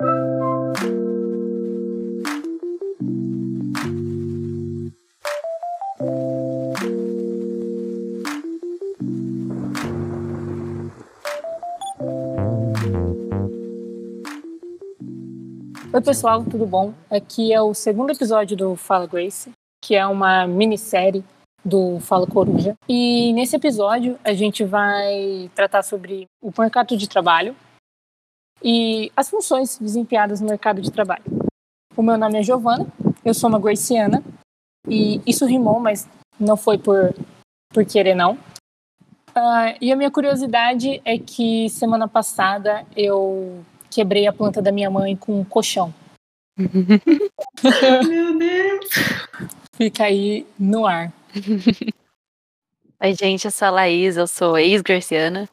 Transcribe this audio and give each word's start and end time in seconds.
Oi, 0.00 0.06
pessoal, 16.04 16.44
tudo 16.44 16.64
bom? 16.64 16.94
Aqui 17.10 17.52
é 17.52 17.60
o 17.60 17.74
segundo 17.74 18.12
episódio 18.12 18.56
do 18.56 18.76
Fala 18.76 19.08
Grace, 19.08 19.50
que 19.82 19.96
é 19.96 20.06
uma 20.06 20.46
minissérie 20.46 21.24
do 21.64 21.98
Fala 21.98 22.24
Coruja. 22.24 22.76
E 22.88 23.32
nesse 23.32 23.56
episódio 23.56 24.16
a 24.22 24.32
gente 24.32 24.62
vai 24.62 25.50
tratar 25.56 25.82
sobre 25.82 26.28
o 26.40 26.52
mercado 26.56 26.96
de 26.96 27.08
trabalho 27.08 27.56
e 28.62 29.10
as 29.16 29.28
funções 29.28 29.78
desempenhadas 29.78 30.40
no 30.40 30.48
mercado 30.48 30.80
de 30.80 30.90
trabalho. 30.90 31.24
O 31.96 32.02
meu 32.02 32.16
nome 32.16 32.38
é 32.38 32.42
Giovana, 32.42 32.86
eu 33.24 33.34
sou 33.34 33.48
uma 33.48 33.58
Graciana 33.58 34.22
e 34.88 35.20
isso 35.26 35.46
rimou, 35.46 35.80
mas 35.80 36.08
não 36.38 36.56
foi 36.56 36.78
por, 36.78 37.14
por 37.72 37.84
querer 37.84 38.14
não. 38.14 38.34
Uh, 39.30 39.76
e 39.80 39.92
a 39.92 39.96
minha 39.96 40.10
curiosidade 40.10 41.00
é 41.04 41.18
que 41.18 41.68
semana 41.70 42.08
passada 42.08 42.84
eu 42.96 43.64
quebrei 43.90 44.26
a 44.26 44.32
planta 44.32 44.60
da 44.60 44.72
minha 44.72 44.90
mãe 44.90 45.16
com 45.16 45.40
um 45.40 45.44
colchão. 45.44 45.94
Meu 46.56 48.38
Deus! 48.38 48.86
Fica 49.74 50.04
aí 50.04 50.46
no 50.58 50.86
ar. 50.86 51.12
Oi, 53.00 53.14
gente, 53.14 53.44
eu 53.44 53.50
sou 53.50 53.68
a 53.68 53.70
Laís, 53.70 54.16
eu 54.16 54.26
sou 54.26 54.58
ex-Graciana. 54.58 55.48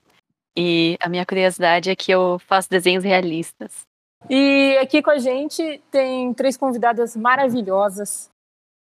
E 0.58 0.98
a 1.02 1.10
minha 1.10 1.26
curiosidade 1.26 1.90
é 1.90 1.96
que 1.96 2.12
eu 2.12 2.40
faço 2.40 2.70
desenhos 2.70 3.04
realistas. 3.04 3.86
E 4.30 4.78
aqui 4.82 5.02
com 5.02 5.12
a 5.12 5.20
gente 5.20 5.82
tem 5.92 6.34
três 6.34 6.58
convidadas 6.58 7.16
maravilhosas 7.16 8.30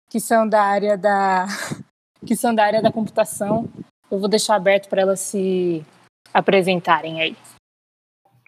que 0.09 0.19
são 0.19 0.47
da 0.47 0.61
área 0.61 0.97
da 0.97 1.45
que 2.25 2.35
são 2.35 2.55
da 2.55 2.63
área 2.63 2.81
da 2.81 2.91
computação. 2.91 3.69
Eu 4.09 4.19
vou 4.19 4.29
deixar 4.29 4.55
aberto 4.55 4.87
para 4.87 5.01
elas 5.01 5.19
se 5.19 5.85
apresentarem 6.33 7.21
aí. 7.21 7.35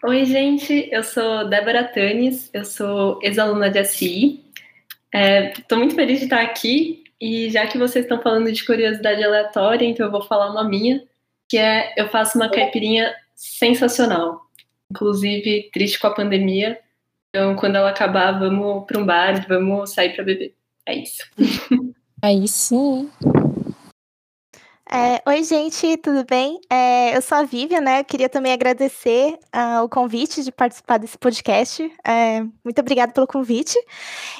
Oi, 0.04 0.24
gente, 0.24 0.88
eu 0.92 1.02
sou 1.02 1.48
Débora 1.48 1.84
Tanis, 1.84 2.50
eu 2.52 2.64
sou 2.64 3.18
ex-aluna 3.22 3.68
de 3.68 3.84
SI. 3.84 4.44
Estou 5.12 5.76
é, 5.76 5.80
muito 5.80 5.94
feliz 5.94 6.18
de 6.18 6.24
estar 6.24 6.40
aqui 6.40 7.04
e 7.20 7.50
já 7.50 7.66
que 7.66 7.78
vocês 7.78 8.04
estão 8.04 8.20
falando 8.22 8.50
de 8.52 8.64
curiosidade 8.64 9.22
aleatória, 9.22 9.86
então 9.86 10.06
eu 10.06 10.12
vou 10.12 10.22
falar 10.22 10.50
uma 10.50 10.62
minha, 10.62 11.02
que 11.48 11.58
é 11.58 11.94
eu 11.96 12.08
faço 12.08 12.38
uma 12.38 12.48
caipirinha 12.48 13.12
sensacional. 13.38 14.50
Inclusive, 14.90 15.70
triste 15.72 16.00
com 16.00 16.08
a 16.08 16.14
pandemia. 16.14 16.80
Então, 17.28 17.54
quando 17.54 17.76
ela 17.76 17.90
acabar, 17.90 18.32
vamos 18.32 18.84
para 18.84 18.98
um 18.98 19.06
bar, 19.06 19.46
vamos 19.46 19.92
sair 19.92 20.14
para 20.14 20.24
beber. 20.24 20.54
É 20.84 20.94
isso. 20.96 21.22
Aí 22.20 22.48
sim. 22.48 23.08
É, 24.90 25.22
oi, 25.28 25.44
gente, 25.44 25.98
tudo 25.98 26.24
bem? 26.24 26.58
É, 26.68 27.14
eu 27.16 27.20
sou 27.20 27.38
a 27.38 27.42
Vivian, 27.44 27.80
né? 27.80 28.00
Eu 28.00 28.04
queria 28.04 28.28
também 28.28 28.52
agradecer 28.52 29.38
uh, 29.54 29.84
o 29.84 29.88
convite 29.88 30.42
de 30.42 30.50
participar 30.50 30.96
desse 30.96 31.16
podcast. 31.16 31.92
É, 32.04 32.40
muito 32.64 32.80
obrigada 32.80 33.12
pelo 33.12 33.26
convite. 33.26 33.78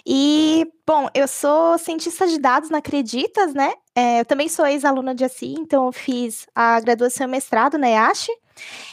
E, 0.07 0.67
bom, 0.87 1.07
eu 1.15 1.29
sou 1.29 1.77
cientista 1.79 2.27
de 2.27 2.39
dados 2.41 2.71
na 2.71 2.79
Acreditas, 2.79 3.53
né? 3.53 3.75
É, 3.95 4.21
eu 4.21 4.25
também 4.25 4.49
sou 4.49 4.67
ex-aluna 4.67 5.15
de 5.15 5.23
ACI, 5.23 5.55
então 5.59 5.87
eu 5.87 5.93
fiz 5.93 6.47
a 6.55 6.81
graduação 6.81 7.29
e 7.29 7.31
mestrado 7.31 7.77
na 7.77 7.91
EASH. 7.91 8.29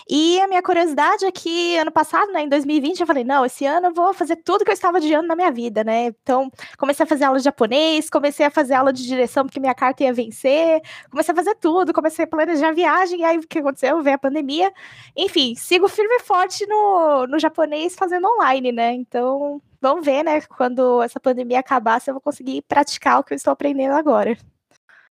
E 0.09 0.39
a 0.41 0.47
minha 0.47 0.61
curiosidade 0.61 1.25
é 1.25 1.31
que 1.31 1.77
ano 1.77 1.91
passado, 1.91 2.31
né, 2.31 2.43
em 2.43 2.49
2020, 2.49 2.99
eu 2.99 3.07
falei, 3.07 3.23
não, 3.23 3.45
esse 3.45 3.65
ano 3.65 3.87
eu 3.87 3.93
vou 3.93 4.13
fazer 4.13 4.35
tudo 4.37 4.63
que 4.63 4.71
eu 4.71 4.73
estava 4.73 4.97
adiando 4.97 5.27
na 5.27 5.35
minha 5.35 5.51
vida, 5.51 5.83
né? 5.83 6.05
Então, 6.05 6.51
comecei 6.77 7.03
a 7.03 7.07
fazer 7.07 7.25
aula 7.25 7.37
de 7.37 7.45
japonês, 7.45 8.09
comecei 8.09 8.45
a 8.45 8.51
fazer 8.51 8.75
aula 8.75 8.93
de 8.93 9.05
direção 9.05 9.45
porque 9.45 9.59
minha 9.59 9.73
carta 9.73 10.03
ia 10.03 10.13
vencer, 10.13 10.81
comecei 11.09 11.33
a 11.33 11.35
fazer 11.35 11.55
tudo, 11.55 11.93
comecei 11.93 12.25
a 12.25 12.27
planejar 12.27 12.69
a 12.69 12.73
viagem, 12.73 13.23
aí 13.25 13.37
o 13.37 13.47
que 13.47 13.59
aconteceu? 13.59 14.01
Veio 14.01 14.15
a 14.15 14.19
pandemia. 14.19 14.71
Enfim, 15.15 15.55
sigo 15.55 15.87
firme 15.87 16.15
e 16.15 16.19
forte 16.21 16.65
no, 16.67 17.27
no 17.27 17.39
japonês 17.39 17.95
fazendo 17.95 18.27
online, 18.27 18.71
né? 18.71 18.93
Então, 18.93 19.61
vamos 19.81 20.05
ver, 20.05 20.23
né, 20.23 20.41
quando 20.41 21.01
essa 21.01 21.19
pandemia 21.19 21.59
acabar, 21.59 21.99
se 22.01 22.09
eu 22.09 22.13
vou 22.13 22.21
conseguir 22.21 22.61
praticar 22.63 23.19
o 23.19 23.23
que 23.23 23.33
eu 23.33 23.35
estou 23.35 23.53
aprendendo 23.53 23.93
agora. 23.93 24.37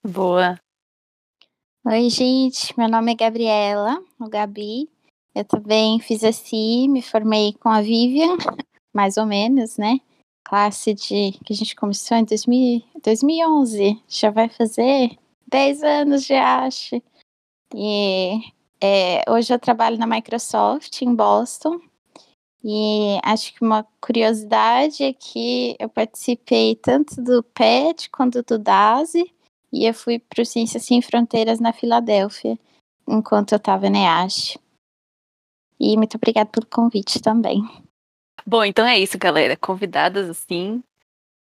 Boa. 0.02 0.63
Oi, 1.86 2.08
gente. 2.08 2.72
Meu 2.78 2.88
nome 2.88 3.12
é 3.12 3.14
Gabriela, 3.14 4.02
o 4.18 4.26
Gabi. 4.26 4.88
Eu 5.34 5.44
também 5.44 6.00
fiz 6.00 6.24
assim, 6.24 6.88
me 6.88 7.02
formei 7.02 7.52
com 7.60 7.68
a 7.68 7.82
Vivian, 7.82 8.38
mais 8.90 9.18
ou 9.18 9.26
menos, 9.26 9.76
né? 9.76 10.00
Classe 10.42 10.94
de 10.94 11.32
que 11.44 11.52
a 11.52 11.54
gente 11.54 11.76
começou 11.76 12.16
em 12.16 12.24
2000, 12.24 12.82
2011. 13.02 14.02
Já 14.08 14.30
vai 14.30 14.48
fazer 14.48 15.18
10 15.46 15.82
anos, 15.82 16.24
já 16.24 16.64
acho. 16.64 17.02
E 17.74 18.40
é, 18.80 19.22
hoje 19.30 19.52
eu 19.52 19.58
trabalho 19.58 19.98
na 19.98 20.06
Microsoft 20.06 21.02
em 21.02 21.14
Boston. 21.14 21.78
E 22.64 23.20
acho 23.22 23.52
que 23.52 23.62
uma 23.62 23.86
curiosidade 24.00 25.02
é 25.02 25.12
que 25.12 25.76
eu 25.78 25.90
participei 25.90 26.76
tanto 26.76 27.20
do 27.22 27.42
PET 27.42 28.08
quanto 28.08 28.42
do 28.42 28.58
DASE 28.58 29.33
e 29.74 29.86
eu 29.86 29.92
fui 29.92 30.20
para 30.20 30.40
o 30.40 30.46
Ciências 30.46 30.84
Sem 30.84 31.02
Fronteiras 31.02 31.58
na 31.58 31.72
Filadélfia, 31.72 32.56
enquanto 33.08 33.52
eu 33.52 33.56
estava 33.56 33.90
na 33.90 33.98
EASH. 33.98 34.56
E 35.80 35.96
muito 35.96 36.16
obrigada 36.16 36.48
pelo 36.48 36.66
convite 36.66 37.20
também. 37.20 37.60
Bom, 38.46 38.64
então 38.64 38.86
é 38.86 38.96
isso, 38.96 39.18
galera. 39.18 39.56
Convidadas 39.56 40.30
assim, 40.30 40.80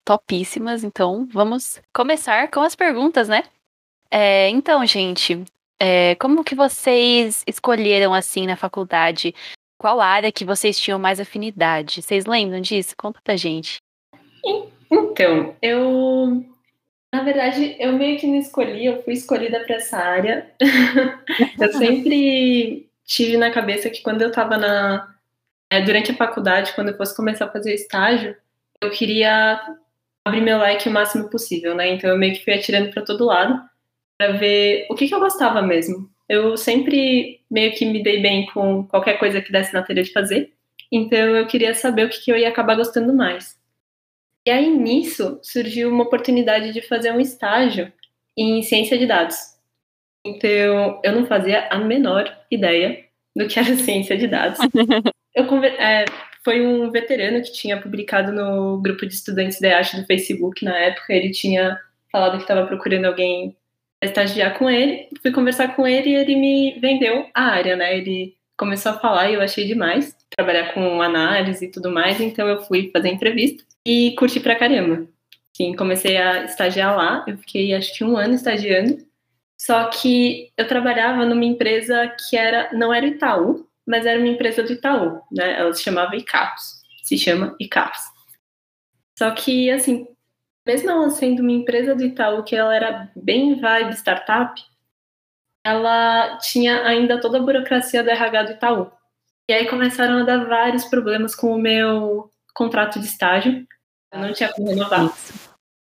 topíssimas. 0.03 0.83
Então 0.83 1.29
vamos 1.31 1.81
começar 1.95 2.51
com 2.51 2.61
as 2.61 2.75
perguntas, 2.75 3.29
né? 3.29 3.45
É, 4.11 4.49
então, 4.49 4.85
gente, 4.87 5.45
é, 5.79 6.15
como 6.15 6.43
que 6.43 6.55
vocês 6.55 7.45
escolheram 7.47 8.15
assim 8.15 8.47
na 8.47 8.57
faculdade? 8.57 9.35
Qual 9.79 10.01
área 10.01 10.33
que 10.33 10.45
vocês 10.45 10.79
tinham 10.79 10.99
mais 10.99 11.21
afinidade? 11.21 12.01
Vocês 12.01 12.25
lembram 12.25 12.61
disso? 12.63 12.95
Conta 12.97 13.21
pra 13.23 13.37
gente. 13.37 13.77
Então, 14.91 15.55
eu 15.61 16.47
na 17.13 17.23
verdade, 17.23 17.77
eu 17.79 17.93
meio 17.93 18.19
que 18.19 18.27
não 18.27 18.37
escolhi, 18.37 18.87
eu 18.87 19.03
fui 19.03 19.13
escolhida 19.13 19.61
para 19.61 19.77
essa 19.77 19.99
área. 19.99 20.51
eu 21.61 21.73
sempre 21.75 22.89
tive 23.05 23.37
na 23.37 23.51
cabeça 23.51 23.91
que 23.91 24.01
quando 24.03 24.23
eu 24.23 24.29
estava 24.29 24.57
na 24.57 25.15
é, 25.71 25.83
durante 25.83 26.11
a 26.11 26.17
faculdade, 26.17 26.73
quando 26.75 26.89
eu 26.89 26.97
fosse 26.97 27.15
começar 27.15 27.45
a 27.45 27.51
fazer 27.51 27.75
estágio, 27.75 28.35
eu 28.81 28.91
queria 28.91 29.61
abrir 30.25 30.41
meu 30.41 30.59
leque 30.59 30.89
o 30.89 30.93
máximo 30.93 31.29
possível, 31.29 31.75
né? 31.75 31.89
Então 31.89 32.09
eu 32.09 32.19
meio 32.19 32.35
que 32.35 32.45
fui 32.45 32.55
atirando 32.55 32.91
para 32.91 33.05
todo 33.05 33.27
lado 33.27 33.61
para 34.19 34.33
ver 34.33 34.87
o 34.91 34.95
que, 34.95 35.07
que 35.07 35.15
eu 35.15 35.21
gostava 35.21 35.61
mesmo. 35.61 36.11
Eu 36.29 36.57
sempre 36.57 37.41
meio 37.51 37.75
que 37.75 37.85
me 37.85 38.03
dei 38.03 38.23
bem 38.23 38.47
com 38.47 38.87
qualquer 38.87 39.19
coisa 39.19 39.43
que 39.43 39.53
desse 39.53 39.75
na 39.75 39.83
telha 39.83 40.03
de 40.03 40.13
fazer, 40.13 40.53
então 40.91 41.19
eu 41.19 41.47
queria 41.47 41.75
saber 41.75 42.07
o 42.07 42.09
que, 42.09 42.21
que 42.23 42.33
eu 42.33 42.39
ia 42.39 42.49
acabar 42.49 42.75
gostando 42.75 43.13
mais. 43.13 43.61
E 44.45 44.51
aí, 44.51 44.69
nisso, 44.69 45.39
surgiu 45.43 45.89
uma 45.89 46.03
oportunidade 46.03 46.73
de 46.73 46.83
fazer 46.83 47.13
um 47.13 47.21
estágio 47.21 47.93
em 48.37 48.63
ciência 48.63 48.99
de 48.99 49.07
dados. 49.07 49.37
Então, 50.25 51.01
eu 51.03 51.13
não 51.13 51.27
fazia 51.27 51.69
a 51.69 51.79
menor 51.79 52.37
ideia 52.51 53.05
do 53.37 53.47
que 53.47 53.59
era 53.59 53.75
ciência 53.77 54.17
de 54.17 54.27
dados. 54.27 54.59
Eu, 55.35 55.45
é, 55.65 56.05
foi 56.45 56.67
um 56.67 56.91
veterano 56.91 57.43
que 57.43 57.53
tinha 57.53 57.81
publicado 57.81 58.33
no 58.33 58.81
grupo 58.81 59.07
de 59.07 59.15
estudantes 59.15 59.61
da 59.61 59.69
EASH 59.69 59.95
do 59.95 60.07
Facebook 60.07 60.65
na 60.65 60.77
época. 60.77 61.13
Ele 61.13 61.31
tinha 61.31 61.79
falado 62.11 62.37
que 62.37 62.43
estava 62.43 62.67
procurando 62.67 63.05
alguém 63.05 63.57
para 64.01 64.09
estagiar 64.09 64.59
com 64.59 64.69
ele. 64.69 65.09
Fui 65.23 65.31
conversar 65.31 65.77
com 65.77 65.87
ele 65.87 66.11
e 66.11 66.15
ele 66.17 66.35
me 66.35 66.79
vendeu 66.81 67.29
a 67.33 67.45
área, 67.45 67.77
né? 67.77 67.97
Ele 67.97 68.37
começou 68.57 68.93
a 68.93 68.99
falar 68.99 69.31
e 69.31 69.35
eu 69.35 69.41
achei 69.41 69.67
demais 69.67 70.17
trabalhar 70.31 70.75
com 70.75 71.01
análise 71.01 71.65
e 71.65 71.71
tudo 71.71 71.91
mais. 71.93 72.21
Então, 72.21 72.49
eu 72.49 72.63
fui 72.63 72.91
fazer 72.93 73.09
entrevista 73.09 73.65
e 73.87 74.15
curti 74.17 74.41
pra 74.41 74.57
caramba. 74.57 75.07
Sim, 75.57 75.77
comecei 75.77 76.17
a 76.17 76.45
estagiar 76.45 76.97
lá, 76.97 77.25
eu 77.29 77.37
fiquei 77.39 77.75
acho 77.75 77.95
que 77.95 78.05
um 78.05 78.17
ano 78.17 78.35
estagiando. 78.35 78.99
Só 79.59 79.89
que 79.91 80.51
eu 80.57 80.67
trabalhava 80.67 81.25
numa 81.25 81.45
empresa 81.45 82.09
que 82.29 82.37
era 82.37 82.73
não 82.73 82.93
era 82.93 83.07
Itaú, 83.07 83.69
mas 83.87 84.07
era 84.07 84.19
uma 84.19 84.29
empresa 84.29 84.63
do 84.63 84.73
Itaú, 84.73 85.21
né? 85.31 85.61
Ela 85.61 85.73
se 85.73 85.83
chamava 85.83 86.17
ICAPS, 86.17 86.83
se 87.05 87.19
chama 87.19 87.55
ICAPS. 87.61 88.01
Só 89.19 89.31
que 89.33 89.71
assim, 89.71 90.07
mesmo 90.67 90.91
ela 90.91 91.11
sendo 91.11 91.43
uma 91.43 91.53
empresa 91.53 91.95
do 91.95 92.05
Itaú 92.05 92.43
que 92.43 92.57
ela 92.57 92.75
era 92.75 93.13
bem 93.15 93.61
vibe 93.61 93.93
startup, 93.95 94.61
ela 95.65 96.39
tinha 96.39 96.85
ainda 96.85 97.21
toda 97.21 97.39
a 97.39 97.43
burocracia 97.43 98.03
do 98.03 98.11
RH 98.11 98.43
do 98.45 98.53
Itaú. 98.53 98.91
E 99.49 99.53
aí 99.53 99.69
começaram 99.69 100.19
a 100.19 100.23
dar 100.25 100.45
vários 100.45 100.85
problemas 100.87 101.35
com 101.35 101.53
o 101.53 101.59
meu 101.59 102.32
contrato 102.55 102.99
de 102.99 103.07
estágio. 103.07 103.67
Eu 104.13 104.21
não 104.21 104.33
tinha 104.33 104.53
como 104.53 104.69
renovar. 104.69 105.13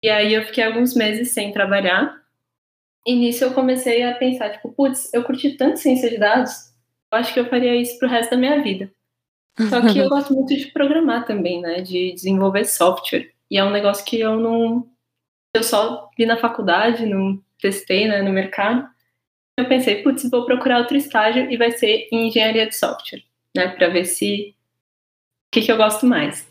E 0.04 0.10
aí 0.10 0.34
eu 0.34 0.44
fiquei 0.44 0.64
alguns 0.64 0.94
meses 0.94 1.34
sem 1.34 1.52
trabalhar. 1.52 2.22
E 3.06 3.16
nisso 3.16 3.44
eu 3.44 3.54
comecei 3.54 4.04
a 4.04 4.16
pensar, 4.16 4.50
tipo, 4.50 4.72
putz, 4.74 5.14
eu 5.14 5.24
curti 5.24 5.56
tanto 5.56 5.80
ciência 5.80 6.10
de 6.10 6.18
dados, 6.18 6.74
eu 7.12 7.18
acho 7.18 7.34
que 7.34 7.40
eu 7.40 7.50
faria 7.50 7.74
isso 7.76 7.98
pro 7.98 8.10
resto 8.10 8.32
da 8.32 8.38
minha 8.38 8.62
vida. 8.62 8.92
Só 9.70 9.82
que 9.82 9.98
eu 9.98 10.10
gosto 10.10 10.34
muito 10.34 10.56
de 10.56 10.68
programar 10.68 11.26
também, 11.26 11.62
né? 11.62 11.82
De 11.82 12.12
desenvolver 12.14 12.66
software. 12.66 13.32
E 13.50 13.58
é 13.58 13.64
um 13.64 13.72
negócio 13.72 14.06
que 14.06 14.20
eu 14.20 14.38
não. 14.38 14.88
Eu 15.56 15.64
só 15.64 16.10
vi 16.18 16.26
na 16.26 16.38
faculdade, 16.38 17.06
não 17.06 17.42
testei 17.60 18.08
né, 18.08 18.22
no 18.22 18.32
mercado. 18.32 18.88
Eu 19.58 19.68
pensei, 19.68 20.04
putz, 20.04 20.30
vou 20.30 20.46
procurar 20.46 20.80
outro 20.80 20.98
estágio 20.98 21.50
e 21.50 21.58
vai 21.58 21.72
ser 21.72 22.08
em 22.12 22.28
engenharia 22.28 22.68
de 22.68 22.76
software, 22.76 23.24
né? 23.56 23.70
Para 23.70 23.88
ver 23.88 24.06
se. 24.06 24.54
O 25.48 25.52
que, 25.52 25.62
que 25.62 25.72
eu 25.72 25.78
gosto 25.78 26.06
mais. 26.06 26.48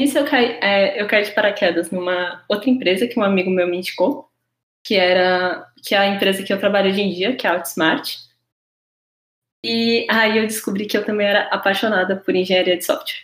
Isso 0.00 0.16
eu 0.16 0.24
caí, 0.24 0.58
é, 0.62 1.00
eu 1.00 1.06
caí 1.06 1.24
de 1.24 1.32
paraquedas 1.32 1.90
numa 1.90 2.42
outra 2.48 2.70
empresa 2.70 3.06
que 3.06 3.18
um 3.18 3.22
amigo 3.22 3.50
meu 3.50 3.68
me 3.68 3.76
indicou, 3.76 4.30
que 4.82 4.94
era 4.94 5.66
que 5.84 5.94
é 5.94 5.98
a 5.98 6.06
empresa 6.06 6.42
que 6.42 6.50
eu 6.50 6.58
trabalho 6.58 6.90
hoje 6.90 7.02
em 7.02 7.12
dia, 7.12 7.36
que 7.36 7.46
é 7.46 7.50
a 7.50 7.54
Outsmart. 7.54 8.16
E 9.62 10.06
aí 10.10 10.38
eu 10.38 10.46
descobri 10.46 10.86
que 10.86 10.96
eu 10.96 11.04
também 11.04 11.26
era 11.26 11.42
apaixonada 11.48 12.16
por 12.16 12.34
engenharia 12.34 12.78
de 12.78 12.84
software. 12.84 13.20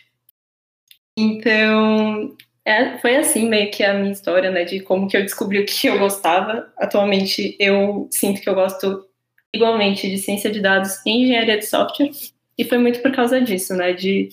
Então, 1.17 2.37
é, 2.63 2.99
foi 2.99 3.15
assim 3.15 3.49
meio 3.49 3.71
que 3.71 3.83
a 3.83 3.95
minha 3.95 4.11
história, 4.11 4.51
né, 4.51 4.63
de 4.63 4.79
como 4.79 5.07
que 5.07 5.17
eu 5.17 5.23
descobri 5.23 5.59
o 5.59 5.65
que 5.65 5.87
eu 5.87 5.97
gostava. 5.97 6.71
Atualmente 6.77 7.55
eu 7.59 8.07
sinto 8.11 8.39
que 8.39 8.47
eu 8.47 8.53
gosto 8.53 9.03
igualmente 9.51 10.07
de 10.07 10.19
ciência 10.19 10.51
de 10.51 10.61
dados 10.61 11.03
e 11.07 11.09
engenharia 11.09 11.57
de 11.57 11.65
software, 11.65 12.11
e 12.55 12.63
foi 12.63 12.77
muito 12.77 13.01
por 13.01 13.11
causa 13.11 13.41
disso, 13.41 13.73
né, 13.73 13.93
de 13.93 14.29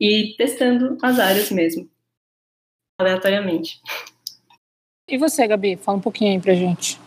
ir 0.00 0.36
testando 0.36 0.96
as 1.02 1.18
áreas 1.18 1.50
mesmo, 1.50 1.88
aleatoriamente. 2.98 3.80
E 5.08 5.18
você, 5.18 5.46
Gabi? 5.46 5.76
Fala 5.76 5.98
um 5.98 6.00
pouquinho 6.00 6.32
aí 6.32 6.40
pra 6.40 6.54
gente. 6.54 6.98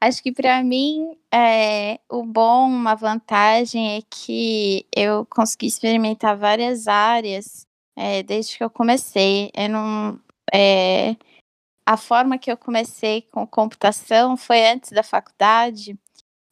Acho 0.00 0.22
que 0.22 0.32
para 0.32 0.62
mim 0.62 1.16
é, 1.32 1.98
o 2.08 2.24
bom, 2.24 2.66
uma 2.66 2.94
vantagem 2.94 3.96
é 3.96 4.02
que 4.02 4.86
eu 4.94 5.26
consegui 5.26 5.66
experimentar 5.66 6.36
várias 6.36 6.86
áreas 6.86 7.66
é, 7.96 8.22
desde 8.22 8.56
que 8.56 8.64
eu 8.64 8.70
comecei. 8.70 9.50
Eu 9.54 9.68
não, 9.68 10.20
é, 10.52 11.16
a 11.86 11.96
forma 11.96 12.38
que 12.38 12.50
eu 12.50 12.56
comecei 12.56 13.22
com 13.22 13.46
computação 13.46 14.36
foi 14.36 14.66
antes 14.66 14.90
da 14.90 15.02
faculdade, 15.02 15.98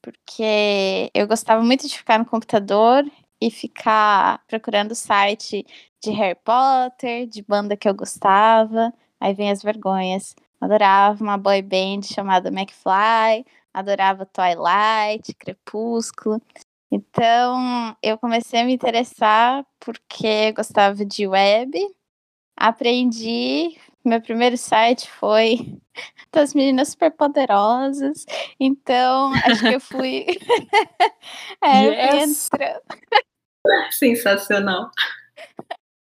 porque 0.01 1.11
eu 1.15 1.27
gostava 1.27 1.63
muito 1.63 1.87
de 1.87 1.97
ficar 1.97 2.19
no 2.19 2.27
computador 2.27 3.05
e 3.43 3.51
ficar 3.51 4.41
procurando 4.47 4.95
site 4.95 5.67
de 6.01 6.13
Harry 6.13 6.39
Potter, 6.45 7.27
de 7.27 7.43
banda 7.43 7.77
que 7.77 7.89
eu 7.89 7.95
gostava. 7.95 8.95
Aí 9.21 9.35
vem 9.35 9.51
as 9.51 9.63
vergonhas. 9.63 10.37
Adorava 10.61 11.23
uma 11.23 11.37
boy 11.37 11.61
band 11.61 12.03
chamada 12.05 12.51
McFly, 12.51 13.45
adorava 13.75 14.25
Twilight, 14.25 15.35
Crepúsculo. 15.35 16.41
Então, 16.89 17.97
eu 18.01 18.17
comecei 18.17 18.61
a 18.61 18.65
me 18.65 18.75
interessar 18.75 19.67
porque 19.81 20.53
gostava 20.53 21.05
de 21.05 21.27
web. 21.27 21.73
Aprendi, 22.57 23.77
meu 24.05 24.21
primeiro 24.21 24.57
site 24.57 25.11
foi 25.11 25.81
das 26.33 26.55
meninas 26.55 26.91
superpoderosas. 26.91 28.25
Então, 28.61 29.33
acho 29.35 29.63
que 29.63 29.75
eu 29.75 29.81
fui. 29.81 30.27
é, 31.65 31.87
yes. 31.87 32.49
fui 32.49 32.65
entrando. 32.65 32.83
Sensacional. 33.91 34.91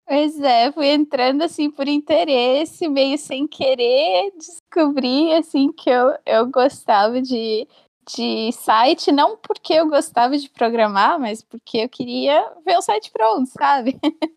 Pois 0.07 0.39
é, 0.41 0.71
fui 0.73 0.87
entrando 0.87 1.41
assim 1.41 1.71
por 1.71 1.87
interesse, 1.87 2.87
meio 2.89 3.17
sem 3.17 3.47
querer, 3.47 4.31
descobri 4.35 5.33
assim 5.33 5.71
que 5.71 5.89
eu, 5.89 6.13
eu 6.25 6.47
gostava 6.47 7.21
de, 7.21 7.65
de 8.13 8.51
site, 8.51 9.11
não 9.11 9.37
porque 9.37 9.73
eu 9.73 9.87
gostava 9.87 10.37
de 10.37 10.49
programar, 10.49 11.17
mas 11.17 11.41
porque 11.41 11.77
eu 11.77 11.89
queria 11.89 12.45
ver 12.65 12.77
o 12.77 12.81
site 12.81 13.09
pronto, 13.09 13.49
sabe? 13.51 13.97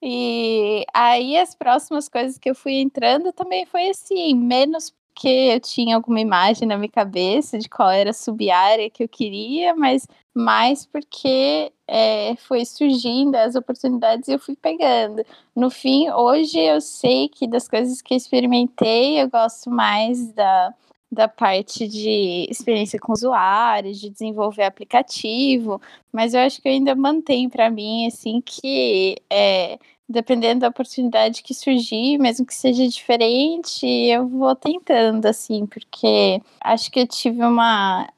e 0.00 0.84
aí 0.94 1.36
as 1.36 1.56
próximas 1.56 2.08
coisas 2.08 2.38
que 2.38 2.50
eu 2.50 2.54
fui 2.54 2.74
entrando 2.74 3.32
também 3.32 3.66
foi 3.66 3.88
assim, 3.88 4.34
menos 4.34 4.94
porque 5.12 5.28
eu 5.28 5.60
tinha 5.60 5.96
alguma 5.96 6.20
imagem 6.20 6.66
na 6.66 6.76
minha 6.76 6.90
cabeça 6.90 7.58
de 7.58 7.68
qual 7.68 7.90
era 7.90 8.10
a 8.10 8.14
sub-área 8.14 8.88
que 8.88 9.02
eu 9.04 9.08
queria, 9.08 9.74
mas 9.74 10.06
mais 10.34 10.86
porque 10.86 11.72
é, 11.86 12.36
foi 12.36 12.64
surgindo 12.64 13.34
as 13.34 13.54
oportunidades 13.54 14.28
e 14.28 14.32
eu 14.32 14.38
fui 14.38 14.56
pegando. 14.56 15.22
No 15.54 15.70
fim, 15.70 16.08
hoje 16.10 16.58
eu 16.58 16.80
sei 16.80 17.28
que 17.28 17.46
das 17.46 17.68
coisas 17.68 18.00
que 18.00 18.14
experimentei, 18.14 19.20
eu 19.20 19.28
gosto 19.28 19.70
mais 19.70 20.32
da, 20.32 20.72
da 21.12 21.28
parte 21.28 21.86
de 21.88 22.46
experiência 22.48 22.98
com 22.98 23.12
usuários, 23.12 24.00
de 24.00 24.08
desenvolver 24.08 24.62
aplicativo, 24.64 25.80
mas 26.12 26.32
eu 26.32 26.40
acho 26.40 26.62
que 26.62 26.68
eu 26.68 26.72
ainda 26.72 26.94
mantenho 26.94 27.50
para 27.50 27.68
mim 27.68 28.06
assim 28.06 28.40
que 28.40 29.16
é, 29.28 29.78
dependendo 30.10 30.60
da 30.60 30.68
oportunidade 30.68 31.42
que 31.42 31.54
surgir, 31.54 32.18
mesmo 32.18 32.44
que 32.44 32.54
seja 32.54 32.86
diferente, 32.88 33.86
eu 33.86 34.26
vou 34.26 34.54
tentando, 34.56 35.24
assim, 35.26 35.64
porque 35.66 36.42
acho 36.60 36.90
que 36.90 37.00
eu 37.00 37.06
tive 37.06 37.42
uma 37.42 38.08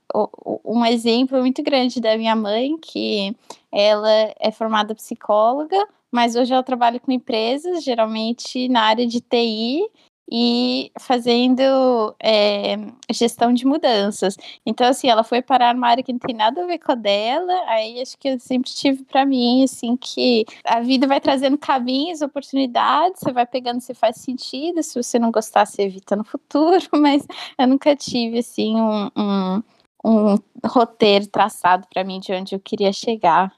um 0.65 0.85
exemplo 0.85 1.39
muito 1.41 1.63
grande 1.63 2.01
da 2.01 2.17
minha 2.19 2.37
mãe, 2.37 2.77
que 2.79 3.35
ela 3.71 4.11
é 4.39 4.51
formada 4.51 4.95
psicóloga, 4.95 5.77
mas 6.11 6.37
hoje 6.37 6.53
ela 6.53 6.63
trabalha 6.63 7.01
com 7.01 7.11
empresas, 7.11 7.83
geralmente 7.83 8.69
na 8.69 8.83
área 8.83 9.07
de 9.07 9.21
TI, 9.21 9.89
e 10.31 10.91
fazendo 10.99 12.15
é, 12.23 12.77
gestão 13.11 13.53
de 13.53 13.67
mudanças. 13.67 14.37
Então, 14.65 14.87
assim, 14.87 15.09
ela 15.09 15.25
foi 15.25 15.43
parar 15.43 15.75
numa 15.75 15.89
área 15.89 16.03
que 16.03 16.13
não 16.13 16.19
tem 16.19 16.35
nada 16.35 16.63
a 16.63 16.67
ver 16.67 16.79
com 16.79 16.93
a 16.93 16.95
dela, 16.95 17.53
aí 17.69 18.01
acho 18.01 18.17
que 18.19 18.29
eu 18.29 18.41
sempre 18.41 18.71
tive 18.71 19.05
para 19.05 19.27
mim, 19.27 19.65
assim, 19.65 19.97
que 19.97 20.45
a 20.65 20.81
vida 20.81 21.07
vai 21.07 21.21
trazendo 21.21 21.59
caminhos, 21.59 22.23
oportunidades, 22.23 23.21
você 23.21 23.33
vai 23.33 23.47
pegando 23.47 23.81
se 23.81 23.95
faz 23.95 24.17
sentido, 24.17 24.83
se 24.83 25.01
você 25.01 25.19
não 25.19 25.31
gostar, 25.31 25.67
você 25.67 25.83
evita 25.83 26.17
no 26.17 26.25
futuro, 26.25 26.85
mas 26.93 27.27
eu 27.59 27.67
nunca 27.67 27.95
tive, 27.97 28.39
assim, 28.39 28.77
um, 28.77 29.11
um, 29.17 29.63
um 30.05 30.37
roteiro 30.65 31.27
traçado 31.27 31.87
para 31.93 32.05
mim 32.05 32.21
de 32.21 32.33
onde 32.33 32.55
eu 32.55 32.61
queria 32.61 32.93
chegar. 32.93 33.53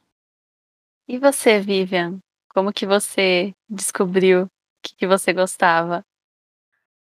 E 1.09 1.19
você, 1.19 1.61
Vivian? 1.61 2.19
Como 2.55 2.73
que 2.73 2.87
você 2.87 3.53
descobriu 3.69 4.49
que, 4.85 4.95
que 4.95 5.07
você 5.07 5.33
gostava? 5.33 6.05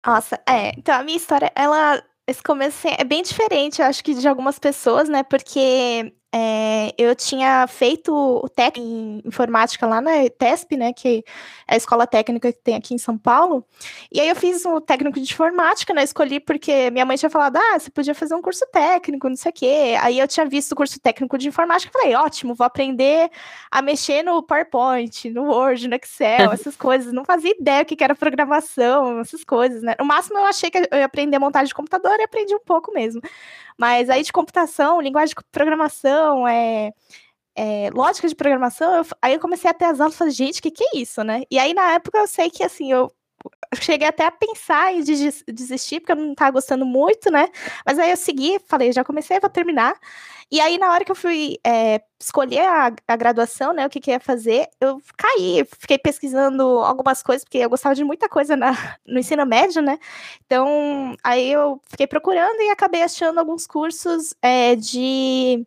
Nossa, 0.07 0.41
é. 0.49 0.71
Então 0.77 0.95
a 0.95 1.03
minha 1.03 1.17
história, 1.17 1.51
ela. 1.55 2.03
Esse 2.27 2.43
começo 2.43 2.87
assim, 2.87 2.95
é 3.01 3.05
bem 3.05 3.23
diferente, 3.23 3.81
eu 3.81 3.87
acho 3.87 4.05
que 4.05 4.13
de 4.13 4.29
algumas 4.29 4.59
pessoas, 4.59 5.09
né? 5.09 5.23
Porque 5.23 6.13
é, 6.31 6.93
eu 6.99 7.15
tinha 7.17 7.67
feito 7.67 8.15
o 8.15 8.49
técnico 8.51 8.79
em 8.79 9.23
informática 9.25 9.87
lá 9.87 10.01
na 10.01 10.11
TESP, 10.39 10.77
né, 10.77 10.93
que 10.93 11.25
é 11.67 11.75
a 11.75 11.77
escola 11.77 12.07
técnica 12.07 12.53
que 12.53 12.59
tem 12.59 12.75
aqui 12.75 12.95
em 12.95 12.99
São 12.99 13.17
Paulo. 13.17 13.65
E 14.13 14.21
aí 14.21 14.29
eu 14.29 14.37
fiz 14.37 14.65
o 14.67 14.77
um 14.77 14.81
técnico 14.81 15.19
de 15.19 15.33
informática, 15.33 15.95
né, 15.95 16.03
escolhi 16.03 16.39
porque 16.39 16.91
minha 16.91 17.07
mãe 17.07 17.17
tinha 17.17 17.31
falado, 17.31 17.57
ah, 17.57 17.79
você 17.79 17.91
podia 17.91 18.15
fazer 18.15 18.35
um 18.35 18.43
curso 18.43 18.67
técnico, 18.71 19.29
não 19.29 19.37
sei 19.37 19.51
o 19.51 19.55
quê. 19.55 19.97
Aí 20.03 20.19
eu 20.19 20.29
tinha 20.29 20.45
visto 20.45 20.73
o 20.73 20.77
curso 20.77 21.01
técnico 21.01 21.39
de 21.39 21.49
informática, 21.49 21.91
falei, 21.93 22.15
ótimo, 22.15 22.55
vou 22.55 22.67
aprender 22.67 23.31
a 23.71 23.81
mexer 23.81 24.23
no 24.23 24.43
PowerPoint, 24.43 25.31
no 25.31 25.45
Word, 25.45 25.89
no 25.89 25.97
Excel, 25.97 26.53
essas 26.53 26.77
coisas. 26.77 27.11
Não 27.11 27.25
fazia 27.25 27.55
ideia 27.59 27.83
o 27.83 27.87
que 27.87 28.05
era 28.05 28.15
programação, 28.15 29.21
essas 29.21 29.45
coisas, 29.45 29.83
né. 29.83 29.95
No 29.99 30.05
máximo 30.05 30.39
eu 30.39 30.45
achei 30.45 30.71
que 30.71 30.77
eu 30.79 30.99
ia 30.99 31.07
aprender 31.07 31.37
a 31.37 31.41
montagem 31.41 31.69
de 31.69 31.75
computador 31.75 32.19
e 32.19 32.25
aprendi 32.25 32.55
um 32.55 32.61
pouco 32.61 32.93
mesmo. 32.93 33.23
Mas 33.79 34.11
aí 34.11 34.25
de 34.25 34.33
computação, 34.33 35.01
linguagem 35.01 35.29
de 35.29 35.45
programação, 35.53 36.18
é, 36.47 36.93
é, 37.57 37.91
lógica 37.91 38.29
de 38.29 38.35
programação, 38.35 38.95
eu, 38.97 39.07
aí 39.23 39.35
eu 39.35 39.41
comecei 39.41 39.71
a 39.71 39.75
ter 39.75 39.87
as 39.87 40.01
aulas 40.01 40.15
e 40.15 40.19
falei, 40.19 40.33
gente, 40.33 40.61
o 40.61 40.63
que, 40.63 40.71
que 40.71 40.85
é 40.85 40.99
isso, 40.99 41.23
né? 41.25 41.43
E 41.51 41.59
aí 41.59 41.75
na 41.75 41.93
época 41.93 42.19
eu 42.19 42.27
sei 42.29 42.51
que 42.51 42.63
assim, 42.63 42.93
eu 42.93 43.13
cheguei 43.81 44.09
até 44.09 44.27
a 44.27 44.31
pensar 44.31 44.93
em 44.95 45.03
desistir, 45.03 46.01
porque 46.01 46.13
eu 46.13 46.17
não 46.17 46.33
estava 46.33 46.51
gostando 46.53 46.87
muito, 46.87 47.31
né? 47.31 47.49
Mas 47.85 47.99
aí 47.99 48.11
eu 48.11 48.17
segui, 48.17 48.59
falei, 48.67 48.93
já 48.93 49.05
comecei, 49.05 49.41
vou 49.41 49.51
terminar. 49.51 49.95
E 50.51 50.61
aí, 50.61 50.79
na 50.79 50.91
hora 50.91 51.05
que 51.05 51.11
eu 51.13 51.17
fui 51.17 51.59
é, 51.65 52.01
escolher 52.19 52.61
a, 52.61 52.93
a, 53.07 53.17
graduação, 53.17 53.73
né, 53.75 53.87
o 53.87 53.91
que, 53.91 54.01
que 54.01 54.11
ia 54.11 54.19
fazer, 54.19 54.67
eu 54.81 55.01
caí, 55.17 55.65
fiquei 55.79 55.99
pesquisando 55.99 56.63
algumas 56.81 57.23
coisas, 57.23 57.45
porque 57.45 57.59
eu 57.59 57.69
gostava 57.69 57.95
de 57.95 58.03
muita 58.03 58.29
coisa 58.29 58.57
na, 58.57 58.73
no 59.07 59.19
ensino 59.19 59.45
médio, 59.45 59.83
né? 59.83 59.99
Então, 60.47 61.15
aí 61.23 61.53
eu 61.53 61.81
fiquei 61.89 62.07
procurando 62.07 62.61
e 62.63 62.71
acabei 62.71 63.03
achando 63.03 63.39
alguns 63.39 63.67
cursos 63.67 64.35
é, 64.43 64.75
de 64.75 65.67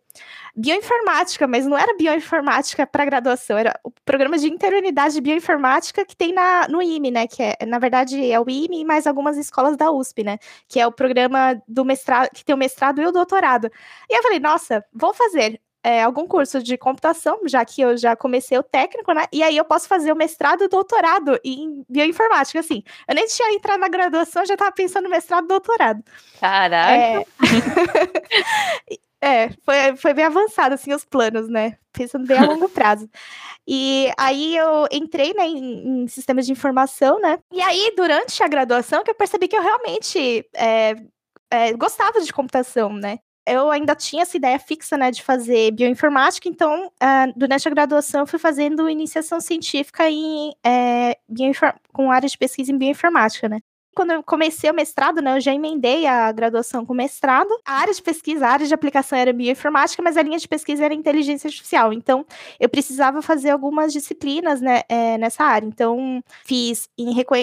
bioinformática, 0.54 1.46
mas 1.46 1.64
não 1.64 1.78
era 1.78 1.96
bioinformática 1.96 2.86
para 2.86 3.06
graduação, 3.06 3.56
era 3.56 3.78
o 3.82 3.90
programa 4.04 4.36
de 4.36 4.48
interunidade 4.48 5.14
de 5.14 5.20
bioinformática 5.20 6.04
que 6.04 6.14
tem 6.14 6.32
na, 6.32 6.68
no 6.68 6.82
IME, 6.82 7.10
né? 7.10 7.26
Que 7.26 7.42
é, 7.42 7.56
na 7.66 7.78
verdade, 7.78 8.30
é 8.30 8.38
o 8.38 8.48
IME 8.48 8.80
e 8.80 8.84
mais 8.84 9.06
algumas 9.06 9.38
escolas 9.38 9.76
da 9.76 9.90
USP, 9.90 10.22
né? 10.22 10.38
Que 10.68 10.78
é 10.78 10.86
o 10.86 10.92
programa 10.92 11.60
do 11.66 11.84
mestrado, 11.84 12.28
que 12.34 12.44
tem 12.44 12.54
o 12.54 12.58
mestrado 12.58 13.00
e 13.00 13.06
o 13.06 13.12
doutorado. 13.12 13.70
E 14.10 14.14
eu 14.16 14.22
falei, 14.22 14.38
nossa, 14.40 14.71
vou 14.92 15.12
fazer. 15.12 15.60
É, 15.84 16.00
algum 16.00 16.28
curso 16.28 16.62
de 16.62 16.78
computação, 16.78 17.40
já 17.48 17.64
que 17.64 17.82
eu 17.82 17.96
já 17.96 18.14
comecei 18.14 18.56
o 18.56 18.62
técnico, 18.62 19.12
né? 19.12 19.26
E 19.32 19.42
aí 19.42 19.56
eu 19.56 19.64
posso 19.64 19.88
fazer 19.88 20.12
o 20.12 20.16
mestrado 20.16 20.62
e 20.62 20.66
o 20.66 20.68
doutorado 20.68 21.36
em 21.44 21.84
bioinformática, 21.88 22.60
assim. 22.60 22.84
Eu 23.08 23.16
nem 23.16 23.26
tinha 23.26 23.52
entrado 23.52 23.80
na 23.80 23.88
graduação, 23.88 24.46
já 24.46 24.54
estava 24.54 24.70
pensando 24.70 25.04
no 25.04 25.10
mestrado 25.10 25.44
e 25.44 25.48
doutorado. 25.48 26.04
Caraca! 26.38 26.92
É... 26.92 27.24
É, 29.24 29.50
foi, 29.64 29.96
foi 29.96 30.14
bem 30.14 30.24
avançado, 30.24 30.74
assim, 30.74 30.92
os 30.92 31.04
planos, 31.04 31.48
né? 31.48 31.78
Pensando 31.92 32.26
bem 32.26 32.36
a 32.36 32.44
longo 32.44 32.66
prazo. 32.68 33.08
E 33.64 34.10
aí 34.18 34.56
eu 34.56 34.88
entrei 34.90 35.32
né, 35.32 35.46
em, 35.46 36.02
em, 36.02 36.08
sistemas 36.08 36.44
de 36.44 36.50
informação, 36.50 37.20
né? 37.20 37.38
E 37.52 37.62
aí, 37.62 37.94
durante 37.96 38.42
a 38.42 38.48
graduação, 38.48 39.04
que 39.04 39.12
eu 39.12 39.14
percebi 39.14 39.46
que 39.46 39.56
eu 39.56 39.62
realmente 39.62 40.44
é, 40.52 40.96
é, 41.48 41.72
gostava 41.74 42.20
de 42.20 42.32
computação, 42.32 42.92
né? 42.92 43.20
Eu 43.46 43.70
ainda 43.70 43.94
tinha 43.96 44.22
essa 44.22 44.36
ideia 44.36 44.58
fixa, 44.58 44.96
né, 44.96 45.10
de 45.10 45.22
fazer 45.22 45.72
bioinformática, 45.72 46.48
então, 46.48 46.86
uh, 46.86 47.32
durante 47.36 47.66
a 47.66 47.70
graduação, 47.70 48.20
eu 48.20 48.26
fui 48.26 48.38
fazendo 48.38 48.88
iniciação 48.88 49.40
científica 49.40 50.08
em, 50.08 50.54
é, 50.64 51.16
com 51.92 52.10
área 52.12 52.28
de 52.28 52.38
pesquisa 52.38 52.70
em 52.70 52.78
bioinformática, 52.78 53.48
né? 53.48 53.58
Quando 53.94 54.12
eu 54.12 54.22
comecei 54.22 54.70
o 54.70 54.74
mestrado, 54.74 55.20
né, 55.20 55.36
eu 55.36 55.40
já 55.40 55.54
emendei 55.54 56.06
a 56.06 56.30
graduação 56.32 56.84
com 56.84 56.94
mestrado. 56.94 57.50
A 57.64 57.74
área 57.74 57.92
de 57.92 58.02
pesquisa, 58.02 58.46
a 58.46 58.50
área 58.50 58.66
de 58.66 58.74
aplicação 58.74 59.18
era 59.18 59.32
bioinformática, 59.32 60.02
mas 60.02 60.16
a 60.16 60.22
linha 60.22 60.38
de 60.38 60.48
pesquisa 60.48 60.84
era 60.84 60.94
inteligência 60.94 61.48
artificial. 61.48 61.92
Então, 61.92 62.24
eu 62.58 62.68
precisava 62.68 63.20
fazer 63.22 63.50
algumas 63.50 63.92
disciplinas 63.92 64.60
né, 64.60 64.82
é, 64.88 65.18
nessa 65.18 65.44
área. 65.44 65.66
Então, 65.66 66.22
fiz 66.44 66.88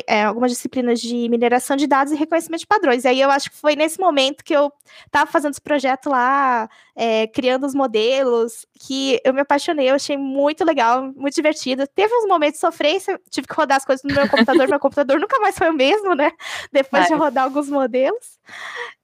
é, 0.08 0.24
algumas 0.24 0.51
disciplinas 0.51 1.00
de 1.00 1.29
mineração 1.29 1.75
de 1.75 1.88
dados 1.88 2.12
e 2.13 2.15
reconhecimento 2.15 2.62
de 2.62 2.68
padrões. 2.68 3.06
E 3.06 3.08
aí, 3.08 3.22
eu 3.22 3.29
acho 3.29 3.50
que 3.50 3.58
foi 3.58 3.75
nesse 3.75 4.00
momento 4.00 4.44
que 4.44 4.56
eu 4.56 4.72
estava 5.06 5.29
fazendo 5.29 5.51
esse 5.51 5.62
projeto 5.62 6.10
lá, 6.10 6.70
é, 6.96 7.27
criando 7.27 7.65
os 7.65 7.74
modelos, 7.74 8.65
que 8.79 9.19
eu 9.25 9.33
me 9.33 9.41
apaixonei, 9.41 9.89
eu 9.89 9.95
achei 9.95 10.17
muito 10.17 10.63
legal, 10.63 11.12
muito 11.13 11.36
divertido. 11.36 11.86
Teve 11.86 12.15
uns 12.15 12.27
momentos 12.27 12.59
de 12.59 12.62
sofrência, 12.62 13.19
tive 13.29 13.45
que 13.45 13.53
rodar 13.53 13.77
as 13.77 13.86
coisas 13.86 14.03
no 14.03 14.15
meu 14.15 14.27
computador, 14.29 14.69
meu 14.69 14.79
computador 14.79 15.19
nunca 15.19 15.38
mais 15.39 15.57
foi 15.57 15.69
o 15.69 15.74
mesmo, 15.74 16.15
né? 16.15 16.31
depois 16.71 17.05
de 17.07 17.13
rodar 17.13 17.43
alguns 17.43 17.69
modelos. 17.69 18.39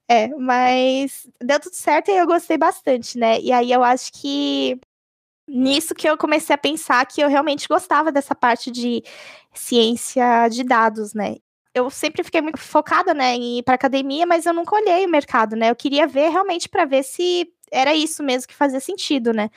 É, 0.08 0.28
mas 0.28 1.28
deu 1.42 1.60
tudo 1.60 1.74
certo 1.74 2.10
e 2.10 2.16
eu 2.16 2.26
gostei 2.26 2.56
bastante, 2.56 3.18
né? 3.18 3.38
E 3.40 3.52
aí 3.52 3.70
eu 3.70 3.82
acho 3.82 4.12
que 4.12 4.80
nisso 5.46 5.94
que 5.94 6.08
eu 6.08 6.16
comecei 6.16 6.54
a 6.54 6.58
pensar 6.58 7.04
que 7.06 7.20
eu 7.20 7.28
realmente 7.28 7.68
gostava 7.68 8.10
dessa 8.10 8.34
parte 8.34 8.70
de 8.70 9.02
ciência 9.52 10.48
de 10.48 10.64
dados, 10.64 11.12
né? 11.12 11.36
Eu 11.74 11.90
sempre 11.90 12.24
fiquei 12.24 12.40
muito 12.40 12.58
focada, 12.58 13.12
né, 13.12 13.34
em 13.34 13.58
ir 13.58 13.62
para 13.62 13.74
academia, 13.74 14.24
mas 14.24 14.46
eu 14.46 14.54
nunca 14.54 14.74
olhei 14.74 15.04
o 15.04 15.10
mercado, 15.10 15.54
né? 15.54 15.70
Eu 15.70 15.76
queria 15.76 16.06
ver 16.06 16.30
realmente 16.30 16.68
para 16.68 16.86
ver 16.86 17.02
se 17.02 17.52
era 17.72 17.94
isso 17.94 18.22
mesmo 18.22 18.48
que 18.48 18.54
fazia 18.54 18.80
sentido, 18.80 19.32
né? 19.32 19.50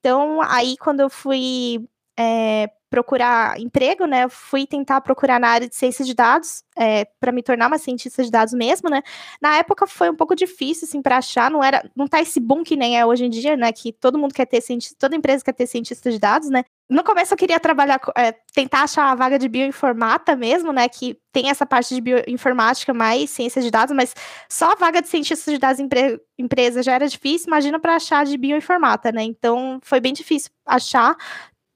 Então, 0.00 0.40
aí 0.42 0.76
quando 0.78 1.00
eu 1.00 1.10
fui 1.10 1.86
é, 2.18 2.70
procurar 2.88 3.58
emprego, 3.60 4.06
né? 4.06 4.24
Eu 4.24 4.30
fui 4.30 4.66
tentar 4.66 5.00
procurar 5.00 5.40
na 5.40 5.48
área 5.48 5.68
de 5.68 5.74
ciência 5.74 6.04
de 6.04 6.14
dados, 6.14 6.62
é, 6.78 7.04
para 7.18 7.32
me 7.32 7.42
tornar 7.42 7.66
uma 7.66 7.78
cientista 7.78 8.22
de 8.22 8.30
dados 8.30 8.54
mesmo, 8.54 8.88
né? 8.88 9.02
Na 9.40 9.56
época 9.56 9.86
foi 9.86 10.10
um 10.10 10.14
pouco 10.14 10.36
difícil, 10.36 10.86
assim, 10.86 11.02
para 11.02 11.16
achar, 11.18 11.50
não 11.50 11.62
era, 11.64 11.82
não 11.96 12.06
tá 12.06 12.20
esse 12.20 12.38
boom 12.38 12.62
que 12.62 12.76
nem 12.76 12.98
é 12.98 13.04
hoje 13.04 13.24
em 13.24 13.30
dia, 13.30 13.56
né? 13.56 13.72
Que 13.72 13.92
todo 13.92 14.18
mundo 14.18 14.34
quer 14.34 14.46
ter 14.46 14.60
cientista, 14.60 14.96
toda 14.98 15.16
empresa 15.16 15.44
quer 15.44 15.52
ter 15.52 15.66
cientista 15.66 16.10
de 16.10 16.18
dados, 16.18 16.48
né? 16.48 16.64
No 16.88 17.02
começo 17.02 17.34
eu 17.34 17.38
queria 17.38 17.58
trabalhar, 17.58 18.00
é, 18.16 18.30
tentar 18.54 18.82
achar 18.82 19.10
a 19.10 19.14
vaga 19.16 19.38
de 19.38 19.48
bioinformata 19.48 20.36
mesmo, 20.36 20.72
né? 20.72 20.88
Que 20.88 21.18
tem 21.32 21.50
essa 21.50 21.66
parte 21.66 21.94
de 21.94 22.00
bioinformática 22.00 22.94
mais 22.94 23.30
ciência 23.30 23.60
de 23.60 23.70
dados, 23.70 23.94
mas 23.94 24.14
só 24.48 24.72
a 24.72 24.76
vaga 24.76 25.02
de 25.02 25.08
cientista 25.08 25.50
de 25.50 25.58
dados 25.58 25.80
em 25.80 25.88
empresa 26.38 26.82
já 26.82 26.92
era 26.92 27.08
difícil, 27.08 27.48
imagina 27.48 27.80
para 27.80 27.96
achar 27.96 28.24
de 28.24 28.36
bioinformata, 28.38 29.10
né? 29.10 29.24
Então 29.24 29.80
foi 29.82 29.98
bem 29.98 30.12
difícil 30.12 30.50
achar 30.64 31.16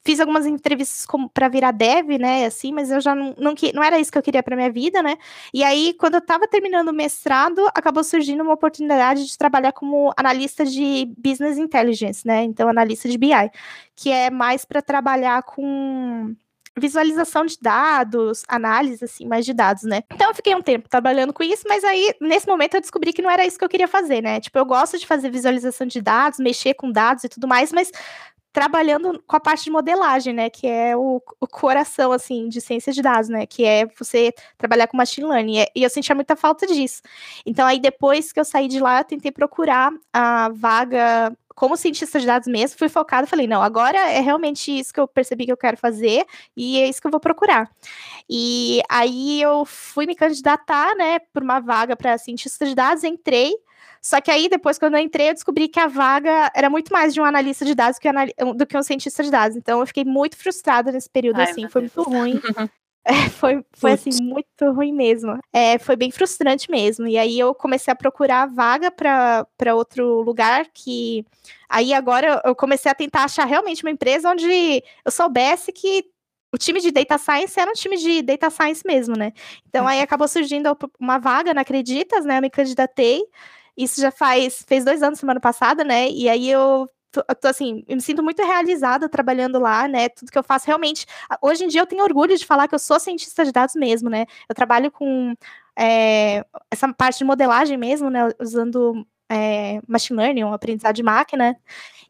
fiz 0.04 0.18
algumas 0.18 0.46
entrevistas 0.46 1.06
para 1.32 1.48
virar 1.48 1.72
dev, 1.72 2.18
né, 2.18 2.46
assim, 2.46 2.72
mas 2.72 2.90
eu 2.90 3.00
já 3.00 3.14
não, 3.14 3.34
não, 3.38 3.54
não 3.74 3.82
era 3.82 3.98
isso 3.98 4.10
que 4.10 4.18
eu 4.18 4.22
queria 4.22 4.42
para 4.42 4.56
minha 4.56 4.70
vida, 4.70 5.02
né? 5.02 5.16
E 5.52 5.62
aí, 5.62 5.94
quando 5.94 6.14
eu 6.14 6.20
estava 6.20 6.48
terminando 6.48 6.88
o 6.88 6.92
mestrado, 6.92 7.66
acabou 7.74 8.02
surgindo 8.02 8.42
uma 8.42 8.54
oportunidade 8.54 9.26
de 9.26 9.36
trabalhar 9.36 9.72
como 9.72 10.12
analista 10.16 10.64
de 10.64 11.12
business 11.18 11.58
intelligence, 11.58 12.26
né? 12.26 12.42
Então, 12.44 12.68
analista 12.68 13.08
de 13.08 13.18
BI, 13.18 13.50
que 13.94 14.10
é 14.10 14.30
mais 14.30 14.64
para 14.64 14.80
trabalhar 14.80 15.42
com 15.42 16.34
visualização 16.78 17.44
de 17.44 17.58
dados, 17.60 18.42
análise 18.48 19.04
assim, 19.04 19.26
mais 19.26 19.44
de 19.44 19.52
dados, 19.52 19.82
né? 19.82 20.02
Então 20.12 20.28
eu 20.28 20.34
fiquei 20.34 20.54
um 20.54 20.62
tempo 20.62 20.88
trabalhando 20.88 21.32
com 21.32 21.42
isso, 21.42 21.64
mas 21.68 21.84
aí 21.84 22.14
nesse 22.20 22.46
momento 22.46 22.74
eu 22.74 22.80
descobri 22.80 23.12
que 23.12 23.20
não 23.20 23.30
era 23.30 23.44
isso 23.44 23.58
que 23.58 23.64
eu 23.64 23.68
queria 23.68 23.88
fazer, 23.88 24.22
né? 24.22 24.40
Tipo, 24.40 24.58
eu 24.58 24.64
gosto 24.64 24.96
de 24.96 25.06
fazer 25.06 25.30
visualização 25.30 25.86
de 25.86 26.00
dados, 26.00 26.38
mexer 26.38 26.74
com 26.74 26.90
dados 26.90 27.24
e 27.24 27.28
tudo 27.28 27.48
mais, 27.48 27.72
mas 27.72 27.90
trabalhando 28.52 29.22
com 29.26 29.36
a 29.36 29.40
parte 29.40 29.64
de 29.64 29.70
modelagem, 29.70 30.32
né, 30.32 30.50
que 30.50 30.66
é 30.66 30.96
o, 30.96 31.22
o, 31.40 31.46
coração, 31.46 32.12
assim, 32.12 32.48
de 32.48 32.60
ciência 32.60 32.92
de 32.92 33.00
dados, 33.00 33.28
né, 33.28 33.46
que 33.46 33.64
é 33.64 33.86
você 33.98 34.32
trabalhar 34.58 34.88
com 34.88 34.96
machine 34.96 35.26
learning, 35.26 35.66
e 35.74 35.82
eu 35.82 35.90
sentia 35.90 36.14
muita 36.14 36.34
falta 36.34 36.66
disso. 36.66 37.02
Então, 37.46 37.66
aí, 37.66 37.78
depois 37.78 38.32
que 38.32 38.40
eu 38.40 38.44
saí 38.44 38.66
de 38.66 38.80
lá, 38.80 39.00
eu 39.00 39.04
tentei 39.04 39.30
procurar 39.30 39.92
a 40.12 40.48
vaga 40.50 41.36
como 41.54 41.76
cientista 41.76 42.18
de 42.18 42.26
dados 42.26 42.48
mesmo, 42.48 42.78
fui 42.78 42.88
focada, 42.88 43.26
falei, 43.26 43.46
não, 43.46 43.62
agora 43.62 43.98
é 44.10 44.20
realmente 44.20 44.76
isso 44.76 44.94
que 44.94 45.00
eu 45.00 45.06
percebi 45.06 45.44
que 45.44 45.52
eu 45.52 45.56
quero 45.56 45.76
fazer, 45.76 46.24
e 46.56 46.78
é 46.78 46.88
isso 46.88 47.00
que 47.00 47.06
eu 47.06 47.10
vou 47.10 47.20
procurar. 47.20 47.70
E 48.28 48.80
aí, 48.88 49.40
eu 49.40 49.64
fui 49.64 50.06
me 50.06 50.16
candidatar, 50.16 50.96
né, 50.96 51.20
por 51.32 51.42
uma 51.42 51.60
vaga 51.60 51.94
para 51.94 52.18
cientista 52.18 52.66
de 52.66 52.74
dados, 52.74 53.04
entrei, 53.04 53.54
só 54.02 54.20
que 54.20 54.30
aí, 54.30 54.48
depois, 54.48 54.78
quando 54.78 54.94
eu 54.94 55.00
entrei, 55.00 55.28
eu 55.28 55.34
descobri 55.34 55.68
que 55.68 55.78
a 55.78 55.86
vaga 55.86 56.50
era 56.54 56.70
muito 56.70 56.92
mais 56.92 57.12
de 57.12 57.20
um 57.20 57.24
analista 57.24 57.64
de 57.64 57.74
dados 57.74 57.98
que 57.98 58.08
do 58.54 58.66
que 58.66 58.76
um 58.76 58.82
cientista 58.82 59.22
de 59.22 59.30
dados. 59.30 59.56
Então, 59.56 59.80
eu 59.80 59.86
fiquei 59.86 60.04
muito 60.04 60.36
frustrada 60.36 60.90
nesse 60.90 61.10
período, 61.10 61.40
Ai, 61.40 61.50
assim, 61.50 61.68
foi 61.68 61.82
Deus. 61.82 61.94
muito 61.94 62.10
ruim. 62.10 62.40
É, 63.02 63.30
foi, 63.30 63.64
foi 63.72 63.92
assim, 63.92 64.10
muito 64.20 64.72
ruim 64.72 64.92
mesmo. 64.92 65.38
É, 65.52 65.78
foi 65.78 65.96
bem 65.96 66.10
frustrante 66.10 66.70
mesmo. 66.70 67.06
E 67.06 67.16
aí 67.16 67.38
eu 67.38 67.54
comecei 67.54 67.90
a 67.90 67.96
procurar 67.96 68.46
vaga 68.46 68.90
para 68.90 69.74
outro 69.74 70.20
lugar 70.20 70.66
que. 70.72 71.24
Aí 71.68 71.94
agora 71.94 72.42
eu 72.44 72.54
comecei 72.54 72.90
a 72.90 72.94
tentar 72.94 73.24
achar 73.24 73.46
realmente 73.46 73.82
uma 73.82 73.90
empresa 73.90 74.30
onde 74.30 74.82
eu 75.04 75.10
soubesse 75.10 75.72
que 75.72 76.04
o 76.52 76.58
time 76.58 76.80
de 76.80 76.90
data 76.90 77.16
science 77.16 77.58
era 77.58 77.70
um 77.70 77.74
time 77.74 77.96
de 77.96 78.22
data 78.22 78.50
science 78.50 78.82
mesmo, 78.84 79.16
né? 79.16 79.32
Então 79.68 79.88
aí 79.88 79.98
uhum. 79.98 80.04
acabou 80.04 80.28
surgindo 80.28 80.76
uma 80.98 81.18
vaga 81.18 81.54
na 81.54 81.62
Acreditas, 81.62 82.24
né? 82.24 82.38
Eu 82.38 82.42
me 82.42 82.50
candidatei. 82.50 83.22
Isso 83.82 84.00
já 84.00 84.10
faz 84.10 84.64
fez 84.66 84.84
dois 84.84 85.02
anos 85.02 85.18
semana 85.18 85.40
passada, 85.40 85.84
né? 85.84 86.08
E 86.10 86.28
aí 86.28 86.50
eu 86.50 86.88
tô, 87.12 87.22
tô, 87.34 87.48
assim, 87.48 87.84
eu 87.88 87.96
me 87.96 88.02
sinto 88.02 88.22
muito 88.22 88.42
realizada 88.42 89.08
trabalhando 89.08 89.58
lá, 89.58 89.88
né? 89.88 90.08
Tudo 90.08 90.30
que 90.30 90.38
eu 90.38 90.42
faço 90.42 90.66
realmente. 90.66 91.06
Hoje 91.42 91.64
em 91.64 91.68
dia 91.68 91.80
eu 91.80 91.86
tenho 91.86 92.04
orgulho 92.04 92.36
de 92.36 92.46
falar 92.46 92.68
que 92.68 92.74
eu 92.74 92.78
sou 92.78 93.00
cientista 93.00 93.44
de 93.44 93.52
dados 93.52 93.74
mesmo, 93.74 94.10
né? 94.10 94.26
Eu 94.48 94.54
trabalho 94.54 94.90
com 94.90 95.34
é, 95.78 96.44
essa 96.70 96.92
parte 96.92 97.18
de 97.18 97.24
modelagem 97.24 97.76
mesmo, 97.78 98.10
né? 98.10 98.28
Usando 98.40 99.06
é, 99.30 99.80
machine 99.88 100.18
learning, 100.18 100.44
um 100.44 100.52
aprendizado 100.52 100.94
de 100.96 101.02
máquina. 101.02 101.56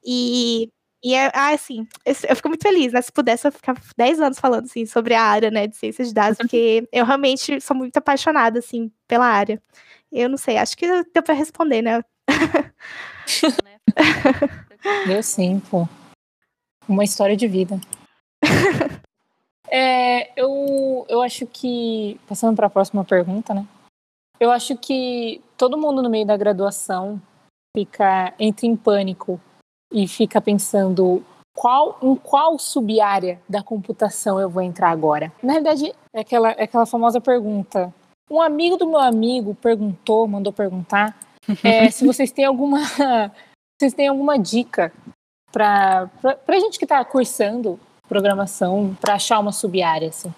E 0.05 0.69
e 1.03 1.15
é 1.15 1.31
ah, 1.35 1.50
assim, 1.55 1.87
eu 2.05 2.37
fico 2.37 2.49
muito 2.49 2.62
feliz, 2.62 2.93
né? 2.93 3.00
Se 3.00 3.11
pudesse, 3.11 3.47
eu 3.49 3.53
ficar 3.53 3.75
10 3.97 4.21
anos 4.21 4.39
falando 4.39 4.67
assim, 4.67 4.85
sobre 4.85 5.15
a 5.15 5.23
área 5.23 5.50
né, 5.50 5.67
de 5.67 5.75
ciência 5.77 6.05
de 6.05 6.12
dados, 6.12 6.37
porque 6.39 6.87
eu 6.93 7.07
realmente 7.07 7.59
sou 7.61 7.75
muito 7.77 7.97
apaixonada 7.97 8.59
assim, 8.59 8.93
pela 9.09 9.25
área. 9.27 9.62
Eu 10.12 10.29
não 10.29 10.37
sei, 10.37 10.57
acho 10.57 10.76
que 10.76 10.87
deu 11.14 11.23
para 11.23 11.35
responder, 11.35 11.83
né? 11.83 12.02
Eu 15.09 15.23
sim, 15.23 15.61
pô. 15.71 15.87
Uma 16.88 17.05
história 17.05 17.37
de 17.37 17.47
vida. 17.47 17.79
é, 19.71 20.33
eu, 20.40 21.07
eu 21.09 21.23
acho 21.23 21.47
que, 21.47 22.19
passando 22.26 22.57
para 22.57 22.67
a 22.67 22.71
próxima 22.71 23.05
pergunta, 23.05 23.55
né? 23.55 23.67
Eu 24.38 24.50
acho 24.50 24.76
que 24.76 25.43
todo 25.57 25.79
mundo 25.79 26.02
no 26.02 26.09
meio 26.09 26.26
da 26.26 26.37
graduação 26.37 27.21
fica 27.76 28.35
entra 28.38 28.67
em 28.67 28.75
pânico 28.75 29.40
e 29.93 30.09
fica 30.09 30.40
pensando 30.40 31.23
qual 31.55 31.99
em 32.02 32.17
qual 32.17 32.59
sub-área 32.59 33.40
da 33.49 33.62
computação 33.62 34.40
eu 34.40 34.49
vou 34.49 34.62
entrar 34.62 34.90
agora. 34.90 35.31
Na 35.43 35.55
verdade, 35.55 35.93
é 36.12 36.21
aquela, 36.21 36.52
é 36.52 36.62
aquela 36.64 36.87
famosa 36.87 37.21
pergunta: 37.21 37.93
um 38.30 38.40
amigo 38.40 38.76
do 38.76 38.87
meu 38.87 39.00
amigo 39.00 39.54
perguntou, 39.56 40.26
mandou 40.28 40.52
perguntar 40.52 41.18
é, 41.64 41.90
se 41.90 42.06
vocês 42.06 42.30
têm 42.30 42.44
alguma, 42.44 42.78
vocês 43.78 43.92
têm 43.92 44.08
alguma 44.08 44.38
dica 44.38 44.92
para 45.52 46.08
a 46.46 46.60
gente 46.60 46.78
que 46.78 46.84
está 46.84 47.04
cursando 47.04 47.78
programação 48.08 48.96
para 49.00 49.14
achar 49.14 49.38
uma 49.38 49.52
sub-área 49.52 50.08
assim. 50.08 50.32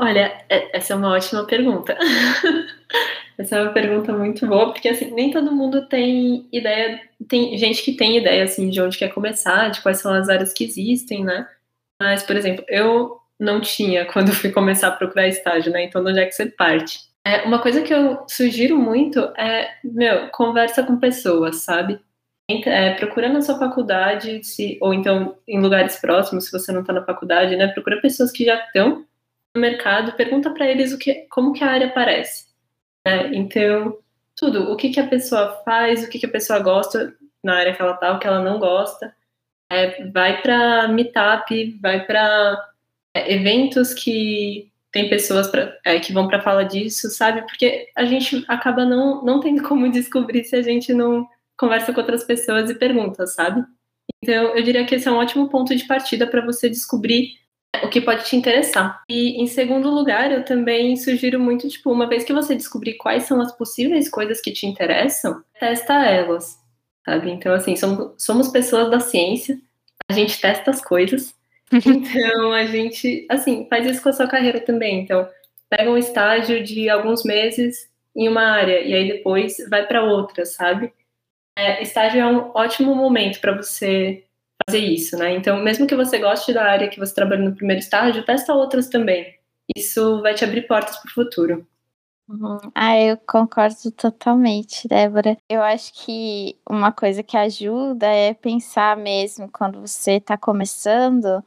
Olha, 0.00 0.44
é, 0.48 0.76
essa 0.76 0.94
é 0.94 0.96
uma 0.96 1.12
ótima 1.12 1.44
pergunta. 1.44 1.96
essa 3.36 3.56
é 3.56 3.62
uma 3.62 3.72
pergunta 3.72 4.12
muito 4.12 4.46
boa, 4.46 4.72
porque 4.72 4.88
assim, 4.88 5.10
nem 5.10 5.30
todo 5.30 5.52
mundo 5.52 5.86
tem 5.86 6.48
ideia, 6.50 7.00
tem 7.28 7.56
gente 7.58 7.82
que 7.82 7.92
tem 7.92 8.16
ideia 8.16 8.44
assim 8.44 8.70
de 8.70 8.80
onde 8.80 8.96
quer 8.96 9.12
começar, 9.12 9.68
de 9.68 9.82
quais 9.82 9.98
são 9.98 10.12
as 10.12 10.28
áreas 10.28 10.52
que 10.54 10.64
existem, 10.64 11.22
né? 11.22 11.46
Mas, 12.00 12.22
por 12.22 12.34
exemplo, 12.34 12.64
eu 12.66 13.19
não 13.40 13.60
tinha 13.60 14.04
quando 14.04 14.32
fui 14.32 14.50
começar 14.52 14.88
a 14.88 14.92
procurar 14.92 15.26
estágio, 15.26 15.72
né? 15.72 15.84
Então, 15.84 16.04
onde 16.04 16.20
é 16.20 16.26
que 16.26 16.32
você 16.32 16.46
parte? 16.46 17.00
É, 17.24 17.42
uma 17.42 17.60
coisa 17.60 17.82
que 17.82 17.92
eu 17.92 18.24
sugiro 18.28 18.78
muito 18.78 19.18
é, 19.36 19.70
meu, 19.82 20.28
conversa 20.28 20.82
com 20.82 20.98
pessoas, 20.98 21.56
sabe? 21.56 21.98
É, 22.48 22.94
procura 22.94 23.28
na 23.28 23.40
sua 23.40 23.58
faculdade, 23.58 24.42
se, 24.44 24.76
ou 24.80 24.92
então 24.92 25.36
em 25.46 25.60
lugares 25.60 25.96
próximos, 25.96 26.46
se 26.46 26.52
você 26.52 26.72
não 26.72 26.80
está 26.80 26.92
na 26.92 27.04
faculdade, 27.04 27.56
né? 27.56 27.68
Procura 27.68 28.00
pessoas 28.00 28.30
que 28.30 28.44
já 28.44 28.56
estão 28.56 29.06
no 29.54 29.60
mercado, 29.60 30.12
pergunta 30.12 30.50
para 30.50 30.66
eles 30.66 30.92
o 30.92 30.98
que, 30.98 31.26
como 31.30 31.52
que 31.52 31.64
a 31.64 31.70
área 31.70 31.90
parece. 31.90 32.46
Né? 33.06 33.30
Então, 33.34 33.98
tudo, 34.36 34.70
o 34.70 34.76
que, 34.76 34.90
que 34.90 35.00
a 35.00 35.06
pessoa 35.06 35.62
faz, 35.64 36.04
o 36.04 36.08
que, 36.08 36.18
que 36.18 36.26
a 36.26 36.30
pessoa 36.30 36.58
gosta, 36.58 37.14
na 37.42 37.56
área 37.56 37.74
que 37.74 37.80
ela 37.80 37.94
tá, 37.94 38.12
o 38.12 38.18
que 38.18 38.26
ela 38.26 38.42
não 38.42 38.58
gosta. 38.58 39.14
É, 39.70 40.04
vai 40.08 40.42
para 40.42 40.88
meetup, 40.88 41.78
vai 41.80 42.04
para 42.04 42.69
é, 43.14 43.34
eventos 43.34 43.92
que 43.94 44.70
tem 44.92 45.08
pessoas 45.08 45.48
pra, 45.48 45.76
é, 45.84 46.00
que 46.00 46.12
vão 46.12 46.26
para 46.26 46.42
falar 46.42 46.64
disso, 46.64 47.10
sabe? 47.10 47.42
Porque 47.42 47.88
a 47.96 48.04
gente 48.04 48.44
acaba 48.48 48.84
não, 48.84 49.24
não 49.24 49.40
tendo 49.40 49.62
como 49.62 49.90
descobrir 49.92 50.44
se 50.44 50.56
a 50.56 50.62
gente 50.62 50.92
não 50.92 51.26
conversa 51.56 51.92
com 51.92 52.00
outras 52.00 52.24
pessoas 52.24 52.70
e 52.70 52.74
pergunta, 52.74 53.26
sabe? 53.26 53.64
Então, 54.22 54.56
eu 54.56 54.62
diria 54.62 54.84
que 54.84 54.94
esse 54.94 55.08
é 55.08 55.10
um 55.10 55.16
ótimo 55.16 55.48
ponto 55.48 55.74
de 55.74 55.86
partida 55.86 56.26
para 56.26 56.44
você 56.44 56.68
descobrir 56.68 57.38
o 57.82 57.88
que 57.88 58.00
pode 58.00 58.24
te 58.24 58.36
interessar. 58.36 59.02
E, 59.08 59.40
em 59.40 59.46
segundo 59.46 59.88
lugar, 59.90 60.32
eu 60.32 60.44
também 60.44 60.96
sugiro 60.96 61.38
muito, 61.38 61.68
tipo, 61.68 61.90
uma 61.90 62.08
vez 62.08 62.24
que 62.24 62.32
você 62.32 62.54
descobrir 62.54 62.94
quais 62.94 63.24
são 63.24 63.40
as 63.40 63.52
possíveis 63.52 64.08
coisas 64.08 64.40
que 64.40 64.52
te 64.52 64.66
interessam, 64.66 65.42
testa 65.58 66.04
elas, 66.04 66.58
sabe? 67.04 67.30
Então, 67.30 67.54
assim, 67.54 67.76
somos, 67.76 68.12
somos 68.18 68.48
pessoas 68.48 68.90
da 68.90 69.00
ciência, 69.00 69.58
a 70.10 70.12
gente 70.12 70.40
testa 70.40 70.70
as 70.70 70.82
coisas, 70.82 71.34
então 71.86 72.52
a 72.52 72.64
gente, 72.66 73.26
assim, 73.30 73.66
faz 73.68 73.86
isso 73.86 74.02
com 74.02 74.08
a 74.08 74.12
sua 74.12 74.28
carreira 74.28 74.60
também. 74.60 75.00
Então, 75.00 75.28
pega 75.68 75.90
um 75.90 75.96
estágio 75.96 76.62
de 76.64 76.88
alguns 76.88 77.24
meses 77.24 77.88
em 78.14 78.28
uma 78.28 78.42
área 78.42 78.80
e 78.80 78.92
aí 78.92 79.08
depois 79.08 79.56
vai 79.68 79.86
para 79.86 80.02
outra, 80.02 80.44
sabe? 80.44 80.92
É, 81.56 81.82
estágio 81.82 82.20
é 82.20 82.26
um 82.26 82.50
ótimo 82.54 82.94
momento 82.94 83.40
para 83.40 83.56
você 83.56 84.24
fazer 84.66 84.80
isso, 84.80 85.16
né? 85.16 85.32
Então, 85.34 85.62
mesmo 85.62 85.86
que 85.86 85.94
você 85.96 86.18
goste 86.18 86.52
da 86.52 86.64
área 86.64 86.88
que 86.88 86.98
você 86.98 87.14
trabalha 87.14 87.42
no 87.42 87.54
primeiro 87.54 87.80
estágio, 87.80 88.24
testa 88.24 88.54
outras 88.54 88.88
também. 88.88 89.34
Isso 89.76 90.20
vai 90.22 90.34
te 90.34 90.44
abrir 90.44 90.66
portas 90.66 90.96
para 90.98 91.10
o 91.10 91.14
futuro. 91.14 91.66
Uhum. 92.30 92.58
Ah, 92.76 92.96
eu 92.96 93.16
concordo 93.26 93.90
totalmente, 93.90 94.86
Débora. 94.86 95.36
Eu 95.48 95.62
acho 95.62 95.92
que 95.92 96.56
uma 96.68 96.92
coisa 96.92 97.24
que 97.24 97.36
ajuda 97.36 98.06
é 98.06 98.32
pensar 98.34 98.96
mesmo 98.96 99.50
quando 99.50 99.80
você 99.80 100.12
está 100.12 100.38
começando, 100.38 101.42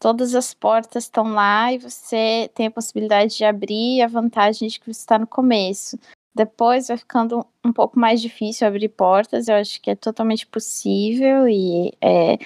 todas 0.00 0.34
as 0.34 0.54
portas 0.54 1.04
estão 1.04 1.32
lá 1.32 1.72
e 1.72 1.78
você 1.78 2.50
tem 2.54 2.66
a 2.66 2.70
possibilidade 2.70 3.36
de 3.36 3.44
abrir 3.44 4.02
a 4.02 4.08
vantagem 4.08 4.68
de 4.68 4.80
que 4.80 4.86
você 4.92 5.00
está 5.00 5.18
no 5.18 5.26
começo. 5.26 5.98
Depois 6.34 6.88
vai 6.88 6.98
ficando 6.98 7.46
um 7.64 7.72
pouco 7.72 7.98
mais 7.98 8.20
difícil 8.20 8.66
abrir 8.66 8.90
portas, 8.90 9.48
eu 9.48 9.56
acho 9.56 9.80
que 9.80 9.90
é 9.90 9.96
totalmente 9.96 10.46
possível 10.46 11.48
e 11.48 11.92
é, 12.00 12.38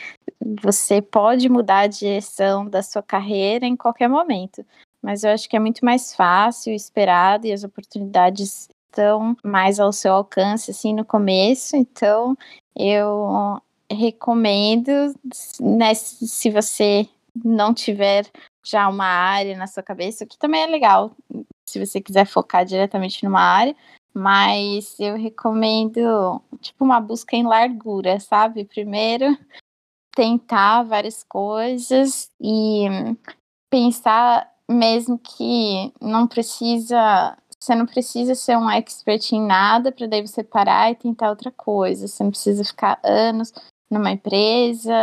você 0.63 1.03
pode 1.03 1.49
mudar 1.49 1.81
a 1.81 1.87
direção 1.89 2.69
da 2.69 2.83
sua 2.83 3.03
carreira 3.03 3.67
em 3.67 3.77
qualquer 3.77 4.09
momento. 4.09 4.65
Mas 5.02 5.25
eu 5.25 5.30
acho 5.30 5.49
que 5.49 5.57
é 5.57 5.61
muito 5.61 5.85
mais 5.85 6.14
fácil, 6.14 6.73
esperado 6.73 7.47
e 7.47 7.52
as 7.52 7.64
oportunidades 7.64 8.69
estão 8.90 9.37
mais 9.45 9.80
ao 9.80 9.92
seu 9.92 10.12
alcance 10.12 10.71
assim 10.71 10.95
no 10.95 11.04
começo. 11.04 11.76
Então 11.76 12.37
eu 12.76 13.61
recomendo, 13.90 14.90
né, 15.61 15.95
se 15.95 16.50
você 16.50 17.09
não 17.45 17.73
tiver 17.75 18.26
já 18.64 18.88
uma 18.88 19.07
área 19.07 19.57
na 19.57 19.66
sua 19.66 19.83
cabeça, 19.83 20.25
o 20.25 20.26
que 20.26 20.38
também 20.38 20.62
é 20.62 20.66
legal, 20.66 21.12
se 21.66 21.85
você 21.85 22.00
quiser 22.00 22.26
focar 22.26 22.64
diretamente 22.64 23.25
numa 23.25 23.40
área, 23.40 23.75
mas 24.12 24.99
eu 24.99 25.16
recomendo, 25.16 26.42
tipo, 26.61 26.85
uma 26.85 27.00
busca 27.00 27.37
em 27.37 27.45
largura, 27.45 28.19
sabe? 28.21 28.64
Primeiro, 28.64 29.38
tentar 30.14 30.83
várias 30.83 31.23
coisas 31.25 32.30
e 32.40 32.87
pensar 33.71 34.50
mesmo 34.71 35.19
que 35.19 35.93
não 36.00 36.27
precisa, 36.27 37.37
você 37.59 37.75
não 37.75 37.87
precisa 37.87 38.35
ser 38.35 38.57
um 38.57 38.71
expert 38.71 39.33
em 39.33 39.45
nada 39.45 39.91
para 39.91 40.07
daí 40.07 40.27
você 40.27 40.45
parar 40.45 40.91
e 40.91 40.95
tentar 40.95 41.31
outra 41.31 41.50
coisa. 41.50 42.07
Você 42.07 42.23
não 42.23 42.31
precisa 42.31 42.65
ficar 42.65 43.00
anos 43.03 43.53
numa 43.91 44.12
empresa 44.12 44.95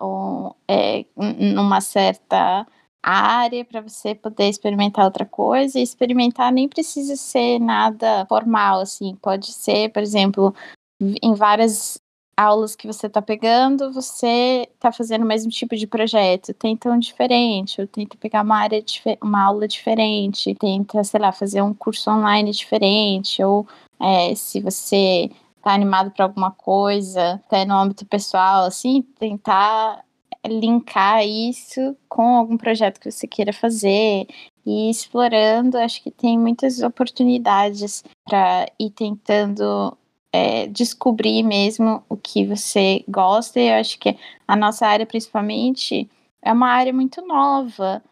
ou 0.00 0.56
é, 0.68 1.04
numa 1.16 1.80
certa 1.80 2.66
área 3.02 3.64
para 3.64 3.80
você 3.80 4.14
poder 4.14 4.48
experimentar 4.48 5.04
outra 5.04 5.26
coisa. 5.26 5.78
E 5.78 5.82
experimentar 5.82 6.52
nem 6.52 6.68
precisa 6.68 7.16
ser 7.16 7.58
nada 7.58 8.24
formal, 8.26 8.80
assim. 8.80 9.16
Pode 9.16 9.52
ser, 9.52 9.90
por 9.90 10.02
exemplo, 10.02 10.54
em 11.00 11.34
várias 11.34 12.00
aulas 12.36 12.76
que 12.76 12.86
você 12.86 13.06
está 13.06 13.22
pegando, 13.22 13.92
você 13.92 14.68
está 14.74 14.92
fazendo 14.92 15.22
o 15.22 15.26
mesmo 15.26 15.50
tipo 15.50 15.74
de 15.74 15.86
projeto. 15.86 16.52
Tenta 16.52 16.90
um 16.90 16.98
diferente, 16.98 17.80
ou 17.80 17.86
tenta 17.86 18.16
pegar 18.16 18.42
uma 18.42 18.58
área, 18.58 18.84
uma 19.22 19.42
aula 19.42 19.66
diferente, 19.66 20.54
tenta, 20.54 21.02
sei 21.02 21.20
lá, 21.20 21.32
fazer 21.32 21.62
um 21.62 21.72
curso 21.72 22.10
online 22.10 22.50
diferente, 22.52 23.42
ou 23.42 23.66
é, 23.98 24.34
se 24.34 24.60
você 24.60 25.30
está 25.56 25.72
animado 25.72 26.10
para 26.10 26.26
alguma 26.26 26.50
coisa, 26.50 27.34
até 27.46 27.64
no 27.64 27.74
âmbito 27.74 28.04
pessoal, 28.04 28.64
assim, 28.66 29.02
tentar 29.18 30.04
linkar 30.46 31.26
isso 31.26 31.96
com 32.08 32.36
algum 32.36 32.56
projeto 32.56 33.00
que 33.00 33.10
você 33.10 33.26
queira 33.26 33.52
fazer 33.52 34.28
e 34.64 34.90
explorando, 34.90 35.78
acho 35.78 36.02
que 36.02 36.10
tem 36.10 36.38
muitas 36.38 36.80
oportunidades 36.82 38.04
para 38.24 38.66
ir 38.78 38.90
tentando 38.90 39.96
é, 40.32 40.66
descobrir 40.66 41.42
mesmo 41.42 42.04
o 42.08 42.16
que 42.16 42.44
você 42.44 43.04
gosta. 43.08 43.60
E 43.60 43.68
eu 43.68 43.74
acho 43.74 43.98
que 43.98 44.16
a 44.46 44.56
nossa 44.56 44.86
área, 44.86 45.06
principalmente, 45.06 46.10
é 46.42 46.52
uma 46.52 46.68
área 46.68 46.92
muito 46.92 47.24
nova. 47.26 48.02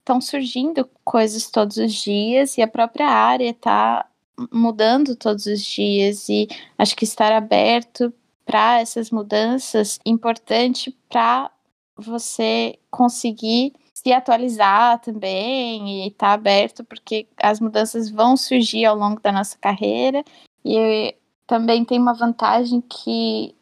Estão 0.00 0.20
surgindo 0.20 0.88
coisas 1.04 1.50
todos 1.50 1.76
os 1.76 1.92
dias 1.92 2.58
e 2.58 2.62
a 2.62 2.68
própria 2.68 3.08
área 3.08 3.50
está 3.50 4.06
mudando 4.52 5.16
todos 5.16 5.46
os 5.46 5.62
dias. 5.62 6.28
E 6.28 6.48
acho 6.78 6.96
que 6.96 7.04
estar 7.04 7.32
aberto 7.32 8.12
para 8.44 8.80
essas 8.80 9.10
mudanças 9.10 9.98
é 10.04 10.10
importante 10.10 10.96
para 11.08 11.50
você 11.96 12.78
conseguir 12.90 13.72
se 13.94 14.12
atualizar 14.12 15.00
também 15.00 16.04
e 16.04 16.08
estar 16.08 16.28
tá 16.28 16.32
aberto, 16.32 16.82
porque 16.84 17.26
as 17.36 17.60
mudanças 17.60 18.10
vão 18.10 18.36
surgir 18.36 18.84
ao 18.84 18.96
longo 18.96 19.20
da 19.20 19.30
nossa 19.30 19.56
carreira. 19.58 20.24
E 20.64 21.14
também 21.46 21.84
tem 21.84 21.98
uma 21.98 22.14
vantagem 22.14 22.80
que, 22.80 23.54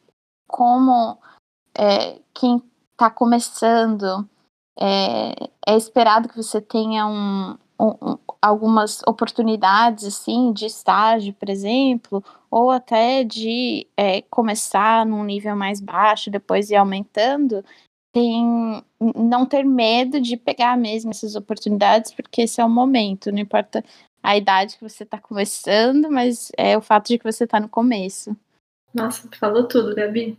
como 0.47 1.19
é, 1.77 2.19
quem 2.35 2.63
está 2.93 3.11
começando, 3.11 4.29
é, 4.79 5.49
é, 5.67 5.77
esperado 5.77 6.29
que 6.29 6.37
você 6.37 6.61
tenha 6.61 7.07
um, 7.07 7.57
um, 7.81 8.19
algumas 8.43 9.03
oportunidades 9.07 10.05
assim 10.05 10.53
de 10.53 10.67
estágio, 10.67 11.35
por 11.35 11.49
exemplo, 11.49 12.23
ou 12.51 12.71
até 12.71 13.25
de 13.25 13.87
é, 13.97 14.23
começar 14.23 15.07
num 15.07 15.25
nível 15.25 15.57
mais 15.57 15.81
baixo, 15.81 16.31
depois 16.31 16.71
ir 16.71 16.77
aumentando, 16.77 17.65
tem 18.13 18.83
não 19.01 19.47
ter 19.47 19.65
medo 19.65 20.21
de 20.21 20.37
pegar 20.37 20.77
mesmo 20.77 21.11
essas 21.11 21.37
oportunidades, 21.37 22.13
porque 22.13 22.43
esse 22.43 22.61
é 22.61 22.65
o 22.65 22.69
momento, 22.69 23.31
não 23.33 23.39
importa 23.39 23.85
a 24.23 24.37
idade 24.37 24.77
que 24.77 24.89
você 24.89 25.05
está 25.05 25.19
começando, 25.19 26.11
mas 26.11 26.51
é 26.57 26.77
o 26.77 26.83
fato 26.83 27.09
de 27.09 27.19
que 27.19 27.25
você 27.25 27.45
está 27.45 27.59
no 27.59 27.69
começo. 27.69 28.37
Nossa, 28.93 29.29
falou 29.39 29.67
tudo, 29.67 29.95
Gabi. 29.95 30.39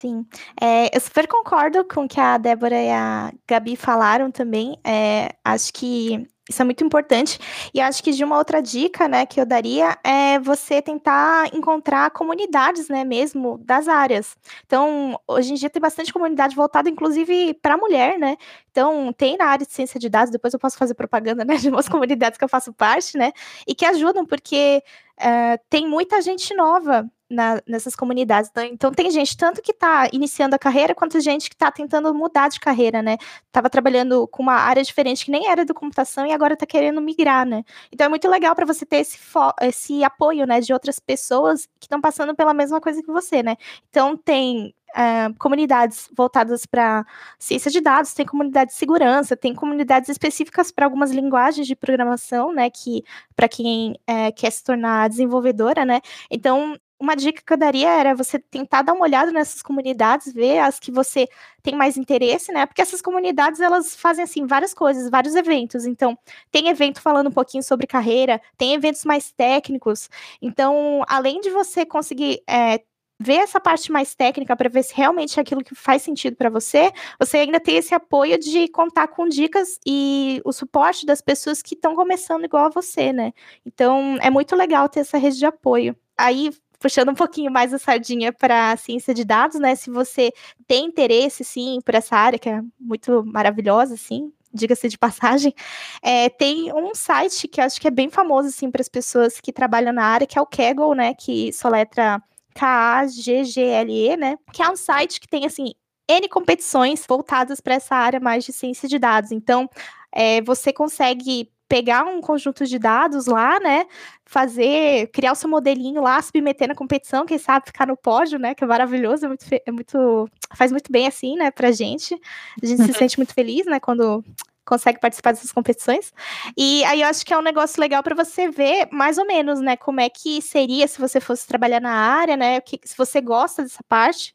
Sim, 0.00 0.24
é, 0.60 0.96
eu 0.96 1.00
super 1.00 1.26
concordo 1.26 1.84
com 1.84 2.04
o 2.04 2.08
que 2.08 2.20
a 2.20 2.38
Débora 2.38 2.80
e 2.80 2.90
a 2.90 3.32
Gabi 3.48 3.74
falaram 3.74 4.30
também. 4.30 4.78
É, 4.84 5.34
acho 5.44 5.72
que 5.72 6.28
isso 6.48 6.62
é 6.62 6.64
muito 6.64 6.82
importante. 6.82 7.38
E 7.74 7.80
acho 7.80 8.02
que 8.02 8.12
de 8.12 8.24
uma 8.24 8.38
outra 8.38 8.62
dica, 8.62 9.06
né, 9.06 9.26
que 9.26 9.40
eu 9.40 9.46
daria 9.46 9.96
é 10.02 10.38
você 10.38 10.80
tentar 10.80 11.54
encontrar 11.54 12.10
comunidades, 12.10 12.88
né, 12.88 13.04
mesmo 13.04 13.58
das 13.58 13.86
áreas. 13.88 14.36
Então, 14.66 15.18
hoje 15.26 15.52
em 15.52 15.54
dia 15.54 15.68
tem 15.68 15.80
bastante 15.80 16.12
comunidade 16.12 16.56
voltada, 16.56 16.88
inclusive, 16.88 17.54
para 17.54 17.76
mulher, 17.76 18.18
né? 18.18 18.36
Então, 18.70 19.12
tem 19.12 19.36
na 19.36 19.46
área 19.46 19.66
de 19.66 19.72
ciência 19.72 19.98
de 20.00 20.08
dados, 20.08 20.30
depois 20.30 20.54
eu 20.54 20.60
posso 20.60 20.78
fazer 20.78 20.94
propaganda, 20.94 21.44
né, 21.44 21.56
de 21.58 21.68
umas 21.68 21.88
comunidades 21.88 22.38
que 22.38 22.44
eu 22.44 22.48
faço 22.48 22.72
parte, 22.72 23.18
né? 23.18 23.32
E 23.66 23.74
que 23.74 23.84
ajudam, 23.84 24.24
porque 24.24 24.82
uh, 25.18 25.60
tem 25.68 25.86
muita 25.86 26.22
gente 26.22 26.54
nova 26.54 27.10
na, 27.30 27.60
nessas 27.66 27.94
comunidades. 27.94 28.50
Então, 28.50 28.64
então, 28.64 28.92
tem 28.92 29.10
gente 29.10 29.36
tanto 29.36 29.60
que 29.60 29.72
está 29.72 30.08
iniciando 30.12 30.54
a 30.54 30.58
carreira, 30.58 30.94
quanto 30.94 31.20
gente 31.20 31.48
que 31.48 31.54
está 31.54 31.70
tentando 31.70 32.14
mudar 32.14 32.48
de 32.48 32.58
carreira, 32.58 33.02
né? 33.02 33.18
Tava 33.52 33.68
trabalhando 33.68 34.26
com 34.28 34.42
uma 34.42 34.54
área 34.54 34.82
diferente 34.82 35.24
que 35.24 35.30
nem 35.30 35.48
era 35.48 35.64
de 35.64 35.74
computação 35.74 36.26
e 36.26 36.32
agora 36.38 36.54
está 36.54 36.66
querendo 36.66 37.00
migrar, 37.00 37.44
né? 37.46 37.62
Então 37.92 38.06
é 38.06 38.08
muito 38.08 38.28
legal 38.28 38.54
para 38.54 38.64
você 38.66 38.86
ter 38.86 38.98
esse, 38.98 39.18
esse 39.62 40.04
apoio, 40.04 40.46
né, 40.46 40.60
de 40.60 40.72
outras 40.72 40.98
pessoas 40.98 41.66
que 41.78 41.86
estão 41.86 42.00
passando 42.00 42.34
pela 42.34 42.54
mesma 42.54 42.80
coisa 42.80 43.02
que 43.02 43.12
você, 43.12 43.42
né? 43.42 43.56
Então 43.90 44.16
tem 44.16 44.74
Uh, 44.96 45.36
comunidades 45.38 46.08
voltadas 46.16 46.64
para 46.64 47.04
ciência 47.38 47.70
de 47.70 47.78
dados, 47.78 48.14
tem 48.14 48.24
comunidade 48.24 48.70
de 48.70 48.76
segurança, 48.76 49.36
tem 49.36 49.54
comunidades 49.54 50.08
específicas 50.08 50.72
para 50.72 50.86
algumas 50.86 51.10
linguagens 51.10 51.66
de 51.66 51.76
programação, 51.76 52.54
né, 52.54 52.70
que 52.70 53.04
para 53.36 53.46
quem 53.48 53.92
uh, 54.08 54.32
quer 54.34 54.50
se 54.50 54.64
tornar 54.64 55.10
desenvolvedora, 55.10 55.84
né. 55.84 56.00
Então 56.30 56.74
uma 57.00 57.14
dica 57.14 57.42
que 57.44 57.52
eu 57.52 57.56
daria 57.56 57.88
era 57.90 58.14
você 58.14 58.38
tentar 58.38 58.82
dar 58.82 58.92
uma 58.92 59.04
olhada 59.04 59.30
nessas 59.30 59.62
comunidades, 59.62 60.32
ver 60.32 60.58
as 60.58 60.80
que 60.80 60.90
você 60.90 61.28
tem 61.62 61.74
mais 61.74 61.96
interesse, 61.96 62.52
né? 62.52 62.66
Porque 62.66 62.82
essas 62.82 63.00
comunidades 63.00 63.60
elas 63.60 63.94
fazem 63.94 64.24
assim 64.24 64.46
várias 64.46 64.74
coisas, 64.74 65.08
vários 65.08 65.34
eventos. 65.34 65.86
Então, 65.86 66.18
tem 66.50 66.68
evento 66.68 67.00
falando 67.00 67.28
um 67.28 67.32
pouquinho 67.32 67.62
sobre 67.62 67.86
carreira, 67.86 68.40
tem 68.56 68.74
eventos 68.74 69.04
mais 69.04 69.30
técnicos. 69.30 70.10
Então, 70.42 71.02
além 71.08 71.40
de 71.40 71.50
você 71.50 71.86
conseguir 71.86 72.42
é, 72.48 72.80
ver 73.20 73.36
essa 73.36 73.60
parte 73.60 73.90
mais 73.90 74.14
técnica 74.14 74.56
para 74.56 74.68
ver 74.68 74.82
se 74.82 74.94
realmente 74.94 75.38
é 75.38 75.42
aquilo 75.42 75.62
que 75.64 75.74
faz 75.74 76.02
sentido 76.02 76.36
para 76.36 76.50
você, 76.50 76.92
você 77.18 77.38
ainda 77.38 77.58
tem 77.60 77.76
esse 77.76 77.94
apoio 77.94 78.38
de 78.38 78.68
contar 78.68 79.08
com 79.08 79.28
dicas 79.28 79.78
e 79.86 80.40
o 80.44 80.52
suporte 80.52 81.04
das 81.04 81.20
pessoas 81.20 81.60
que 81.62 81.74
estão 81.74 81.94
começando 81.94 82.44
igual 82.44 82.66
a 82.66 82.70
você, 82.70 83.12
né? 83.12 83.32
Então, 83.66 84.16
é 84.20 84.30
muito 84.30 84.54
legal 84.54 84.88
ter 84.88 85.00
essa 85.00 85.18
rede 85.18 85.38
de 85.38 85.46
apoio. 85.46 85.96
Aí, 86.16 86.50
puxando 86.78 87.10
um 87.10 87.14
pouquinho 87.14 87.50
mais 87.50 87.74
a 87.74 87.78
sardinha 87.78 88.32
para 88.32 88.72
a 88.72 88.76
ciência 88.76 89.12
de 89.12 89.24
dados, 89.24 89.58
né? 89.60 89.74
Se 89.74 89.90
você 89.90 90.32
tem 90.66 90.86
interesse, 90.86 91.44
sim, 91.44 91.80
por 91.84 91.94
essa 91.94 92.16
área, 92.16 92.38
que 92.38 92.48
é 92.48 92.62
muito 92.78 93.24
maravilhosa, 93.26 93.96
sim, 93.96 94.32
diga-se 94.52 94.88
de 94.88 94.98
passagem, 94.98 95.54
é, 96.02 96.28
tem 96.30 96.72
um 96.72 96.94
site 96.94 97.48
que 97.48 97.60
acho 97.60 97.80
que 97.80 97.88
é 97.88 97.90
bem 97.90 98.08
famoso, 98.08 98.48
assim, 98.48 98.70
para 98.70 98.80
as 98.80 98.88
pessoas 98.88 99.40
que 99.40 99.52
trabalham 99.52 99.92
na 99.92 100.04
área, 100.04 100.26
que 100.26 100.38
é 100.38 100.42
o 100.42 100.46
Kaggle, 100.46 100.94
né? 100.94 101.14
Que 101.14 101.52
soletra 101.52 102.22
K-A-G-G-L-E, 102.54 104.16
né? 104.16 104.36
Que 104.52 104.62
é 104.62 104.70
um 104.70 104.76
site 104.76 105.20
que 105.20 105.28
tem, 105.28 105.46
assim, 105.46 105.72
N 106.08 106.28
competições 106.28 107.04
voltadas 107.06 107.60
para 107.60 107.74
essa 107.74 107.94
área 107.94 108.18
mais 108.18 108.44
de 108.44 108.52
ciência 108.52 108.88
de 108.88 108.98
dados. 108.98 109.30
Então, 109.30 109.68
é, 110.12 110.40
você 110.42 110.72
consegue 110.72 111.50
pegar 111.68 112.04
um 112.04 112.20
conjunto 112.20 112.64
de 112.64 112.78
dados 112.78 113.26
lá, 113.26 113.60
né? 113.60 113.86
Fazer, 114.24 115.08
criar 115.12 115.32
o 115.32 115.34
seu 115.34 115.48
modelinho 115.48 116.02
lá, 116.02 116.20
submeter 116.22 116.68
na 116.68 116.74
competição, 116.74 117.26
quem 117.26 117.38
sabe 117.38 117.66
ficar 117.66 117.86
no 117.86 117.96
pódio, 117.96 118.38
né? 118.38 118.54
Que 118.54 118.64
é 118.64 118.66
maravilhoso, 118.66 119.26
é 119.26 119.28
muito, 119.28 119.44
é 119.66 119.70
muito 119.70 120.28
faz 120.54 120.72
muito 120.72 120.90
bem 120.90 121.06
assim, 121.06 121.36
né, 121.36 121.50
pra 121.50 121.70
gente. 121.70 122.18
A 122.62 122.66
gente 122.66 122.82
se 122.84 122.92
sente 122.94 123.18
muito 123.18 123.34
feliz, 123.34 123.66
né, 123.66 123.78
quando 123.78 124.24
consegue 124.68 125.00
participar 125.00 125.32
dessas 125.32 125.50
competições. 125.50 126.12
E 126.56 126.84
aí 126.84 127.00
eu 127.00 127.08
acho 127.08 127.24
que 127.24 127.32
é 127.32 127.38
um 127.38 127.42
negócio 127.42 127.80
legal 127.80 128.02
para 128.02 128.14
você 128.14 128.50
ver 128.50 128.88
mais 128.92 129.16
ou 129.18 129.26
menos, 129.26 129.60
né, 129.60 129.76
como 129.76 130.00
é 130.00 130.10
que 130.10 130.42
seria 130.42 130.86
se 130.86 131.00
você 131.00 131.20
fosse 131.20 131.46
trabalhar 131.46 131.80
na 131.80 131.90
área, 131.90 132.36
né, 132.36 132.60
que, 132.60 132.78
se 132.84 132.96
você 132.96 133.20
gosta 133.20 133.62
dessa 133.62 133.82
parte. 133.88 134.34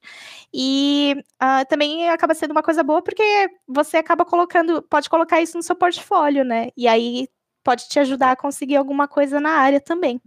E 0.54 1.16
uh, 1.42 1.66
também 1.70 2.10
acaba 2.10 2.34
sendo 2.34 2.52
uma 2.52 2.64
coisa 2.64 2.84
boa 2.84 3.02
porque 3.02 3.24
você 3.68 3.98
acaba 3.98 4.26
colocando, 4.26 4.82
pode 4.84 5.10
colocar 5.10 5.42
isso 5.42 5.58
no 5.58 5.64
seu 5.64 5.76
portfólio, 5.76 6.44
né? 6.44 6.70
E 6.76 6.88
aí 6.88 7.28
pode 7.64 7.88
te 7.88 8.00
ajudar 8.00 8.32
a 8.32 8.36
conseguir 8.36 8.76
alguma 8.76 9.08
coisa 9.08 9.40
na 9.40 9.52
área 9.52 9.80
também. 9.80 10.20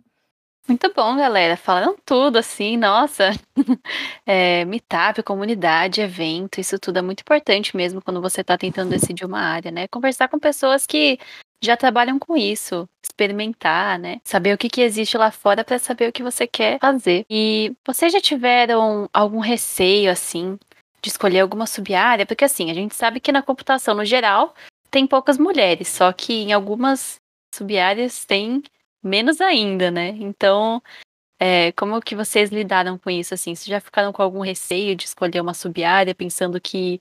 Muito 0.69 0.93
bom, 0.93 1.17
galera. 1.17 1.57
Falando 1.57 1.97
tudo 2.05 2.39
assim, 2.39 2.77
nossa. 2.77 3.31
É, 4.29 4.65
meetup, 4.65 5.23
comunidade, 5.23 6.01
evento, 6.01 6.61
isso 6.61 6.81
tudo 6.81 6.99
é 6.99 7.03
muito 7.03 7.21
importante 7.21 7.77
mesmo 7.77 8.03
quando 8.03 8.21
você 8.21 8.41
está 8.41 8.59
tentando 8.59 8.91
decidir 8.91 9.25
uma 9.25 9.39
área, 9.39 9.71
né? 9.71 9.87
Conversar 9.87 10.27
com 10.27 10.37
pessoas 10.37 10.85
que 10.85 11.17
já 11.63 11.77
trabalham 11.77 12.19
com 12.19 12.37
isso, 12.37 12.89
experimentar, 13.05 14.01
né? 14.01 14.21
Saber 14.25 14.53
o 14.53 14.59
que, 14.59 14.69
que 14.69 14.81
existe 14.81 15.17
lá 15.17 15.31
fora 15.31 15.63
para 15.63 15.79
saber 15.79 16.09
o 16.09 16.13
que 16.13 16.25
você 16.25 16.45
quer 16.45 16.81
fazer. 16.81 17.25
E 17.31 17.73
vocês 17.87 18.13
já 18.13 18.21
tiveram 18.21 19.09
algum 19.13 19.39
receio, 19.39 20.11
assim, 20.11 20.59
de 21.01 21.09
escolher 21.09 21.41
alguma 21.41 21.67
sub-área? 21.67 22.27
Porque, 22.27 22.45
assim, 22.45 22.69
a 22.71 22.75
gente 22.75 22.97
sabe 22.97 23.21
que 23.21 23.31
na 23.31 23.43
computação, 23.43 23.95
no 23.95 24.05
geral, 24.05 24.55
tem 24.91 25.07
poucas 25.07 25.39
mulheres, 25.39 25.87
só 25.87 26.13
que 26.13 26.33
em 26.33 26.53
algumas 26.53 27.21
sub-áreas 27.55 28.25
tem 28.25 28.61
menos 29.07 29.41
ainda, 29.41 29.91
né? 29.91 30.09
Então, 30.09 30.83
é, 31.39 31.73
como 31.73 32.01
que 32.01 32.17
vocês 32.17 32.51
lidaram 32.51 32.99
com 32.99 33.11
isso, 33.11 33.35
assim? 33.35 33.55
Vocês 33.55 33.67
já 33.67 33.81
ficaram 33.81 34.13
com 34.13 34.23
algum 34.23 34.41
receio 34.41 34.97
de 34.97 35.05
escolher 35.05 35.41
uma 35.41 35.55
sub-área, 35.55 36.15
pensando 36.15 36.61
que 36.61 37.01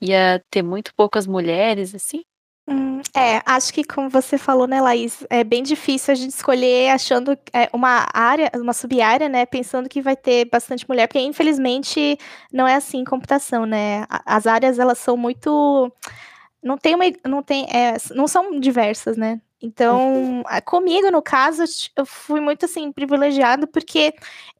ia 0.00 0.42
ter 0.50 0.62
muito 0.62 0.94
poucas 0.94 1.26
mulheres, 1.26 1.94
assim? 1.94 2.24
Hum, 2.68 3.00
é, 3.16 3.42
acho 3.44 3.72
que 3.74 3.82
como 3.82 4.08
você 4.08 4.38
falou, 4.38 4.68
né, 4.68 4.80
Laís, 4.80 5.26
é 5.28 5.42
bem 5.42 5.64
difícil 5.64 6.12
a 6.12 6.14
gente 6.14 6.30
escolher 6.30 6.90
achando 6.90 7.32
é, 7.52 7.68
uma 7.72 8.06
área, 8.14 8.50
uma 8.54 8.72
sub-área, 8.72 9.28
né, 9.28 9.44
pensando 9.46 9.88
que 9.88 10.00
vai 10.00 10.16
ter 10.16 10.44
bastante 10.44 10.88
mulher, 10.88 11.08
porque 11.08 11.18
infelizmente 11.18 12.16
não 12.52 12.66
é 12.68 12.76
assim 12.76 12.98
em 12.98 13.04
computação, 13.04 13.66
né? 13.66 14.06
As 14.24 14.46
áreas 14.46 14.78
elas 14.78 14.98
são 14.98 15.16
muito 15.16 15.92
não 16.62 16.78
tem 16.78 16.94
uma, 16.94 17.04
não 17.26 17.42
tem, 17.42 17.64
é, 17.64 17.96
não 18.14 18.28
são 18.28 18.58
diversas, 18.60 19.16
né? 19.16 19.40
Então, 19.62 20.42
comigo, 20.64 21.08
no 21.12 21.22
caso, 21.22 21.62
eu 21.96 22.04
fui 22.04 22.40
muito, 22.40 22.64
assim, 22.64 22.90
privilegiado, 22.90 23.68
porque 23.68 24.12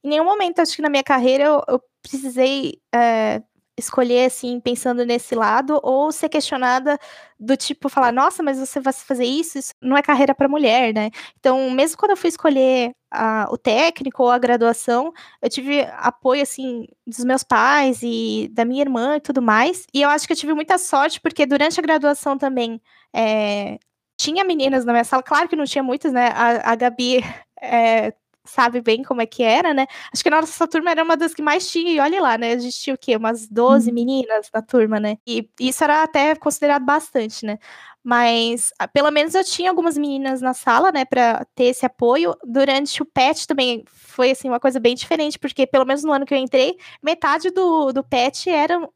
em 0.05 0.11
nenhum 0.11 0.25
momento, 0.25 0.61
acho 0.61 0.77
que 0.77 0.83
na 0.83 0.89
minha 0.89 1.03
carreira, 1.03 1.45
eu, 1.45 1.63
eu 1.69 1.83
precisei 2.01 2.81
é, 2.95 3.43
escolher, 3.77 4.27
assim, 4.27 4.61
pensando 4.61 5.05
nesse 5.05 5.35
lado, 5.35 5.81
ou 5.83 6.13
ser 6.13 6.29
questionada 6.29 6.99
do 7.39 7.57
tipo, 7.57 7.89
falar, 7.89 8.13
nossa, 8.13 8.45
mas 8.45 8.59
você 8.59 8.79
vai 8.79 8.93
fazer 8.93 9.25
isso? 9.25 9.59
Isso 9.59 9.73
não 9.83 9.97
é 9.97 10.03
carreira 10.03 10.35
para 10.35 10.49
mulher, 10.49 10.95
né? 10.95 11.11
Então, 11.41 11.69
mesmo 11.71 11.99
quando 11.99 12.13
eu 12.13 12.17
fui 12.17 12.29
escolher 12.29 12.93
a, 13.11 13.49
o 13.51 13.59
técnico 13.59 14.23
ou 14.23 14.31
a 14.31 14.39
graduação, 14.39 15.13
eu 15.43 15.51
tive 15.51 15.83
apoio, 15.97 16.43
assim, 16.43 16.87
dos 17.05 17.25
meus 17.25 17.43
pais 17.43 18.01
e 18.03 18.49
da 18.53 18.65
minha 18.65 18.83
irmã 18.83 19.17
e 19.17 19.21
tudo 19.21 19.43
mais, 19.43 19.85
e 19.93 20.03
eu 20.03 20.09
acho 20.09 20.27
que 20.29 20.33
eu 20.33 20.37
tive 20.37 20.55
muita 20.55 20.79
sorte, 20.79 21.21
porque 21.21 21.45
durante 21.45 21.81
a 21.81 21.83
graduação 21.83 22.39
também, 22.39 22.81
é, 23.13 23.79
tinha 24.23 24.45
meninas 24.45 24.85
na 24.85 24.93
minha 24.93 25.05
sala, 25.05 25.23
claro 25.23 25.49
que 25.49 25.57
não 25.57 25.65
tinha 25.65 25.83
muitas, 25.83 26.13
né? 26.13 26.29
A, 26.29 26.73
a 26.73 26.75
Gabi 26.77 27.25
é, 27.61 28.13
sabe 28.45 28.81
bem 28.81 29.03
como 29.03 29.21
é 29.21 29.27
que 29.27 29.43
era, 29.43 29.75
né? 29.75 29.87
Acho 30.13 30.23
que 30.23 30.29
a 30.29 30.41
nossa 30.41 30.69
turma 30.69 30.91
era 30.91 31.03
uma 31.03 31.17
das 31.17 31.35
que 31.35 31.43
mais 31.43 31.71
tinha, 31.71 31.93
e 31.93 32.01
olha 32.01 32.21
lá, 32.21 32.39
né? 32.39 32.53
A 32.53 32.59
gente 32.59 32.79
tinha 32.79 32.95
o 32.95 32.99
quê? 32.99 33.17
Umas 33.17 33.49
12 33.49 33.91
hum. 33.91 33.95
meninas 33.95 34.49
na 34.53 34.63
turma, 34.63 35.01
né? 35.01 35.19
E 35.27 35.49
isso 35.61 35.83
era 35.83 36.03
até 36.03 36.35
considerado 36.37 36.85
bastante, 36.85 37.45
né? 37.45 37.59
Mas 38.05 38.73
ah, 38.79 38.89
pelo 38.89 39.11
menos 39.11 39.35
eu 39.35 39.45
tinha 39.45 39.71
algumas 39.71 39.97
meninas 39.97 40.41
na 40.41 40.55
sala, 40.55 40.91
né, 40.91 41.05
para 41.05 41.45
ter 41.55 41.67
esse 41.67 41.87
apoio. 41.87 42.35
Durante 42.45 43.01
o 43.01 43.07
PET 43.07 43.47
também 43.47 43.85
foi 43.87 44.33
assim 44.33 44.49
uma 44.49 44.59
coisa 44.61 44.81
bem 44.81 44.95
diferente, 44.95 45.39
porque 45.39 45.67
pelo 45.67 45.85
menos 45.87 46.03
no 46.03 46.13
ano 46.13 46.27
que 46.27 46.35
eu 46.35 46.39
entrei, 46.39 46.77
metade 47.03 47.51
do, 47.51 47.93
do 47.93 48.03
PET 48.03 48.51
eram 48.51 48.93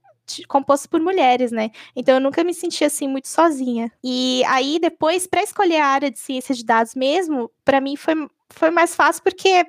composto 0.49 0.89
por 0.89 1.01
mulheres, 1.01 1.51
né? 1.53 1.71
Então 1.95 2.17
eu 2.17 2.21
nunca 2.21 2.45
me 2.45 2.55
senti 2.55 2.85
assim 2.85 3.09
muito 3.09 3.29
sozinha. 3.29 3.91
E 4.03 4.43
aí 4.47 4.79
depois 4.79 5.27
para 5.27 5.43
escolher 5.43 5.79
a 5.79 5.87
área 5.87 6.11
de 6.11 6.19
ciência 6.19 6.55
de 6.55 6.65
dados 6.65 6.95
mesmo, 6.95 7.51
para 7.65 7.81
mim 7.81 7.97
foi 7.97 8.15
foi 8.51 8.71
mais 8.71 8.95
fácil 8.95 9.23
porque 9.23 9.67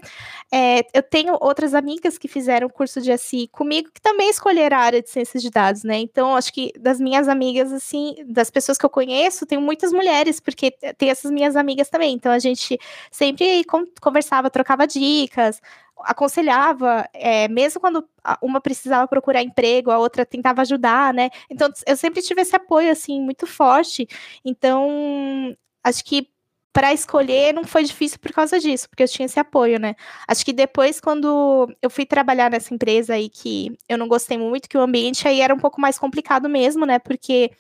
é, 0.51 0.79
eu 0.93 1.03
tenho 1.03 1.35
outras 1.41 1.73
amigas 1.73 2.17
que 2.17 2.27
fizeram 2.27 2.69
curso 2.69 3.01
de 3.01 3.11
SI 3.11 3.47
comigo 3.51 3.89
que 3.93 4.01
também 4.01 4.29
escolheram 4.29 4.77
a 4.77 4.81
área 4.81 5.01
de 5.01 5.09
ciências 5.09 5.41
de 5.41 5.49
dados, 5.49 5.83
né? 5.83 5.97
Então, 5.97 6.35
acho 6.35 6.53
que 6.53 6.71
das 6.79 6.99
minhas 6.99 7.27
amigas, 7.27 7.73
assim, 7.73 8.15
das 8.27 8.49
pessoas 8.49 8.77
que 8.77 8.85
eu 8.85 8.89
conheço, 8.89 9.45
tem 9.45 9.57
muitas 9.57 9.91
mulheres, 9.91 10.39
porque 10.39 10.71
tem 10.97 11.09
essas 11.09 11.31
minhas 11.31 11.55
amigas 11.55 11.89
também. 11.89 12.13
Então, 12.13 12.31
a 12.31 12.39
gente 12.39 12.79
sempre 13.11 13.63
conversava, 13.99 14.49
trocava 14.49 14.87
dicas, 14.87 15.61
aconselhava, 16.01 17.07
é, 17.13 17.47
mesmo 17.47 17.79
quando 17.81 18.07
uma 18.41 18.61
precisava 18.61 19.07
procurar 19.07 19.41
emprego, 19.41 19.91
a 19.91 19.99
outra 19.99 20.25
tentava 20.25 20.61
ajudar, 20.61 21.13
né? 21.13 21.29
Então, 21.49 21.69
eu 21.85 21.97
sempre 21.97 22.21
tive 22.21 22.41
esse 22.41 22.55
apoio, 22.55 22.91
assim, 22.91 23.21
muito 23.21 23.45
forte. 23.47 24.07
Então, 24.43 25.55
acho 25.83 26.03
que 26.03 26.29
para 26.73 26.93
escolher 26.93 27.53
não 27.53 27.63
foi 27.63 27.83
difícil 27.83 28.19
por 28.19 28.31
causa 28.31 28.59
disso, 28.59 28.87
porque 28.87 29.01
eu 29.01 29.07
tinha 29.07 29.25
esse 29.25 29.39
apoio, 29.39 29.79
né? 29.79 29.95
Acho 30.27 30.45
que 30.45 30.53
depois, 30.53 30.99
quando 30.99 31.67
eu 31.81 31.89
fui 31.89 32.05
trabalhar 32.05 32.51
nessa 32.51 32.71
empresa 32.71 33.15
aí 33.15 33.29
que 33.29 33.75
eu 33.89 33.97
não 33.97 34.07
gostei 34.07 34.37
muito, 34.37 34.69
que 34.69 34.77
o 34.77 34.81
ambiente 34.81 35.27
aí 35.27 35.41
era 35.41 35.53
um 35.53 35.57
pouco 35.57 35.81
mais 35.81 35.97
complicado 35.97 36.47
mesmo, 36.47 36.85
né? 36.85 36.99
Porque 36.99 37.51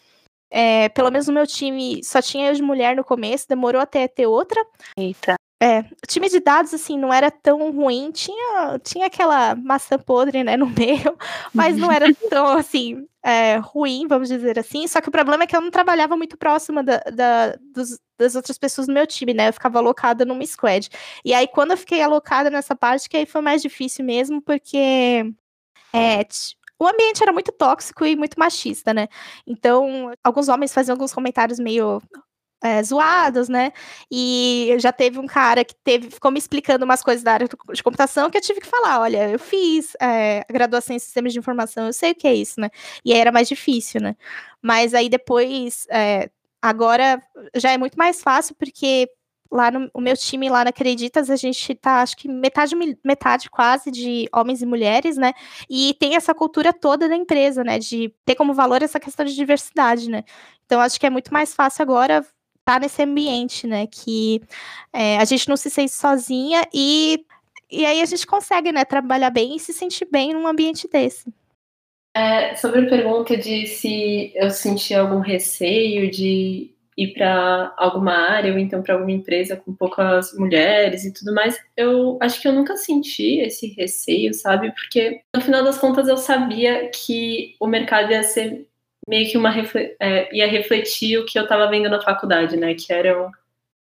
é, 0.51 0.89
pelo 0.89 1.09
menos 1.09 1.27
no 1.27 1.33
meu 1.33 1.47
time 1.47 2.03
só 2.03 2.21
tinha 2.21 2.49
eu 2.49 2.53
de 2.53 2.61
mulher 2.61 2.95
no 2.95 3.03
começo, 3.03 3.47
demorou 3.49 3.81
até 3.81 4.07
ter 4.07 4.27
outra. 4.27 4.63
Eita. 4.95 5.36
É, 5.61 5.79
o 5.79 6.07
time 6.07 6.29
de 6.29 6.39
dados, 6.39 6.71
assim, 6.71 6.99
não 6.99 7.11
era 7.11 7.31
tão 7.31 7.71
ruim, 7.71 8.11
tinha, 8.11 8.77
tinha 8.83 9.07
aquela 9.07 9.55
maçã 9.55 9.97
podre, 9.97 10.43
né, 10.43 10.55
no 10.55 10.67
meio, 10.69 11.17
mas 11.51 11.75
não 11.75 11.91
era 11.91 12.13
tão, 12.29 12.45
assim, 12.49 13.07
é, 13.23 13.57
ruim, 13.57 14.07
vamos 14.07 14.29
dizer 14.29 14.59
assim, 14.59 14.87
só 14.87 15.01
que 15.01 15.09
o 15.09 15.11
problema 15.11 15.43
é 15.43 15.47
que 15.47 15.55
eu 15.55 15.61
não 15.61 15.71
trabalhava 15.71 16.15
muito 16.15 16.37
próxima 16.37 16.83
da, 16.83 16.99
da 17.11 17.55
dos, 17.73 17.99
das 18.19 18.35
outras 18.35 18.57
pessoas 18.59 18.87
no 18.87 18.93
meu 18.93 19.07
time, 19.07 19.33
né, 19.33 19.49
eu 19.49 19.53
ficava 19.53 19.79
alocada 19.79 20.23
numa 20.23 20.45
squad, 20.45 20.89
e 21.25 21.33
aí 21.33 21.47
quando 21.47 21.71
eu 21.71 21.77
fiquei 21.77 22.03
alocada 22.03 22.51
nessa 22.51 22.75
parte, 22.75 23.09
que 23.09 23.17
aí 23.17 23.25
foi 23.25 23.41
mais 23.41 23.59
difícil 23.59 24.05
mesmo, 24.05 24.39
porque 24.39 25.33
é, 25.91 26.23
o 26.79 26.87
ambiente 26.87 27.23
era 27.23 27.33
muito 27.33 27.51
tóxico 27.51 28.05
e 28.05 28.15
muito 28.15 28.39
machista, 28.39 28.93
né? 28.93 29.07
Então, 29.47 30.11
alguns 30.23 30.47
homens 30.47 30.73
faziam 30.73 30.93
alguns 30.93 31.11
comentários 31.11 31.59
meio 31.59 31.99
é, 32.61 32.81
zoados, 32.81 33.47
né? 33.49 33.71
E 34.11 34.75
já 34.79 34.91
teve 34.91 35.19
um 35.19 35.27
cara 35.27 35.63
que 35.63 35.75
teve, 35.75 36.09
ficou 36.09 36.31
me 36.31 36.39
explicando 36.39 36.85
umas 36.85 37.03
coisas 37.03 37.23
da 37.23 37.33
área 37.33 37.47
de 37.47 37.83
computação 37.83 38.29
que 38.29 38.37
eu 38.37 38.41
tive 38.41 38.61
que 38.61 38.67
falar: 38.67 38.99
olha, 39.01 39.29
eu 39.29 39.39
fiz 39.39 39.95
é, 40.01 40.43
graduação 40.49 40.95
em 40.95 40.99
sistemas 40.99 41.33
de 41.33 41.39
informação, 41.39 41.87
eu 41.87 41.93
sei 41.93 42.11
o 42.11 42.15
que 42.15 42.27
é 42.27 42.33
isso, 42.33 42.59
né? 42.59 42.69
E 43.05 43.13
aí 43.13 43.19
era 43.19 43.31
mais 43.31 43.47
difícil, 43.47 44.01
né? 44.01 44.15
Mas 44.61 44.93
aí 44.93 45.09
depois, 45.09 45.85
é, 45.89 46.29
agora 46.61 47.21
já 47.55 47.71
é 47.71 47.77
muito 47.77 47.97
mais 47.97 48.21
fácil, 48.21 48.55
porque 48.55 49.09
lá 49.51 49.71
no 49.71 49.89
o 49.93 50.01
meu 50.01 50.15
time, 50.17 50.49
lá 50.49 50.63
na 50.63 50.69
Acreditas, 50.71 51.29
a 51.29 51.35
gente 51.35 51.75
tá, 51.75 52.01
acho 52.01 52.17
que 52.17 52.27
metade, 52.27 52.75
metade 53.03 53.49
quase 53.49 53.91
de 53.91 54.27
homens 54.33 54.61
e 54.61 54.65
mulheres, 54.65 55.15
né? 55.17 55.33
E 55.69 55.95
tem 55.99 56.15
essa 56.15 56.33
cultura 56.33 56.73
toda 56.73 57.07
da 57.07 57.15
empresa, 57.15 57.63
né? 57.63 57.79
De 57.79 58.13
ter 58.25 58.35
como 58.35 58.53
valor 58.53 58.81
essa 58.81 58.99
questão 58.99 59.25
de 59.25 59.35
diversidade, 59.35 60.09
né? 60.09 60.23
Então, 60.65 60.81
acho 60.81 60.99
que 60.99 61.05
é 61.05 61.09
muito 61.09 61.31
mais 61.33 61.53
fácil 61.55 61.83
agora 61.83 62.25
tá 62.67 62.79
nesse 62.79 63.01
ambiente, 63.01 63.65
né? 63.65 63.87
Que 63.87 64.41
é, 64.91 65.17
a 65.17 65.25
gente 65.25 65.47
não 65.47 65.55
se 65.55 65.69
sente 65.69 65.93
sozinha 65.93 66.67
e 66.73 67.23
E 67.69 67.85
aí 67.85 68.01
a 68.01 68.05
gente 68.05 68.25
consegue, 68.25 68.71
né, 68.71 68.85
trabalhar 68.85 69.29
bem 69.29 69.55
e 69.55 69.59
se 69.59 69.73
sentir 69.73 70.07
bem 70.11 70.33
num 70.33 70.47
ambiente 70.47 70.87
desse. 70.87 71.25
É, 72.15 72.55
sobre 72.55 72.81
a 72.81 72.89
pergunta 72.89 73.37
de 73.37 73.67
se 73.67 74.31
eu 74.35 74.49
senti 74.49 74.93
algum 74.93 75.19
receio 75.19 76.09
de 76.09 76.73
ir 76.97 77.13
para 77.13 77.73
alguma 77.77 78.13
área 78.13 78.51
ou 78.51 78.57
então 78.57 78.81
para 78.81 78.95
alguma 78.95 79.11
empresa 79.11 79.55
com 79.55 79.75
poucas 79.75 80.33
mulheres 80.33 81.05
e 81.05 81.13
tudo 81.13 81.33
mais, 81.33 81.59
eu 81.75 82.17
acho 82.21 82.41
que 82.41 82.47
eu 82.47 82.53
nunca 82.53 82.75
senti 82.77 83.39
esse 83.41 83.67
receio, 83.77 84.33
sabe? 84.33 84.71
Porque 84.71 85.21
no 85.35 85.41
final 85.41 85.63
das 85.63 85.77
contas 85.77 86.07
eu 86.07 86.17
sabia 86.17 86.89
que 86.89 87.55
o 87.59 87.67
mercado 87.67 88.11
ia 88.11 88.23
ser 88.23 88.65
meio 89.07 89.29
que 89.29 89.37
uma 89.37 89.53
é, 89.99 90.35
ia 90.35 90.47
refletir 90.47 91.17
o 91.17 91.25
que 91.25 91.39
eu 91.39 91.43
estava 91.43 91.69
vendo 91.69 91.89
na 91.89 92.01
faculdade, 92.01 92.57
né? 92.57 92.73
Que 92.73 92.91
eram 92.91 93.31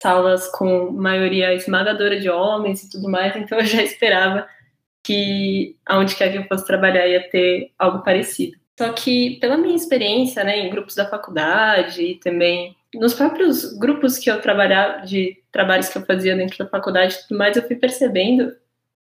salas 0.02 0.50
com 0.50 0.90
maioria 0.90 1.54
esmagadora 1.54 2.18
de 2.18 2.28
homens 2.28 2.82
e 2.82 2.90
tudo 2.90 3.08
mais, 3.08 3.36
então 3.36 3.58
eu 3.58 3.64
já 3.64 3.82
esperava 3.82 4.48
que 5.04 5.76
aonde 5.86 6.16
quer 6.16 6.30
que 6.30 6.38
eu 6.38 6.44
fosse 6.44 6.66
trabalhar 6.66 7.06
ia 7.06 7.28
ter 7.30 7.70
algo 7.78 8.02
parecido. 8.02 8.56
Só 8.78 8.92
que 8.92 9.38
pela 9.38 9.56
minha 9.56 9.76
experiência, 9.76 10.42
né, 10.42 10.58
em 10.58 10.70
grupos 10.70 10.94
da 10.94 11.08
faculdade 11.08 12.02
e 12.02 12.14
também 12.16 12.74
nos 12.94 13.14
próprios 13.14 13.76
grupos 13.78 14.18
que 14.18 14.30
eu 14.30 14.40
trabalhava, 14.40 15.06
de 15.06 15.40
trabalhos 15.50 15.88
que 15.88 15.98
eu 15.98 16.04
fazia 16.04 16.36
dentro 16.36 16.58
da 16.58 16.68
faculdade 16.68 17.14
e 17.14 17.28
tudo 17.28 17.38
mais, 17.38 17.56
eu 17.56 17.62
fui 17.62 17.76
percebendo 17.76 18.54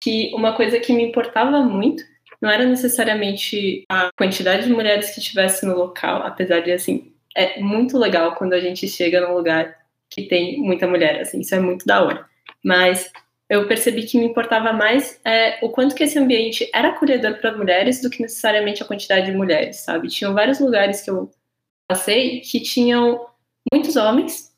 que 0.02 0.34
uma 0.36 0.54
coisa 0.54 0.80
que 0.80 0.92
me 0.92 1.04
importava 1.04 1.62
muito 1.62 2.04
não 2.44 2.50
era 2.50 2.66
necessariamente 2.66 3.86
a 3.88 4.10
quantidade 4.18 4.68
de 4.68 4.74
mulheres 4.74 5.12
que 5.12 5.22
estivesse 5.22 5.66
no 5.66 5.78
local, 5.78 6.24
apesar 6.24 6.60
de, 6.60 6.74
assim, 6.74 7.14
é 7.34 7.62
muito 7.62 7.98
legal 7.98 8.36
quando 8.36 8.52
a 8.52 8.60
gente 8.60 8.86
chega 8.86 9.26
num 9.26 9.34
lugar 9.34 9.74
que 10.10 10.24
tem 10.24 10.60
muita 10.60 10.86
mulher, 10.86 11.22
assim, 11.22 11.40
isso 11.40 11.56
é 11.56 11.60
muito 11.62 11.86
da 11.86 12.04
hora. 12.04 12.26
Mas 12.62 13.10
eu 13.50 13.66
percebi 13.66 14.04
que 14.04 14.18
me 14.18 14.26
importava 14.26 14.74
mais 14.74 15.22
é, 15.24 15.58
o 15.66 15.70
quanto 15.70 15.96
que 15.96 16.04
esse 16.04 16.20
ambiente 16.20 16.70
era 16.74 16.90
acolhedor 16.90 17.40
para 17.40 17.56
mulheres 17.56 18.02
do 18.02 18.10
que 18.10 18.22
necessariamente 18.22 18.84
a 18.84 18.86
quantidade 18.86 19.28
de 19.28 19.38
mulheres, 19.38 19.78
sabe? 19.78 20.10
Tinham 20.10 20.34
vários 20.34 20.60
lugares 20.60 21.00
que 21.00 21.10
eu 21.10 21.32
passei 21.88 22.42
que 22.42 22.60
tinham 22.60 23.26
muitos 23.72 23.96
homens, 23.96 24.54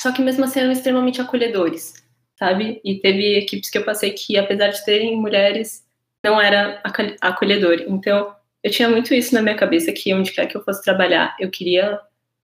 só 0.00 0.10
que 0.10 0.20
mesmo 0.20 0.44
assim 0.44 0.58
eram 0.58 0.72
extremamente 0.72 1.20
acolhedores, 1.20 1.94
sabe? 2.36 2.80
E 2.84 2.98
teve 2.98 3.38
equipes 3.38 3.70
que 3.70 3.78
eu 3.78 3.84
passei 3.84 4.10
que, 4.10 4.36
apesar 4.36 4.70
de 4.70 4.84
terem 4.84 5.16
mulheres, 5.16 5.86
não 6.24 6.40
era 6.40 6.80
acolhedor. 7.20 7.84
Então, 7.88 8.34
eu 8.62 8.70
tinha 8.70 8.88
muito 8.88 9.12
isso 9.12 9.34
na 9.34 9.42
minha 9.42 9.56
cabeça, 9.56 9.92
que 9.92 10.14
onde 10.14 10.32
quer 10.32 10.46
que 10.46 10.56
eu 10.56 10.62
fosse 10.62 10.82
trabalhar, 10.82 11.36
eu 11.38 11.50
queria 11.50 12.00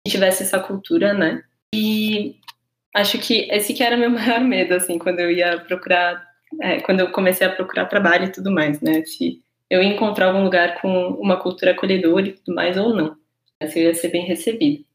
que 0.06 0.12
tivesse 0.12 0.44
essa 0.44 0.60
cultura, 0.60 1.14
né? 1.14 1.44
E 1.74 2.36
acho 2.96 3.18
que 3.20 3.50
esse 3.52 3.74
que 3.74 3.84
era 3.84 3.98
meu 3.98 4.10
maior 4.12 4.40
medo, 4.40 4.74
assim, 4.74 4.98
quando 4.98 5.20
eu 5.20 5.32
ia 5.32 5.60
procurar, 5.60 6.26
é, 6.62 6.80
quando 6.82 7.02
eu 7.02 7.12
comecei 7.12 7.46
a 7.46 7.52
procurar 7.52 7.86
trabalho 7.86 8.26
e 8.26 8.32
tudo 8.32 8.52
mais, 8.52 8.80
né? 8.82 9.04
Se 9.04 9.42
eu 9.70 9.84
ia 9.84 9.90
encontrar 9.90 10.28
algum 10.28 10.44
lugar 10.44 10.80
com 10.80 11.10
uma 11.10 11.38
cultura 11.38 11.72
acolhedora 11.72 12.28
e 12.28 12.34
tudo 12.34 12.56
mais 12.56 12.78
ou 12.78 12.94
não. 12.94 13.18
Se 13.68 13.80
eu 13.80 13.84
ia 13.86 13.94
ser 13.96 14.10
bem 14.10 14.26
recebido. 14.26 14.86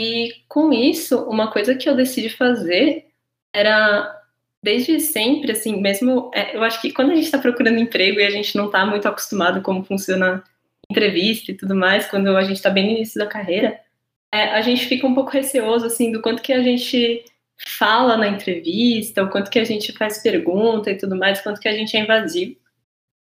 E 0.00 0.32
com 0.48 0.72
isso, 0.72 1.24
uma 1.24 1.50
coisa 1.50 1.74
que 1.74 1.88
eu 1.88 1.94
decidi 1.94 2.30
fazer 2.30 3.08
era 3.54 4.17
desde 4.62 5.00
sempre, 5.00 5.52
assim, 5.52 5.80
mesmo. 5.80 6.30
É, 6.34 6.56
eu 6.56 6.62
acho 6.62 6.80
que 6.80 6.92
quando 6.92 7.12
a 7.12 7.14
gente 7.14 7.24
está 7.24 7.38
procurando 7.38 7.78
emprego 7.78 8.20
e 8.20 8.24
a 8.24 8.30
gente 8.30 8.56
não 8.56 8.66
está 8.66 8.84
muito 8.84 9.06
acostumado 9.06 9.62
como 9.62 9.84
funciona 9.84 10.42
entrevista 10.90 11.52
e 11.52 11.56
tudo 11.56 11.74
mais, 11.74 12.06
quando 12.08 12.34
a 12.36 12.42
gente 12.42 12.56
está 12.56 12.70
bem 12.70 12.86
no 12.86 12.90
início 12.92 13.18
da 13.18 13.26
carreira, 13.26 13.78
é, 14.32 14.50
a 14.50 14.60
gente 14.62 14.86
fica 14.86 15.06
um 15.06 15.14
pouco 15.14 15.30
receoso, 15.30 15.86
assim, 15.86 16.12
do 16.12 16.20
quanto 16.20 16.42
que 16.42 16.52
a 16.52 16.62
gente 16.62 17.24
fala 17.78 18.16
na 18.16 18.28
entrevista, 18.28 19.22
o 19.22 19.30
quanto 19.30 19.50
que 19.50 19.58
a 19.58 19.64
gente 19.64 19.92
faz 19.92 20.18
pergunta 20.22 20.90
e 20.90 20.96
tudo 20.96 21.16
mais, 21.16 21.40
quanto 21.40 21.60
que 21.60 21.68
a 21.68 21.72
gente 21.72 21.96
é 21.96 22.00
invasivo. 22.00 22.56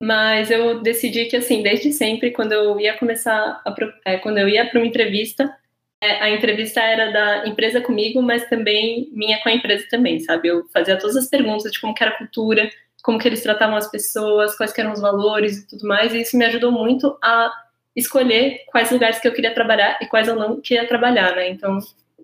Mas 0.02 0.50
eu 0.50 0.82
decidi 0.82 1.26
que, 1.26 1.36
assim, 1.36 1.62
desde 1.62 1.92
sempre, 1.92 2.32
quando 2.32 2.52
eu 2.52 2.78
ia 2.80 2.96
começar, 2.98 3.62
a, 3.64 3.74
é, 4.04 4.18
quando 4.18 4.38
eu 4.38 4.48
ia 4.48 4.68
para 4.68 4.80
uma 4.80 4.86
entrevista, 4.86 5.54
a 6.02 6.30
entrevista 6.30 6.80
era 6.80 7.12
da 7.12 7.46
empresa 7.46 7.80
comigo, 7.80 8.20
mas 8.20 8.48
também 8.48 9.08
minha 9.12 9.40
com 9.40 9.48
a 9.48 9.52
empresa 9.52 9.86
também, 9.88 10.18
sabe? 10.18 10.48
Eu 10.48 10.66
fazia 10.72 10.98
todas 10.98 11.16
as 11.16 11.28
perguntas 11.28 11.70
de 11.70 11.80
como 11.80 11.94
era 11.98 12.10
a 12.10 12.18
cultura, 12.18 12.68
como 13.02 13.18
que 13.18 13.28
eles 13.28 13.42
tratavam 13.42 13.76
as 13.76 13.90
pessoas, 13.90 14.56
quais 14.56 14.76
eram 14.76 14.92
os 14.92 15.00
valores 15.00 15.58
e 15.58 15.68
tudo 15.68 15.86
mais, 15.86 16.12
e 16.12 16.20
isso 16.20 16.36
me 16.36 16.44
ajudou 16.44 16.72
muito 16.72 17.16
a 17.22 17.52
escolher 17.94 18.64
quais 18.66 18.90
lugares 18.90 19.20
que 19.20 19.28
eu 19.28 19.32
queria 19.32 19.54
trabalhar 19.54 19.98
e 20.00 20.06
quais 20.06 20.26
eu 20.26 20.34
não 20.34 20.60
queria 20.60 20.86
trabalhar, 20.88 21.36
né? 21.36 21.48
Então, 21.50 21.78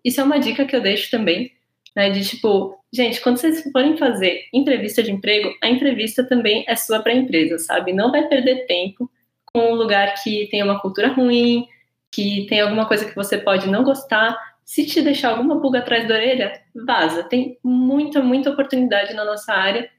isso 0.04 0.20
é 0.20 0.24
uma 0.24 0.40
dica 0.40 0.64
que 0.64 0.74
eu 0.74 0.80
deixo 0.80 1.10
também, 1.10 1.52
né? 1.94 2.10
De 2.10 2.24
tipo, 2.24 2.78
gente, 2.92 3.20
quando 3.20 3.36
vocês 3.36 3.62
forem 3.70 3.96
fazer 3.96 4.44
entrevista 4.52 5.02
de 5.02 5.12
emprego, 5.12 5.54
a 5.62 5.68
entrevista 5.68 6.24
também 6.24 6.64
é 6.66 6.74
sua 6.74 7.00
para 7.00 7.12
a 7.12 7.16
empresa, 7.16 7.58
sabe? 7.58 7.92
Não 7.92 8.10
vai 8.10 8.26
perder 8.26 8.66
tempo 8.66 9.10
com 9.52 9.72
um 9.72 9.74
lugar 9.74 10.14
que 10.22 10.48
tem 10.50 10.62
uma 10.62 10.80
cultura 10.80 11.08
ruim, 11.08 11.66
que 12.12 12.46
tem 12.48 12.60
alguma 12.60 12.86
coisa 12.86 13.04
que 13.04 13.14
você 13.14 13.38
pode 13.38 13.68
não 13.68 13.84
gostar, 13.84 14.36
se 14.64 14.84
te 14.84 15.00
deixar 15.00 15.30
alguma 15.30 15.60
pulga 15.60 15.78
atrás 15.78 16.06
da 16.06 16.14
orelha, 16.14 16.62
vaza. 16.74 17.24
Tem 17.24 17.58
muita, 17.62 18.22
muita 18.22 18.50
oportunidade 18.50 19.14
na 19.14 19.24
nossa 19.24 19.52
área. 19.52 19.90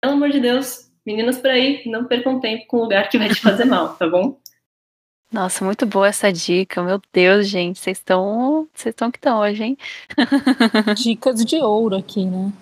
Pelo 0.00 0.14
amor 0.14 0.30
de 0.30 0.40
Deus, 0.40 0.90
meninas 1.04 1.38
por 1.38 1.50
aí, 1.50 1.82
não 1.86 2.04
percam 2.04 2.40
tempo 2.40 2.66
com 2.66 2.78
um 2.78 2.82
lugar 2.82 3.08
que 3.08 3.18
vai 3.18 3.28
te 3.28 3.40
fazer 3.40 3.64
mal, 3.64 3.94
tá 3.96 4.08
bom? 4.08 4.40
Nossa, 5.32 5.64
muito 5.64 5.86
boa 5.86 6.08
essa 6.08 6.30
dica. 6.30 6.82
Meu 6.82 7.00
Deus, 7.12 7.48
gente, 7.48 7.78
vocês 7.78 7.98
estão, 7.98 8.68
vocês 8.74 8.92
estão 8.92 9.10
que 9.10 9.18
estão 9.18 9.40
hoje, 9.40 9.64
hein? 9.64 9.78
Dicas 10.96 11.44
de 11.44 11.56
ouro 11.56 11.96
aqui, 11.96 12.24
né? 12.24 12.52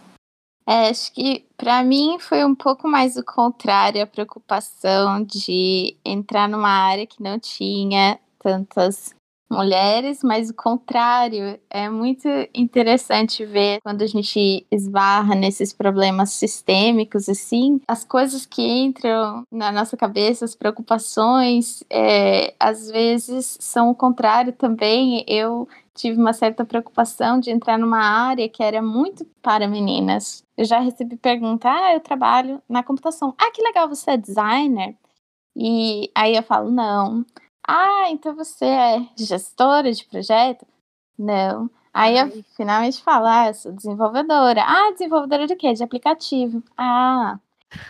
É, 0.67 0.89
acho 0.89 1.13
que 1.13 1.45
para 1.57 1.83
mim 1.83 2.19
foi 2.21 2.45
um 2.45 2.55
pouco 2.55 2.87
mais 2.87 3.17
o 3.17 3.25
contrário, 3.25 4.01
a 4.01 4.07
preocupação 4.07 5.23
de 5.25 5.97
entrar 6.05 6.49
numa 6.49 6.71
área 6.71 7.07
que 7.07 7.21
não 7.21 7.41
tinha 7.41 8.19
tantas 8.43 9.15
mulheres, 9.51 10.23
mas 10.23 10.49
o 10.49 10.55
contrário 10.55 11.59
é 11.69 11.91
muito 11.91 12.29
interessante 12.55 13.45
ver 13.45 13.81
quando 13.83 14.03
a 14.03 14.07
gente 14.07 14.65
esbarra 14.71 15.35
nesses 15.35 15.73
problemas 15.73 16.31
sistêmicos 16.31 17.29
assim, 17.29 17.81
as 17.89 18.05
coisas 18.05 18.47
que 18.47 18.63
entram 18.63 19.43
na 19.51 19.73
nossa 19.73 19.97
cabeça, 19.97 20.45
as 20.45 20.55
preocupações, 20.55 21.83
é, 21.91 22.55
às 22.61 22.89
vezes 22.89 23.59
são 23.61 23.91
o 23.91 23.95
contrário 23.95 24.53
também. 24.53 25.25
Eu 25.27 25.69
tive 25.95 26.17
uma 26.17 26.33
certa 26.33 26.65
preocupação 26.65 27.41
de 27.41 27.51
entrar 27.51 27.77
numa 27.77 27.99
área 28.01 28.49
que 28.49 28.63
era 28.63 28.81
muito 28.81 29.27
para 29.43 29.67
meninas. 29.67 30.45
Eu 30.57 30.65
já 30.65 30.79
recebi 30.79 31.17
pergunta: 31.17 31.69
"Ah, 31.69 31.95
eu 31.95 32.01
trabalho 32.01 32.63
na 32.69 32.83
computação. 32.85 33.35
Ah, 33.37 33.51
que 33.53 33.63
legal, 33.63 33.89
você 33.89 34.13
é 34.13 34.17
designer?" 34.17 34.95
E 35.57 36.11
aí 36.15 36.37
eu 36.37 36.43
falo: 36.43 36.71
"Não, 36.71 37.25
ah, 37.67 38.11
então 38.11 38.35
você 38.35 38.65
é 38.65 39.09
gestora 39.17 39.93
de 39.93 40.05
projeto? 40.05 40.67
Não. 41.19 41.71
Aí 41.93 42.17
eu 42.19 42.45
finalmente 42.57 43.03
falo, 43.03 43.27
ah, 43.27 43.49
eu 43.49 43.55
sou 43.55 43.73
desenvolvedora. 43.73 44.63
Ah, 44.63 44.93
desenvolvedora 44.93 45.47
de 45.47 45.57
quê? 45.57 45.73
De 45.73 45.83
aplicativo. 45.83 46.63
Ah, 46.77 47.39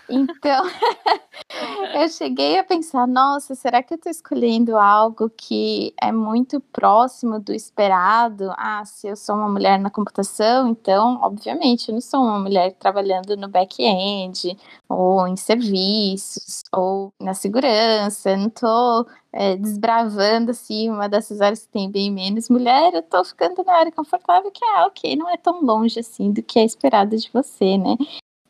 então, 0.09 0.65
eu 1.95 2.09
cheguei 2.09 2.59
a 2.59 2.65
pensar, 2.65 3.07
nossa, 3.07 3.55
será 3.55 3.83
que 3.83 3.95
eu 3.95 3.97
estou 3.97 4.11
escolhendo 4.11 4.77
algo 4.77 5.31
que 5.31 5.95
é 6.01 6.13
muito 6.13 6.61
próximo 6.61 7.41
do 7.41 7.53
esperado? 7.53 8.53
Ah, 8.57 8.85
se 8.85 9.09
eu 9.09 9.17
sou 9.17 9.35
uma 9.35 9.49
mulher 9.49 9.79
na 9.79 9.91
computação, 9.91 10.69
então, 10.69 11.19
obviamente, 11.23 11.89
eu 11.89 11.95
não 11.95 12.01
sou 12.01 12.21
uma 12.21 12.39
mulher 12.39 12.73
trabalhando 12.75 13.37
no 13.37 13.49
back-end, 13.49 14.57
ou 14.89 15.27
em 15.27 15.37
serviços, 15.37 16.63
ou 16.73 17.13
na 17.21 17.35
segurança, 17.35 18.37
não 18.37 18.49
estou 18.49 19.07
é, 19.33 19.57
desbravando, 19.57 20.51
assim, 20.51 20.91
uma 20.91 21.09
dessas 21.09 21.41
áreas 21.41 21.65
que 21.65 21.73
tem 21.73 21.91
bem 21.91 22.11
menos 22.11 22.49
mulher, 22.49 22.93
eu 22.95 23.01
estou 23.01 23.25
ficando 23.25 23.63
na 23.65 23.75
área 23.75 23.93
confortável, 23.93 24.51
que 24.51 24.65
é, 24.65 24.85
ok, 24.85 25.17
não 25.17 25.29
é 25.29 25.37
tão 25.37 25.63
longe, 25.63 26.01
assim, 26.01 26.33
do 26.33 26.43
que 26.43 26.59
é 26.59 26.65
esperado 26.65 27.17
de 27.17 27.31
você, 27.33 27.79
né? 27.79 27.97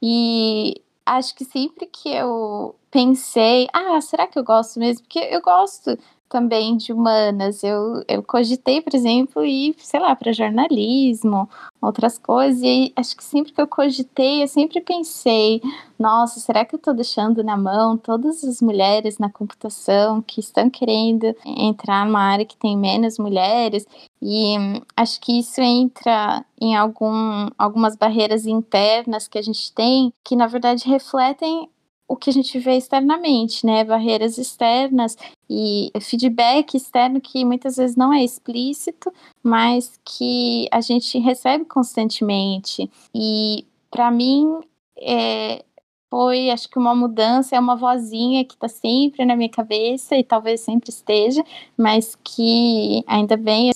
E 0.02 0.82
acho 1.16 1.34
que 1.34 1.44
sempre 1.44 1.86
que 1.86 2.08
eu 2.08 2.76
pensei, 2.90 3.68
ah, 3.72 4.00
será 4.00 4.26
que 4.26 4.38
eu 4.38 4.44
gosto 4.44 4.78
mesmo? 4.78 5.02
Porque 5.02 5.18
eu 5.18 5.40
gosto 5.40 5.98
também 6.30 6.76
de 6.76 6.92
humanas. 6.92 7.62
Eu, 7.62 8.02
eu 8.08 8.22
cogitei, 8.22 8.80
por 8.80 8.94
exemplo, 8.94 9.44
ir, 9.44 9.74
sei 9.78 10.00
lá, 10.00 10.14
para 10.14 10.32
jornalismo, 10.32 11.50
outras 11.82 12.16
coisas. 12.16 12.62
E 12.62 12.92
acho 12.96 13.16
que 13.16 13.24
sempre 13.24 13.52
que 13.52 13.60
eu 13.60 13.66
cogitei, 13.66 14.42
eu 14.42 14.48
sempre 14.48 14.80
pensei: 14.80 15.60
nossa, 15.98 16.40
será 16.40 16.64
que 16.64 16.74
eu 16.74 16.78
estou 16.78 16.94
deixando 16.94 17.42
na 17.42 17.56
mão 17.56 17.98
todas 17.98 18.42
as 18.44 18.62
mulheres 18.62 19.18
na 19.18 19.28
computação 19.28 20.22
que 20.22 20.40
estão 20.40 20.70
querendo 20.70 21.34
entrar 21.44 22.06
numa 22.06 22.22
área 22.22 22.46
que 22.46 22.56
tem 22.56 22.78
menos 22.78 23.18
mulheres? 23.18 23.84
E 24.22 24.56
hum, 24.58 24.80
acho 24.96 25.20
que 25.20 25.40
isso 25.40 25.60
entra 25.60 26.44
em 26.60 26.76
algum, 26.76 27.48
algumas 27.58 27.96
barreiras 27.96 28.46
internas 28.46 29.26
que 29.26 29.38
a 29.38 29.42
gente 29.42 29.72
tem, 29.72 30.12
que 30.24 30.36
na 30.36 30.46
verdade 30.46 30.88
refletem 30.88 31.68
o 32.10 32.16
que 32.16 32.28
a 32.28 32.32
gente 32.32 32.58
vê 32.58 32.76
externamente, 32.76 33.64
né? 33.64 33.84
Barreiras 33.84 34.36
externas 34.36 35.16
e 35.48 35.92
feedback 36.00 36.76
externo 36.76 37.20
que 37.20 37.44
muitas 37.44 37.76
vezes 37.76 37.94
não 37.94 38.12
é 38.12 38.24
explícito, 38.24 39.12
mas 39.40 39.96
que 40.04 40.66
a 40.72 40.80
gente 40.80 41.16
recebe 41.20 41.64
constantemente. 41.66 42.90
E 43.14 43.64
para 43.88 44.10
mim, 44.10 44.58
é, 44.98 45.64
foi, 46.10 46.50
acho 46.50 46.68
que 46.68 46.80
uma 46.80 46.96
mudança, 46.96 47.54
é 47.54 47.60
uma 47.60 47.76
vozinha 47.76 48.44
que 48.44 48.54
está 48.54 48.66
sempre 48.66 49.24
na 49.24 49.36
minha 49.36 49.48
cabeça 49.48 50.16
e 50.16 50.24
talvez 50.24 50.62
sempre 50.62 50.90
esteja, 50.90 51.44
mas 51.76 52.18
que 52.24 53.04
ainda 53.06 53.36
bem 53.36 53.70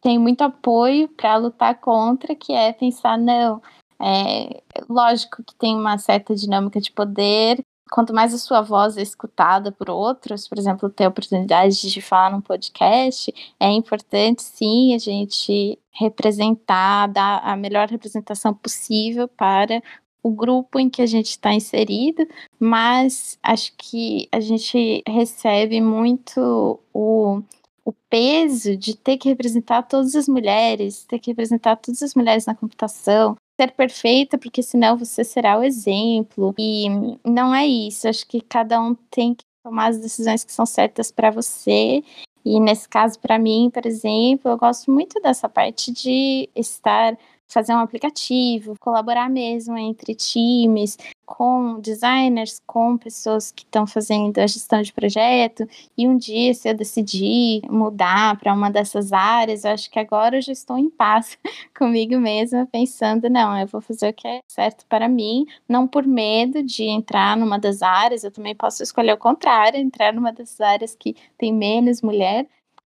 tem 0.00 0.20
muito 0.20 0.42
apoio 0.42 1.08
para 1.08 1.36
lutar 1.36 1.80
contra, 1.80 2.36
que 2.36 2.52
é 2.52 2.72
pensar, 2.72 3.18
não, 3.18 3.60
é 4.00 4.62
lógico 4.88 5.42
que 5.42 5.54
tem 5.54 5.74
uma 5.74 5.98
certa 5.98 6.34
dinâmica 6.34 6.80
de 6.80 6.90
poder, 6.90 7.62
quanto 7.90 8.12
mais 8.12 8.34
a 8.34 8.38
sua 8.38 8.60
voz 8.60 8.96
é 8.96 9.02
escutada 9.02 9.70
por 9.70 9.88
outros, 9.90 10.48
por 10.48 10.58
exemplo, 10.58 10.90
ter 10.90 11.04
a 11.04 11.08
oportunidade 11.08 11.88
de 11.90 12.00
falar 12.00 12.30
num 12.30 12.40
podcast, 12.40 13.32
é 13.60 13.70
importante 13.70 14.42
sim 14.42 14.94
a 14.94 14.98
gente 14.98 15.78
representar, 15.92 17.06
dar 17.08 17.38
a 17.44 17.56
melhor 17.56 17.88
representação 17.88 18.52
possível 18.52 19.28
para 19.28 19.82
o 20.22 20.30
grupo 20.30 20.78
em 20.80 20.90
que 20.90 21.00
a 21.00 21.06
gente 21.06 21.30
está 21.30 21.54
inserido, 21.54 22.26
mas 22.58 23.38
acho 23.42 23.72
que 23.78 24.28
a 24.32 24.40
gente 24.40 25.02
recebe 25.06 25.80
muito 25.80 26.80
o, 26.92 27.40
o 27.84 27.92
peso 28.10 28.76
de 28.76 28.96
ter 28.96 29.16
que 29.18 29.28
representar 29.28 29.84
todas 29.84 30.16
as 30.16 30.26
mulheres, 30.26 31.04
ter 31.04 31.20
que 31.20 31.30
representar 31.30 31.76
todas 31.76 32.02
as 32.02 32.14
mulheres 32.14 32.44
na 32.44 32.56
computação, 32.56 33.36
ser 33.60 33.72
perfeita, 33.72 34.38
porque 34.38 34.62
senão 34.62 34.96
você 34.96 35.24
será 35.24 35.58
o 35.58 35.64
exemplo. 35.64 36.54
E 36.58 36.86
não 37.24 37.54
é 37.54 37.66
isso. 37.66 38.08
Acho 38.08 38.26
que 38.26 38.40
cada 38.40 38.80
um 38.80 38.94
tem 39.10 39.34
que 39.34 39.44
tomar 39.62 39.88
as 39.88 39.98
decisões 39.98 40.44
que 40.44 40.52
são 40.52 40.66
certas 40.66 41.10
para 41.10 41.30
você. 41.30 42.02
E 42.44 42.60
nesse 42.60 42.88
caso, 42.88 43.18
para 43.18 43.38
mim, 43.38 43.70
por 43.72 43.84
exemplo, 43.86 44.50
eu 44.50 44.56
gosto 44.56 44.90
muito 44.90 45.20
dessa 45.20 45.48
parte 45.48 45.92
de 45.92 46.48
estar 46.54 47.18
fazer 47.48 47.72
um 47.74 47.78
aplicativo, 47.78 48.76
colaborar 48.80 49.28
mesmo 49.30 49.76
entre 49.76 50.14
times, 50.14 50.98
com 51.24 51.80
designers, 51.80 52.60
com 52.66 52.96
pessoas 52.96 53.50
que 53.50 53.64
estão 53.64 53.86
fazendo 53.86 54.38
a 54.38 54.46
gestão 54.46 54.80
de 54.82 54.92
projeto. 54.92 55.66
E 55.96 56.06
um 56.06 56.16
dia, 56.16 56.54
se 56.54 56.68
eu 56.68 56.74
decidir 56.74 57.62
mudar 57.68 58.38
para 58.38 58.52
uma 58.52 58.70
dessas 58.70 59.12
áreas, 59.12 59.64
eu 59.64 59.72
acho 59.72 59.90
que 59.90 59.98
agora 59.98 60.36
eu 60.36 60.42
já 60.42 60.52
estou 60.52 60.78
em 60.78 60.88
paz 60.88 61.38
comigo 61.76 62.18
mesma, 62.18 62.66
pensando: 62.66 63.28
não, 63.28 63.58
eu 63.58 63.66
vou 63.66 63.80
fazer 63.80 64.10
o 64.10 64.14
que 64.14 64.26
é 64.26 64.40
certo 64.48 64.86
para 64.88 65.08
mim, 65.08 65.46
não 65.68 65.86
por 65.86 66.06
medo 66.06 66.62
de 66.62 66.84
entrar 66.84 67.36
numa 67.36 67.58
das 67.58 67.82
áreas, 67.82 68.24
eu 68.24 68.30
também 68.30 68.54
posso 68.54 68.82
escolher 68.82 69.12
o 69.12 69.18
contrário, 69.18 69.78
entrar 69.78 70.12
numa 70.12 70.32
das 70.32 70.60
áreas 70.60 70.94
que 70.94 71.16
tem 71.38 71.52
menos 71.52 72.02
mulher, 72.02 72.46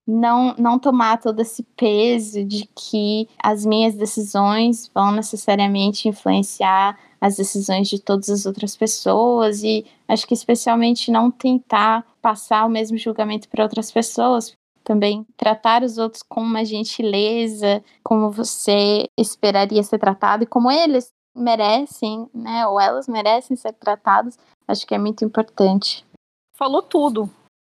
não, 0.06 0.54
não 0.56 0.78
tomar 0.78 1.18
todo 1.18 1.40
esse 1.40 1.62
peso 1.76 2.44
de 2.44 2.68
que 2.74 3.28
as 3.42 3.66
minhas 3.66 3.94
decisões 3.94 4.88
vão 4.94 5.10
necessariamente 5.10 6.08
influenciar 6.08 6.96
as 7.20 7.36
decisões 7.36 7.88
de 7.88 7.98
todas 7.98 8.28
as 8.30 8.46
outras 8.46 8.76
pessoas 8.76 9.62
e 9.64 9.84
acho 10.06 10.26
que 10.26 10.34
especialmente 10.34 11.10
não 11.10 11.30
tentar 11.30 12.06
passar 12.22 12.64
o 12.64 12.70
mesmo 12.70 12.96
julgamento 12.96 13.48
para 13.48 13.64
outras 13.64 13.90
pessoas, 13.90 14.52
também 14.84 15.26
tratar 15.36 15.82
os 15.82 15.98
outros 15.98 16.22
com 16.22 16.40
uma 16.40 16.64
gentileza, 16.64 17.82
como 18.04 18.30
você 18.30 19.08
esperaria 19.18 19.82
ser 19.82 19.98
tratado 19.98 20.44
e 20.44 20.46
como 20.46 20.70
eles 20.70 21.08
merecem, 21.34 22.28
né, 22.32 22.66
ou 22.66 22.80
elas 22.80 23.08
merecem 23.08 23.56
ser 23.56 23.72
tratados, 23.72 24.38
acho 24.68 24.86
que 24.86 24.94
é 24.94 24.98
muito 24.98 25.24
importante. 25.24 26.04
Falou 26.54 26.82
tudo 26.82 27.28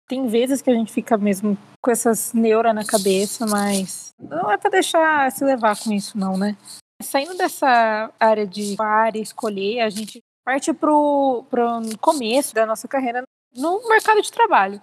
tem 0.09 0.27
vezes 0.27 0.63
que 0.63 0.71
a 0.71 0.75
gente 0.75 0.93
fica 0.93 1.17
mesmo 1.17 1.57
com 1.83 1.91
essas 1.91 2.33
neuras 2.33 2.75
na 2.75 2.85
cabeça, 2.85 3.47
mas 3.47 4.15
não 4.19 4.51
é 4.51 4.57
para 4.57 4.71
deixar 4.71 5.31
se 5.33 5.45
levar 5.45 5.77
com 5.79 5.93
isso, 5.93 6.17
não, 6.19 6.37
né? 6.37 6.57
Saindo 7.03 7.37
dessa 7.37 8.11
área 8.19 8.47
de 8.47 8.77
área 8.79 9.21
escolher, 9.21 9.81
a 9.81 9.91
gente 9.91 10.21
parte 10.45 10.73
pro, 10.73 11.45
pro 11.51 11.81
começo 12.01 12.55
da 12.55 12.65
nossa 12.65 12.87
carreira 12.87 13.25
no 13.55 13.87
mercado 13.89 14.23
de 14.23 14.31
trabalho. 14.31 14.81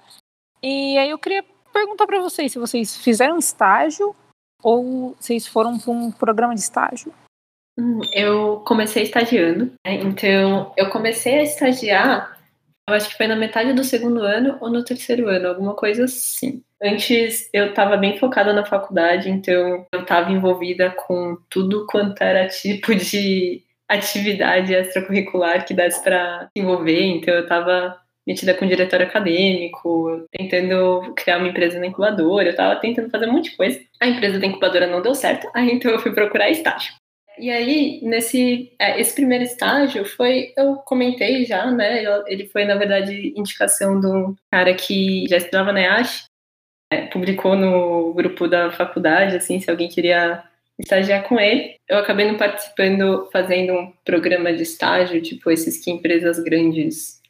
E 0.61 0.97
aí 0.97 1.09
eu 1.09 1.17
queria 1.17 1.43
perguntar 1.71 2.05
para 2.05 2.21
vocês 2.21 2.51
se 2.51 2.59
vocês 2.59 2.97
fizeram 2.97 3.37
estágio 3.37 4.15
ou 4.61 5.15
vocês 5.19 5.47
foram 5.47 5.79
para 5.79 5.91
um 5.91 6.11
programa 6.11 6.53
de 6.53 6.61
estágio. 6.61 7.13
Hum, 7.77 8.01
eu 8.11 8.59
comecei 8.67 9.03
estagiando, 9.03 9.73
né? 9.85 9.95
então 9.95 10.71
eu 10.77 10.89
comecei 10.91 11.39
a 11.39 11.43
estagiar 11.43 12.32
eu 12.87 12.93
acho 12.95 13.09
que 13.09 13.17
foi 13.17 13.27
na 13.27 13.35
metade 13.35 13.73
do 13.73 13.83
segundo 13.83 14.21
ano 14.21 14.57
ou 14.59 14.69
no 14.69 14.83
terceiro 14.83 15.27
ano, 15.27 15.47
alguma 15.47 15.75
coisa 15.75 16.03
assim. 16.05 16.61
Antes 16.81 17.49
eu 17.53 17.69
estava 17.69 17.95
bem 17.95 18.17
focada 18.17 18.51
na 18.51 18.65
faculdade, 18.65 19.29
então 19.29 19.87
eu 19.91 20.01
estava 20.01 20.31
envolvida 20.31 20.91
com 20.91 21.37
tudo 21.49 21.85
quanto 21.87 22.21
era 22.21 22.47
tipo 22.47 22.93
de 22.95 23.63
atividade 23.87 24.73
extracurricular 24.73 25.65
que 25.65 25.73
desse 25.73 26.03
para 26.03 26.49
envolver. 26.55 27.01
Então 27.01 27.33
eu 27.33 27.43
estava 27.43 27.97
metida 28.25 28.53
com 28.53 28.65
diretório 28.65 29.05
acadêmico, 29.05 30.25
tentando 30.31 31.13
criar 31.15 31.37
uma 31.37 31.47
empresa 31.47 31.79
na 31.79 31.87
incubadora, 31.87 32.47
eu 32.47 32.51
estava 32.51 32.79
tentando 32.79 33.09
fazer 33.09 33.27
um 33.27 33.33
monte 33.33 33.51
de 33.51 33.57
coisa. 33.57 33.79
A 34.01 34.07
empresa 34.07 34.39
da 34.39 34.47
incubadora 34.47 34.87
não 34.87 35.01
deu 35.01 35.13
certo, 35.15 35.49
aí 35.55 35.71
então 35.71 35.91
eu 35.91 35.99
fui 35.99 36.11
procurar 36.11 36.49
estágio. 36.49 36.93
E 37.37 37.49
aí, 37.49 37.99
nesse 38.03 38.73
é, 38.79 38.99
esse 38.99 39.15
primeiro 39.15 39.43
estágio 39.43 40.05
foi, 40.05 40.53
eu 40.57 40.75
comentei 40.77 41.45
já, 41.45 41.69
né? 41.71 42.03
Ele 42.27 42.47
foi, 42.47 42.65
na 42.65 42.75
verdade, 42.75 43.33
indicação 43.35 43.99
de 43.99 44.07
um 44.07 44.35
cara 44.51 44.73
que 44.73 45.25
já 45.27 45.37
estudava 45.37 45.71
na 45.71 45.81
EASH, 45.81 46.25
é, 46.91 47.07
publicou 47.07 47.55
no 47.55 48.13
grupo 48.13 48.47
da 48.47 48.71
faculdade, 48.71 49.35
assim, 49.35 49.59
se 49.59 49.69
alguém 49.69 49.89
queria 49.89 50.43
estagiar 50.79 51.27
com 51.27 51.39
ele. 51.39 51.75
Eu 51.87 51.97
acabei 51.97 52.27
não 52.27 52.37
participando, 52.37 53.29
fazendo 53.31 53.73
um 53.73 53.93
programa 54.05 54.53
de 54.53 54.63
estágio, 54.63 55.21
tipo 55.21 55.49
esses 55.49 55.83
que 55.83 55.91
empresas 55.91 56.39
grandes 56.39 57.21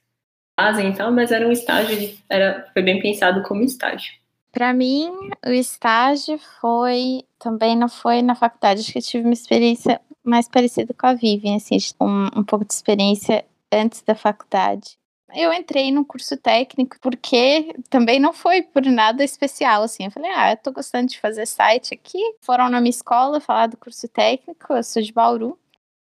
fazem 0.59 0.89
e 0.89 0.95
tal, 0.95 1.11
mas 1.11 1.31
era 1.31 1.47
um 1.47 1.51
estágio, 1.51 2.17
era, 2.29 2.69
foi 2.73 2.81
bem 2.81 3.01
pensado 3.01 3.41
como 3.43 3.63
estágio. 3.63 4.13
Para 4.53 4.71
mim, 4.71 5.11
o 5.43 5.49
estágio 5.49 6.37
foi 6.61 7.25
também 7.39 7.75
não 7.75 7.89
foi 7.89 8.21
na 8.21 8.35
faculdade, 8.35 8.81
acho 8.81 8.91
que 8.93 8.99
eu 8.99 9.01
tive 9.01 9.23
uma 9.23 9.33
experiência 9.33 9.99
mais 10.23 10.47
parecida 10.47 10.93
com 10.93 11.07
a 11.07 11.15
Vivian, 11.15 11.55
assim, 11.55 11.75
um, 11.99 12.39
um 12.39 12.43
pouco 12.43 12.63
de 12.63 12.71
experiência 12.71 13.43
antes 13.71 14.03
da 14.03 14.13
faculdade. 14.13 14.95
Eu 15.35 15.51
entrei 15.51 15.91
no 15.91 16.05
curso 16.05 16.37
técnico 16.37 16.97
porque 17.01 17.75
também 17.89 18.19
não 18.19 18.31
foi 18.31 18.61
por 18.61 18.83
nada 18.85 19.23
especial, 19.23 19.81
assim. 19.81 20.05
Eu 20.05 20.11
falei, 20.11 20.29
ah, 20.31 20.51
eu 20.51 20.57
tô 20.57 20.71
gostando 20.71 21.07
de 21.07 21.19
fazer 21.19 21.47
site 21.47 21.95
aqui. 21.95 22.19
Foram 22.41 22.69
na 22.69 22.79
minha 22.79 22.91
escola 22.91 23.39
falar 23.39 23.65
do 23.65 23.77
curso 23.77 24.07
técnico, 24.07 24.73
eu 24.73 24.83
sou 24.83 25.01
de 25.01 25.11
Bauru. 25.11 25.57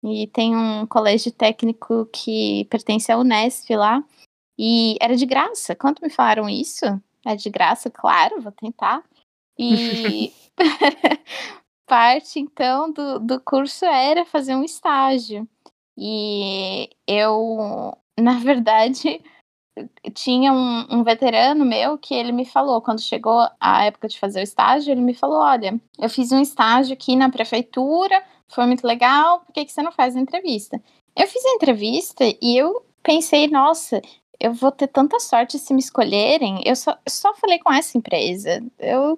E 0.04 0.26
tem 0.28 0.56
um 0.56 0.88
colégio 0.88 1.32
técnico 1.32 2.08
que 2.12 2.66
pertence 2.72 3.12
à 3.12 3.18
Unesp 3.20 3.70
lá. 3.76 4.04
E 4.58 4.98
era 5.00 5.16
de 5.16 5.28
graça. 5.28 5.76
Quando 5.76 6.00
me 6.02 6.10
falaram 6.10 6.50
isso, 6.50 6.86
é 7.25 7.36
de 7.36 7.49
graça, 7.49 7.89
claro, 7.89 8.41
vou 8.41 8.51
tentar. 8.51 9.03
E 9.58 10.34
parte, 11.88 12.39
então, 12.39 12.91
do, 12.91 13.19
do 13.19 13.41
curso 13.41 13.84
era 13.86 14.25
fazer 14.25 14.55
um 14.55 14.63
estágio. 14.63 15.47
E 15.97 16.89
eu, 17.05 17.97
na 18.17 18.39
verdade, 18.39 19.21
tinha 20.13 20.53
um, 20.53 20.86
um, 20.89 21.03
veterano 21.03 21.65
meu 21.65 21.97
que 21.97 22.13
ele 22.13 22.32
me 22.32 22.45
falou, 22.45 22.82
quando 22.82 23.01
chegou 23.01 23.47
a 23.60 23.86
época 23.86 24.08
de 24.08 24.19
fazer 24.19 24.39
o 24.39 24.43
estágio, 24.43 24.91
ele 24.91 25.01
me 25.01 25.13
falou: 25.13 25.39
Olha, 25.39 25.79
eu 25.97 26.10
fiz 26.10 26.32
um 26.32 26.41
estágio 26.41 26.93
aqui 26.93 27.15
na 27.15 27.29
prefeitura, 27.29 28.23
foi 28.47 28.65
muito 28.65 28.86
legal, 28.86 29.41
por 29.41 29.53
que, 29.53 29.65
que 29.65 29.71
você 29.71 29.82
não 29.82 29.91
faz 29.91 30.15
a 30.15 30.19
entrevista? 30.19 30.82
Eu 31.15 31.27
fiz 31.27 31.43
a 31.45 31.55
entrevista 31.55 32.23
e 32.41 32.58
eu 32.58 32.86
pensei: 33.03 33.47
Nossa, 33.47 34.01
eu 34.39 34.54
vou 34.54 34.71
ter 34.71 34.88
tanta 34.88 35.19
sorte 35.19 35.60
se 35.60 35.73
me 35.73 35.80
escolherem. 35.80 36.62
Eu 36.65 36.75
só, 36.75 36.97
só 37.08 37.34
falei 37.36 37.60
com 37.60 37.71
essa 37.73 37.97
empresa. 37.97 38.63
Eu 38.80 39.17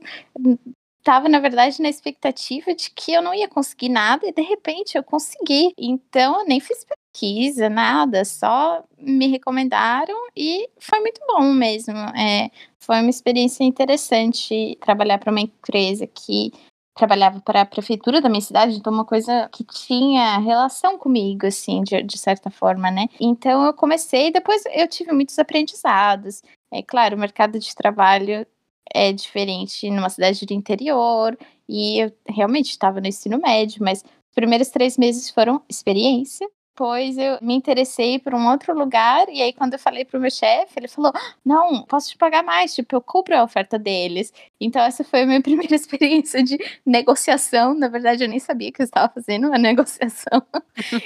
estava, 1.00 1.28
na 1.28 1.40
verdade, 1.40 1.82
na 1.82 1.90
expectativa 1.90 2.74
de 2.74 2.92
que 2.92 3.14
eu 3.14 3.22
não 3.22 3.34
ia 3.34 3.48
conseguir 3.48 3.90
nada 3.90 4.28
e 4.28 4.34
de 4.34 4.42
repente 4.42 4.98
eu 4.98 5.04
consegui. 5.04 5.74
Então 5.78 6.40
eu 6.40 6.46
nem 6.46 6.60
fiz 6.60 6.86
pesquisa, 6.86 7.70
nada, 7.70 8.24
só 8.24 8.84
me 8.98 9.28
recomendaram 9.28 10.16
e 10.36 10.70
foi 10.80 11.00
muito 11.00 11.22
bom 11.28 11.52
mesmo. 11.54 11.98
É, 12.18 12.50
foi 12.80 13.00
uma 13.02 13.10
experiência 13.10 13.64
interessante 13.64 14.78
trabalhar 14.82 15.18
para 15.18 15.32
uma 15.32 15.42
empresa 15.42 16.08
que 16.08 16.52
trabalhava 16.96 17.40
para 17.42 17.62
a 17.62 17.66
prefeitura 17.66 18.22
da 18.22 18.30
minha 18.30 18.42
cidade, 18.42 18.76
então 18.76 18.92
uma 18.92 19.06
coisa 19.06 19.50
que 19.52 19.64
tinha 19.64 20.38
relação 20.40 20.98
comigo, 20.98 21.48
assim, 21.48 21.82
de, 21.84 22.02
de 22.04 22.18
certa 22.18 22.50
forma, 22.50 22.92
né? 22.92 23.08
Então 23.20 23.66
eu 23.66 23.74
comecei, 23.74 24.32
depois 24.32 24.64
eu 24.74 24.88
tive 24.88 25.12
muitos 25.12 25.38
aprendizados. 25.40 26.42
É 26.72 26.82
claro, 26.82 27.16
o 27.16 27.20
mercado 27.20 27.60
de 27.60 27.74
trabalho 27.76 28.46
é 28.94 29.12
diferente 29.14 29.90
numa 29.90 30.10
cidade 30.10 30.46
do 30.46 30.54
interior, 30.54 31.38
e 31.68 32.04
eu 32.04 32.12
realmente 32.28 32.72
estava 32.72 33.00
no 33.00 33.08
ensino 33.08 33.40
médio, 33.40 33.82
mas 33.82 34.04
os 34.04 34.36
primeiros 34.36 34.70
três 34.70 34.98
meses 34.98 35.30
foram 35.30 35.62
experiência, 35.70 36.48
depois 36.74 37.18
eu 37.18 37.38
me 37.42 37.54
interessei 37.54 38.18
por 38.18 38.34
um 38.34 38.50
outro 38.50 38.74
lugar, 38.74 39.28
e 39.30 39.42
aí 39.42 39.54
quando 39.54 39.74
eu 39.74 39.80
falei 39.80 40.06
pro 40.06 40.20
meu 40.20 40.32
chefe, 40.32 40.74
ele 40.78 40.88
falou: 40.88 41.12
Não, 41.46 41.84
posso 41.84 42.10
te 42.10 42.18
pagar 42.18 42.44
mais, 42.44 42.74
tipo, 42.74 42.96
eu 42.96 43.02
cubro 43.02 43.38
a 43.38 43.44
oferta 43.44 43.78
deles. 43.78 44.34
Então, 44.60 44.82
essa 44.82 45.04
foi 45.04 45.22
a 45.22 45.26
minha 45.26 45.42
primeira 45.44 45.76
experiência 45.76 46.42
de 46.42 46.58
negociação. 46.86 47.76
Na 47.76 47.88
verdade, 47.88 48.24
eu 48.24 48.30
nem 48.30 48.40
sabia 48.40 48.72
que 48.72 48.82
eu 48.82 48.86
estava 48.86 49.12
fazendo 49.14 49.48
uma 49.48 49.58
negociação. 49.60 50.42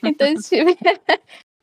então, 0.03 0.28
eu 0.28 0.41
tive 0.41 0.78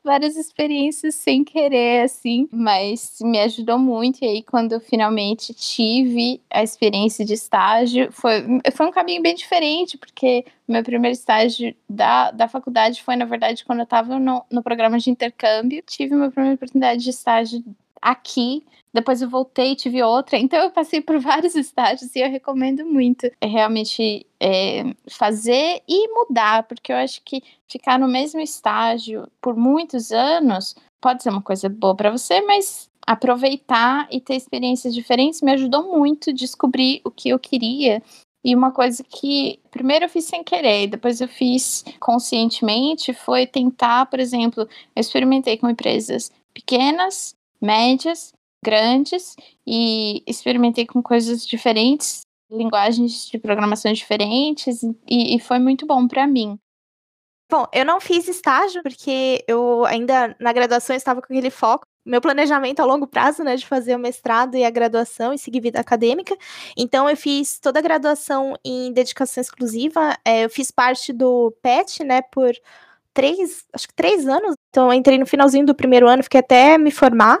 várias 0.03 0.35
experiências 0.35 1.15
sem 1.15 1.43
querer, 1.43 2.03
assim, 2.03 2.47
mas 2.51 3.17
me 3.21 3.39
ajudou 3.39 3.79
muito. 3.79 4.23
E 4.23 4.27
aí, 4.27 4.43
quando 4.43 4.73
eu 4.73 4.79
finalmente 4.79 5.53
tive 5.53 6.41
a 6.49 6.61
experiência 6.61 7.23
de 7.25 7.33
estágio, 7.33 8.11
foi, 8.11 8.43
foi 8.73 8.85
um 8.87 8.91
caminho 8.91 9.21
bem 9.21 9.33
diferente, 9.33 9.97
porque 9.97 10.45
meu 10.67 10.83
primeiro 10.83 11.13
estágio 11.13 11.73
da, 11.89 12.31
da 12.31 12.47
faculdade 12.47 13.01
foi, 13.01 13.15
na 13.15 13.25
verdade, 13.25 13.63
quando 13.65 13.79
eu 13.79 13.83
estava 13.83 14.19
no, 14.19 14.43
no 14.51 14.61
programa 14.61 14.99
de 14.99 15.09
intercâmbio. 15.09 15.83
Tive 15.87 16.15
minha 16.15 16.31
primeira 16.31 16.55
oportunidade 16.55 17.03
de 17.03 17.09
estágio 17.09 17.63
aqui. 18.03 18.65
Depois 18.93 19.21
eu 19.21 19.29
voltei 19.29 19.71
e 19.71 19.75
tive 19.75 20.03
outra. 20.03 20.37
Então 20.37 20.59
eu 20.59 20.71
passei 20.71 21.01
por 21.01 21.19
vários 21.19 21.55
estágios 21.57 22.15
e 22.15 22.19
eu 22.19 22.29
recomendo 22.29 22.85
muito 22.85 23.25
é 23.41 23.47
realmente 23.47 24.25
é, 24.39 24.83
fazer 25.09 25.81
e 25.87 26.07
mudar, 26.09 26.63
porque 26.63 26.91
eu 26.91 26.97
acho 26.97 27.21
que 27.23 27.41
ficar 27.67 27.97
no 27.97 28.07
mesmo 28.07 28.39
estágio 28.39 29.27
por 29.41 29.55
muitos 29.55 30.11
anos 30.11 30.75
pode 31.01 31.23
ser 31.23 31.29
uma 31.29 31.41
coisa 31.41 31.67
boa 31.67 31.95
para 31.95 32.11
você, 32.11 32.41
mas 32.41 32.89
aproveitar 33.05 34.07
e 34.09 34.21
ter 34.21 34.35
experiências 34.35 34.93
diferentes 34.93 35.41
me 35.41 35.51
ajudou 35.51 35.97
muito 35.97 36.29
a 36.29 36.33
descobrir 36.33 37.01
o 37.03 37.11
que 37.11 37.29
eu 37.29 37.39
queria. 37.39 38.01
E 38.45 38.53
uma 38.55 38.71
coisa 38.71 39.03
que 39.03 39.59
primeiro 39.71 40.05
eu 40.05 40.09
fiz 40.09 40.25
sem 40.25 40.43
querer, 40.43 40.87
depois 40.87 41.21
eu 41.21 41.27
fiz 41.27 41.83
conscientemente 41.99 43.13
foi 43.13 43.47
tentar, 43.47 44.05
por 44.07 44.19
exemplo, 44.19 44.63
eu 44.63 44.99
experimentei 44.99 45.57
com 45.57 45.69
empresas 45.69 46.31
pequenas 46.53 47.33
médias, 47.63 48.33
grandes 48.63 49.35
e 49.65 50.23
experimentei 50.27 50.85
com 50.85 51.01
coisas 51.01 51.45
diferentes, 51.45 52.21
linguagens 52.51 53.27
de 53.27 53.39
programação 53.39 53.91
diferentes 53.93 54.83
e, 54.83 55.35
e 55.35 55.39
foi 55.39 55.59
muito 55.59 55.85
bom 55.85 56.07
para 56.07 56.27
mim. 56.27 56.57
Bom, 57.49 57.65
eu 57.73 57.85
não 57.85 58.01
fiz 58.01 58.27
estágio 58.27 58.81
porque 58.83 59.43
eu 59.47 59.85
ainda 59.85 60.35
na 60.39 60.51
graduação 60.51 60.95
estava 60.95 61.21
com 61.21 61.31
aquele 61.31 61.49
foco 61.49 61.85
meu 62.05 62.19
planejamento 62.19 62.81
a 62.81 62.85
longo 62.85 63.07
prazo, 63.07 63.43
né, 63.43 63.55
de 63.55 63.65
fazer 63.65 63.95
o 63.95 63.99
mestrado 63.99 64.55
e 64.55 64.65
a 64.65 64.69
graduação 64.69 65.33
e 65.33 65.37
seguir 65.37 65.61
vida 65.61 65.79
acadêmica. 65.79 66.35
Então, 66.77 67.09
eu 67.09 67.15
fiz 67.15 67.59
toda 67.59 67.79
a 67.79 67.81
graduação 67.81 68.57
em 68.63 68.91
dedicação 68.91 69.41
exclusiva. 69.41 70.17
É, 70.25 70.43
eu 70.43 70.49
fiz 70.49 70.69
parte 70.69 71.13
do 71.13 71.51
PET, 71.61 72.03
né, 72.03 72.21
por 72.21 72.51
três, 73.13 73.63
acho 73.73 73.87
que 73.87 73.93
três 73.93 74.27
anos. 74.27 74.55
Então, 74.69 74.87
eu 74.87 74.93
entrei 74.93 75.17
no 75.17 75.25
finalzinho 75.25 75.65
do 75.65 75.75
primeiro 75.75 76.07
ano, 76.07 76.23
fiquei 76.23 76.39
até 76.39 76.77
me 76.77 76.91
formar. 76.91 77.39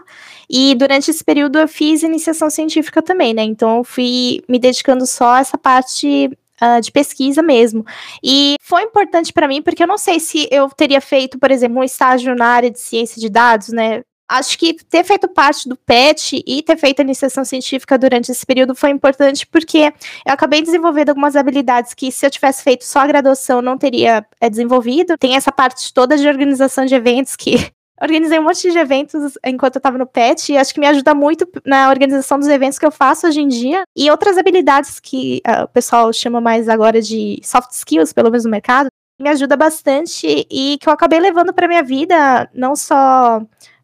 E 0.49 0.75
durante 0.75 1.09
esse 1.09 1.23
período 1.23 1.57
eu 1.59 1.67
fiz 1.67 2.03
iniciação 2.03 2.49
científica 2.49 3.01
também, 3.01 3.33
né? 3.33 3.43
Então, 3.43 3.77
eu 3.77 3.83
fui 3.83 4.43
me 4.47 4.59
dedicando 4.59 5.05
só 5.05 5.33
a 5.33 5.39
essa 5.39 5.57
parte 5.57 6.29
Uh, 6.61 6.79
de 6.79 6.91
pesquisa 6.91 7.41
mesmo. 7.41 7.83
E 8.23 8.55
foi 8.61 8.83
importante 8.83 9.33
para 9.33 9.49
mim, 9.49 9.61
porque 9.61 9.83
eu 9.83 9.87
não 9.87 9.97
sei 9.97 10.17
se 10.17 10.47
eu 10.49 10.69
teria 10.69 11.01
feito, 11.01 11.37
por 11.37 11.51
exemplo, 11.51 11.79
um 11.79 11.83
estágio 11.83 12.35
na 12.35 12.45
área 12.45 12.71
de 12.71 12.79
ciência 12.79 13.19
de 13.19 13.27
dados, 13.27 13.69
né? 13.69 14.01
Acho 14.33 14.57
que 14.57 14.73
ter 14.73 15.03
feito 15.03 15.27
parte 15.27 15.69
do 15.69 15.75
PET 15.75 16.43
e 16.45 16.63
ter 16.63 16.77
feito 16.77 16.99
a 16.99 17.03
iniciação 17.03 17.45
científica 17.45 17.97
durante 17.97 18.31
esse 18.31 18.45
período 18.45 18.73
foi 18.73 18.89
importante 18.89 19.45
porque 19.45 19.93
eu 20.25 20.33
acabei 20.33 20.61
desenvolvendo 20.61 21.09
algumas 21.09 21.35
habilidades 21.35 21.93
que 21.93 22.11
se 22.11 22.25
eu 22.25 22.31
tivesse 22.31 22.63
feito 22.63 22.83
só 22.83 22.99
a 22.99 23.07
graduação 23.07 23.61
não 23.61 23.77
teria 23.77 24.25
é, 24.41 24.49
desenvolvido. 24.49 25.17
Tem 25.17 25.35
essa 25.35 25.51
parte 25.51 25.93
toda 25.93 26.17
de 26.17 26.27
organização 26.27 26.85
de 26.85 26.95
eventos 26.95 27.35
que 27.35 27.55
organizei 28.01 28.39
um 28.39 28.43
monte 28.43 28.71
de 28.71 28.77
eventos 28.77 29.37
enquanto 29.45 29.75
eu 29.75 29.79
estava 29.79 29.99
no 29.99 30.07
PET 30.07 30.51
e 30.51 30.57
acho 30.57 30.73
que 30.73 30.79
me 30.79 30.87
ajuda 30.87 31.13
muito 31.13 31.47
na 31.63 31.89
organização 31.89 32.39
dos 32.39 32.47
eventos 32.47 32.79
que 32.79 32.85
eu 32.85 32.91
faço 32.91 33.27
hoje 33.27 33.39
em 33.39 33.47
dia 33.47 33.83
e 33.95 34.09
outras 34.09 34.37
habilidades 34.37 34.99
que 34.99 35.41
uh, 35.47 35.63
o 35.65 35.67
pessoal 35.67 36.11
chama 36.11 36.41
mais 36.41 36.67
agora 36.67 36.99
de 36.99 37.39
soft 37.43 37.71
skills, 37.71 38.11
pelo 38.11 38.31
menos 38.31 38.45
no 38.45 38.51
mercado, 38.51 38.89
me 39.19 39.29
ajuda 39.29 39.55
bastante 39.55 40.45
e 40.49 40.77
que 40.81 40.89
eu 40.89 40.93
acabei 40.93 41.19
levando 41.19 41.53
para 41.53 41.67
minha 41.67 41.83
vida, 41.83 42.49
não 42.53 42.75
só 42.75 43.41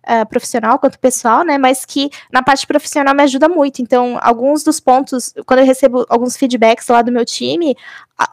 uh, 0.10 0.28
profissional 0.28 0.80
quanto 0.80 1.00
pessoal, 1.00 1.44
né? 1.44 1.58
Mas 1.58 1.86
que 1.86 2.10
na 2.32 2.42
parte 2.42 2.66
profissional 2.66 3.14
me 3.14 3.24
ajuda 3.24 3.48
muito. 3.48 3.82
Então, 3.82 4.18
alguns 4.22 4.64
dos 4.64 4.80
pontos, 4.80 5.34
quando 5.46 5.60
eu 5.60 5.66
recebo 5.66 6.06
alguns 6.10 6.36
feedbacks 6.36 6.88
lá 6.88 7.02
do 7.02 7.12
meu 7.12 7.24
time, 7.24 7.76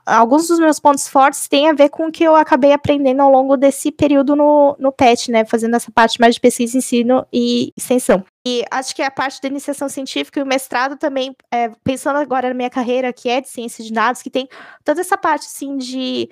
alguns 0.05 0.49
dos 0.49 0.59
meus 0.59 0.81
pontos 0.81 1.07
fortes 1.07 1.47
têm 1.47 1.68
a 1.68 1.72
ver 1.72 1.91
com 1.91 2.07
o 2.07 2.12
que 2.12 2.24
eu 2.24 2.35
acabei 2.35 2.72
aprendendo 2.72 3.20
ao 3.20 3.31
longo 3.31 3.57
desse 3.57 3.93
período 3.93 4.35
no, 4.35 4.77
no 4.79 4.91
PET, 4.91 5.31
né? 5.31 5.45
Fazendo 5.45 5.77
essa 5.77 5.91
parte 5.91 6.20
mais 6.20 6.35
de 6.35 6.41
pesquisa, 6.41 6.79
ensino 6.79 7.27
e 7.33 7.72
extensão. 7.77 8.24
E 8.47 8.64
acho 8.70 8.95
que 8.95 9.03
a 9.03 9.11
parte 9.11 9.43
da 9.43 9.49
iniciação 9.49 9.89
científica 9.89 10.39
e 10.39 10.43
o 10.43 10.47
mestrado 10.47 10.97
também, 10.97 11.35
é, 11.53 11.68
pensando 11.83 12.18
agora 12.18 12.49
na 12.49 12.55
minha 12.55 12.70
carreira, 12.70 13.12
que 13.12 13.29
é 13.29 13.41
de 13.41 13.49
ciência 13.49 13.85
de 13.85 13.93
dados, 13.93 14.22
que 14.22 14.31
tem 14.31 14.49
toda 14.85 15.01
essa 15.01 15.18
parte, 15.18 15.47
assim, 15.47 15.77
de 15.77 16.31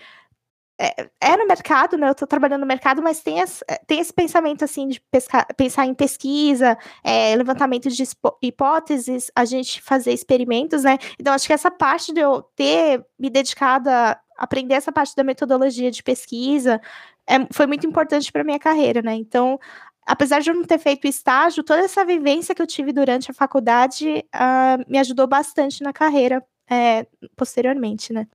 é, 0.81 1.09
é, 1.21 1.37
no 1.37 1.47
mercado, 1.47 1.97
né? 1.97 2.09
Eu 2.09 2.13
estou 2.13 2.27
trabalhando 2.27 2.63
no 2.63 2.67
mercado, 2.67 3.01
mas 3.03 3.21
tem, 3.21 3.39
esse, 3.39 3.65
é, 3.69 3.77
tem 3.87 4.01
esse 4.01 4.13
pensamento 4.13 4.65
assim 4.65 4.89
de 4.89 5.01
pescar, 5.11 5.47
pensar 5.57 5.87
em 5.87 5.95
pesquisa, 5.95 6.77
é, 7.03 7.35
levantamento 7.37 7.89
de 7.89 8.03
hipóteses, 8.43 9.31
a 9.37 9.45
gente 9.45 9.81
fazer 9.81 10.13
experimentos, 10.13 10.83
né? 10.83 10.99
Então, 11.19 11.33
acho 11.33 11.47
que 11.47 11.53
essa 11.53 11.71
parte 11.71 12.13
de 12.13 12.21
eu 12.21 12.43
ter 12.57 13.05
me 13.19 13.31
dedicado 13.31 13.89
a 13.89 14.19
aprender 14.37 14.75
essa 14.75 14.91
parte 14.91 15.15
da 15.15 15.23
metodologia 15.23 15.91
de 15.93 16.03
pesquisa 16.03 16.81
é, 17.29 17.35
foi 17.53 17.67
muito 17.67 17.87
importante 17.87 18.33
para 18.33 18.43
minha 18.43 18.59
carreira, 18.59 19.01
né? 19.01 19.15
Então, 19.15 19.59
apesar 20.05 20.41
de 20.41 20.51
eu 20.51 20.55
não 20.55 20.65
ter 20.65 20.79
feito 20.79 21.07
estágio, 21.07 21.63
toda 21.63 21.83
essa 21.83 22.05
vivência 22.05 22.55
que 22.55 22.61
eu 22.63 22.67
tive 22.67 22.93
durante 22.93 23.31
a 23.31 23.35
faculdade 23.35 24.25
uh, 24.35 24.91
me 24.91 24.99
ajudou 24.99 25.27
bastante 25.27 25.83
na 25.83 25.93
carreira 25.93 26.45
é, 26.69 27.07
posteriormente, 27.37 28.13
né? 28.13 28.27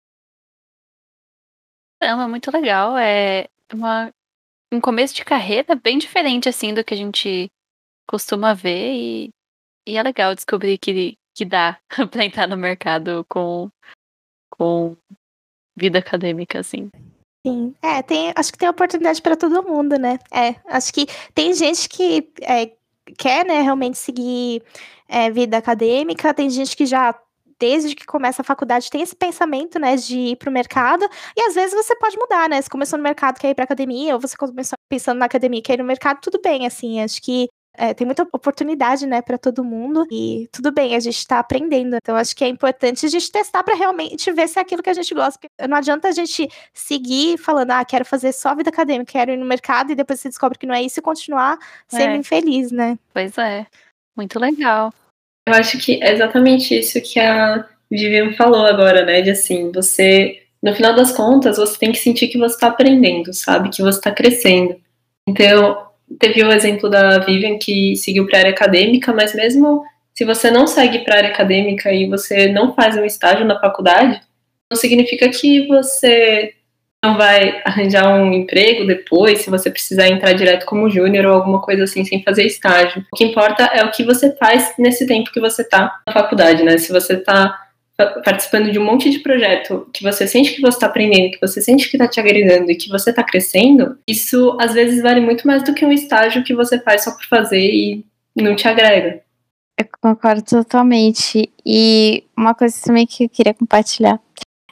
Caramba, 2.02 2.28
muito 2.28 2.50
legal. 2.52 2.98
É 2.98 3.48
uma, 3.74 4.12
um 4.72 4.80
começo 4.80 5.14
de 5.14 5.26
carreira 5.26 5.76
bem 5.76 5.98
diferente, 5.98 6.48
assim, 6.48 6.74
do 6.74 6.84
que 6.84 6.94
a 6.94 6.98
gente 6.98 7.50
costuma 8.08 8.54
ver. 8.54 8.94
E, 8.94 9.30
e 9.88 9.98
é 9.98 10.04
legal 10.04 10.34
descobrir 10.34 10.78
que, 10.78 11.18
que 11.36 11.46
dá 11.46 11.78
pra 12.12 12.26
entrar 12.26 12.48
no 12.48 12.56
mercado 12.56 13.26
com, 13.30 13.70
com 14.50 14.96
vida 15.76 16.00
acadêmica, 16.00 16.60
assim. 16.60 16.90
Sim, 17.46 17.74
é, 17.82 18.02
tem, 18.02 18.34
acho 18.36 18.52
que 18.52 18.58
tem 18.58 18.68
oportunidade 18.68 19.22
para 19.22 19.38
todo 19.38 19.64
mundo, 19.64 19.98
né? 19.98 20.20
É, 20.32 20.56
acho 20.68 20.94
que 20.94 21.06
tem 21.34 21.54
gente 21.54 21.88
que 21.88 22.32
é, 22.42 22.74
quer, 23.18 23.46
né, 23.46 23.62
realmente 23.62 23.98
seguir 23.98 24.62
é, 25.08 25.32
vida 25.32 25.58
acadêmica, 25.58 26.34
tem 26.34 26.50
gente 26.50 26.76
que 26.76 26.86
já 26.86 27.18
desde 27.60 27.96
que 27.96 28.06
começa 28.06 28.42
a 28.42 28.46
faculdade, 28.46 28.90
tem 28.90 29.02
esse 29.02 29.16
pensamento, 29.16 29.78
né, 29.80 29.96
de 29.96 30.18
ir 30.18 30.36
para 30.38 30.50
o 30.50 30.54
mercado, 30.54 31.08
e 31.36 31.42
às 31.42 31.54
vezes 31.54 31.74
você 31.74 31.96
pode 31.96 32.18
mudar, 32.18 32.50
né? 32.50 32.62
Você 32.62 32.70
começou 32.70 32.98
no 32.98 33.04
mercado, 33.04 33.40
quer 33.40 33.50
ir 33.50 33.56
para 33.56 33.66
academia, 33.66 34.14
ou 34.14 34.20
você 34.20 34.36
começou 34.38 34.78
pensando 34.90 35.18
na 35.18 35.26
academia, 35.26 35.62
quer 35.62 35.74
ir 35.74 35.80
no 35.80 35.84
mercado, 35.86 36.20
tudo 36.22 36.40
bem, 36.42 36.66
assim, 36.66 37.02
acho 37.02 37.22
que 37.22 37.50
é, 37.80 37.94
tem 37.94 38.06
muita 38.06 38.24
oportunidade, 38.34 39.08
né, 39.08 39.22
para 39.22 39.38
todo 39.38 39.64
mundo. 39.64 40.06
E 40.12 40.50
tudo 40.52 40.70
bem, 40.70 40.96
a 40.96 41.00
gente 41.00 41.18
está 41.18 41.40
aprendendo. 41.40 41.96
Então, 41.96 42.16
acho 42.18 42.36
que 42.36 42.44
é 42.44 42.48
importante 42.50 43.06
a 43.06 43.10
gente 43.10 43.32
testar 43.32 43.64
para 43.64 43.74
realmente 43.74 44.30
ver 44.34 44.50
se 44.50 44.60
é 44.60 44.62
aquilo 44.62 44.84
que 44.84 44.90
a 44.90 44.94
gente 44.94 45.14
gosta. 45.14 45.40
Porque 45.40 45.68
não 45.68 45.78
adianta 45.78 46.10
a 46.10 46.12
gente 46.12 46.50
seguir 46.74 47.38
falando, 47.38 47.72
ah, 47.72 47.86
quero 47.86 48.04
fazer 48.04 48.34
só 48.34 48.54
vida 48.54 48.70
acadêmica, 48.70 49.14
quero 49.14 49.32
ir 49.32 49.38
no 49.38 49.46
mercado, 49.46 49.92
e 49.92 49.96
depois 49.96 50.20
você 50.20 50.28
descobre 50.28 50.58
que 50.58 50.66
não 50.66 50.76
é 50.76 50.84
isso 50.84 51.00
e 51.00 51.02
continuar 51.02 51.58
sendo 51.88 52.12
é. 52.12 52.18
infeliz, 52.18 52.70
né? 52.70 53.00
Pois 53.14 53.38
é. 53.38 53.66
Muito 54.14 54.38
legal. 54.38 54.94
Eu 55.48 55.54
acho 55.54 55.78
que 55.78 56.02
é 56.02 56.14
exatamente 56.14 56.78
isso 56.78 57.02
que 57.02 57.20
a 57.20 57.66
Vivian 57.90 58.34
falou 58.34 58.66
agora, 58.66 59.04
né? 59.04 59.22
De 59.22 59.32
assim, 59.32 59.72
você, 59.72 60.42
no 60.62 60.76
final 60.76 60.94
das 60.94 61.12
contas, 61.12 61.58
você 61.58 61.78
tem 61.78 61.92
que 61.92 61.98
sentir 61.98 62.28
que 62.28 62.38
você 62.38 62.56
está 62.56 62.68
aprendendo, 62.68 63.34
sabe? 63.34 63.70
Que 63.70 63.82
você 63.82 63.98
está 63.98 64.12
crescendo. 64.12 64.76
Então, 65.28 65.88
teve 66.20 66.44
o 66.44 66.52
exemplo 66.52 66.90
da 66.90 67.20
Vivian 67.20 67.58
que 67.58 67.96
seguiu 67.96 68.26
para 68.28 68.38
a 68.38 68.40
área 68.42 68.52
acadêmica, 68.52 69.14
mas 69.14 69.34
mesmo 69.34 69.84
se 70.14 70.26
você 70.26 70.52
não 70.52 70.68
segue 70.68 71.00
para 71.00 71.16
a 71.16 71.18
área 71.18 71.30
acadêmica 71.30 71.94
e 71.94 72.06
você 72.08 72.50
não 72.50 72.74
faz 72.74 72.98
um 72.98 73.06
estágio 73.06 73.46
na 73.46 73.60
faculdade, 73.60 74.22
não 74.70 74.78
significa 74.78 75.30
que 75.30 75.66
você 75.68 76.54
não 77.04 77.18
vai 77.18 77.62
arranjar 77.64 78.14
um 78.14 78.34
emprego 78.34 78.86
depois, 78.86 79.42
se 79.42 79.50
você 79.50 79.70
precisar 79.72 80.08
entrar 80.10 80.34
direto 80.34 80.66
como 80.66 80.90
júnior 80.90 81.26
ou 81.26 81.34
alguma 81.34 81.62
coisa 81.62 81.84
assim 81.84 82.04
sem 82.04 82.22
fazer 82.24 82.44
estágio. 82.46 83.06
O 83.12 83.16
que 83.16 83.24
importa 83.24 83.64
é 83.64 83.84
o 83.84 83.92
que 83.92 84.04
você 84.04 84.36
faz 84.36 84.74
nesse 84.78 85.08
tempo 85.08 85.32
que 85.32 85.40
você 85.40 85.62
está 85.62 86.02
na 86.06 86.14
faculdade, 86.14 86.64
né? 86.64 86.78
Se 86.78 86.92
você 86.92 87.14
está 87.14 87.58
participando 88.24 88.72
de 88.72 88.80
um 88.80 88.86
monte 88.86 89.10
de 89.10 89.20
projeto 89.20 89.90
que 89.94 90.04
você 90.04 90.26
sente 90.26 90.54
que 90.54 90.62
você 90.62 90.78
está 90.78 90.88
aprendendo, 90.88 91.32
que 91.32 91.42
você 91.42 91.62
sente 91.62 91.90
que 91.90 91.98
está 91.98 92.08
te 92.08 92.20
agregando 92.20 92.72
e 92.72 92.76
que 92.76 92.90
você 92.90 93.10
está 93.10 93.24
crescendo, 93.24 93.98
isso 94.08 94.58
às 94.60 94.74
vezes 94.74 95.02
vale 95.02 95.20
muito 95.20 95.46
mais 95.46 95.64
do 95.64 95.74
que 95.74 95.86
um 95.86 95.92
estágio 95.92 96.44
que 96.44 96.54
você 96.54 96.80
faz 96.80 97.04
só 97.04 97.12
por 97.12 97.26
fazer 97.26 97.60
e 97.60 98.06
não 98.36 98.56
te 98.56 98.68
agrega. 98.68 99.22
Eu 99.78 99.88
concordo 100.02 100.44
totalmente. 100.44 101.50
E 101.66 102.24
uma 102.36 102.54
coisa 102.54 102.76
também 102.84 103.06
que 103.06 103.26
eu 103.26 103.30
queria 103.30 103.54
compartilhar 103.54 104.20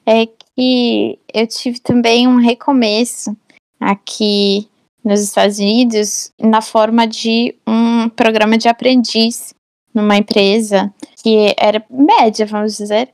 é 0.05 0.25
que 0.57 1.19
eu 1.31 1.45
tive 1.45 1.79
também 1.79 2.27
um 2.27 2.41
recomeço 2.41 3.37
aqui 3.79 4.67
nos 5.03 5.21
Estados 5.21 5.59
Unidos 5.59 6.31
na 6.41 6.61
forma 6.61 7.05
de 7.05 7.55
um 7.67 8.09
programa 8.09 8.57
de 8.57 8.67
aprendiz 8.67 9.53
numa 9.93 10.17
empresa 10.17 10.91
que 11.21 11.53
era 11.57 11.85
média, 11.91 12.45
vamos 12.47 12.75
dizer. 12.75 13.13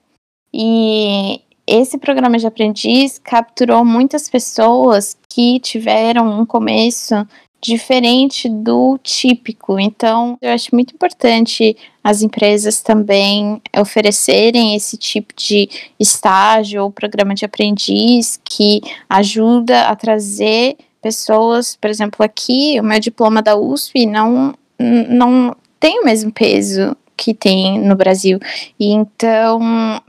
E 0.54 1.41
esse 1.66 1.97
programa 1.97 2.38
de 2.38 2.47
aprendiz 2.47 3.20
capturou 3.20 3.86
muitas 3.86 4.30
pessoas 4.30 5.18
que 5.30 5.59
tiveram 5.59 6.41
um 6.41 6.45
começo 6.45 7.16
diferente 7.61 8.49
do 8.49 8.99
típico. 9.01 9.80
Então, 9.80 10.38
eu 10.41 10.51
acho 10.51 10.70
muito 10.74 10.93
importante 10.93 11.78
as 12.03 12.22
empresas 12.22 12.82
também 12.82 13.61
oferecerem 13.78 14.76
esse 14.76 14.97
tipo 14.97 15.34
de 15.34 15.70
estágio 15.97 16.84
ou 16.84 16.91
programa 16.91 17.34
de 17.34 17.45
aprendiz 17.45 18.38
que 18.43 18.82
ajuda 19.09 19.84
a 19.88 19.95
trazer 19.95 20.76
pessoas, 21.01 21.78
por 21.78 21.89
exemplo, 21.89 22.26
aqui, 22.26 22.78
o 22.80 22.84
meu 22.84 22.99
diploma 22.99 23.41
da 23.41 23.55
USP 23.55 24.05
não, 24.05 24.53
não 24.80 25.55
tem 25.80 26.01
o 26.01 26.05
mesmo 26.05 26.32
peso 26.32 26.95
que 27.16 27.34
tem 27.34 27.80
no 27.80 27.95
Brasil. 27.95 28.39
E 28.80 28.91
então, 28.91 29.59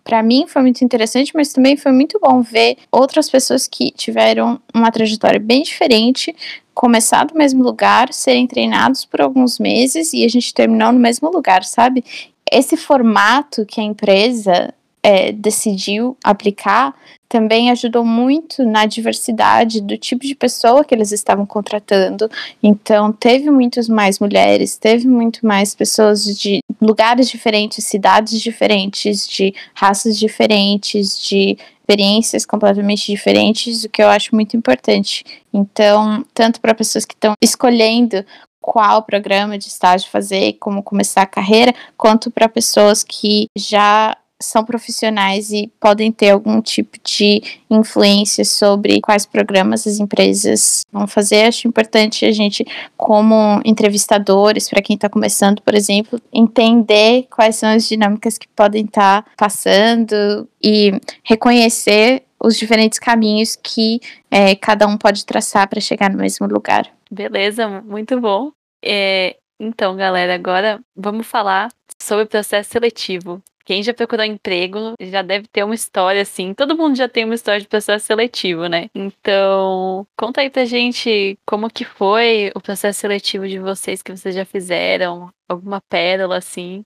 para 0.03 0.23
mim 0.23 0.47
foi 0.47 0.63
muito 0.63 0.85
interessante, 0.85 1.33
mas 1.35 1.53
também 1.53 1.77
foi 1.77 1.93
muito 1.93 2.19
bom 2.21 2.43
ver 2.43 2.77
outras 2.91 3.31
pessoas 3.31 3.67
que 3.67 3.91
tiveram 3.91 4.61
uma 4.75 4.91
trajetória 4.91 5.41
bem 5.41 5.63
diferente, 5.63 6.35
começar 6.75 7.25
do 7.25 7.35
mesmo 7.37 7.63
lugar, 7.63 8.13
serem 8.13 8.47
treinados 8.47 9.05
por 9.05 9.21
alguns 9.21 9.59
meses 9.59 10.13
e 10.13 10.25
a 10.25 10.29
gente 10.29 10.53
terminou 10.53 10.93
no 10.93 10.99
mesmo 10.99 11.31
lugar, 11.31 11.65
sabe? 11.65 12.05
Esse 12.51 12.77
formato 12.77 13.65
que 13.65 13.81
a 13.81 13.85
empresa 13.85 14.75
é, 15.05 15.31
decidiu 15.31 16.17
aplicar 16.25 16.95
também 17.35 17.69
ajudou 17.73 18.05
muito 18.05 18.65
na 18.65 18.87
diversidade 18.87 19.81
do 19.81 19.99
tipo 19.99 20.25
de 20.25 20.37
pessoa 20.37 20.85
que 20.85 20.95
eles 20.95 21.11
estavam 21.11 21.45
contratando. 21.45 22.31
Então, 22.63 23.13
teve 23.13 23.51
muitas 23.51 23.89
mais 23.89 24.21
mulheres, 24.21 24.77
teve 24.77 25.09
muito 25.09 25.45
mais 25.45 25.75
pessoas 25.75 26.25
de 26.25 26.61
lugares 26.81 27.29
diferentes, 27.29 27.85
cidades 27.87 28.41
diferentes, 28.41 29.27
de 29.27 29.53
raças 29.75 30.17
diferentes, 30.17 31.21
de 31.21 31.59
experiências 31.81 32.47
completamente 32.47 33.11
diferentes, 33.11 33.83
o 33.83 33.89
que 33.89 34.01
eu 34.01 34.09
acho 34.09 34.33
muito 34.33 34.57
importante. 34.57 35.25
Então, 35.53 36.25
tanto 36.33 36.61
para 36.61 36.73
pessoas 36.73 37.05
que 37.05 37.15
estão 37.15 37.35
escolhendo 37.43 38.25
qual 38.61 39.03
programa 39.03 39.59
de 39.59 39.67
estágio 39.67 40.09
fazer, 40.09 40.53
como 40.61 40.85
começar 40.85 41.23
a 41.23 41.27
carreira, 41.27 41.75
quanto 41.97 42.31
para 42.31 42.49
pessoas 42.49 43.03
que 43.03 43.49
já 43.59 44.17
são 44.41 44.65
profissionais 44.65 45.51
e 45.51 45.73
podem 45.81 46.11
ter 46.11 46.31
algum 46.31 46.61
tipo 46.61 46.99
de 47.03 47.43
influência 47.71 48.45
sobre 48.45 49.01
quais 49.01 49.25
programas 49.27 49.87
as 49.87 49.99
empresas 49.99 50.83
vão 50.93 51.07
fazer. 51.07 51.45
Acho 51.45 51.69
importante 51.69 52.25
a 52.25 52.33
gente, 52.33 52.65
como 52.97 53.61
entrevistadores, 53.65 54.69
para 54.69 54.83
quem 54.83 54.95
está 54.95 55.09
começando, 55.09 55.63
por 55.63 55.75
exemplo, 55.75 56.21
entender 56.33 57.27
quais 57.31 57.57
são 57.57 57.69
as 57.69 57.89
dinâmicas 57.89 58.37
que 58.39 58.49
podem 58.49 58.85
estar 58.85 59.23
tá 59.23 59.31
passando 59.37 60.49
e 60.63 60.93
reconhecer 61.23 62.23
os 62.43 62.59
diferentes 62.59 62.99
caminhos 62.99 63.57
que 63.57 64.01
é, 64.31 64.55
cada 64.55 64.87
um 64.87 64.99
pode 64.99 65.25
traçar 65.25 65.69
para 65.69 65.81
chegar 65.81 66.11
no 66.11 66.19
mesmo 66.19 66.47
lugar. 66.47 66.91
Beleza, 67.11 67.69
muito 67.81 68.21
bom. 68.21 68.51
É, 68.85 69.37
então, 69.59 69.97
galera, 69.97 70.35
agora 70.35 70.81
vamos 70.95 71.27
falar 71.27 71.71
sobre 72.01 72.25
o 72.25 72.29
processo 72.29 72.71
seletivo. 72.71 73.43
Quem 73.65 73.83
já 73.83 73.95
procurou 73.95 74.25
emprego 74.25 74.95
já 75.01 75.23
deve 75.23 75.49
ter 75.49 75.65
uma 75.65 75.75
história 75.75 76.23
assim. 76.23 76.53
Todo 76.53 76.77
mundo 76.77 76.97
já 76.97 77.09
tem 77.09 77.25
uma 77.25 77.35
história 77.35 77.61
de 77.61 77.69
processo 77.69 78.07
seletivo, 78.07 78.67
né? 78.67 78.89
Então, 78.95 80.07
conta 80.17 80.43
aí 80.43 80.51
pra 80.51 80.65
gente 80.65 81.39
como 81.47 81.71
que 81.71 81.85
foi 81.85 82.53
o 82.55 82.61
processo 82.61 83.01
seletivo 83.01 83.49
de 83.49 83.59
vocês 83.59 84.03
que 84.03 84.15
vocês 84.15 84.35
já 84.35 84.45
fizeram, 84.45 85.31
alguma 85.49 85.81
pérola 85.89 86.37
assim. 86.37 86.85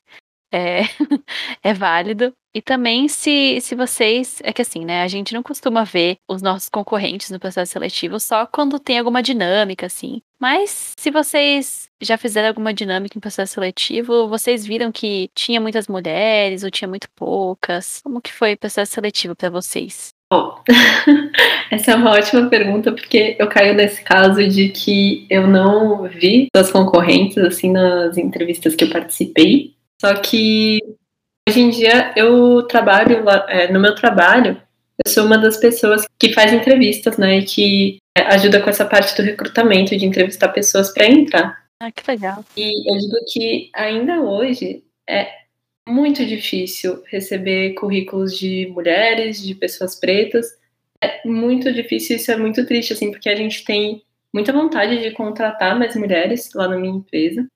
É, 0.53 0.83
é 1.63 1.75
válido. 1.75 2.33
E 2.55 2.63
também 2.63 3.09
se, 3.09 3.61
se 3.61 3.75
vocês. 3.75 4.41
É 4.43 4.53
que 4.53 4.63
assim, 4.63 4.85
né? 4.85 5.03
A 5.03 5.09
gente 5.09 5.35
não 5.35 5.43
costuma 5.43 5.85
ver 5.85 6.17
os 6.29 6.43
nossos 6.43 6.69
concorrentes 6.69 7.31
no 7.31 7.39
processo 7.39 7.73
seletivo 7.73 8.19
só 8.19 8.47
quando 8.47 8.79
tem 8.79 8.99
alguma 8.99 9.23
dinâmica, 9.23 9.87
assim. 9.87 10.23
Mas 10.41 10.93
se 10.99 11.11
vocês 11.11 11.89
já 12.01 12.17
fizeram 12.17 12.49
alguma 12.49 12.73
dinâmica 12.73 13.19
em 13.19 13.21
processo 13.21 13.55
seletivo, 13.55 14.29
vocês 14.29 14.65
viram 14.67 14.91
que 14.91 15.31
tinha 15.35 15.61
muitas 15.61 15.89
mulheres 15.89 16.65
ou 16.65 16.71
tinha 16.71 16.89
muito 16.89 17.09
poucas? 17.15 18.01
Como 18.03 18.21
que 18.21 18.33
foi 18.33 18.55
o 18.55 18.59
processo 18.59 18.93
seletivo 18.93 19.37
para 19.37 19.51
vocês? 19.51 20.11
Bom, 20.31 20.63
essa 21.71 21.93
é 21.93 21.95
uma 21.95 22.11
ótima 22.11 22.51
pergunta, 22.51 22.93
porque 22.93 23.37
eu 23.39 23.49
caio 23.49 23.75
nesse 23.75 24.03
caso 24.03 24.47
de 24.47 24.69
que 24.69 25.27
eu 25.31 25.47
não 25.47 26.03
vi 26.03 26.49
as 26.55 26.71
concorrentes, 26.71 27.39
assim, 27.39 27.73
nas 27.73 28.19
entrevistas 28.19 28.75
que 28.75 28.85
eu 28.85 28.91
participei. 28.91 29.78
Só 30.01 30.15
que 30.15 30.81
Hoje 31.49 31.61
em 31.61 31.71
dia 31.71 32.13
eu 32.15 32.63
trabalho 32.65 33.25
é, 33.49 33.73
no 33.73 33.81
meu 33.81 33.95
trabalho, 33.95 34.61
eu 35.03 35.11
sou 35.11 35.25
uma 35.25 35.39
das 35.39 35.57
pessoas 35.57 36.07
que 36.19 36.35
faz 36.35 36.53
entrevistas, 36.53 37.17
né, 37.17 37.39
e 37.39 37.43
que 37.43 37.99
é, 38.15 38.21
ajuda 38.35 38.61
com 38.61 38.69
essa 38.69 38.85
parte 38.85 39.17
do 39.17 39.23
recrutamento, 39.23 39.97
de 39.97 40.05
entrevistar 40.05 40.51
pessoas 40.51 40.93
para 40.93 41.07
entrar. 41.07 41.65
Ah, 41.81 41.91
que 41.91 42.03
legal. 42.07 42.45
E 42.55 42.93
eu 42.93 42.99
digo 42.99 43.17
que 43.33 43.71
ainda 43.75 44.21
hoje 44.21 44.85
é 45.09 45.31
muito 45.89 46.27
difícil 46.27 47.03
receber 47.07 47.73
currículos 47.73 48.37
de 48.37 48.67
mulheres, 48.67 49.43
de 49.43 49.55
pessoas 49.55 49.99
pretas. 49.99 50.49
É 51.03 51.27
muito 51.27 51.73
difícil, 51.73 52.17
isso 52.17 52.31
é 52.31 52.37
muito 52.37 52.67
triste, 52.67 52.93
assim, 52.93 53.11
porque 53.11 53.31
a 53.31 53.37
gente 53.37 53.65
tem 53.65 54.03
muita 54.35 54.53
vontade 54.53 55.01
de 55.01 55.13
contratar 55.13 55.79
mais 55.79 55.97
mulheres 55.97 56.53
lá 56.53 56.69
na 56.69 56.77
minha 56.77 56.95
empresa 56.95 57.49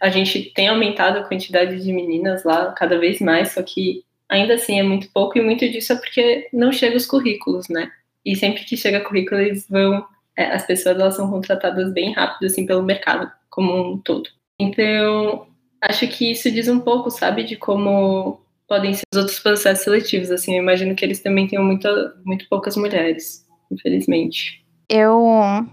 a 0.00 0.08
gente 0.08 0.52
tem 0.54 0.68
aumentado 0.68 1.18
a 1.18 1.24
quantidade 1.24 1.82
de 1.82 1.92
meninas 1.92 2.44
lá 2.44 2.72
cada 2.72 2.98
vez 2.98 3.20
mais, 3.20 3.52
só 3.52 3.62
que 3.62 4.04
ainda 4.28 4.54
assim 4.54 4.78
é 4.78 4.82
muito 4.82 5.10
pouco 5.12 5.38
e 5.38 5.42
muito 5.42 5.68
disso 5.68 5.92
é 5.92 5.96
porque 5.96 6.48
não 6.52 6.72
chega 6.72 6.96
os 6.96 7.06
currículos, 7.06 7.68
né? 7.68 7.90
E 8.24 8.36
sempre 8.36 8.64
que 8.64 8.76
chega 8.76 9.00
currículo, 9.00 9.40
eles 9.40 9.66
vão. 9.68 10.04
É, 10.36 10.52
as 10.52 10.64
pessoas 10.66 10.98
elas 10.98 11.16
são 11.16 11.30
contratadas 11.30 11.92
bem 11.92 12.12
rápido, 12.12 12.46
assim, 12.46 12.66
pelo 12.66 12.82
mercado 12.82 13.30
como 13.50 13.92
um 13.92 13.98
todo. 13.98 14.28
Então, 14.60 15.46
acho 15.80 16.06
que 16.08 16.30
isso 16.30 16.50
diz 16.50 16.68
um 16.68 16.78
pouco, 16.78 17.10
sabe, 17.10 17.42
de 17.42 17.56
como 17.56 18.40
podem 18.68 18.94
ser 18.94 19.02
os 19.12 19.18
outros 19.18 19.40
processos 19.40 19.84
seletivos. 19.84 20.30
Assim, 20.30 20.54
eu 20.56 20.62
imagino 20.62 20.94
que 20.94 21.04
eles 21.04 21.20
também 21.20 21.48
tenham 21.48 21.64
muita, 21.64 22.14
muito 22.24 22.46
poucas 22.48 22.76
mulheres, 22.76 23.44
infelizmente. 23.70 24.64
Eu 24.88 25.66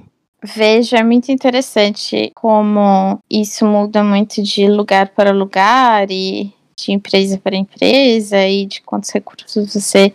vejo 0.46 0.96
é 0.96 1.04
muito 1.04 1.32
interessante 1.32 2.32
como 2.36 3.20
isso 3.30 3.66
muda 3.66 4.04
muito 4.04 4.42
de 4.42 4.68
lugar 4.68 5.10
para 5.10 5.32
lugar 5.32 6.10
e 6.12 6.54
de 6.78 6.92
empresa 6.92 7.38
para 7.38 7.56
empresa 7.56 8.46
e 8.48 8.66
de 8.66 8.82
quantos 8.82 9.10
recursos 9.10 9.74
você 9.74 10.14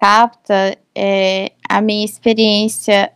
capta. 0.00 0.76
É, 0.94 1.52
a 1.68 1.80
minha 1.80 2.04
experiência 2.04 3.12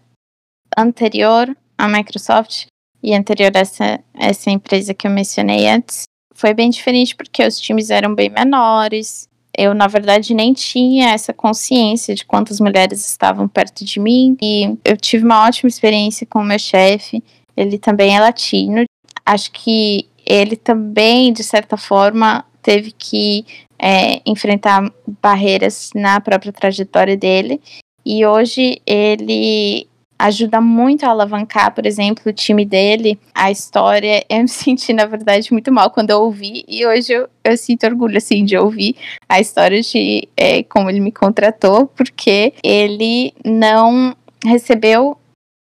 anterior 0.76 1.56
à 1.78 1.88
Microsoft 1.88 2.66
e 3.02 3.14
anterior 3.14 3.50
a 3.56 3.60
essa, 3.60 4.00
essa 4.14 4.50
empresa 4.50 4.92
que 4.92 5.06
eu 5.06 5.10
mencionei 5.10 5.68
antes 5.68 6.02
foi 6.34 6.54
bem 6.54 6.70
diferente 6.70 7.14
porque 7.14 7.46
os 7.46 7.58
times 7.58 7.90
eram 7.90 8.14
bem 8.14 8.30
menores, 8.30 9.28
eu, 9.56 9.74
na 9.74 9.86
verdade, 9.86 10.32
nem 10.34 10.52
tinha 10.52 11.10
essa 11.10 11.32
consciência 11.32 12.14
de 12.14 12.24
quantas 12.24 12.60
mulheres 12.60 13.06
estavam 13.06 13.48
perto 13.48 13.84
de 13.84 13.98
mim. 13.98 14.36
E 14.40 14.76
eu 14.84 14.96
tive 14.96 15.24
uma 15.24 15.46
ótima 15.46 15.68
experiência 15.68 16.26
com 16.26 16.40
o 16.40 16.44
meu 16.44 16.58
chefe. 16.58 17.22
Ele 17.56 17.78
também 17.78 18.16
é 18.16 18.20
latino. 18.20 18.84
Acho 19.26 19.50
que 19.50 20.08
ele 20.24 20.56
também, 20.56 21.32
de 21.32 21.42
certa 21.42 21.76
forma, 21.76 22.44
teve 22.62 22.92
que 22.92 23.44
é, 23.78 24.20
enfrentar 24.24 24.90
barreiras 25.20 25.90
na 25.94 26.20
própria 26.20 26.52
trajetória 26.52 27.16
dele. 27.16 27.60
E 28.06 28.24
hoje 28.24 28.80
ele 28.86 29.86
ajuda 30.20 30.60
muito 30.60 31.04
a 31.04 31.10
alavancar, 31.10 31.74
por 31.74 31.86
exemplo, 31.86 32.22
o 32.26 32.32
time 32.32 32.64
dele, 32.64 33.18
a 33.34 33.50
história. 33.50 34.24
Eu 34.28 34.42
me 34.42 34.48
senti, 34.48 34.92
na 34.92 35.06
verdade, 35.06 35.52
muito 35.52 35.72
mal 35.72 35.90
quando 35.90 36.10
eu 36.10 36.20
ouvi, 36.22 36.64
e 36.68 36.86
hoje 36.86 37.12
eu, 37.12 37.28
eu 37.44 37.56
sinto 37.56 37.84
orgulho, 37.84 38.16
assim, 38.16 38.44
de 38.44 38.56
ouvir 38.56 38.96
a 39.28 39.40
história 39.40 39.80
de 39.82 40.28
é, 40.36 40.62
como 40.62 40.88
ele 40.88 41.00
me 41.00 41.12
contratou, 41.12 41.86
porque 41.88 42.54
ele 42.62 43.34
não 43.44 44.14
recebeu 44.44 45.16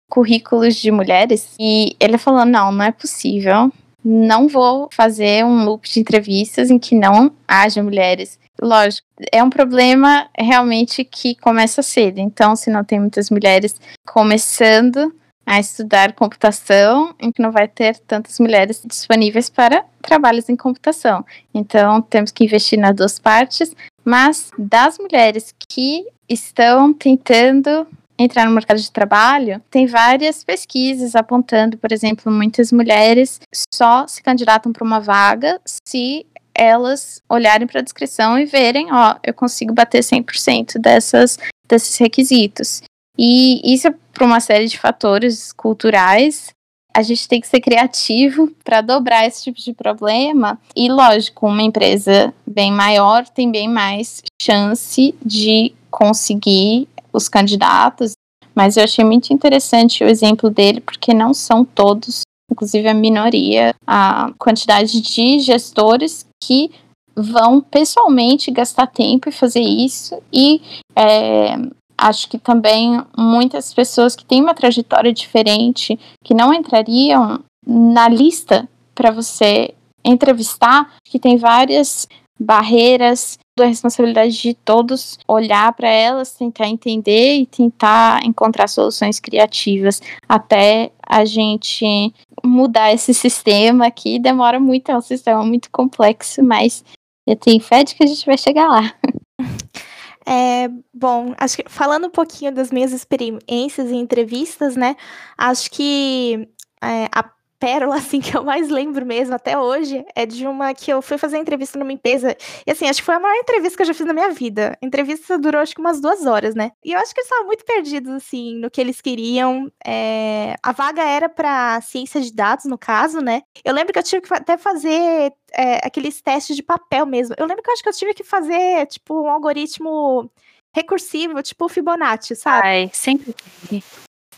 currículos 0.10 0.76
de 0.76 0.92
mulheres 0.92 1.54
e 1.60 1.96
ele 2.00 2.18
falou: 2.18 2.46
não, 2.46 2.72
não 2.72 2.86
é 2.86 2.92
possível. 2.92 3.72
Não 4.04 4.48
vou 4.48 4.88
fazer 4.92 5.44
um 5.44 5.66
loop 5.66 5.90
de 5.90 6.00
entrevistas 6.00 6.70
em 6.70 6.78
que 6.78 6.94
não 6.94 7.32
haja 7.48 7.82
mulheres 7.82 8.40
lógico, 8.62 9.08
é 9.32 9.44
um 9.44 9.50
problema 9.50 10.30
realmente 10.38 11.04
que 11.04 11.36
começa 11.36 11.82
cedo. 11.82 12.20
Então, 12.20 12.56
se 12.56 12.70
não 12.70 12.84
tem 12.84 13.00
muitas 13.00 13.30
mulheres 13.30 13.80
começando 14.06 15.14
a 15.46 15.60
estudar 15.60 16.14
computação, 16.14 17.14
em 17.20 17.32
que 17.32 17.42
não 17.42 17.52
vai 17.52 17.68
ter 17.68 18.00
tantas 18.00 18.40
mulheres 18.40 18.82
disponíveis 18.86 19.50
para 19.50 19.86
trabalhos 20.02 20.50
em 20.50 20.56
computação. 20.56 21.24
Então, 21.54 22.02
temos 22.02 22.32
que 22.32 22.46
investir 22.46 22.80
nas 22.80 22.96
duas 22.96 23.20
partes, 23.20 23.76
mas 24.04 24.50
das 24.58 24.98
mulheres 24.98 25.54
que 25.70 26.06
estão 26.28 26.92
tentando 26.92 27.88
entrar 28.18 28.46
no 28.46 28.52
mercado 28.52 28.80
de 28.80 28.92
trabalho, 28.92 29.62
tem 29.70 29.86
várias 29.86 30.44
pesquisas 30.44 31.16
apontando, 31.16 31.78
por 31.78 31.92
exemplo, 31.92 32.32
muitas 32.32 32.72
mulheres 32.72 33.40
só 33.74 34.08
se 34.08 34.24
candidatam 34.24 34.72
para 34.72 34.86
uma 34.86 35.00
vaga 35.00 35.60
se 35.66 36.26
elas 36.56 37.22
olharem 37.30 37.68
para 37.68 37.82
a 37.82 37.84
descrição 37.84 38.40
e 38.40 38.46
verem, 38.46 38.92
ó, 38.92 39.16
eu 39.24 39.34
consigo 39.34 39.74
bater 39.74 40.02
100% 40.02 40.80
dessas, 40.80 41.38
desses 41.68 41.98
requisitos. 41.98 42.82
E 43.18 43.62
isso, 43.74 43.92
por 44.14 44.24
uma 44.24 44.40
série 44.40 44.68
de 44.68 44.80
fatores 44.80 45.52
culturais, 45.52 46.50
a 46.96 47.02
gente 47.02 47.28
tem 47.28 47.42
que 47.42 47.48
ser 47.48 47.60
criativo 47.60 48.50
para 48.64 48.80
dobrar 48.80 49.28
esse 49.28 49.44
tipo 49.44 49.60
de 49.60 49.74
problema. 49.74 50.58
E 50.74 50.90
lógico, 50.90 51.46
uma 51.46 51.62
empresa 51.62 52.34
bem 52.48 52.72
maior 52.72 53.28
tem 53.28 53.52
bem 53.52 53.68
mais 53.68 54.24
chance 54.42 55.14
de 55.24 55.74
conseguir 55.92 56.88
os 57.12 57.28
candidatos. 57.28 58.14
Mas 58.54 58.78
eu 58.78 58.86
achei 58.86 59.04
muito 59.04 59.34
interessante 59.34 60.06
o 60.06 60.08
exemplo 60.08 60.50
dele, 60.50 60.80
porque 60.80 61.14
não 61.14 61.34
são 61.34 61.66
todos, 61.66 62.22
inclusive 62.52 62.88
a 62.88 62.94
minoria, 62.94 63.74
a 63.86 64.32
quantidade 64.38 65.02
de 65.02 65.40
gestores 65.40 66.26
que 66.44 66.72
vão 67.16 67.62
pessoalmente 67.62 68.52
gastar 68.52 68.88
tempo 68.88 69.30
e 69.30 69.32
fazer 69.32 69.62
isso. 69.62 70.22
E 70.32 70.62
é, 70.96 71.56
acho 71.98 72.30
que 72.30 72.38
também 72.38 73.02
muitas 73.18 73.74
pessoas 73.74 74.16
que 74.16 74.26
têm 74.26 74.42
uma 74.42 74.54
trajetória 74.54 75.14
diferente, 75.14 76.00
que 76.24 76.34
não 76.34 76.54
entrariam 76.54 77.40
na 77.66 78.08
lista 78.08 78.68
para 78.94 79.12
você 79.12 79.74
entrevistar, 80.04 80.94
que 81.06 81.18
tem 81.18 81.38
várias 81.38 82.08
barreiras, 82.40 83.40
a 83.64 83.68
responsabilidade 83.68 84.42
de 84.42 84.54
todos 84.54 85.18
olhar 85.28 85.72
para 85.74 85.88
elas, 85.88 86.34
tentar 86.34 86.68
entender 86.68 87.36
e 87.38 87.46
tentar 87.46 88.22
encontrar 88.26 88.68
soluções 88.68 89.20
criativas 89.20 90.02
até 90.28 90.92
a 91.02 91.24
gente 91.24 92.14
mudar 92.44 92.94
esse 92.94 93.14
sistema 93.14 93.90
que 93.90 94.20
demora 94.20 94.60
muito, 94.60 94.92
é 94.92 94.98
um 94.98 95.02
sistema 95.02 95.44
muito 95.44 95.70
complexo, 95.72 96.44
mas 96.44 96.84
eu 97.26 97.36
tenho 97.36 97.62
fé 97.62 97.84
de 97.84 97.96
que 97.96 98.04
a 98.04 98.08
gente 98.08 98.26
vai 98.26 98.38
chegar 98.38 98.68
lá. 98.68 98.94
É, 100.28 100.68
bom, 100.92 101.36
acho 101.38 101.58
que 101.58 101.66
falando 101.70 102.08
um 102.08 102.10
pouquinho 102.10 102.52
das 102.52 102.72
minhas 102.72 102.92
experiências 102.92 103.92
em 103.92 104.00
entrevistas, 104.00 104.76
né? 104.76 104.96
Acho 105.38 105.70
que 105.70 106.50
é, 106.82 107.08
a 107.14 107.30
pérola, 107.60 107.96
assim, 107.98 108.22
que 108.22 108.36
eu 108.36 108.44
mais 108.44 108.70
lembro 108.70 109.06
mesmo 109.06 109.36
até 109.36 109.58
hoje 109.58 110.06
é 110.16 110.26
de 110.26 110.46
uma 110.48 110.74
que 110.74 110.92
eu 110.92 111.02
fui 111.02 111.18
fazer 111.18 111.38
entrevista 111.38 111.78
numa 111.78 111.92
empresa. 111.92 112.36
E 112.66 112.72
assim, 112.72 112.88
acho 112.88 113.00
que 113.00 113.06
foi 113.06 113.16
a 113.16 113.20
maior 113.20 113.36
entrevista 113.36 113.78
que 113.78 113.84
eu 113.84 113.88
já 113.88 113.94
fiz 113.94 114.06
na 114.06 114.14
minha 114.14 114.32
vida. 114.32 114.78
A 114.82 114.86
entrevista 114.86 115.38
durou 115.38 115.62
acho 115.62 115.74
que 115.74 115.82
umas 115.82 116.00
duas 116.00 116.26
horas, 116.26 116.56
né? 116.56 116.72
E 116.84 116.94
eu 116.94 117.00
acho 117.00 117.14
que 117.14 117.20
eles 117.20 117.30
estavam 117.30 117.48
muito 117.48 117.66
perdidos, 117.66 118.12
assim, 118.12 118.56
no 118.56 118.70
que 118.70 118.82
eles 118.82 119.02
queriam. 119.02 119.72
É... 119.86 120.56
A 120.62 120.72
vaga 120.72 121.04
era 121.04 121.30
para 121.30 121.82
ciência 121.82 122.22
de 122.22 122.34
dados, 122.34 122.66
no 122.66 122.78
caso, 122.78 123.20
né? 123.20 123.42
Eu 123.64 123.74
lembro 123.74 123.94
que 123.94 124.00
eu 124.00 124.04
tive 124.04 124.22
que 124.22 124.34
até 124.34 124.58
fazer 124.58 125.34
é, 125.54 125.86
aqueles 125.86 126.22
testes 126.22 126.56
de 126.56 126.64
papel 126.64 127.06
mesmo. 127.06 127.36
Eu 127.38 127.46
lembro 127.46 127.64
que 127.64 127.70
eu 127.70 127.74
acho 127.74 127.84
que 127.84 127.90
eu 127.90 127.94
tive 127.94 128.14
que 128.14 128.24
fazer, 128.24 128.86
tipo, 128.88 129.22
um 129.22 129.30
algoritmo 129.30 130.30
recursivo, 130.76 131.42
tipo 131.42 131.70
Fibonacci, 131.70 132.36
sabe? 132.36 132.68
Ai, 132.68 132.90
sempre. 132.94 133.34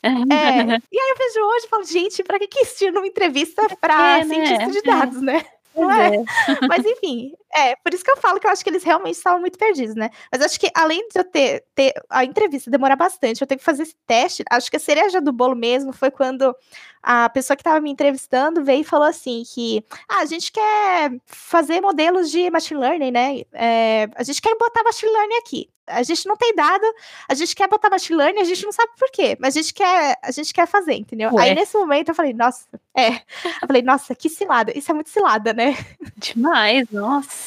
É, 0.04 0.10
e 0.91 1.00
aí 1.00 1.10
eu 1.10 1.18
vejo 1.18 1.45
hoje 1.45 1.66
e 1.66 1.70
falo, 1.70 1.84
gente, 1.84 2.24
pra 2.24 2.39
que, 2.39 2.48
que 2.48 2.64
isso 2.64 2.91
numa 2.91 3.08
entrevista 3.08 3.68
pra 3.80 4.20
é, 4.20 4.26
né? 4.26 4.34
cientista 4.34 4.72
de 4.72 4.82
dados, 4.82 5.22
né? 5.22 5.45
Não 5.76 5.91
é? 5.91 6.16
é. 6.16 6.24
Mas 6.68 6.86
enfim, 6.86 7.34
é, 7.58 7.76
por 7.78 7.93
isso 7.93 8.03
que 8.03 8.12
eu 8.12 8.18
falo 8.18 8.39
que 8.39 8.45
eu 8.45 8.51
acho 8.51 8.64
que 8.64 8.70
eles 8.70 8.84
realmente 8.84 9.16
estavam 9.16 9.39
muito 9.39 9.58
perdidos, 9.58 9.95
né? 9.95 10.12
Mas 10.32 10.41
acho 10.41 10.60
que 10.60 10.70
além 10.76 11.08
de 11.10 11.20
eu 11.20 11.24
ter, 11.24 11.64
ter 11.74 11.93
a 12.10 12.24
entrevista 12.24 12.70
demorar 12.70 12.95
bastante, 12.95 13.41
eu 13.41 13.47
tenho 13.47 13.58
que 13.58 13.66
fazer 13.66 13.84
esse 13.84 13.95
teste, 14.05 14.43
acho 14.49 14.70
que 14.70 14.78
a 14.78 14.80
cereja 14.80 15.20
do 15.20 15.32
bolo 15.32 15.55
mesmo 15.55 15.91
foi 15.91 16.12
quando 16.12 16.55
a 17.01 17.30
pessoa 17.30 17.55
que 17.55 17.62
estava 17.62 17.80
me 17.82 17.89
entrevistando 17.89 18.64
veio 18.64 18.82
e 18.82 18.84
falou 18.84 19.08
assim 19.08 19.43
que 19.53 19.84
ah, 20.08 20.20
a 20.20 20.26
gente 20.26 20.51
quer 20.51 21.12
fazer 21.26 21.82
modelos 21.82 22.30
de 22.30 22.49
machine 22.51 22.80
learning, 22.80 23.12
né? 23.12 23.41
É, 23.53 24.08
a 24.16 24.24
gente 24.24 24.41
quer 24.41 24.55
botar 24.58 24.84
machine 24.84 25.12
learning 25.12 25.38
aqui 25.38 25.70
a 25.88 26.03
gente 26.03 26.28
não 26.28 26.36
tem 26.36 26.53
dado, 26.53 26.84
a 27.30 27.34
gente 27.34 27.55
quer 27.55 27.68
botar 27.68 27.89
machine 27.89 28.18
learning, 28.18 28.41
a 28.41 28.43
gente 28.43 28.64
não 28.66 28.72
sabe 28.72 28.91
por 28.97 29.10
quê, 29.10 29.38
mas 29.39 29.55
a 29.55 29.62
gente 29.62 29.74
quer, 29.74 30.18
a 30.22 30.32
gente 30.32 30.53
quer 30.53 30.68
fazer, 30.68 30.93
entendeu? 30.93 31.34
Ué. 31.34 31.45
Aí 31.45 31.55
nesse 31.55 31.78
momento 31.78 32.10
eu 32.10 32.16
falei, 32.16 32.34
nossa, 32.34 32.66
é. 32.95 33.16
Eu 33.62 33.68
falei, 33.68 33.82
nossa, 33.82 34.14
que 34.14 34.30
cilada. 34.30 34.78
Isso 34.78 34.91
é 34.91 34.93
muito 34.93 35.10
cilada, 35.10 35.53
né? 35.53 35.78
Demais, 36.18 36.89
nossa. 36.91 37.47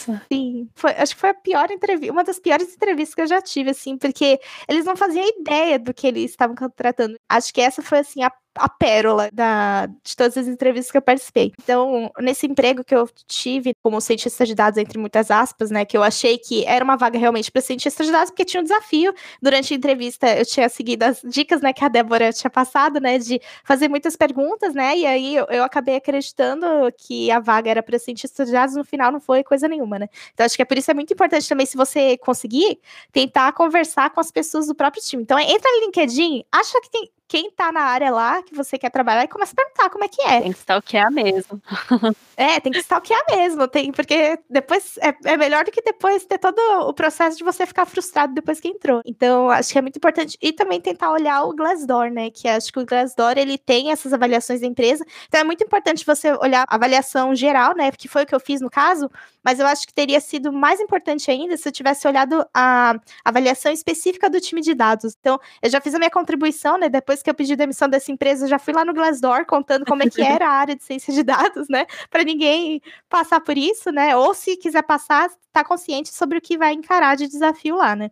Sim, 0.31 0.69
foi, 0.75 0.91
acho 0.91 1.13
que 1.15 1.19
foi 1.21 1.29
a 1.29 1.33
pior 1.33 1.69
entrevista, 1.71 2.13
uma 2.13 2.23
das 2.23 2.39
piores 2.39 2.73
entrevistas 2.73 3.13
que 3.15 3.21
eu 3.21 3.27
já 3.27 3.41
tive, 3.41 3.71
assim, 3.71 3.97
porque 3.97 4.39
eles 4.67 4.85
não 4.85 4.95
faziam 4.95 5.25
ideia 5.27 5.77
do 5.77 5.93
que 5.93 6.07
eles 6.07 6.31
estavam 6.31 6.55
contratando. 6.55 7.17
Acho 7.29 7.53
que 7.53 7.59
essa 7.59 7.81
foi, 7.81 7.99
assim, 7.99 8.23
a 8.23 8.31
a 8.55 8.67
pérola 8.67 9.29
da, 9.31 9.85
de 9.85 10.15
todas 10.15 10.37
as 10.37 10.47
entrevistas 10.47 10.91
que 10.91 10.97
eu 10.97 11.01
participei. 11.01 11.51
Então, 11.61 12.11
nesse 12.19 12.45
emprego 12.45 12.83
que 12.83 12.93
eu 12.93 13.07
tive 13.27 13.73
como 13.81 14.01
cientista 14.01 14.45
de 14.45 14.53
dados, 14.53 14.77
entre 14.77 14.99
muitas 14.99 15.31
aspas, 15.31 15.71
né, 15.71 15.85
que 15.85 15.95
eu 15.95 16.03
achei 16.03 16.37
que 16.37 16.65
era 16.65 16.83
uma 16.83 16.97
vaga 16.97 17.17
realmente 17.17 17.51
para 17.51 17.61
cientista 17.61 18.03
de 18.03 18.11
dados, 18.11 18.29
porque 18.29 18.45
tinha 18.45 18.59
um 18.59 18.63
desafio. 18.63 19.13
Durante 19.41 19.73
a 19.73 19.77
entrevista, 19.77 20.37
eu 20.37 20.45
tinha 20.45 20.67
seguido 20.69 21.03
as 21.03 21.21
dicas, 21.23 21.61
né, 21.61 21.71
que 21.73 21.83
a 21.83 21.87
Débora 21.87 22.33
tinha 22.33 22.49
passado, 22.49 22.99
né, 22.99 23.17
de 23.17 23.39
fazer 23.63 23.87
muitas 23.87 24.15
perguntas, 24.15 24.73
né, 24.73 24.97
e 24.97 25.05
aí 25.05 25.35
eu, 25.35 25.45
eu 25.49 25.63
acabei 25.63 25.95
acreditando 25.95 26.65
que 26.97 27.31
a 27.31 27.39
vaga 27.39 27.69
era 27.71 27.83
para 27.83 27.97
cientista 27.99 28.45
de 28.45 28.51
dados, 28.51 28.75
no 28.75 28.83
final 28.83 29.11
não 29.11 29.19
foi 29.21 29.43
coisa 29.43 29.67
nenhuma, 29.67 29.90
né. 29.99 30.07
Então, 30.33 30.45
acho 30.45 30.55
que 30.55 30.61
é 30.61 30.65
por 30.65 30.77
isso 30.77 30.91
é 30.91 30.93
muito 30.93 31.13
importante 31.13 31.47
também, 31.47 31.65
se 31.65 31.77
você 31.77 32.17
conseguir, 32.17 32.79
tentar 33.11 33.51
conversar 33.53 34.09
com 34.11 34.19
as 34.19 34.31
pessoas 34.31 34.67
do 34.67 34.75
próprio 34.75 35.01
time. 35.03 35.23
Então, 35.23 35.39
entra 35.39 35.71
no 35.71 35.85
LinkedIn, 35.85 36.43
acha 36.51 36.79
que 36.81 36.89
tem 36.89 37.09
quem 37.31 37.49
tá 37.49 37.71
na 37.71 37.83
área 37.83 38.11
lá 38.11 38.43
que 38.43 38.53
você 38.53 38.77
quer 38.77 38.89
trabalhar 38.89 39.23
e 39.23 39.27
começa 39.29 39.53
a 39.53 39.55
perguntar 39.55 39.89
como 39.89 40.03
é 40.03 40.09
que 40.09 40.21
é. 40.21 40.41
Tem 40.41 40.51
que 40.51 40.59
stalkear 40.59 41.09
mesmo. 41.09 41.61
é, 42.35 42.59
tem 42.59 42.73
que 42.73 42.79
stalkear 42.79 43.23
mesmo, 43.31 43.69
tem, 43.69 43.89
porque 43.89 44.37
depois 44.49 44.97
é, 44.97 45.15
é, 45.23 45.37
melhor 45.37 45.63
do 45.63 45.71
que 45.71 45.81
depois 45.81 46.25
ter 46.25 46.37
todo 46.37 46.59
o 46.89 46.93
processo 46.93 47.37
de 47.37 47.43
você 47.45 47.65
ficar 47.65 47.85
frustrado 47.85 48.33
depois 48.33 48.59
que 48.59 48.67
entrou. 48.67 49.01
Então, 49.05 49.49
acho 49.49 49.71
que 49.71 49.77
é 49.77 49.81
muito 49.81 49.95
importante. 49.95 50.37
E 50.41 50.51
também 50.51 50.81
tentar 50.81 51.09
olhar 51.09 51.43
o 51.43 51.55
Glassdoor, 51.55 52.09
né? 52.11 52.29
Que 52.29 52.49
acho 52.49 52.69
que 52.69 52.79
o 52.79 52.85
Glassdoor 52.85 53.37
ele 53.37 53.57
tem 53.57 53.93
essas 53.93 54.11
avaliações 54.11 54.59
da 54.59 54.67
empresa. 54.67 55.05
Então 55.29 55.39
é 55.39 55.43
muito 55.45 55.63
importante 55.63 56.05
você 56.05 56.33
olhar 56.33 56.65
a 56.67 56.75
avaliação 56.75 57.33
geral, 57.33 57.73
né? 57.77 57.91
Que 57.91 58.09
foi 58.09 58.23
o 58.23 58.25
que 58.25 58.35
eu 58.35 58.41
fiz 58.41 58.59
no 58.59 58.69
caso, 58.69 59.09
mas 59.41 59.57
eu 59.57 59.65
acho 59.65 59.87
que 59.87 59.93
teria 59.93 60.19
sido 60.19 60.51
mais 60.51 60.81
importante 60.81 61.31
ainda 61.31 61.55
se 61.55 61.65
eu 61.65 61.71
tivesse 61.71 62.05
olhado 62.05 62.45
a 62.53 62.99
avaliação 63.23 63.71
específica 63.71 64.29
do 64.29 64.41
time 64.41 64.59
de 64.59 64.73
dados. 64.73 65.15
Então, 65.17 65.39
eu 65.61 65.69
já 65.69 65.79
fiz 65.79 65.95
a 65.95 65.97
minha 65.97 66.11
contribuição, 66.11 66.77
né? 66.77 66.89
Depois 66.89 67.20
que 67.21 67.29
eu 67.29 67.33
pedi 67.33 67.55
demissão 67.55 67.87
dessa 67.87 68.11
empresa, 68.11 68.47
já 68.47 68.59
fui 68.59 68.73
lá 68.73 68.83
no 68.85 68.93
Glassdoor 68.93 69.45
contando 69.45 69.85
como 69.85 70.03
é 70.03 70.09
que 70.09 70.21
era 70.21 70.47
a 70.47 70.51
área 70.51 70.75
de 70.75 70.83
ciência 70.83 71.13
de 71.13 71.23
dados, 71.23 71.67
né? 71.69 71.85
Para 72.09 72.23
ninguém 72.23 72.81
passar 73.09 73.41
por 73.41 73.57
isso, 73.57 73.91
né? 73.91 74.15
Ou 74.15 74.33
se 74.33 74.57
quiser 74.57 74.83
passar, 74.83 75.29
tá 75.51 75.63
consciente 75.63 76.13
sobre 76.13 76.37
o 76.37 76.41
que 76.41 76.57
vai 76.57 76.73
encarar 76.73 77.15
de 77.15 77.27
desafio 77.27 77.75
lá, 77.75 77.95
né? 77.95 78.11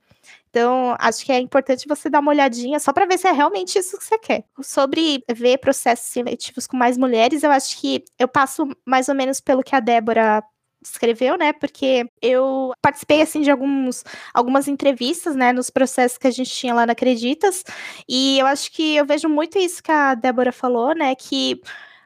Então, 0.49 0.95
acho 0.99 1.23
que 1.23 1.31
é 1.31 1.39
importante 1.39 1.87
você 1.87 2.09
dar 2.09 2.19
uma 2.19 2.31
olhadinha 2.31 2.79
só 2.79 2.91
para 2.91 3.05
ver 3.05 3.17
se 3.17 3.27
é 3.27 3.31
realmente 3.31 3.77
isso 3.77 3.97
que 3.97 4.03
você 4.03 4.17
quer. 4.17 4.43
Sobre 4.61 5.23
ver 5.31 5.59
processos 5.59 6.07
seletivos 6.07 6.65
com 6.65 6.75
mais 6.75 6.97
mulheres, 6.97 7.43
eu 7.43 7.51
acho 7.51 7.79
que 7.79 8.03
eu 8.17 8.27
passo 8.27 8.67
mais 8.85 9.09
ou 9.09 9.15
menos 9.15 9.39
pelo 9.39 9.63
que 9.63 9.75
a 9.75 9.79
Débora 9.79 10.43
escreveu, 10.83 11.37
né? 11.37 11.53
Porque 11.53 12.09
eu 12.21 12.71
participei 12.81 13.21
assim 13.21 13.41
de 13.41 13.51
alguns, 13.51 14.03
algumas 14.33 14.67
entrevistas, 14.67 15.35
né, 15.35 15.51
nos 15.51 15.69
processos 15.69 16.17
que 16.17 16.27
a 16.27 16.31
gente 16.31 16.51
tinha 16.51 16.73
lá 16.73 16.85
na 16.85 16.93
Acreditas, 16.93 17.63
e 18.07 18.39
eu 18.39 18.45
acho 18.45 18.71
que 18.71 18.95
eu 18.95 19.05
vejo 19.05 19.29
muito 19.29 19.57
isso 19.57 19.81
que 19.83 19.91
a 19.91 20.15
Débora 20.15 20.51
falou, 20.51 20.95
né, 20.95 21.15
que 21.15 21.61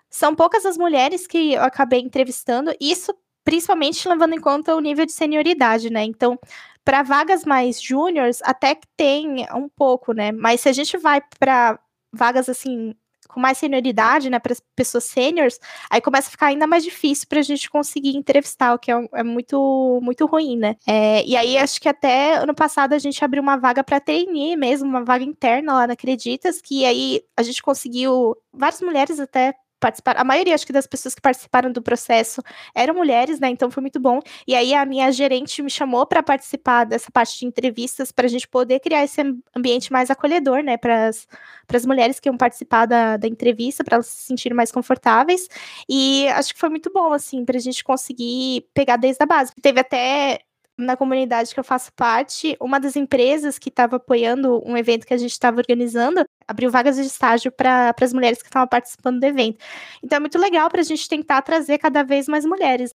são 0.09 0.35
poucas 0.35 0.65
as 0.65 0.77
mulheres 0.77 1.25
que 1.27 1.53
eu 1.53 1.63
acabei 1.63 1.99
entrevistando, 1.99 2.73
isso 2.79 3.13
principalmente 3.43 4.07
levando 4.07 4.33
em 4.33 4.41
conta 4.41 4.75
o 4.75 4.79
nível 4.79 5.05
de 5.05 5.11
senioridade, 5.11 5.89
né? 5.89 6.03
Então, 6.03 6.39
para 6.83 7.03
vagas 7.03 7.45
mais 7.45 7.81
júniores, 7.81 8.41
até 8.43 8.75
que 8.75 8.87
tem 8.95 9.45
um 9.53 9.69
pouco, 9.69 10.13
né? 10.13 10.31
Mas 10.31 10.61
se 10.61 10.69
a 10.69 10.73
gente 10.73 10.97
vai 10.97 11.21
para 11.39 11.79
vagas 12.13 12.47
assim 12.49 12.95
com 13.27 13.39
mais 13.39 13.57
senioridade, 13.57 14.29
né, 14.29 14.39
para 14.39 14.53
as 14.53 14.61
pessoas 14.75 15.05
sêniores, 15.05 15.59
aí 15.89 16.01
começa 16.01 16.27
a 16.27 16.31
ficar 16.31 16.47
ainda 16.47 16.67
mais 16.67 16.83
difícil 16.83 17.27
para 17.27 17.39
a 17.39 17.43
gente 17.43 17.69
conseguir 17.69 18.15
entrevistar, 18.15 18.73
o 18.73 18.79
que 18.79 18.91
é, 18.91 19.09
é 19.13 19.23
muito, 19.23 19.99
muito 20.01 20.25
ruim, 20.25 20.57
né? 20.57 20.75
É, 20.87 21.23
e 21.25 21.35
aí 21.35 21.57
acho 21.57 21.79
que 21.81 21.89
até 21.89 22.35
ano 22.35 22.53
passado 22.53 22.93
a 22.93 22.99
gente 22.99 23.23
abriu 23.23 23.41
uma 23.41 23.57
vaga 23.57 23.83
para 23.83 23.99
trainee 23.99 24.55
mesmo, 24.55 24.87
uma 24.87 25.03
vaga 25.03 25.23
interna 25.23 25.73
lá 25.73 25.87
na 25.87 25.93
Acreditas, 25.93 26.61
que 26.61 26.85
aí 26.85 27.21
a 27.37 27.43
gente 27.43 27.61
conseguiu 27.61 28.35
várias 28.51 28.81
mulheres 28.81 29.19
até 29.19 29.53
participaram, 29.83 30.21
a 30.21 30.23
maioria, 30.23 30.55
acho 30.55 30.65
que 30.65 30.71
das 30.71 30.87
pessoas 30.87 31.13
que 31.13 31.21
participaram 31.21 31.69
do 31.69 31.81
processo 31.81 32.41
eram 32.73 32.93
mulheres, 32.95 33.37
né? 33.37 33.49
Então 33.49 33.69
foi 33.69 33.81
muito 33.81 33.99
bom. 33.99 34.21
E 34.47 34.55
aí 34.55 34.73
a 34.73 34.85
minha 34.85 35.11
gerente 35.11 35.61
me 35.61 35.69
chamou 35.69 36.05
para 36.05 36.23
participar 36.23 36.85
dessa 36.85 37.11
parte 37.11 37.37
de 37.37 37.45
entrevistas 37.45 38.09
para 38.09 38.25
a 38.25 38.29
gente 38.29 38.47
poder 38.47 38.79
criar 38.79 39.03
esse 39.03 39.21
ambiente 39.53 39.91
mais 39.91 40.09
acolhedor, 40.09 40.63
né? 40.63 40.77
Para 40.77 41.09
as 41.09 41.85
mulheres 41.85 42.17
que 42.17 42.29
iam 42.29 42.37
participar 42.37 42.85
da, 42.85 43.17
da 43.17 43.27
entrevista, 43.27 43.83
para 43.83 43.95
elas 43.95 44.07
se 44.07 44.27
sentirem 44.27 44.55
mais 44.55 44.71
confortáveis. 44.71 45.49
E 45.89 46.29
acho 46.29 46.53
que 46.53 46.59
foi 46.59 46.69
muito 46.69 46.89
bom, 46.93 47.11
assim, 47.11 47.43
para 47.43 47.57
a 47.57 47.61
gente 47.61 47.83
conseguir 47.83 48.65
pegar 48.73 48.95
desde 48.95 49.21
a 49.21 49.25
base. 49.25 49.51
Teve 49.61 49.81
até 49.81 50.39
na 50.77 50.97
comunidade 50.97 51.53
que 51.53 51.59
eu 51.59 51.63
faço 51.63 51.91
parte, 51.93 52.57
uma 52.59 52.79
das 52.79 52.95
empresas 52.95 53.59
que 53.59 53.69
estava 53.69 53.97
apoiando 53.97 54.61
um 54.65 54.75
evento 54.75 55.05
que 55.05 55.13
a 55.13 55.17
gente 55.17 55.31
estava 55.31 55.57
organizando 55.57 56.23
abriu 56.47 56.71
vagas 56.71 56.95
de 56.95 57.03
estágio 57.03 57.51
para 57.51 57.93
as 57.99 58.13
mulheres 58.13 58.41
que 58.41 58.47
estavam 58.47 58.67
participando 58.67 59.19
do 59.19 59.25
evento. 59.25 59.57
Então 60.03 60.17
é 60.17 60.19
muito 60.19 60.37
legal 60.37 60.69
para 60.69 60.81
a 60.81 60.83
gente 60.83 61.07
tentar 61.07 61.41
trazer 61.41 61.77
cada 61.77 62.03
vez 62.03 62.27
mais 62.27 62.45
mulheres. 62.45 62.91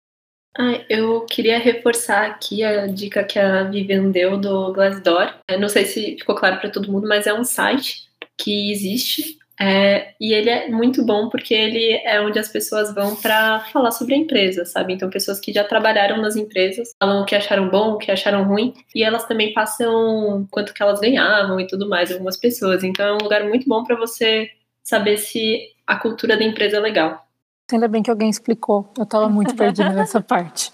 Ah, 0.59 0.83
eu 0.89 1.27
queria 1.27 1.59
reforçar 1.59 2.27
aqui 2.27 2.65
a 2.65 2.87
dica 2.87 3.23
que 3.23 3.39
a 3.39 3.65
Vivian 3.65 4.11
deu 4.11 4.39
do 4.39 4.73
Glassdoor. 4.73 5.35
Eu 5.49 5.61
não 5.61 5.69
sei 5.69 5.85
se 5.85 6.17
ficou 6.19 6.35
claro 6.35 6.59
para 6.59 6.71
todo 6.71 6.91
mundo, 6.91 7.07
mas 7.07 7.27
é 7.27 7.35
um 7.35 7.45
site 7.45 8.09
que 8.39 8.73
existe 8.73 9.39
É, 9.59 10.15
e 10.21 10.35
ele 10.35 10.51
é 10.51 10.69
muito 10.69 11.05
bom 11.05 11.31
porque 11.31 11.55
ele 11.55 11.93
é 12.05 12.21
onde 12.21 12.39
as 12.39 12.49
pessoas 12.49 12.95
vão 12.95 13.17
para 13.17 13.61
falar 13.73 13.91
sobre 13.91 14.15
a 14.15 14.19
empresa, 14.19 14.67
sabe? 14.67 14.93
Então, 14.93 15.09
pessoas 15.09 15.41
que 15.41 15.53
já 15.53 15.65
trabalharam 15.65 16.19
nas 16.19 16.37
empresas 16.37 16.91
falam 17.01 17.23
o 17.23 17.25
que 17.25 17.35
acharam 17.35 17.69
bom, 17.71 17.93
o 17.93 17.99
que 17.99 18.11
acharam 18.11 18.45
ruim, 18.45 18.75
e 18.95 19.03
elas 19.03 19.25
também 19.25 19.55
passam 19.55 20.47
quanto 20.51 20.75
que 20.75 20.83
elas 20.83 21.01
ganhavam 21.01 21.59
e 21.59 21.67
tudo 21.67 21.89
mais, 21.89 22.13
algumas 22.13 22.37
pessoas. 22.37 22.85
Então, 22.85 23.07
é 23.07 23.13
um 23.15 23.23
lugar 23.23 23.45
muito 23.45 23.67
bom 23.67 23.83
para 23.83 23.97
você 23.97 24.51
saber 24.83 25.17
se 25.17 25.61
a 25.87 25.97
cultura 25.97 26.37
da 26.37 26.45
empresa 26.45 26.77
é 26.77 26.81
legal. 26.81 27.27
Ainda 27.73 27.89
bem 27.89 28.03
que 28.03 28.11
alguém 28.11 28.29
explicou, 28.29 28.93
eu 28.97 29.05
estava 29.05 29.29
muito 29.29 29.57
perdida 29.57 29.89
nessa 29.95 30.21
parte. 30.21 30.71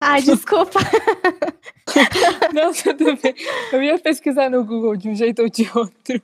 Ai, 0.00 0.20
desculpa. 0.20 0.80
Não, 2.52 2.72
tudo 2.72 3.16
bem. 3.16 3.34
Eu 3.72 3.82
ia 3.82 3.98
pesquisar 3.98 4.50
no 4.50 4.64
Google 4.64 4.96
de 4.96 5.08
um 5.08 5.14
jeito 5.14 5.40
ou 5.40 5.48
de 5.48 5.70
outro. 5.74 6.20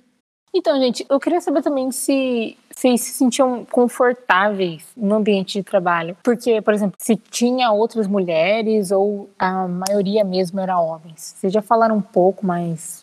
Então, 0.53 0.79
gente, 0.81 1.07
eu 1.09 1.21
queria 1.21 1.41
saber 1.41 1.63
também 1.63 1.93
se 1.93 2.57
vocês 2.71 3.01
se 3.01 3.13
sentiam 3.13 3.65
confortáveis 3.65 4.85
no 4.97 5.15
ambiente 5.15 5.59
de 5.59 5.63
trabalho. 5.63 6.17
Porque, 6.23 6.61
por 6.61 6.75
exemplo, 6.75 6.97
se 7.01 7.17
tinha 7.17 7.71
outras 7.71 8.07
mulheres 8.07 8.91
ou 8.91 9.31
a 9.39 9.69
maioria 9.69 10.25
mesmo 10.25 10.59
era 10.59 10.81
homens. 10.81 11.35
Vocês 11.37 11.53
já 11.53 11.63
falaram 11.63 11.97
um 11.97 12.03
pouco, 12.03 12.45
mas 12.45 13.03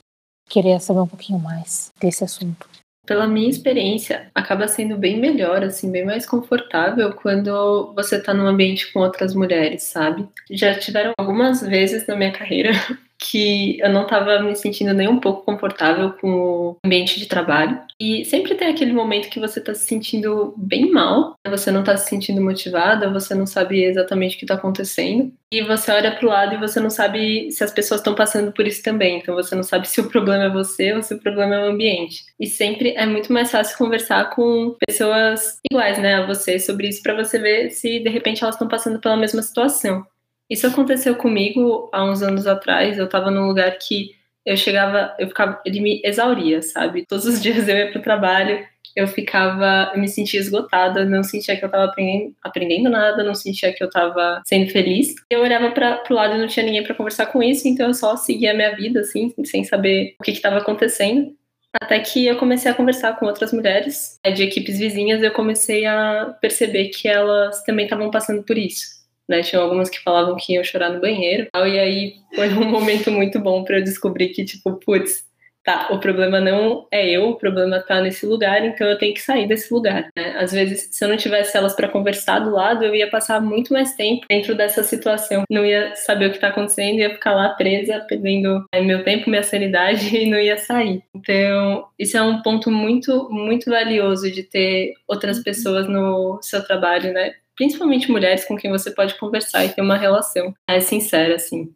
queria 0.49 0.79
saber 0.79 0.99
um 0.99 1.07
pouquinho 1.07 1.39
mais 1.39 1.91
desse 1.99 2.23
assunto 2.23 2.67
pela 3.07 3.25
minha 3.25 3.49
experiência, 3.49 4.29
acaba 4.35 4.67
sendo 4.67 4.97
bem 4.97 5.17
melhor, 5.17 5.63
assim, 5.63 5.89
bem 5.89 6.05
mais 6.05 6.25
confortável 6.25 7.13
quando 7.13 7.93
você 7.95 8.21
tá 8.21 8.33
num 8.33 8.45
ambiente 8.45 8.91
com 8.91 8.99
outras 8.99 9.33
mulheres, 9.33 9.83
sabe? 9.83 10.27
Já 10.51 10.77
tiveram 10.77 11.13
algumas 11.17 11.61
vezes 11.61 12.05
na 12.05 12.17
minha 12.17 12.33
carreira 12.33 12.71
que 13.19 13.79
eu 13.79 13.89
não 13.89 14.03
estava 14.03 14.39
me 14.39 14.55
sentindo 14.55 14.93
nem 14.93 15.07
um 15.07 15.19
pouco 15.19 15.43
confortável 15.43 16.13
com 16.13 16.29
o 16.29 16.77
ambiente 16.85 17.19
de 17.19 17.27
trabalho. 17.27 17.79
E 17.99 18.23
sempre 18.25 18.55
tem 18.55 18.67
aquele 18.67 18.93
momento 18.93 19.29
que 19.29 19.39
você 19.39 19.59
está 19.59 19.73
se 19.73 19.85
sentindo 19.85 20.53
bem 20.55 20.91
mal, 20.91 21.35
você 21.47 21.71
não 21.71 21.79
está 21.79 21.97
se 21.97 22.09
sentindo 22.09 22.41
motivada, 22.41 23.09
você 23.09 23.33
não 23.33 23.47
sabe 23.47 23.83
exatamente 23.83 24.35
o 24.35 24.39
que 24.39 24.45
está 24.45 24.53
acontecendo. 24.53 25.33
E 25.51 25.61
você 25.63 25.91
olha 25.91 26.13
para 26.13 26.25
o 26.25 26.29
lado 26.29 26.55
e 26.55 26.59
você 26.59 26.79
não 26.79 26.89
sabe 26.89 27.49
se 27.51 27.63
as 27.63 27.71
pessoas 27.71 28.01
estão 28.01 28.13
passando 28.13 28.51
por 28.51 28.67
isso 28.67 28.83
também. 28.83 29.17
Então 29.17 29.33
você 29.33 29.55
não 29.55 29.63
sabe 29.63 29.87
se 29.87 29.99
o 29.99 30.09
problema 30.09 30.43
é 30.45 30.49
você 30.49 30.93
ou 30.93 31.01
se 31.01 31.13
o 31.13 31.19
problema 31.19 31.55
é 31.55 31.59
o 31.65 31.71
ambiente. 31.71 32.25
E 32.39 32.45
sempre 32.45 32.91
é 32.91 33.05
muito 33.05 33.31
mais 33.33 33.49
fácil 33.49 33.77
conversar 33.77 34.29
com 34.31 34.75
pessoas 34.85 35.59
iguais, 35.71 35.97
né, 35.97 36.15
a 36.15 36.25
você 36.25 36.59
sobre 36.59 36.89
isso 36.89 37.01
para 37.01 37.15
você 37.15 37.39
ver 37.39 37.71
se 37.71 37.99
de 37.99 38.09
repente 38.09 38.43
elas 38.43 38.55
estão 38.55 38.67
passando 38.67 38.99
pela 38.99 39.17
mesma 39.17 39.41
situação. 39.41 40.05
Isso 40.49 40.65
aconteceu 40.67 41.15
comigo 41.15 41.89
há 41.91 42.03
uns 42.03 42.21
anos 42.21 42.47
atrás. 42.47 42.97
Eu 42.97 43.09
tava 43.09 43.29
num 43.29 43.47
lugar 43.47 43.77
que 43.77 44.15
eu 44.45 44.55
chegava, 44.55 45.13
eu 45.19 45.27
ficava, 45.27 45.61
ele 45.65 45.81
me 45.81 46.01
exauria, 46.05 46.61
sabe? 46.61 47.05
Todos 47.05 47.25
os 47.25 47.41
dias 47.43 47.67
eu 47.67 47.75
ia 47.75 47.91
pro 47.91 48.01
trabalho, 48.01 48.65
eu 48.95 49.05
ficava, 49.07 49.91
eu 49.93 49.99
me 49.99 50.07
sentia 50.07 50.39
esgotada, 50.39 51.03
não 51.03 51.21
sentia 51.21 51.57
que 51.57 51.65
eu 51.65 51.69
tava 51.69 51.83
aprendendo, 51.83 52.33
aprendendo 52.41 52.89
nada, 52.89 53.23
não 53.23 53.35
sentia 53.35 53.73
que 53.73 53.83
eu 53.83 53.89
tava 53.89 54.41
sendo 54.45 54.71
feliz. 54.71 55.13
Eu 55.29 55.41
olhava 55.41 55.69
para 55.71 55.97
pro 55.97 56.15
lado 56.15 56.35
e 56.35 56.37
não 56.37 56.47
tinha 56.47 56.65
ninguém 56.65 56.83
para 56.83 56.95
conversar 56.95 57.25
com 57.27 57.43
isso, 57.43 57.67
então 57.67 57.87
eu 57.87 57.93
só 57.93 58.15
seguia 58.15 58.51
a 58.51 58.55
minha 58.55 58.73
vida 58.75 59.01
assim, 59.01 59.33
sem 59.43 59.65
saber 59.65 60.15
o 60.19 60.23
que 60.23 60.31
estava 60.31 60.57
acontecendo. 60.57 61.35
Até 61.79 61.99
que 61.99 62.25
eu 62.25 62.37
comecei 62.37 62.71
a 62.71 62.73
conversar 62.73 63.17
com 63.19 63.25
outras 63.25 63.51
mulheres 63.51 64.17
né, 64.25 64.31
de 64.31 64.43
equipes 64.43 64.79
vizinhas, 64.79 65.21
eu 65.21 65.31
comecei 65.31 65.85
a 65.85 66.35
perceber 66.41 66.87
que 66.87 67.07
elas 67.07 67.61
também 67.63 67.85
estavam 67.85 68.09
passando 68.09 68.41
por 68.43 68.57
isso 68.57 68.96
né? 69.27 69.41
Tinha 69.41 69.61
algumas 69.61 69.89
que 69.89 70.01
falavam 70.01 70.35
que 70.35 70.53
iam 70.53 70.63
chorar 70.63 70.89
no 70.89 71.01
banheiro. 71.01 71.47
E 71.55 71.79
aí 71.79 72.13
foi 72.33 72.49
um 72.49 72.65
momento 72.69 73.11
muito 73.11 73.39
bom 73.39 73.63
para 73.63 73.79
eu 73.79 73.83
descobrir 73.83 74.29
que, 74.29 74.45
tipo, 74.45 74.73
putz, 74.73 75.27
tá, 75.67 75.89
o 75.91 75.99
problema 75.99 76.39
não 76.39 76.87
é 76.89 77.09
eu, 77.09 77.31
o 77.31 77.35
problema 77.35 77.81
tá 77.81 77.99
nesse 77.99 78.25
lugar, 78.25 78.63
então 78.63 78.87
eu 78.87 78.97
tenho 78.97 79.13
que 79.13 79.21
sair 79.21 79.45
desse 79.45 79.73
lugar, 79.73 80.07
né? 80.17 80.37
Às 80.37 80.53
vezes, 80.53 80.87
se 80.89 81.03
eu 81.03 81.09
não 81.09 81.17
tivesse 81.17 81.57
elas 81.57 81.75
para 81.75 81.89
conversar 81.89 82.39
do 82.39 82.51
lado, 82.51 82.85
eu 82.85 82.95
ia 82.95 83.09
passar 83.09 83.41
muito 83.41 83.73
mais 83.73 83.93
tempo 83.93 84.25
dentro 84.29 84.55
dessa 84.55 84.81
situação. 84.81 85.43
Não 85.51 85.65
ia 85.65 85.93
saber 85.97 86.27
o 86.29 86.31
que 86.31 86.39
tá 86.39 86.47
acontecendo, 86.47 86.99
ia 86.99 87.09
ficar 87.09 87.33
lá 87.33 87.49
presa, 87.49 87.99
perdendo 88.07 88.63
né, 88.73 88.79
meu 88.79 89.03
tempo, 89.03 89.29
minha 89.29 89.43
sanidade 89.43 90.07
e 90.15 90.29
não 90.29 90.39
ia 90.39 90.57
sair. 90.57 91.03
Então, 91.13 91.85
isso 91.99 92.15
é 92.15 92.21
um 92.21 92.41
ponto 92.41 92.71
muito, 92.71 93.27
muito 93.29 93.69
valioso 93.69 94.31
de 94.31 94.43
ter 94.43 94.93
outras 95.05 95.43
pessoas 95.43 95.85
no 95.85 96.39
seu 96.41 96.63
trabalho, 96.65 97.11
né? 97.11 97.33
Principalmente 97.57 98.09
mulheres 98.09 98.45
com 98.45 98.55
quem 98.55 98.71
você 98.71 98.91
pode 98.91 99.19
conversar 99.19 99.65
e 99.65 99.73
ter 99.73 99.81
uma 99.81 99.97
relação 99.97 100.55
é 100.69 100.79
sincera, 100.79 101.35
assim. 101.35 101.75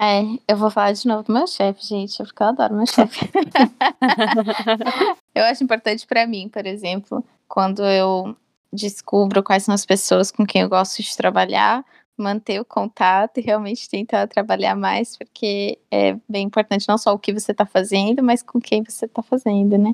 É, 0.00 0.22
eu 0.46 0.56
vou 0.56 0.70
falar 0.70 0.92
de 0.92 1.08
novo 1.08 1.24
do 1.24 1.32
meu 1.32 1.48
chefe, 1.48 1.84
gente, 1.84 2.16
porque 2.18 2.40
eu 2.40 2.46
adoro 2.46 2.76
meu 2.76 2.86
chefe. 2.86 3.26
eu 5.34 5.42
acho 5.42 5.64
importante 5.64 6.06
para 6.06 6.24
mim, 6.24 6.48
por 6.48 6.64
exemplo, 6.66 7.24
quando 7.48 7.82
eu 7.82 8.36
descubro 8.72 9.42
quais 9.42 9.64
são 9.64 9.74
as 9.74 9.84
pessoas 9.84 10.30
com 10.30 10.46
quem 10.46 10.62
eu 10.62 10.68
gosto 10.68 11.02
de 11.02 11.16
trabalhar, 11.16 11.84
manter 12.16 12.60
o 12.60 12.64
contato 12.64 13.38
e 13.38 13.42
realmente 13.42 13.88
tentar 13.88 14.28
trabalhar 14.28 14.76
mais, 14.76 15.16
porque 15.16 15.78
é 15.90 16.16
bem 16.28 16.46
importante 16.46 16.88
não 16.88 16.98
só 16.98 17.12
o 17.12 17.18
que 17.18 17.32
você 17.32 17.50
está 17.50 17.66
fazendo, 17.66 18.22
mas 18.22 18.42
com 18.42 18.60
quem 18.60 18.84
você 18.84 19.06
está 19.06 19.22
fazendo, 19.22 19.76
né? 19.78 19.92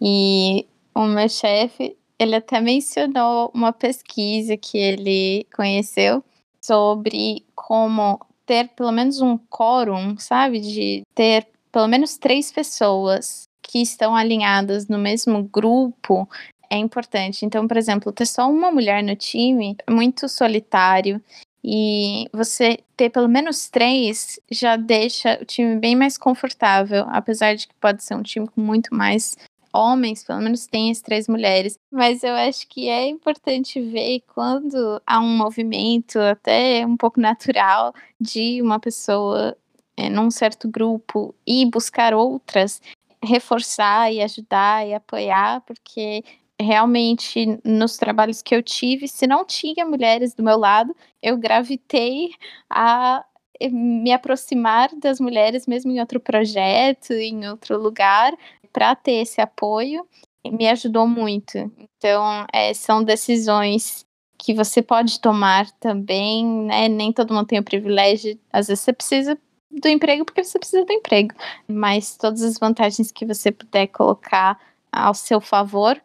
E 0.00 0.66
o 0.94 1.04
meu 1.04 1.28
chefe, 1.28 1.96
ele 2.18 2.34
até 2.34 2.60
mencionou 2.60 3.50
uma 3.54 3.72
pesquisa 3.72 4.56
que 4.56 4.76
ele 4.76 5.46
conheceu 5.54 6.22
sobre 6.60 7.44
como 7.54 8.20
ter 8.44 8.68
pelo 8.70 8.90
menos 8.90 9.20
um 9.20 9.38
quórum, 9.38 10.18
sabe? 10.18 10.60
De 10.60 11.02
ter 11.14 11.46
pelo 11.70 11.86
menos 11.86 12.16
três 12.16 12.50
pessoas 12.50 13.48
que 13.62 13.80
estão 13.80 14.16
alinhadas 14.16 14.88
no 14.88 14.98
mesmo 14.98 15.42
grupo 15.42 16.28
é 16.70 16.76
importante. 16.76 17.44
Então, 17.44 17.68
por 17.68 17.76
exemplo, 17.76 18.12
ter 18.12 18.26
só 18.26 18.50
uma 18.50 18.70
mulher 18.70 19.02
no 19.02 19.14
time 19.14 19.76
é 19.86 19.90
muito 19.90 20.28
solitário. 20.28 21.22
E 21.62 22.28
você 22.32 22.78
ter 22.96 23.10
pelo 23.10 23.28
menos 23.28 23.68
três 23.68 24.40
já 24.50 24.76
deixa 24.76 25.38
o 25.42 25.44
time 25.44 25.76
bem 25.76 25.96
mais 25.96 26.16
confortável, 26.16 27.04
apesar 27.08 27.54
de 27.54 27.66
que 27.68 27.74
pode 27.74 28.02
ser 28.02 28.14
um 28.14 28.22
time 28.22 28.48
com 28.48 28.60
muito 28.60 28.94
mais 28.94 29.36
homens, 29.72 30.24
pelo 30.24 30.40
menos 30.40 30.66
tem 30.66 30.90
as 30.90 31.00
três 31.00 31.28
mulheres. 31.28 31.78
Mas 31.90 32.22
eu 32.22 32.32
acho 32.34 32.66
que 32.68 32.88
é 32.88 33.06
importante 33.06 33.80
ver 33.80 34.22
quando 34.34 35.00
há 35.06 35.20
um 35.20 35.36
movimento 35.36 36.18
até 36.18 36.86
um 36.86 36.96
pouco 36.96 37.20
natural 37.20 37.92
de 38.20 38.60
uma 38.62 38.78
pessoa 38.80 39.56
é, 39.96 40.08
num 40.08 40.30
certo 40.30 40.68
grupo 40.68 41.34
e 41.46 41.66
buscar 41.66 42.14
outras, 42.14 42.80
reforçar 43.22 44.12
e 44.12 44.20
ajudar 44.22 44.86
e 44.86 44.94
apoiar, 44.94 45.60
porque 45.62 46.22
realmente 46.60 47.60
nos 47.64 47.96
trabalhos 47.96 48.42
que 48.42 48.54
eu 48.54 48.62
tive, 48.62 49.06
se 49.08 49.26
não 49.26 49.44
tinha 49.44 49.84
mulheres 49.84 50.34
do 50.34 50.42
meu 50.42 50.58
lado, 50.58 50.94
eu 51.22 51.36
gravitei 51.36 52.30
a 52.68 53.24
eh, 53.60 53.68
me 53.68 54.12
aproximar 54.12 54.90
das 54.96 55.20
mulheres 55.20 55.66
mesmo 55.66 55.90
em 55.92 56.00
outro 56.00 56.20
projeto, 56.20 57.12
em 57.12 57.48
outro 57.48 57.78
lugar, 57.78 58.32
para 58.78 58.94
ter 58.94 59.22
esse 59.22 59.40
apoio 59.40 60.06
me 60.46 60.68
ajudou 60.68 61.04
muito. 61.04 61.58
Então, 61.76 62.46
é, 62.52 62.72
são 62.72 63.02
decisões 63.02 64.06
que 64.38 64.54
você 64.54 64.80
pode 64.80 65.20
tomar 65.20 65.68
também, 65.80 66.46
né? 66.46 66.88
Nem 66.88 67.12
todo 67.12 67.34
mundo 67.34 67.48
tem 67.48 67.58
o 67.58 67.64
privilégio. 67.64 68.38
Às 68.52 68.68
vezes 68.68 68.84
você 68.84 68.92
precisa 68.92 69.36
do 69.68 69.88
emprego 69.88 70.24
porque 70.24 70.44
você 70.44 70.60
precisa 70.60 70.84
do 70.84 70.92
emprego, 70.92 71.34
mas 71.66 72.16
todas 72.16 72.40
as 72.42 72.56
vantagens 72.56 73.10
que 73.10 73.26
você 73.26 73.50
puder 73.50 73.88
colocar 73.88 74.56
ao 74.92 75.12
seu 75.12 75.40
favor 75.40 76.00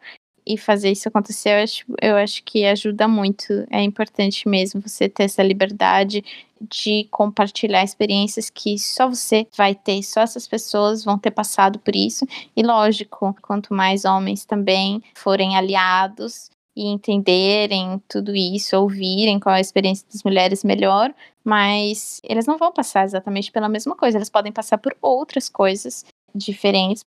e 0.46 0.58
fazer 0.58 0.92
isso 0.92 1.08
acontecer, 1.08 1.50
eu 1.50 1.62
acho, 1.62 1.84
eu 2.02 2.16
acho 2.16 2.42
que 2.44 2.64
ajuda 2.64 3.08
muito. 3.08 3.52
É 3.70 3.82
importante 3.82 4.48
mesmo 4.48 4.80
você 4.80 5.08
ter 5.08 5.24
essa 5.24 5.42
liberdade 5.42 6.22
de 6.60 7.06
compartilhar 7.10 7.82
experiências 7.82 8.50
que 8.50 8.78
só 8.78 9.08
você 9.08 9.46
vai 9.56 9.74
ter, 9.74 10.02
só 10.02 10.20
essas 10.20 10.46
pessoas 10.46 11.04
vão 11.04 11.18
ter 11.18 11.30
passado 11.30 11.78
por 11.78 11.94
isso. 11.96 12.26
E 12.56 12.62
lógico, 12.62 13.34
quanto 13.42 13.74
mais 13.74 14.04
homens 14.04 14.44
também 14.44 15.02
forem 15.14 15.56
aliados 15.56 16.50
e 16.76 16.88
entenderem 16.88 18.02
tudo 18.08 18.34
isso, 18.34 18.76
ouvirem 18.76 19.38
qual 19.38 19.54
é 19.54 19.58
a 19.58 19.60
experiência 19.60 20.06
das 20.12 20.22
mulheres 20.24 20.64
melhor, 20.64 21.14
mas 21.44 22.20
eles 22.24 22.46
não 22.46 22.58
vão 22.58 22.72
passar 22.72 23.04
exatamente 23.04 23.52
pela 23.52 23.68
mesma 23.68 23.94
coisa, 23.94 24.18
eles 24.18 24.30
podem 24.30 24.52
passar 24.52 24.78
por 24.78 24.96
outras 25.00 25.48
coisas 25.48 26.04
diferentes. 26.34 27.04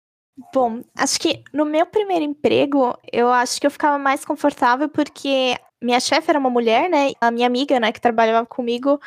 Bom, 0.53 0.81
acho 0.97 1.19
que 1.19 1.43
no 1.53 1.65
meu 1.65 1.86
primeiro 1.86 2.23
emprego, 2.25 2.97
eu 3.11 3.29
acho 3.31 3.59
que 3.59 3.65
eu 3.65 3.71
ficava 3.71 3.97
mais 3.97 4.25
confortável 4.25 4.89
porque 4.89 5.55
minha 5.81 5.99
chefe 5.99 6.29
era 6.29 6.39
uma 6.39 6.49
mulher, 6.49 6.89
né? 6.89 7.11
A 7.21 7.31
minha 7.31 7.47
amiga, 7.47 7.79
né, 7.79 7.91
que 7.91 8.01
trabalhava 8.01 8.45
comigo, 8.45 8.99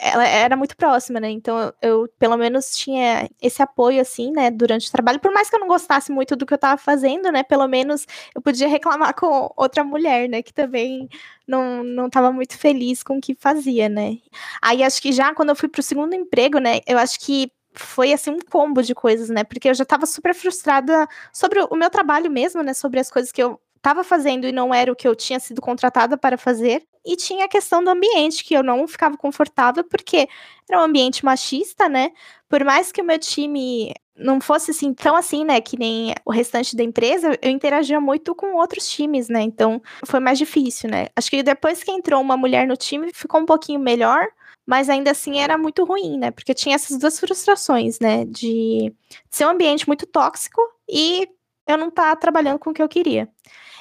ela 0.00 0.26
era 0.26 0.56
muito 0.56 0.76
próxima, 0.76 1.20
né? 1.20 1.30
Então 1.30 1.72
eu, 1.80 2.08
pelo 2.18 2.36
menos 2.36 2.76
tinha 2.76 3.28
esse 3.40 3.62
apoio 3.62 4.00
assim, 4.00 4.32
né, 4.32 4.50
durante 4.50 4.88
o 4.88 4.92
trabalho, 4.92 5.20
por 5.20 5.32
mais 5.32 5.48
que 5.48 5.54
eu 5.56 5.60
não 5.60 5.68
gostasse 5.68 6.10
muito 6.10 6.34
do 6.36 6.44
que 6.46 6.54
eu 6.54 6.58
tava 6.58 6.76
fazendo, 6.80 7.30
né, 7.30 7.42
pelo 7.44 7.68
menos 7.68 8.04
eu 8.34 8.42
podia 8.42 8.66
reclamar 8.68 9.14
com 9.14 9.52
outra 9.56 9.84
mulher, 9.84 10.28
né, 10.28 10.42
que 10.42 10.52
também 10.52 11.08
não 11.46 11.84
não 11.84 12.10
tava 12.10 12.32
muito 12.32 12.58
feliz 12.58 13.02
com 13.04 13.18
o 13.18 13.20
que 13.20 13.34
fazia, 13.38 13.88
né? 13.88 14.18
Aí 14.62 14.82
acho 14.82 15.00
que 15.02 15.12
já 15.12 15.32
quando 15.34 15.50
eu 15.50 15.56
fui 15.56 15.68
pro 15.68 15.82
segundo 15.82 16.14
emprego, 16.14 16.58
né, 16.58 16.80
eu 16.86 16.98
acho 16.98 17.20
que 17.20 17.50
foi 17.74 18.12
assim 18.12 18.30
um 18.30 18.38
combo 18.38 18.82
de 18.82 18.94
coisas, 18.94 19.28
né? 19.28 19.44
Porque 19.44 19.68
eu 19.68 19.74
já 19.74 19.82
estava 19.82 20.06
super 20.06 20.34
frustrada 20.34 21.06
sobre 21.32 21.60
o 21.60 21.76
meu 21.76 21.90
trabalho 21.90 22.30
mesmo, 22.30 22.62
né? 22.62 22.72
Sobre 22.74 23.00
as 23.00 23.10
coisas 23.10 23.32
que 23.32 23.42
eu 23.42 23.60
estava 23.76 24.02
fazendo 24.02 24.46
e 24.46 24.52
não 24.52 24.72
era 24.72 24.90
o 24.90 24.96
que 24.96 25.06
eu 25.06 25.14
tinha 25.14 25.38
sido 25.38 25.60
contratada 25.60 26.16
para 26.16 26.38
fazer. 26.38 26.82
E 27.04 27.16
tinha 27.16 27.44
a 27.44 27.48
questão 27.48 27.84
do 27.84 27.90
ambiente, 27.90 28.42
que 28.42 28.54
eu 28.54 28.62
não 28.62 28.88
ficava 28.88 29.16
confortável, 29.16 29.84
porque 29.84 30.26
era 30.68 30.80
um 30.80 30.84
ambiente 30.84 31.22
machista, 31.24 31.86
né? 31.88 32.10
Por 32.48 32.64
mais 32.64 32.90
que 32.90 33.02
o 33.02 33.04
meu 33.04 33.18
time 33.18 33.92
não 34.16 34.40
fosse 34.40 34.70
assim 34.70 34.94
tão 34.94 35.16
assim, 35.16 35.44
né, 35.44 35.60
que 35.60 35.76
nem 35.76 36.14
o 36.24 36.30
restante 36.30 36.76
da 36.76 36.84
empresa, 36.84 37.36
eu 37.42 37.50
interagia 37.50 38.00
muito 38.00 38.34
com 38.34 38.54
outros 38.54 38.88
times, 38.88 39.28
né? 39.28 39.42
Então 39.42 39.82
foi 40.06 40.20
mais 40.20 40.38
difícil, 40.38 40.88
né? 40.88 41.08
Acho 41.16 41.30
que 41.30 41.42
depois 41.42 41.82
que 41.82 41.90
entrou 41.90 42.20
uma 42.20 42.36
mulher 42.36 42.66
no 42.66 42.76
time, 42.76 43.10
ficou 43.12 43.40
um 43.40 43.46
pouquinho 43.46 43.80
melhor, 43.80 44.26
mas 44.66 44.88
ainda 44.88 45.10
assim 45.10 45.38
era 45.38 45.58
muito 45.58 45.84
ruim, 45.84 46.18
né? 46.18 46.30
Porque 46.30 46.54
tinha 46.54 46.74
essas 46.74 46.98
duas 46.98 47.18
frustrações, 47.18 47.98
né? 48.00 48.24
De 48.24 48.92
ser 49.30 49.46
um 49.46 49.50
ambiente 49.50 49.86
muito 49.86 50.06
tóxico 50.06 50.60
e 50.88 51.28
eu 51.66 51.78
não 51.78 51.88
estar 51.88 52.10
tá 52.10 52.16
trabalhando 52.16 52.58
com 52.58 52.70
o 52.70 52.74
que 52.74 52.82
eu 52.82 52.88
queria. 52.88 53.28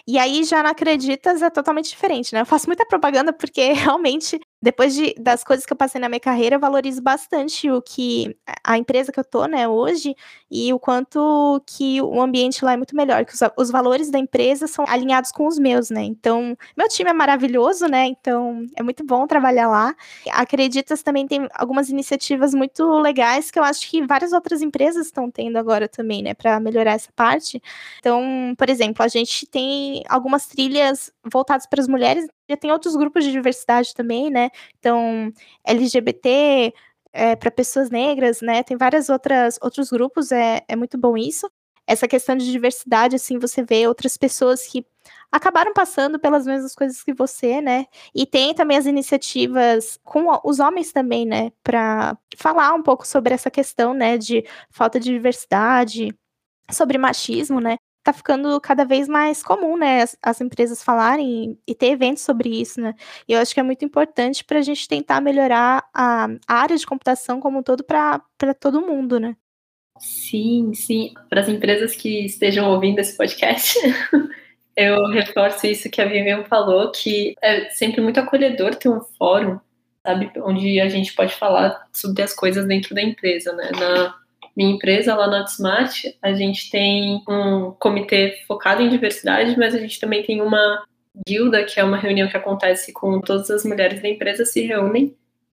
E 0.05 0.19
aí, 0.19 0.43
já 0.43 0.61
na 0.61 0.71
Acreditas 0.71 1.41
é 1.41 1.49
totalmente 1.49 1.89
diferente, 1.89 2.33
né? 2.33 2.41
Eu 2.41 2.45
faço 2.45 2.67
muita 2.67 2.85
propaganda 2.85 3.31
porque 3.31 3.71
realmente 3.73 4.39
depois 4.63 4.95
de, 4.95 5.13
das 5.19 5.43
coisas 5.43 5.65
que 5.65 5.73
eu 5.73 5.77
passei 5.77 5.99
na 5.99 6.07
minha 6.07 6.21
carreira, 6.21 6.55
eu 6.55 6.59
valorizo 6.59 7.01
bastante 7.01 7.69
o 7.69 7.81
que 7.81 8.33
a 8.63 8.77
empresa 8.77 9.11
que 9.11 9.19
eu 9.19 9.23
tô, 9.25 9.45
né, 9.45 9.67
hoje, 9.67 10.15
e 10.49 10.71
o 10.71 10.79
quanto 10.79 11.61
que 11.67 12.01
o 12.01 12.21
ambiente 12.21 12.63
lá 12.63 12.71
é 12.71 12.77
muito 12.77 12.95
melhor, 12.95 13.25
que 13.25 13.33
os, 13.33 13.41
os 13.57 13.69
valores 13.69 14.09
da 14.09 14.17
empresa 14.17 14.65
são 14.65 14.85
alinhados 14.87 15.33
com 15.33 15.47
os 15.47 15.59
meus, 15.59 15.89
né? 15.89 16.03
Então, 16.03 16.57
meu 16.77 16.87
time 16.87 17.09
é 17.09 17.13
maravilhoso, 17.13 17.87
né? 17.87 18.05
Então, 18.05 18.65
é 18.77 18.81
muito 18.81 19.03
bom 19.05 19.27
trabalhar 19.27 19.67
lá. 19.67 19.93
Acreditas 20.31 21.03
também 21.03 21.27
tem 21.27 21.45
algumas 21.53 21.89
iniciativas 21.89 22.53
muito 22.53 22.85
legais 23.01 23.51
que 23.51 23.59
eu 23.59 23.63
acho 23.65 23.89
que 23.89 24.05
várias 24.07 24.31
outras 24.31 24.61
empresas 24.61 25.07
estão 25.07 25.29
tendo 25.29 25.57
agora 25.57 25.89
também, 25.89 26.23
né, 26.23 26.33
para 26.33 26.57
melhorar 26.61 26.93
essa 26.93 27.11
parte. 27.13 27.61
Então, 27.99 28.55
por 28.57 28.69
exemplo, 28.69 29.03
a 29.03 29.09
gente 29.09 29.45
tem 29.45 30.03
algumas 30.07 30.47
trilhas 30.47 31.11
voltadas 31.29 31.65
para 31.67 31.81
as 31.81 31.87
mulheres, 31.89 32.25
já 32.53 32.57
tem 32.57 32.71
outros 32.71 32.95
grupos 32.95 33.23
de 33.23 33.31
diversidade 33.31 33.93
também, 33.93 34.29
né? 34.29 34.49
Então, 34.79 35.31
LGBT, 35.65 36.73
é, 37.11 37.35
para 37.35 37.51
pessoas 37.51 37.89
negras, 37.89 38.41
né? 38.41 38.63
Tem 38.63 38.77
várias 38.77 39.09
outras 39.09 39.59
outros 39.61 39.89
grupos, 39.89 40.31
é, 40.31 40.61
é 40.67 40.75
muito 40.75 40.97
bom 40.97 41.17
isso. 41.17 41.49
Essa 41.85 42.07
questão 42.07 42.35
de 42.35 42.49
diversidade, 42.51 43.15
assim, 43.15 43.37
você 43.37 43.63
vê 43.63 43.87
outras 43.87 44.17
pessoas 44.17 44.65
que 44.65 44.85
acabaram 45.31 45.73
passando 45.73 46.19
pelas 46.19 46.45
mesmas 46.45 46.75
coisas 46.75 47.03
que 47.03 47.13
você, 47.13 47.61
né? 47.61 47.85
E 48.15 48.25
tem 48.25 48.53
também 48.53 48.77
as 48.77 48.85
iniciativas 48.85 49.99
com 50.03 50.27
os 50.43 50.59
homens 50.59 50.91
também, 50.91 51.25
né? 51.25 51.51
Para 51.63 52.17
falar 52.37 52.73
um 52.73 52.83
pouco 52.83 53.05
sobre 53.07 53.33
essa 53.33 53.51
questão, 53.51 53.93
né? 53.93 54.17
De 54.17 54.45
falta 54.71 54.99
de 54.99 55.11
diversidade, 55.11 56.15
sobre 56.71 56.97
machismo, 56.97 57.59
né? 57.59 57.77
Tá 58.03 58.11
ficando 58.11 58.59
cada 58.59 58.83
vez 58.83 59.07
mais 59.07 59.41
comum, 59.41 59.77
né, 59.77 60.01
as, 60.01 60.17
as, 60.21 60.41
empresas 60.41 60.83
falarem 60.83 61.57
e 61.65 61.73
ter 61.73 61.87
eventos 61.87 62.21
sobre 62.21 62.49
isso, 62.49 62.81
né? 62.81 62.93
E 63.27 63.33
eu 63.33 63.39
acho 63.39 63.53
que 63.53 63.59
é 63.59 63.63
muito 63.63 63.85
importante 63.85 64.43
para 64.43 64.59
a 64.59 64.61
gente 64.61 64.87
tentar 64.87 65.21
melhorar 65.21 65.85
a, 65.93 66.27
a, 66.47 66.55
área 66.55 66.77
de 66.77 66.85
computação 66.85 67.39
como 67.39 67.59
um 67.59 67.63
todo 67.63 67.83
para 67.83 68.21
todo 68.59 68.85
mundo, 68.85 69.19
né? 69.19 69.35
Sim, 69.99 70.73
sim. 70.73 71.13
Para 71.29 71.41
as 71.41 71.47
empresas 71.47 71.95
que 71.95 72.25
estejam 72.25 72.69
ouvindo 72.69 72.99
esse 72.99 73.15
podcast, 73.15 73.79
eu 74.75 75.07
reforço 75.07 75.65
isso 75.65 75.89
que 75.89 76.01
a 76.01 76.05
Vivian 76.05 76.43
falou, 76.43 76.91
que 76.91 77.35
é 77.41 77.69
sempre 77.69 78.01
muito 78.01 78.19
acolhedor 78.19 78.75
ter 78.75 78.89
um 78.89 79.01
fórum, 79.17 79.59
sabe, 80.05 80.29
onde 80.37 80.81
a 80.81 80.89
gente 80.89 81.13
pode 81.13 81.33
falar 81.35 81.87
sobre 81.93 82.21
as 82.21 82.33
coisas 82.33 82.67
dentro 82.67 82.93
da 82.93 83.01
empresa, 83.01 83.53
né? 83.53 83.71
Na, 83.71 84.22
minha 84.55 84.71
empresa, 84.71 85.15
lá 85.15 85.27
na 85.27 85.43
Smart, 85.45 86.15
a 86.21 86.33
gente 86.33 86.69
tem 86.69 87.21
um 87.27 87.71
comitê 87.71 88.43
focado 88.47 88.81
em 88.81 88.89
diversidade, 88.89 89.57
mas 89.57 89.73
a 89.73 89.79
gente 89.79 89.99
também 89.99 90.23
tem 90.23 90.41
uma 90.41 90.83
guilda, 91.27 91.63
que 91.63 91.79
é 91.79 91.83
uma 91.83 91.97
reunião 91.97 92.27
que 92.27 92.37
acontece 92.37 92.91
com 92.91 93.19
todas 93.21 93.49
as 93.49 93.63
mulheres 93.63 94.01
da 94.01 94.09
empresa 94.09 94.45
se 94.45 94.61
reúnem 94.61 95.15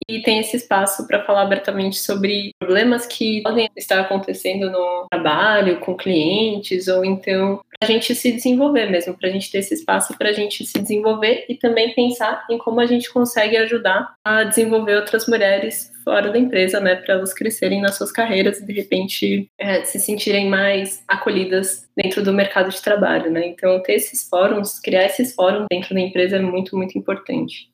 e 0.08 0.20
tem 0.20 0.38
esse 0.38 0.56
espaço 0.56 1.06
para 1.06 1.24
falar 1.24 1.42
abertamente 1.42 1.96
sobre 1.96 2.50
problemas 2.58 3.06
que 3.06 3.42
podem 3.42 3.70
estar 3.76 4.00
acontecendo 4.00 4.70
no 4.70 5.06
trabalho, 5.10 5.80
com 5.80 5.96
clientes, 5.96 6.88
ou 6.88 7.04
então 7.04 7.60
a 7.84 7.86
gente 7.86 8.14
se 8.14 8.32
desenvolver 8.32 8.90
mesmo, 8.90 9.14
para 9.14 9.28
a 9.28 9.32
gente 9.32 9.50
ter 9.50 9.58
esse 9.58 9.74
espaço 9.74 10.16
para 10.16 10.30
a 10.30 10.32
gente 10.32 10.64
se 10.64 10.78
desenvolver 10.78 11.44
e 11.48 11.54
também 11.54 11.94
pensar 11.94 12.44
em 12.50 12.58
como 12.58 12.80
a 12.80 12.86
gente 12.86 13.12
consegue 13.12 13.56
ajudar 13.56 14.14
a 14.24 14.44
desenvolver 14.44 14.96
outras 14.96 15.26
mulheres 15.26 15.92
fora 16.02 16.30
da 16.30 16.38
empresa, 16.38 16.80
né, 16.80 16.96
para 16.96 17.14
elas 17.14 17.32
crescerem 17.32 17.80
nas 17.80 17.96
suas 17.96 18.12
carreiras 18.12 18.60
e 18.60 18.66
de 18.66 18.72
repente 18.72 19.48
é, 19.58 19.84
se 19.84 19.98
sentirem 19.98 20.48
mais 20.48 21.02
acolhidas 21.08 21.88
dentro 21.96 22.22
do 22.22 22.32
mercado 22.32 22.70
de 22.70 22.80
trabalho, 22.82 23.30
né? 23.30 23.46
Então 23.46 23.82
ter 23.82 23.94
esses 23.94 24.28
fóruns, 24.28 24.78
criar 24.78 25.04
esses 25.06 25.34
fóruns 25.34 25.66
dentro 25.70 25.94
da 25.94 26.00
empresa 26.00 26.36
é 26.36 26.40
muito 26.40 26.76
muito 26.76 26.98
importante. 26.98 27.70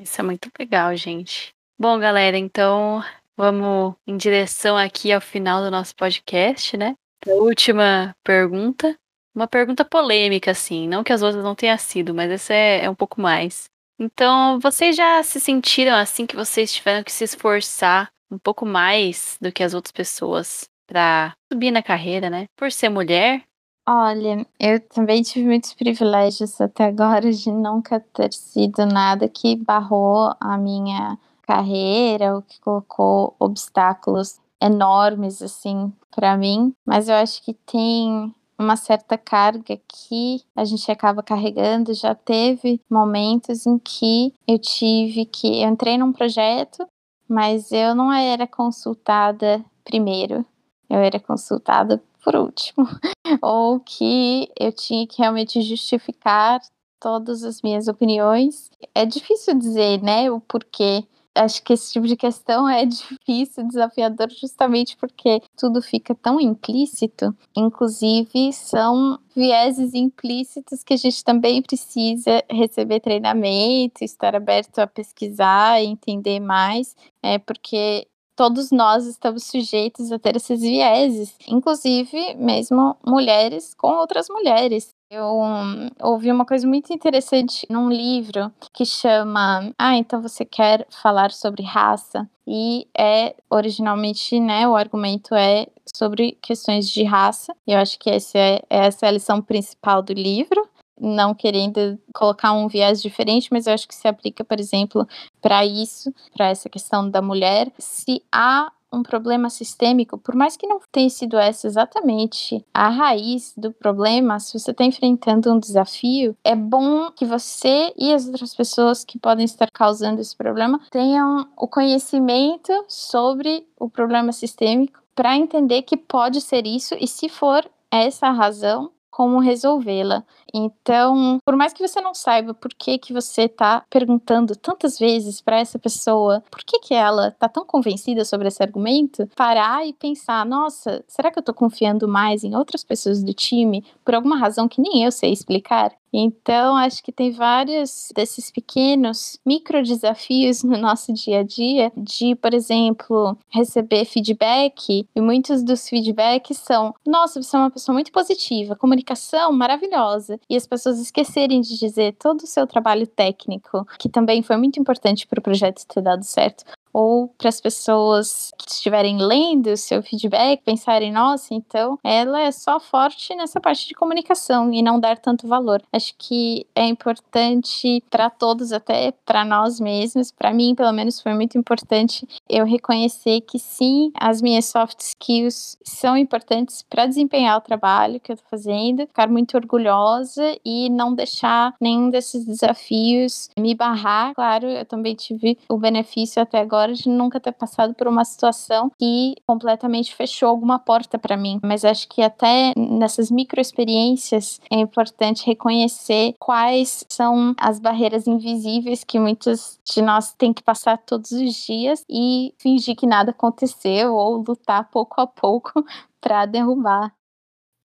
Isso 0.00 0.20
é 0.20 0.24
muito 0.24 0.48
legal, 0.58 0.94
gente. 0.96 1.52
Bom, 1.78 1.98
galera, 1.98 2.38
então 2.38 3.02
vamos 3.36 3.94
em 4.06 4.16
direção 4.16 4.76
aqui 4.76 5.12
ao 5.12 5.20
final 5.20 5.62
do 5.62 5.70
nosso 5.70 5.94
podcast, 5.96 6.76
né? 6.76 6.94
A 7.26 7.34
última 7.34 8.14
pergunta. 8.24 8.96
Uma 9.34 9.46
pergunta 9.46 9.84
polêmica, 9.84 10.50
assim. 10.50 10.86
Não 10.86 11.02
que 11.02 11.12
as 11.12 11.22
outras 11.22 11.42
não 11.42 11.54
tenham 11.54 11.78
sido, 11.78 12.14
mas 12.14 12.30
essa 12.30 12.52
é, 12.52 12.84
é 12.84 12.90
um 12.90 12.94
pouco 12.94 13.20
mais. 13.20 13.64
Então, 13.98 14.58
vocês 14.60 14.96
já 14.96 15.22
se 15.22 15.38
sentiram 15.40 15.94
assim 15.94 16.26
que 16.26 16.36
vocês 16.36 16.72
tiveram 16.72 17.04
que 17.04 17.12
se 17.12 17.24
esforçar 17.24 18.10
um 18.30 18.38
pouco 18.38 18.66
mais 18.66 19.36
do 19.40 19.52
que 19.52 19.62
as 19.62 19.74
outras 19.74 19.92
pessoas 19.92 20.64
para 20.86 21.32
subir 21.52 21.70
na 21.70 21.82
carreira, 21.82 22.28
né? 22.28 22.46
Por 22.56 22.72
ser 22.72 22.88
mulher? 22.88 23.42
Olha, 23.88 24.46
eu 24.60 24.80
também 24.88 25.22
tive 25.22 25.44
muitos 25.44 25.74
privilégios 25.74 26.60
até 26.60 26.84
agora 26.84 27.32
de 27.32 27.50
nunca 27.50 27.98
ter 28.00 28.32
sido 28.32 28.86
nada 28.86 29.28
que 29.28 29.56
barrou 29.56 30.32
a 30.40 30.56
minha 30.56 31.18
carreira, 31.42 32.36
o 32.36 32.42
que 32.42 32.60
colocou 32.60 33.34
obstáculos 33.40 34.38
enormes 34.62 35.42
assim 35.42 35.92
para 36.14 36.36
mim, 36.36 36.72
mas 36.86 37.08
eu 37.08 37.16
acho 37.16 37.42
que 37.42 37.54
tem 37.54 38.32
uma 38.62 38.76
certa 38.76 39.18
carga 39.18 39.78
que 39.88 40.42
a 40.56 40.64
gente 40.64 40.90
acaba 40.90 41.22
carregando. 41.22 41.92
Já 41.94 42.14
teve 42.14 42.80
momentos 42.90 43.66
em 43.66 43.78
que 43.78 44.32
eu 44.46 44.58
tive 44.58 45.24
que 45.26 45.62
eu 45.62 45.68
entrei 45.68 45.98
num 45.98 46.12
projeto, 46.12 46.86
mas 47.28 47.72
eu 47.72 47.94
não 47.94 48.12
era 48.12 48.46
consultada 48.46 49.64
primeiro. 49.84 50.44
Eu 50.88 50.98
era 50.98 51.18
consultada 51.18 52.02
por 52.22 52.36
último, 52.36 52.86
ou 53.42 53.80
que 53.80 54.48
eu 54.58 54.72
tinha 54.72 55.06
que 55.06 55.20
realmente 55.20 55.60
justificar 55.60 56.60
todas 57.00 57.42
as 57.42 57.60
minhas 57.62 57.88
opiniões. 57.88 58.70
É 58.94 59.04
difícil 59.04 59.58
dizer, 59.58 60.00
né, 60.00 60.30
o 60.30 60.40
porquê 60.40 61.04
acho 61.34 61.62
que 61.62 61.72
esse 61.72 61.92
tipo 61.92 62.06
de 62.06 62.16
questão 62.16 62.68
é 62.68 62.84
difícil, 62.86 63.66
desafiador, 63.66 64.28
justamente 64.30 64.96
porque 64.96 65.40
tudo 65.56 65.80
fica 65.82 66.14
tão 66.14 66.40
implícito. 66.40 67.34
Inclusive, 67.56 68.52
são 68.52 69.18
vieses 69.34 69.94
implícitos 69.94 70.82
que 70.82 70.94
a 70.94 70.96
gente 70.96 71.24
também 71.24 71.62
precisa 71.62 72.42
receber 72.50 73.00
treinamento, 73.00 74.04
estar 74.04 74.34
aberto 74.34 74.78
a 74.78 74.86
pesquisar, 74.86 75.82
entender 75.82 76.40
mais, 76.40 76.94
é 77.22 77.38
porque 77.38 78.06
todos 78.34 78.70
nós 78.70 79.06
estamos 79.06 79.44
sujeitos 79.44 80.10
a 80.10 80.18
ter 80.18 80.36
esses 80.36 80.60
vieses, 80.60 81.36
inclusive 81.46 82.34
mesmo 82.34 82.96
mulheres 83.06 83.74
com 83.74 83.92
outras 83.92 84.28
mulheres. 84.28 84.88
Eu 85.14 85.26
um, 85.42 85.90
ouvi 86.00 86.32
uma 86.32 86.46
coisa 86.46 86.66
muito 86.66 86.90
interessante 86.90 87.66
num 87.68 87.90
livro 87.90 88.50
que 88.72 88.86
chama 88.86 89.70
Ah, 89.78 89.94
então 89.94 90.22
você 90.22 90.42
quer 90.42 90.86
falar 90.88 91.32
sobre 91.32 91.62
raça? 91.62 92.26
E 92.46 92.88
é 92.96 93.36
originalmente, 93.50 94.40
né, 94.40 94.66
o 94.66 94.74
argumento 94.74 95.34
é 95.34 95.66
sobre 95.94 96.38
questões 96.40 96.88
de 96.88 97.04
raça. 97.04 97.54
Eu 97.66 97.76
acho 97.76 97.98
que 97.98 98.08
essa 98.08 98.38
é, 98.38 98.62
essa 98.70 99.04
é 99.04 99.10
a 99.10 99.12
lição 99.12 99.42
principal 99.42 100.00
do 100.00 100.14
livro 100.14 100.66
não 100.98 101.34
querendo 101.34 101.98
colocar 102.14 102.52
um 102.52 102.68
viés 102.68 103.02
diferente, 103.02 103.48
mas 103.50 103.66
eu 103.66 103.74
acho 103.74 103.88
que 103.88 103.94
se 103.94 104.06
aplica, 104.06 104.44
por 104.44 104.60
exemplo, 104.60 105.06
para 105.40 105.66
isso, 105.66 106.14
para 106.32 106.48
essa 106.48 106.68
questão 106.68 107.10
da 107.10 107.20
mulher. 107.20 107.72
Se 107.76 108.22
há 108.30 108.70
um 108.92 109.02
problema 109.02 109.48
sistêmico, 109.48 110.18
por 110.18 110.34
mais 110.34 110.56
que 110.56 110.66
não 110.66 110.80
tenha 110.90 111.08
sido 111.08 111.36
essa 111.38 111.66
exatamente 111.66 112.64
a 112.72 112.88
raiz 112.88 113.54
do 113.56 113.72
problema, 113.72 114.38
se 114.38 114.58
você 114.58 114.70
está 114.70 114.84
enfrentando 114.84 115.52
um 115.52 115.58
desafio, 115.58 116.36
é 116.44 116.54
bom 116.54 117.10
que 117.10 117.24
você 117.24 117.92
e 117.96 118.12
as 118.12 118.26
outras 118.26 118.54
pessoas 118.54 119.04
que 119.04 119.18
podem 119.18 119.44
estar 119.44 119.68
causando 119.72 120.20
esse 120.20 120.36
problema 120.36 120.80
tenham 120.90 121.48
o 121.56 121.66
conhecimento 121.66 122.72
sobre 122.88 123.66
o 123.78 123.88
problema 123.88 124.32
sistêmico 124.32 125.00
para 125.14 125.36
entender 125.36 125.82
que 125.82 125.96
pode 125.96 126.40
ser 126.40 126.66
isso 126.66 126.94
e 127.00 127.06
se 127.06 127.28
for 127.28 127.68
essa 127.90 128.30
razão, 128.30 128.90
como 129.12 129.38
resolvê-la. 129.38 130.24
Então, 130.52 131.38
por 131.44 131.54
mais 131.54 131.72
que 131.72 131.86
você 131.86 132.00
não 132.00 132.14
saiba 132.14 132.54
por 132.54 132.72
que 132.74 132.98
que 132.98 133.12
você 133.12 133.42
está 133.42 133.84
perguntando 133.90 134.56
tantas 134.56 134.98
vezes 134.98 135.40
para 135.40 135.60
essa 135.60 135.78
pessoa, 135.78 136.42
por 136.50 136.64
que 136.64 136.80
que 136.80 136.94
ela 136.94 137.28
está 137.28 137.48
tão 137.48 137.64
convencida 137.64 138.24
sobre 138.24 138.48
esse 138.48 138.62
argumento, 138.62 139.28
parar 139.36 139.86
e 139.86 139.92
pensar, 139.92 140.44
nossa, 140.46 141.04
será 141.06 141.30
que 141.30 141.38
eu 141.38 141.42
estou 141.42 141.54
confiando 141.54 142.08
mais 142.08 142.42
em 142.42 142.56
outras 142.56 142.82
pessoas 142.82 143.22
do 143.22 143.34
time 143.34 143.84
por 144.02 144.14
alguma 144.14 144.38
razão 144.38 144.66
que 144.66 144.80
nem 144.80 145.04
eu 145.04 145.12
sei 145.12 145.30
explicar? 145.30 145.92
Então, 146.12 146.76
acho 146.76 147.02
que 147.02 147.10
tem 147.10 147.30
vários 147.30 148.08
desses 148.14 148.50
pequenos 148.50 149.38
micro 149.46 149.82
desafios 149.82 150.62
no 150.62 150.76
nosso 150.76 151.12
dia 151.12 151.40
a 151.40 151.42
dia, 151.42 151.90
de, 151.96 152.34
por 152.34 152.52
exemplo, 152.52 153.36
receber 153.48 154.04
feedback, 154.04 155.06
e 155.14 155.20
muitos 155.20 155.62
dos 155.62 155.88
feedbacks 155.88 156.58
são: 156.58 156.94
nossa, 157.06 157.42
você 157.42 157.56
é 157.56 157.58
uma 157.60 157.70
pessoa 157.70 157.94
muito 157.94 158.12
positiva, 158.12 158.76
comunicação 158.76 159.52
maravilhosa, 159.52 160.38
e 160.50 160.56
as 160.56 160.66
pessoas 160.66 161.00
esquecerem 161.00 161.60
de 161.60 161.78
dizer 161.78 162.14
todo 162.18 162.42
o 162.42 162.46
seu 162.46 162.66
trabalho 162.66 163.06
técnico, 163.06 163.86
que 163.98 164.08
também 164.08 164.42
foi 164.42 164.56
muito 164.56 164.78
importante 164.78 165.26
para 165.26 165.40
o 165.40 165.42
projeto 165.42 165.86
ter 165.86 166.02
dado 166.02 166.24
certo, 166.24 166.64
ou 166.92 167.28
para 167.38 167.48
as 167.48 167.60
pessoas 167.60 168.50
que 168.58 168.70
estiverem 168.70 169.16
lendo 169.18 169.70
o 169.70 169.76
seu 169.76 170.02
feedback 170.02 170.62
pensarem, 170.62 171.12
nossa, 171.12 171.54
então 171.54 171.98
ela 172.04 172.40
é 172.40 172.50
só 172.50 172.78
forte 172.78 173.34
nessa 173.34 173.60
parte 173.60 173.88
de 173.88 173.94
comunicação 173.94 174.72
e 174.72 174.82
não 174.82 175.00
dar 175.00 175.18
tanto 175.18 175.46
valor. 175.46 175.82
Acho 175.92 176.14
que 176.18 176.66
é 176.74 176.86
importante 176.86 178.02
para 178.10 178.28
todos, 178.28 178.72
até 178.72 179.12
para 179.24 179.44
nós 179.44 179.80
mesmos, 179.80 180.30
para 180.30 180.52
mim, 180.52 180.74
pelo 180.74 180.92
menos, 180.92 181.20
foi 181.20 181.34
muito 181.34 181.56
importante 181.56 182.26
eu 182.48 182.64
reconhecer 182.64 183.40
que 183.42 183.58
sim, 183.58 184.12
as 184.18 184.42
minhas 184.42 184.66
soft 184.66 185.00
skills 185.00 185.76
são 185.84 186.16
importantes 186.16 186.82
para 186.82 187.06
desempenhar 187.06 187.56
o 187.56 187.60
trabalho 187.60 188.20
que 188.20 188.32
eu 188.32 188.34
estou 188.34 188.48
fazendo, 188.50 189.06
ficar 189.06 189.28
muito 189.28 189.56
orgulhosa 189.56 190.56
e 190.64 190.90
não 190.90 191.14
deixar 191.14 191.74
nenhum 191.80 192.10
desses 192.10 192.44
desafios 192.44 193.48
me 193.58 193.74
barrar. 193.74 194.34
Claro, 194.34 194.66
eu 194.66 194.84
também 194.84 195.14
tive 195.14 195.58
o 195.68 195.76
benefício 195.76 196.42
até 196.42 196.58
agora 196.58 196.81
de 196.90 197.08
nunca 197.08 197.40
ter 197.40 197.52
passado 197.52 197.94
por 197.94 198.08
uma 198.08 198.24
situação 198.24 198.90
que 198.98 199.34
completamente 199.46 200.14
fechou 200.14 200.48
alguma 200.48 200.78
porta 200.78 201.18
para 201.18 201.36
mim. 201.36 201.60
Mas 201.62 201.84
acho 201.84 202.08
que 202.08 202.22
até 202.22 202.72
nessas 202.76 203.30
micro 203.30 203.60
experiências 203.60 204.60
é 204.70 204.76
importante 204.76 205.46
reconhecer 205.46 206.34
quais 206.38 207.04
são 207.08 207.54
as 207.58 207.78
barreiras 207.78 208.26
invisíveis 208.26 209.04
que 209.04 209.18
muitos 209.18 209.78
de 209.84 210.02
nós 210.02 210.32
têm 210.34 210.52
que 210.52 210.62
passar 210.62 210.98
todos 210.98 211.30
os 211.32 211.54
dias 211.54 212.04
e 212.08 212.54
fingir 212.58 212.96
que 212.96 213.06
nada 213.06 213.30
aconteceu 213.30 214.14
ou 214.14 214.44
lutar 214.46 214.88
pouco 214.90 215.20
a 215.20 215.26
pouco 215.26 215.84
para 216.20 216.46
derrubar. 216.46 217.12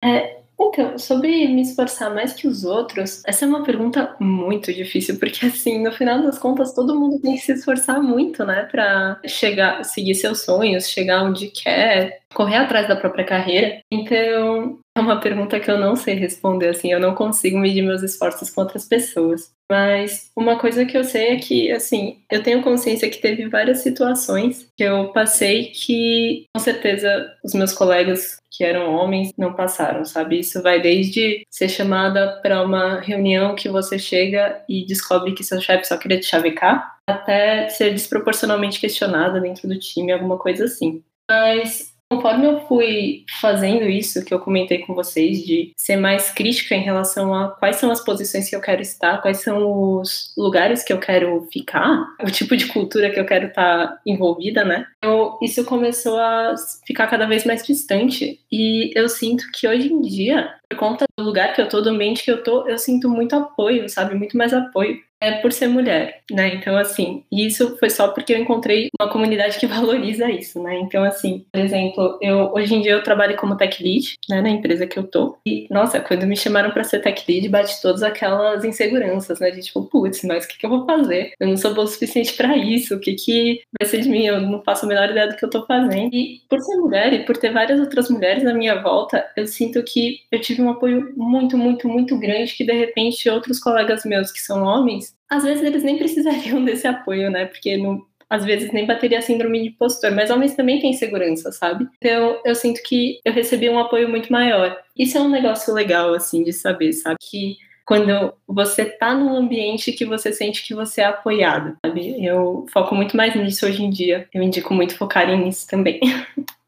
É, 0.04 0.41
então, 0.82 0.98
sobre 0.98 1.48
me 1.48 1.62
esforçar 1.62 2.12
mais 2.14 2.32
que 2.32 2.46
os 2.46 2.64
outros, 2.64 3.22
essa 3.26 3.44
é 3.44 3.48
uma 3.48 3.62
pergunta 3.62 4.14
muito 4.20 4.72
difícil, 4.72 5.18
porque 5.18 5.46
assim, 5.46 5.82
no 5.82 5.92
final 5.92 6.22
das 6.22 6.38
contas, 6.38 6.74
todo 6.74 6.98
mundo 6.98 7.20
tem 7.20 7.34
que 7.34 7.40
se 7.40 7.52
esforçar 7.52 8.02
muito, 8.02 8.44
né, 8.44 8.68
para 8.70 9.20
chegar, 9.26 9.84
seguir 9.84 10.14
seus 10.14 10.42
sonhos, 10.42 10.88
chegar 10.88 11.24
onde 11.24 11.48
quer, 11.48 12.22
correr 12.34 12.56
atrás 12.56 12.88
da 12.88 12.96
própria 12.96 13.24
carreira. 13.24 13.82
Então, 13.90 14.78
é 14.96 15.00
uma 15.00 15.20
pergunta 15.20 15.58
que 15.58 15.70
eu 15.70 15.78
não 15.78 15.96
sei 15.96 16.14
responder, 16.14 16.68
assim, 16.68 16.92
eu 16.92 17.00
não 17.00 17.14
consigo 17.14 17.58
medir 17.58 17.82
meus 17.82 18.02
esforços 18.02 18.50
com 18.50 18.60
outras 18.60 18.86
pessoas. 18.86 19.50
Mas 19.70 20.30
uma 20.36 20.58
coisa 20.58 20.84
que 20.84 20.96
eu 20.96 21.02
sei 21.02 21.28
é 21.28 21.36
que, 21.36 21.72
assim, 21.72 22.22
eu 22.30 22.42
tenho 22.42 22.62
consciência 22.62 23.08
que 23.08 23.20
teve 23.20 23.48
várias 23.48 23.78
situações 23.78 24.68
que 24.76 24.84
eu 24.84 25.10
passei 25.12 25.66
que, 25.70 26.44
com 26.54 26.60
certeza, 26.60 27.32
os 27.42 27.54
meus 27.54 27.72
colegas 27.72 28.36
que 28.50 28.62
eram 28.64 28.94
homens 28.94 29.32
não 29.38 29.54
passaram, 29.54 30.04
sabe? 30.04 30.40
Isso 30.40 30.62
vai 30.62 30.78
desde 30.80 31.42
ser 31.50 31.70
chamada 31.70 32.38
para 32.42 32.62
uma 32.62 33.00
reunião 33.00 33.54
que 33.54 33.70
você 33.70 33.98
chega 33.98 34.62
e 34.68 34.84
descobre 34.84 35.32
que 35.32 35.42
seu 35.42 35.58
chefe 35.58 35.86
só 35.86 35.96
queria 35.96 36.20
te 36.20 36.26
chavecar, 36.26 36.98
até 37.08 37.70
ser 37.70 37.92
desproporcionalmente 37.92 38.78
questionada 38.78 39.40
dentro 39.40 39.66
do 39.66 39.78
time, 39.78 40.12
alguma 40.12 40.36
coisa 40.36 40.66
assim. 40.66 41.02
Mas 41.30 41.91
Conforme 42.12 42.46
eu 42.46 42.60
fui 42.68 43.24
fazendo 43.40 43.84
isso 43.84 44.22
que 44.22 44.34
eu 44.34 44.38
comentei 44.38 44.80
com 44.80 44.94
vocês, 44.94 45.42
de 45.42 45.72
ser 45.74 45.96
mais 45.96 46.28
crítica 46.30 46.74
em 46.74 46.82
relação 46.82 47.34
a 47.34 47.48
quais 47.52 47.76
são 47.76 47.90
as 47.90 48.04
posições 48.04 48.50
que 48.50 48.54
eu 48.54 48.60
quero 48.60 48.82
estar, 48.82 49.22
quais 49.22 49.38
são 49.38 49.98
os 49.98 50.34
lugares 50.36 50.84
que 50.84 50.92
eu 50.92 50.98
quero 50.98 51.48
ficar, 51.50 52.06
o 52.22 52.30
tipo 52.30 52.54
de 52.54 52.66
cultura 52.66 53.10
que 53.10 53.18
eu 53.18 53.24
quero 53.24 53.46
estar 53.46 53.98
envolvida, 54.04 54.62
né? 54.62 54.86
Eu, 55.02 55.38
isso 55.40 55.64
começou 55.64 56.18
a 56.18 56.54
ficar 56.86 57.06
cada 57.06 57.24
vez 57.24 57.46
mais 57.46 57.64
distante. 57.66 58.38
E 58.52 58.92
eu 58.94 59.08
sinto 59.08 59.44
que 59.50 59.66
hoje 59.66 59.90
em 59.90 60.02
dia, 60.02 60.52
por 60.68 60.76
conta 60.76 61.06
do 61.18 61.24
lugar 61.24 61.54
que 61.54 61.62
eu 61.62 61.68
tô, 61.68 61.80
do 61.80 61.88
ambiente 61.88 62.24
que 62.24 62.30
eu 62.30 62.42
tô, 62.42 62.68
eu 62.68 62.76
sinto 62.76 63.08
muito 63.08 63.34
apoio, 63.34 63.88
sabe? 63.88 64.14
Muito 64.14 64.36
mais 64.36 64.52
apoio 64.52 64.98
é 65.22 65.40
por 65.40 65.52
ser 65.52 65.68
mulher, 65.68 66.20
né? 66.32 66.52
Então, 66.56 66.76
assim, 66.76 67.22
isso 67.30 67.76
foi 67.78 67.88
só 67.88 68.08
porque 68.08 68.32
eu 68.34 68.38
encontrei 68.38 68.88
uma 69.00 69.08
comunidade 69.08 69.56
que 69.56 69.66
valoriza 69.68 70.28
isso, 70.28 70.60
né? 70.60 70.76
Então, 70.80 71.04
assim, 71.04 71.46
por 71.52 71.60
exemplo, 71.60 72.18
eu 72.20 72.52
hoje 72.52 72.74
em 72.74 72.82
dia 72.82 72.92
eu 72.92 73.04
trabalho 73.04 73.36
como 73.36 73.56
tech 73.56 73.80
lead, 73.80 74.16
né, 74.28 74.42
na 74.42 74.50
empresa 74.50 74.84
que 74.84 74.98
eu 74.98 75.04
tô. 75.04 75.38
E, 75.46 75.68
nossa, 75.70 76.00
quando 76.00 76.26
me 76.26 76.36
chamaram 76.36 76.72
para 76.72 76.82
ser 76.82 77.00
tech 77.00 77.24
lead, 77.28 77.48
bate 77.48 77.80
todas 77.80 78.02
aquelas 78.02 78.64
inseguranças, 78.64 79.38
né? 79.38 79.52
De 79.52 79.62
tipo, 79.62 79.84
putz, 79.84 80.24
mas 80.24 80.44
o 80.44 80.48
que, 80.48 80.58
que 80.58 80.66
eu 80.66 80.70
vou 80.70 80.84
fazer? 80.84 81.32
Eu 81.38 81.46
não 81.46 81.56
sou 81.56 81.72
boa 81.72 81.84
o 81.84 81.88
suficiente 81.88 82.34
para 82.34 82.56
isso, 82.56 82.96
o 82.96 83.00
que, 83.00 83.14
que 83.14 83.62
vai 83.80 83.88
ser 83.88 84.00
de 84.00 84.08
mim? 84.08 84.24
Eu 84.26 84.40
não 84.40 84.60
faço 84.62 84.84
a 84.86 84.88
menor 84.88 85.08
ideia 85.08 85.28
do 85.28 85.36
que 85.36 85.44
eu 85.44 85.50
tô 85.50 85.64
fazendo. 85.66 86.12
E 86.12 86.40
por 86.48 86.60
ser 86.60 86.76
mulher 86.76 87.12
e 87.12 87.24
por 87.24 87.36
ter 87.36 87.52
várias 87.52 87.78
outras 87.78 88.10
mulheres 88.10 88.44
à 88.44 88.52
minha 88.52 88.80
volta, 88.82 89.24
eu 89.36 89.46
sinto 89.46 89.82
que 89.84 90.18
eu 90.32 90.40
tive 90.40 90.62
um 90.62 90.70
apoio 90.70 91.12
muito, 91.16 91.56
muito, 91.56 91.88
muito 91.88 92.18
grande 92.18 92.54
que 92.54 92.64
de 92.64 92.72
repente 92.72 93.28
outros 93.30 93.60
colegas 93.60 94.04
meus 94.04 94.32
que 94.32 94.40
são 94.40 94.64
homens 94.64 95.11
às 95.30 95.44
vezes 95.44 95.64
eles 95.64 95.82
nem 95.82 95.98
precisariam 95.98 96.62
desse 96.64 96.86
apoio, 96.86 97.30
né? 97.30 97.46
Porque 97.46 97.76
não, 97.76 98.04
às 98.28 98.44
vezes 98.44 98.72
nem 98.72 98.86
bateria 98.86 99.20
síndrome 99.20 99.62
de 99.62 99.68
impostor, 99.68 100.10
mas 100.10 100.30
homens 100.30 100.54
também 100.54 100.80
têm 100.80 100.92
segurança, 100.92 101.52
sabe? 101.52 101.86
Então 101.98 102.40
eu 102.44 102.54
sinto 102.54 102.82
que 102.82 103.20
eu 103.24 103.32
recebi 103.32 103.68
um 103.68 103.78
apoio 103.78 104.08
muito 104.08 104.32
maior. 104.32 104.76
Isso 104.96 105.18
é 105.18 105.20
um 105.20 105.28
negócio 105.28 105.72
legal, 105.74 106.14
assim, 106.14 106.42
de 106.42 106.52
saber, 106.52 106.92
sabe? 106.92 107.16
Que 107.20 107.56
quando 107.84 108.32
você 108.46 108.84
tá 108.84 109.14
num 109.14 109.36
ambiente 109.36 109.92
que 109.92 110.04
você 110.04 110.32
sente 110.32 110.64
que 110.66 110.74
você 110.74 111.00
é 111.00 111.06
apoiado, 111.06 111.76
sabe? 111.84 112.24
Eu 112.24 112.64
foco 112.72 112.94
muito 112.94 113.16
mais 113.16 113.34
nisso 113.34 113.66
hoje 113.66 113.82
em 113.82 113.90
dia. 113.90 114.28
Eu 114.32 114.42
indico 114.42 114.72
muito 114.72 114.96
focar 114.96 115.26
nisso 115.36 115.66
também. 115.66 116.00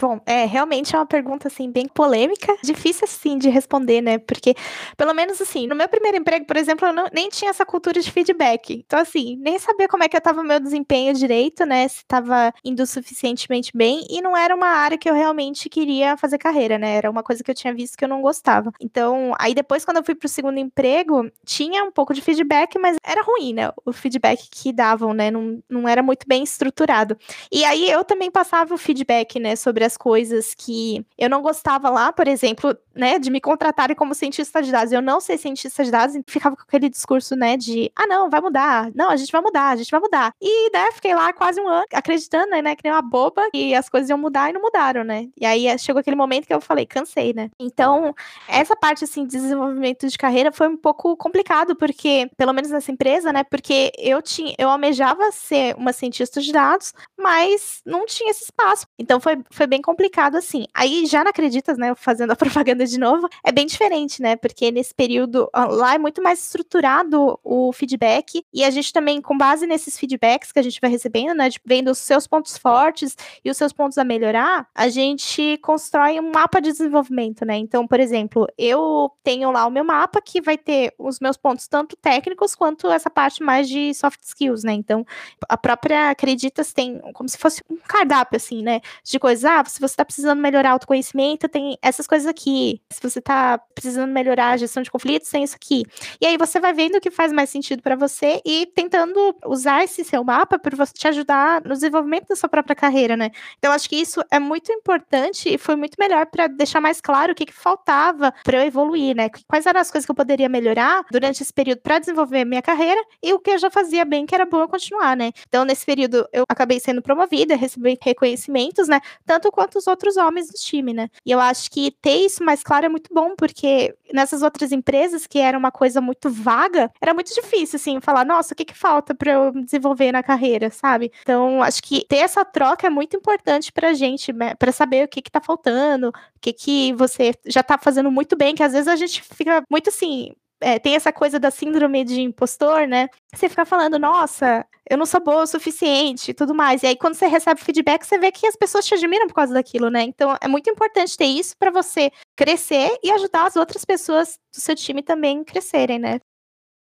Bom, 0.00 0.20
é, 0.26 0.44
realmente 0.44 0.94
é 0.94 0.98
uma 0.98 1.04
pergunta, 1.06 1.48
assim, 1.48 1.72
bem 1.72 1.88
polêmica, 1.88 2.56
difícil, 2.62 3.02
assim, 3.04 3.36
de 3.36 3.48
responder, 3.48 4.00
né, 4.00 4.16
porque, 4.18 4.54
pelo 4.96 5.12
menos, 5.12 5.40
assim, 5.40 5.66
no 5.66 5.74
meu 5.74 5.88
primeiro 5.88 6.16
emprego, 6.16 6.46
por 6.46 6.56
exemplo, 6.56 6.86
eu 6.86 6.92
não, 6.92 7.06
nem 7.12 7.28
tinha 7.28 7.50
essa 7.50 7.66
cultura 7.66 8.00
de 8.00 8.08
feedback, 8.08 8.84
então, 8.86 9.00
assim, 9.00 9.36
nem 9.40 9.58
sabia 9.58 9.88
como 9.88 10.04
é 10.04 10.08
que 10.08 10.16
eu 10.16 10.20
tava 10.20 10.44
meu 10.44 10.60
desempenho 10.60 11.12
direito, 11.14 11.66
né, 11.66 11.88
se 11.88 12.04
tava 12.06 12.52
indo 12.64 12.86
suficientemente 12.86 13.72
bem, 13.74 14.06
e 14.08 14.22
não 14.22 14.36
era 14.36 14.54
uma 14.54 14.68
área 14.68 14.96
que 14.96 15.10
eu 15.10 15.14
realmente 15.14 15.68
queria 15.68 16.16
fazer 16.16 16.38
carreira, 16.38 16.78
né, 16.78 16.94
era 16.94 17.10
uma 17.10 17.24
coisa 17.24 17.42
que 17.42 17.50
eu 17.50 17.54
tinha 17.54 17.74
visto 17.74 17.96
que 17.98 18.04
eu 18.04 18.08
não 18.08 18.22
gostava. 18.22 18.72
Então, 18.80 19.32
aí 19.36 19.52
depois, 19.52 19.84
quando 19.84 19.96
eu 19.96 20.04
fui 20.04 20.14
pro 20.14 20.28
segundo 20.28 20.58
emprego, 20.60 21.28
tinha 21.44 21.82
um 21.82 21.90
pouco 21.90 22.14
de 22.14 22.20
feedback, 22.20 22.78
mas 22.78 22.96
era 23.04 23.20
ruim, 23.22 23.52
né, 23.52 23.72
o 23.84 23.92
feedback 23.92 24.48
que 24.48 24.72
davam, 24.72 25.12
né, 25.12 25.28
não, 25.28 25.60
não 25.68 25.88
era 25.88 26.04
muito 26.04 26.24
bem 26.28 26.44
estruturado. 26.44 27.18
E 27.50 27.64
aí 27.64 27.90
eu 27.90 28.04
também 28.04 28.30
passava 28.30 28.72
o 28.72 28.78
feedback, 28.78 29.40
né, 29.40 29.56
sobre 29.56 29.87
as 29.88 29.96
coisas 29.96 30.54
que 30.54 31.04
eu 31.18 31.28
não 31.28 31.42
gostava 31.42 31.90
lá, 31.90 32.12
por 32.12 32.28
exemplo, 32.28 32.76
né, 32.98 33.18
de 33.18 33.30
me 33.30 33.40
contratarem 33.40 33.96
como 33.96 34.14
cientista 34.14 34.62
de 34.62 34.70
dados. 34.70 34.92
Eu 34.92 35.00
não 35.00 35.20
sei 35.20 35.38
cientista 35.38 35.82
de 35.82 35.90
dados, 35.90 36.14
e 36.14 36.22
ficava 36.26 36.54
com 36.54 36.62
aquele 36.62 36.90
discurso, 36.90 37.34
né, 37.34 37.56
de, 37.56 37.90
ah, 37.96 38.06
não, 38.06 38.28
vai 38.28 38.40
mudar. 38.40 38.90
Não, 38.94 39.08
a 39.08 39.16
gente 39.16 39.32
vai 39.32 39.40
mudar, 39.40 39.70
a 39.70 39.76
gente 39.76 39.90
vai 39.90 40.00
mudar. 40.00 40.32
E, 40.40 40.70
né, 40.70 40.90
fiquei 40.92 41.14
lá 41.14 41.32
quase 41.32 41.60
um 41.60 41.68
ano 41.68 41.86
acreditando, 41.92 42.50
né, 42.50 42.76
que 42.76 42.82
nem 42.84 42.92
uma 42.92 43.00
boba, 43.00 43.48
que 43.50 43.74
as 43.74 43.88
coisas 43.88 44.10
iam 44.10 44.18
mudar 44.18 44.50
e 44.50 44.52
não 44.52 44.60
mudaram, 44.60 45.02
né? 45.04 45.28
E 45.40 45.46
aí 45.46 45.66
eh, 45.66 45.78
chegou 45.78 46.00
aquele 46.00 46.16
momento 46.16 46.46
que 46.46 46.52
eu 46.52 46.60
falei, 46.60 46.84
cansei, 46.84 47.32
né? 47.32 47.50
Então, 47.58 48.14
essa 48.46 48.76
parte, 48.76 49.04
assim, 49.04 49.24
de 49.24 49.38
desenvolvimento 49.38 50.06
de 50.06 50.18
carreira 50.18 50.52
foi 50.52 50.68
um 50.68 50.76
pouco 50.76 51.16
complicado, 51.16 51.74
porque, 51.76 52.30
pelo 52.36 52.52
menos 52.52 52.70
nessa 52.70 52.92
empresa, 52.92 53.32
né, 53.32 53.42
porque 53.44 53.90
eu 53.98 54.20
tinha, 54.20 54.54
eu 54.58 54.68
almejava 54.68 55.32
ser 55.32 55.74
uma 55.76 55.92
cientista 55.92 56.40
de 56.40 56.52
dados, 56.52 56.92
mas 57.16 57.80
não 57.86 58.04
tinha 58.04 58.30
esse 58.30 58.44
espaço. 58.44 58.86
Então, 58.98 59.18
foi, 59.18 59.38
foi 59.50 59.66
bem 59.66 59.78
bem 59.78 59.82
complicado 59.82 60.36
assim. 60.36 60.66
Aí 60.74 61.06
já 61.06 61.22
na 61.24 61.30
Acreditas, 61.30 61.78
né, 61.78 61.94
fazendo 61.94 62.32
a 62.32 62.36
propaganda 62.36 62.84
de 62.88 62.98
novo, 62.98 63.28
é 63.44 63.52
bem 63.52 63.66
diferente, 63.66 64.20
né? 64.22 64.36
Porque 64.36 64.70
nesse 64.70 64.94
período 64.94 65.48
lá 65.54 65.94
é 65.94 65.98
muito 65.98 66.22
mais 66.22 66.42
estruturado 66.42 67.38
o 67.44 67.72
feedback 67.72 68.44
e 68.52 68.64
a 68.64 68.70
gente 68.70 68.92
também 68.92 69.20
com 69.20 69.36
base 69.36 69.66
nesses 69.66 69.98
feedbacks 69.98 70.52
que 70.52 70.58
a 70.58 70.62
gente 70.62 70.80
vai 70.80 70.90
recebendo, 70.90 71.34
né, 71.34 71.48
vendo 71.64 71.90
os 71.90 71.98
seus 71.98 72.26
pontos 72.26 72.56
fortes 72.56 73.16
e 73.44 73.50
os 73.50 73.56
seus 73.56 73.72
pontos 73.72 73.98
a 73.98 74.04
melhorar, 74.04 74.66
a 74.74 74.88
gente 74.88 75.58
constrói 75.62 76.18
um 76.20 76.30
mapa 76.32 76.60
de 76.60 76.70
desenvolvimento, 76.70 77.44
né? 77.44 77.56
Então, 77.56 77.86
por 77.86 78.00
exemplo, 78.00 78.46
eu 78.56 79.10
tenho 79.22 79.50
lá 79.50 79.66
o 79.66 79.70
meu 79.70 79.84
mapa 79.84 80.20
que 80.20 80.40
vai 80.40 80.56
ter 80.56 80.94
os 80.98 81.20
meus 81.20 81.36
pontos 81.36 81.68
tanto 81.68 81.96
técnicos 81.96 82.54
quanto 82.54 82.90
essa 82.90 83.10
parte 83.10 83.42
mais 83.42 83.68
de 83.68 83.94
soft 83.94 84.22
skills, 84.22 84.64
né? 84.64 84.72
Então, 84.72 85.04
a 85.48 85.56
própria 85.56 86.10
Acreditas 86.10 86.72
tem 86.72 87.00
como 87.12 87.28
se 87.28 87.38
fosse 87.38 87.62
um 87.70 87.76
cardápio 87.76 88.36
assim, 88.36 88.62
né, 88.62 88.80
de 89.04 89.18
coisas, 89.18 89.44
ah, 89.44 89.64
se 89.64 89.80
você 89.80 89.92
está 89.92 90.04
precisando 90.04 90.40
melhorar 90.40 90.72
autoconhecimento, 90.72 91.48
tem 91.48 91.78
essas 91.82 92.06
coisas 92.06 92.26
aqui. 92.26 92.77
Se 92.90 93.00
você 93.02 93.20
tá 93.20 93.58
precisando 93.74 94.12
melhorar 94.12 94.50
a 94.50 94.56
gestão 94.56 94.82
de 94.82 94.90
conflitos, 94.90 95.30
tem 95.30 95.44
isso 95.44 95.56
aqui. 95.56 95.84
E 96.20 96.26
aí 96.26 96.36
você 96.36 96.60
vai 96.60 96.72
vendo 96.72 96.96
o 96.96 97.00
que 97.00 97.10
faz 97.10 97.32
mais 97.32 97.50
sentido 97.50 97.82
para 97.82 97.96
você 97.96 98.40
e 98.44 98.66
tentando 98.74 99.36
usar 99.46 99.84
esse 99.84 100.04
seu 100.04 100.24
mapa 100.24 100.58
para 100.58 100.86
te 100.86 101.08
ajudar 101.08 101.62
no 101.62 101.74
desenvolvimento 101.74 102.28
da 102.28 102.36
sua 102.36 102.48
própria 102.48 102.74
carreira, 102.74 103.16
né? 103.16 103.30
Então 103.58 103.72
acho 103.72 103.88
que 103.88 103.96
isso 103.96 104.22
é 104.30 104.38
muito 104.38 104.72
importante 104.72 105.52
e 105.54 105.58
foi 105.58 105.76
muito 105.76 105.94
melhor 105.98 106.26
para 106.26 106.46
deixar 106.46 106.80
mais 106.80 107.00
claro 107.00 107.32
o 107.32 107.34
que, 107.34 107.46
que 107.46 107.52
faltava 107.52 108.32
para 108.44 108.58
eu 108.58 108.62
evoluir, 108.66 109.14
né? 109.14 109.28
Quais 109.46 109.66
eram 109.66 109.80
as 109.80 109.90
coisas 109.90 110.06
que 110.06 110.10
eu 110.10 110.14
poderia 110.16 110.48
melhorar 110.48 111.04
durante 111.10 111.42
esse 111.42 111.52
período 111.52 111.80
para 111.80 111.98
desenvolver 111.98 112.44
minha 112.44 112.62
carreira 112.62 113.00
e 113.22 113.32
o 113.32 113.38
que 113.38 113.50
eu 113.50 113.58
já 113.58 113.70
fazia 113.70 114.04
bem 114.04 114.26
que 114.26 114.34
era 114.34 114.46
bom 114.46 114.60
eu 114.60 114.68
continuar, 114.68 115.16
né? 115.16 115.32
Então 115.48 115.64
nesse 115.64 115.84
período 115.84 116.26
eu 116.32 116.44
acabei 116.48 116.80
sendo 116.80 117.02
promovida, 117.02 117.56
recebi 117.56 117.98
reconhecimentos, 118.02 118.88
né? 118.88 119.00
Tanto 119.26 119.50
quanto 119.50 119.78
os 119.78 119.86
outros 119.86 120.16
homens 120.16 120.48
do 120.48 120.54
time, 120.54 120.92
né? 120.92 121.08
E 121.24 121.30
eu 121.30 121.40
acho 121.40 121.70
que 121.70 121.90
ter 122.02 122.16
isso 122.16 122.44
mais 122.44 122.62
claro 122.68 122.84
é 122.84 122.88
muito 122.90 123.08
bom, 123.14 123.34
porque 123.34 123.96
nessas 124.12 124.42
outras 124.42 124.72
empresas 124.72 125.26
que 125.26 125.38
era 125.38 125.56
uma 125.56 125.70
coisa 125.72 126.02
muito 126.02 126.28
vaga, 126.28 126.90
era 127.00 127.14
muito 127.14 127.34
difícil, 127.34 127.76
assim, 127.76 127.98
falar, 127.98 128.26
nossa, 128.26 128.52
o 128.52 128.56
que 128.56 128.62
que 128.66 128.76
falta 128.76 129.14
para 129.14 129.32
eu 129.32 129.52
desenvolver 129.52 130.12
na 130.12 130.22
carreira, 130.22 130.68
sabe? 130.68 131.10
Então, 131.22 131.62
acho 131.62 131.82
que 131.82 132.04
ter 132.06 132.18
essa 132.18 132.44
troca 132.44 132.86
é 132.86 132.90
muito 132.90 133.16
importante 133.16 133.72
pra 133.72 133.94
gente, 133.94 134.34
né? 134.34 134.54
para 134.54 134.70
saber 134.70 135.06
o 135.06 135.08
que 135.08 135.22
que 135.22 135.30
tá 135.30 135.40
faltando, 135.40 136.08
o 136.08 136.12
que 136.42 136.52
que 136.52 136.92
você 136.92 137.32
já 137.46 137.62
tá 137.62 137.78
fazendo 137.78 138.10
muito 138.10 138.36
bem, 138.36 138.54
que 138.54 138.62
às 138.62 138.74
vezes 138.74 138.88
a 138.88 138.96
gente 138.96 139.22
fica 139.22 139.62
muito 139.70 139.88
assim, 139.88 140.34
é, 140.60 140.78
tem 140.78 140.94
essa 140.94 141.12
coisa 141.12 141.38
da 141.38 141.50
síndrome 141.50 142.04
de 142.04 142.20
impostor, 142.20 142.86
né? 142.86 143.08
Você 143.34 143.48
fica 143.48 143.64
falando, 143.64 143.98
nossa, 143.98 144.66
eu 144.88 144.96
não 144.96 145.06
sou 145.06 145.22
boa 145.22 145.42
o 145.42 145.46
suficiente 145.46 146.30
e 146.30 146.34
tudo 146.34 146.54
mais. 146.54 146.82
E 146.82 146.86
aí, 146.86 146.96
quando 146.96 147.14
você 147.14 147.26
recebe 147.26 147.60
feedback, 147.60 148.04
você 148.04 148.18
vê 148.18 148.32
que 148.32 148.46
as 148.46 148.56
pessoas 148.56 148.86
te 148.86 148.94
admiram 148.94 149.26
por 149.26 149.34
causa 149.34 149.54
daquilo, 149.54 149.90
né? 149.90 150.02
Então, 150.02 150.36
é 150.40 150.48
muito 150.48 150.68
importante 150.70 151.16
ter 151.16 151.26
isso 151.26 151.56
para 151.58 151.70
você 151.70 152.10
crescer 152.36 152.90
e 153.02 153.10
ajudar 153.12 153.46
as 153.46 153.56
outras 153.56 153.84
pessoas 153.84 154.38
do 154.54 154.60
seu 154.60 154.74
time 154.74 155.02
também 155.02 155.44
crescerem, 155.44 155.98
né? 155.98 156.20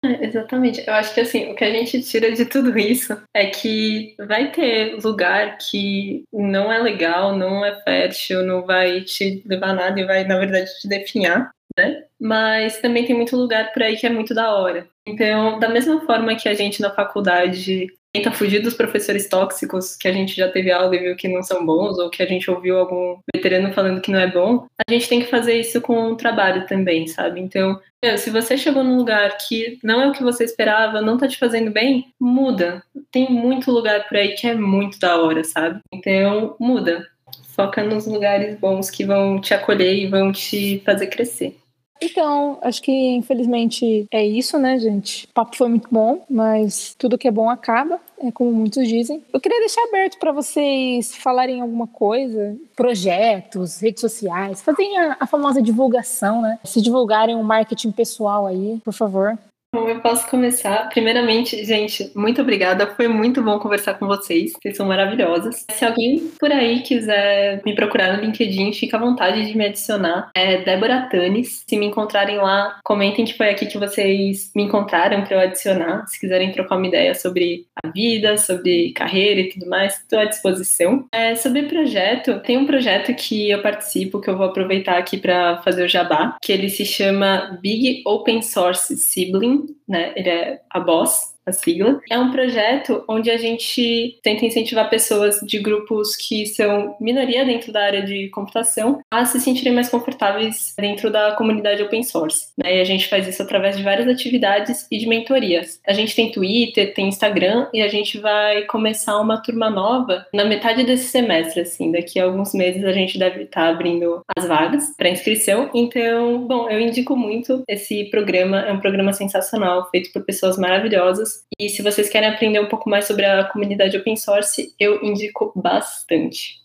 É, 0.04 0.26
exatamente. 0.26 0.84
Eu 0.86 0.92
acho 0.92 1.14
que 1.14 1.20
assim, 1.20 1.50
o 1.50 1.54
que 1.54 1.64
a 1.64 1.70
gente 1.70 2.02
tira 2.02 2.30
de 2.30 2.44
tudo 2.44 2.78
isso 2.78 3.16
é 3.32 3.46
que 3.46 4.14
vai 4.18 4.52
ter 4.52 4.98
lugar 5.02 5.56
que 5.56 6.24
não 6.30 6.70
é 6.70 6.78
legal, 6.78 7.34
não 7.34 7.64
é 7.64 7.80
fértil, 7.82 8.44
não 8.44 8.66
vai 8.66 9.00
te 9.00 9.42
levar 9.46 9.72
nada 9.72 9.98
e 9.98 10.04
vai, 10.04 10.24
na 10.24 10.38
verdade, 10.38 10.70
te 10.78 10.86
definhar 10.86 11.50
né? 11.76 12.04
Mas 12.20 12.80
também 12.80 13.04
tem 13.04 13.16
muito 13.16 13.36
lugar 13.36 13.72
por 13.72 13.82
aí 13.82 13.96
que 13.96 14.06
é 14.06 14.10
muito 14.10 14.34
da 14.34 14.54
hora. 14.54 14.88
Então, 15.06 15.58
da 15.58 15.68
mesma 15.68 16.00
forma 16.02 16.34
que 16.34 16.48
a 16.48 16.54
gente 16.54 16.80
na 16.80 16.90
faculdade 16.90 17.88
tenta 18.14 18.30
fugir 18.30 18.62
dos 18.62 18.74
professores 18.74 19.28
tóxicos 19.28 19.96
que 19.96 20.06
a 20.06 20.12
gente 20.12 20.36
já 20.36 20.48
teve 20.48 20.70
aula 20.70 20.94
e 20.94 21.00
viu 21.00 21.16
que 21.16 21.26
não 21.26 21.42
são 21.42 21.66
bons, 21.66 21.98
ou 21.98 22.08
que 22.08 22.22
a 22.22 22.26
gente 22.26 22.48
ouviu 22.48 22.78
algum 22.78 23.18
veterano 23.34 23.72
falando 23.72 24.00
que 24.00 24.12
não 24.12 24.20
é 24.20 24.30
bom, 24.30 24.66
a 24.88 24.92
gente 24.92 25.08
tem 25.08 25.20
que 25.20 25.26
fazer 25.26 25.58
isso 25.58 25.80
com 25.80 26.12
o 26.12 26.16
trabalho 26.16 26.64
também, 26.66 27.08
sabe? 27.08 27.40
Então, 27.40 27.80
se 28.16 28.30
você 28.30 28.56
chegou 28.56 28.84
num 28.84 28.96
lugar 28.96 29.36
que 29.38 29.80
não 29.82 30.00
é 30.00 30.06
o 30.06 30.12
que 30.12 30.22
você 30.22 30.44
esperava, 30.44 31.02
não 31.02 31.18
tá 31.18 31.26
te 31.26 31.36
fazendo 31.36 31.72
bem, 31.72 32.06
muda. 32.20 32.84
Tem 33.10 33.28
muito 33.28 33.72
lugar 33.72 34.06
por 34.06 34.16
aí 34.16 34.34
que 34.34 34.46
é 34.46 34.54
muito 34.54 34.98
da 35.00 35.20
hora, 35.20 35.42
sabe? 35.42 35.80
Então, 35.92 36.54
muda. 36.60 37.04
Foca 37.48 37.82
nos 37.82 38.06
lugares 38.06 38.58
bons 38.58 38.90
que 38.90 39.04
vão 39.04 39.40
te 39.40 39.54
acolher 39.54 39.94
e 39.94 40.06
vão 40.06 40.30
te 40.30 40.80
fazer 40.84 41.08
crescer. 41.08 41.56
Então, 42.04 42.58
acho 42.62 42.82
que 42.82 42.92
infelizmente 42.92 44.06
é 44.10 44.24
isso, 44.24 44.58
né, 44.58 44.78
gente? 44.78 45.26
O 45.26 45.34
papo 45.34 45.56
foi 45.56 45.68
muito 45.68 45.88
bom, 45.90 46.24
mas 46.28 46.94
tudo 46.98 47.18
que 47.18 47.28
é 47.28 47.30
bom 47.30 47.48
acaba, 47.48 48.00
é 48.20 48.30
como 48.30 48.52
muitos 48.52 48.86
dizem. 48.86 49.22
Eu 49.32 49.40
queria 49.40 49.58
deixar 49.60 49.82
aberto 49.82 50.18
para 50.18 50.32
vocês 50.32 51.14
falarem 51.16 51.60
alguma 51.60 51.86
coisa, 51.86 52.56
projetos, 52.76 53.80
redes 53.80 54.00
sociais, 54.00 54.62
fazerem 54.62 54.98
a, 54.98 55.16
a 55.20 55.26
famosa 55.26 55.62
divulgação, 55.62 56.42
né? 56.42 56.58
Se 56.64 56.80
divulgarem 56.80 57.36
um 57.36 57.42
marketing 57.42 57.92
pessoal 57.92 58.46
aí, 58.46 58.80
por 58.84 58.92
favor. 58.92 59.38
Bom, 59.74 59.88
eu 59.88 59.98
posso 59.98 60.30
começar. 60.30 60.88
Primeiramente, 60.90 61.64
gente, 61.64 62.08
muito 62.14 62.40
obrigada. 62.40 62.86
Foi 62.94 63.08
muito 63.08 63.42
bom 63.42 63.58
conversar 63.58 63.94
com 63.94 64.06
vocês. 64.06 64.52
Vocês 64.52 64.76
são 64.76 64.86
maravilhosas. 64.86 65.66
Se 65.68 65.84
alguém 65.84 66.30
por 66.38 66.52
aí 66.52 66.80
quiser 66.82 67.60
me 67.66 67.74
procurar 67.74 68.16
no 68.16 68.22
LinkedIn, 68.22 68.72
fica 68.72 68.96
à 68.96 69.00
vontade 69.00 69.44
de 69.44 69.58
me 69.58 69.66
adicionar. 69.66 70.30
É 70.32 70.58
Débora 70.58 71.08
Tanis. 71.10 71.64
Se 71.68 71.76
me 71.76 71.86
encontrarem 71.86 72.36
lá, 72.36 72.78
comentem 72.84 73.24
que 73.24 73.36
foi 73.36 73.50
aqui 73.50 73.66
que 73.66 73.76
vocês 73.76 74.52
me 74.54 74.62
encontraram 74.62 75.24
para 75.24 75.38
eu 75.38 75.40
adicionar. 75.40 76.06
Se 76.06 76.20
quiserem 76.20 76.52
trocar 76.52 76.76
uma 76.76 76.86
ideia 76.86 77.12
sobre 77.12 77.66
a 77.82 77.88
vida, 77.88 78.36
sobre 78.36 78.92
carreira 78.92 79.40
e 79.40 79.48
tudo 79.48 79.68
mais, 79.68 79.94
estou 79.94 80.20
à 80.20 80.24
disposição. 80.24 81.04
É, 81.10 81.34
sobre 81.34 81.64
projeto, 81.64 82.38
tem 82.46 82.56
um 82.56 82.64
projeto 82.64 83.12
que 83.12 83.50
eu 83.50 83.60
participo, 83.60 84.20
que 84.20 84.30
eu 84.30 84.36
vou 84.36 84.46
aproveitar 84.46 84.98
aqui 84.98 85.16
para 85.16 85.60
fazer 85.62 85.84
o 85.84 85.88
jabá, 85.88 86.36
que 86.40 86.52
ele 86.52 86.68
se 86.68 86.84
chama 86.84 87.58
Big 87.60 88.04
Open 88.06 88.40
Source 88.40 88.96
Sibling 88.96 89.63
né? 89.88 90.12
Ele 90.16 90.28
é 90.28 90.62
a 90.70 90.80
Boss, 90.80 91.33
a 91.46 91.52
sigla. 91.52 92.00
É 92.10 92.18
um 92.18 92.30
projeto 92.30 93.04
onde 93.08 93.30
a 93.30 93.36
gente 93.36 94.18
tenta 94.22 94.44
incentivar 94.44 94.88
pessoas 94.88 95.40
de 95.40 95.58
grupos 95.58 96.16
que 96.16 96.46
são 96.46 96.96
minoria 97.00 97.44
dentro 97.44 97.72
da 97.72 97.84
área 97.84 98.02
de 98.02 98.28
computação 98.28 99.00
a 99.10 99.24
se 99.24 99.40
sentirem 99.40 99.72
mais 99.72 99.88
confortáveis 99.88 100.74
dentro 100.78 101.10
da 101.10 101.32
comunidade 101.32 101.82
open 101.82 102.02
source. 102.02 102.48
Né? 102.56 102.78
E 102.78 102.80
a 102.80 102.84
gente 102.84 103.08
faz 103.08 103.26
isso 103.28 103.42
através 103.42 103.76
de 103.76 103.82
várias 103.82 104.08
atividades 104.08 104.86
e 104.90 104.98
de 104.98 105.06
mentorias. 105.06 105.80
A 105.86 105.92
gente 105.92 106.14
tem 106.14 106.30
Twitter, 106.30 106.94
tem 106.94 107.08
Instagram 107.08 107.68
e 107.72 107.82
a 107.82 107.88
gente 107.88 108.18
vai 108.18 108.62
começar 108.62 109.20
uma 109.20 109.42
turma 109.42 109.68
nova 109.68 110.26
na 110.32 110.44
metade 110.44 110.84
desse 110.84 111.08
semestre, 111.08 111.60
assim. 111.60 111.92
Daqui 111.92 112.18
a 112.18 112.24
alguns 112.24 112.54
meses 112.54 112.84
a 112.84 112.92
gente 112.92 113.18
deve 113.18 113.42
estar 113.42 113.68
abrindo 113.68 114.22
as 114.36 114.46
vagas 114.46 114.94
para 114.96 115.08
inscrição. 115.08 115.70
Então, 115.74 116.46
bom, 116.46 116.68
eu 116.68 116.80
indico 116.80 117.16
muito 117.16 117.62
esse 117.68 118.04
programa. 118.04 118.60
É 118.60 118.72
um 118.72 118.80
programa 118.80 119.12
sensacional, 119.12 119.88
feito 119.90 120.12
por 120.12 120.24
pessoas 120.24 120.56
maravilhosas 120.56 121.33
e 121.58 121.68
se 121.68 121.82
vocês 121.82 122.08
querem 122.08 122.28
aprender 122.28 122.60
um 122.60 122.68
pouco 122.68 122.88
mais 122.88 123.06
sobre 123.06 123.24
a 123.24 123.44
comunidade 123.44 123.96
open 123.96 124.16
source, 124.16 124.74
eu 124.78 125.02
indico 125.02 125.52
bastante. 125.54 126.62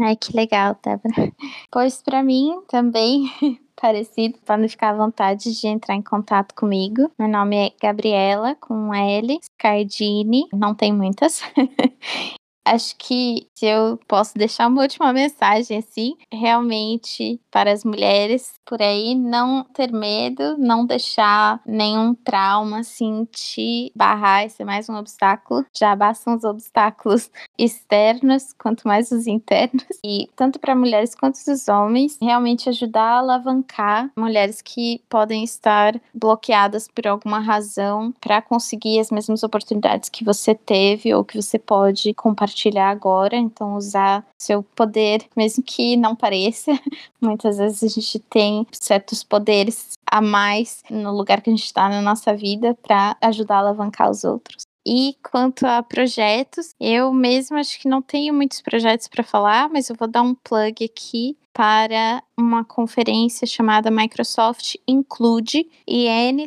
Ai, 0.00 0.16
que 0.16 0.34
legal, 0.34 0.76
Débora. 0.82 1.32
Pois 1.70 2.02
para 2.02 2.22
mim 2.22 2.60
também 2.68 3.24
parecido, 3.80 4.38
não 4.38 4.68
ficar 4.68 4.90
à 4.90 4.96
vontade 4.96 5.58
de 5.58 5.66
entrar 5.66 5.94
em 5.94 6.02
contato 6.02 6.54
comigo. 6.54 7.10
Meu 7.18 7.28
nome 7.28 7.56
é 7.56 7.72
Gabriela, 7.80 8.54
com 8.54 8.94
L, 8.94 9.38
Cardini, 9.58 10.46
não 10.52 10.74
tem 10.74 10.92
muitas. 10.92 11.42
Acho 12.64 12.94
que 12.96 13.48
se 13.54 13.66
eu 13.66 13.98
posso 14.06 14.34
deixar 14.34 14.68
uma 14.68 14.82
última 14.82 15.12
mensagem, 15.12 15.78
assim, 15.78 16.16
realmente 16.32 17.40
para 17.50 17.72
as 17.72 17.84
mulheres 17.84 18.54
por 18.64 18.80
aí, 18.80 19.14
não 19.14 19.64
ter 19.64 19.92
medo, 19.92 20.56
não 20.58 20.86
deixar 20.86 21.60
nenhum 21.66 22.14
trauma, 22.14 22.80
assim, 22.80 23.26
te 23.30 23.92
barrar 23.94 24.46
e 24.46 24.50
ser 24.50 24.64
mais 24.64 24.88
um 24.88 24.96
obstáculo. 24.96 25.66
Já 25.76 25.94
bastam 25.94 26.36
os 26.36 26.44
obstáculos 26.44 27.30
externos, 27.58 28.52
quanto 28.54 28.86
mais 28.86 29.10
os 29.10 29.26
internos. 29.26 29.84
E 30.04 30.28
tanto 30.36 30.58
para 30.58 30.74
mulheres 30.74 31.14
quanto 31.14 31.36
os 31.36 31.68
homens, 31.68 32.18
realmente 32.22 32.68
ajudar 32.68 33.02
a 33.02 33.18
alavancar 33.18 34.10
mulheres 34.16 34.62
que 34.62 35.02
podem 35.08 35.42
estar 35.44 36.00
bloqueadas 36.14 36.88
por 36.88 37.06
alguma 37.06 37.40
razão 37.40 38.14
para 38.20 38.40
conseguir 38.40 39.00
as 39.00 39.10
mesmas 39.10 39.42
oportunidades 39.42 40.08
que 40.08 40.24
você 40.24 40.54
teve 40.54 41.12
ou 41.12 41.24
que 41.24 41.40
você 41.40 41.58
pode 41.58 42.14
compartilhar 42.14 42.51
compartilhar 42.52 42.90
agora, 42.90 43.36
então 43.36 43.76
usar 43.76 44.24
seu 44.38 44.62
poder, 44.62 45.24
mesmo 45.36 45.64
que 45.64 45.96
não 45.96 46.14
pareça. 46.14 46.70
Muitas 47.20 47.56
vezes 47.56 47.82
a 47.82 47.88
gente 47.88 48.18
tem 48.18 48.66
certos 48.70 49.24
poderes 49.24 49.92
a 50.06 50.20
mais 50.20 50.82
no 50.90 51.12
lugar 51.12 51.40
que 51.40 51.48
a 51.48 51.52
gente 51.52 51.64
está 51.64 51.88
na 51.88 52.02
nossa 52.02 52.36
vida 52.36 52.76
para 52.82 53.16
ajudar 53.22 53.56
a 53.56 53.60
alavancar 53.60 54.10
os 54.10 54.24
outros. 54.24 54.64
E 54.84 55.16
quanto 55.22 55.64
a 55.64 55.80
projetos, 55.82 56.74
eu 56.80 57.12
mesma 57.12 57.60
acho 57.60 57.78
que 57.80 57.88
não 57.88 58.02
tenho 58.02 58.34
muitos 58.34 58.60
projetos 58.60 59.06
para 59.06 59.22
falar, 59.22 59.70
mas 59.70 59.88
eu 59.88 59.94
vou 59.96 60.08
dar 60.08 60.22
um 60.22 60.34
plug 60.34 60.84
aqui 60.84 61.38
para 61.52 62.20
uma 62.36 62.64
conferência 62.64 63.46
chamada 63.46 63.92
Microsoft 63.92 64.74
Include, 64.88 65.68
I-N-C-L-U-D-E, 65.86 66.42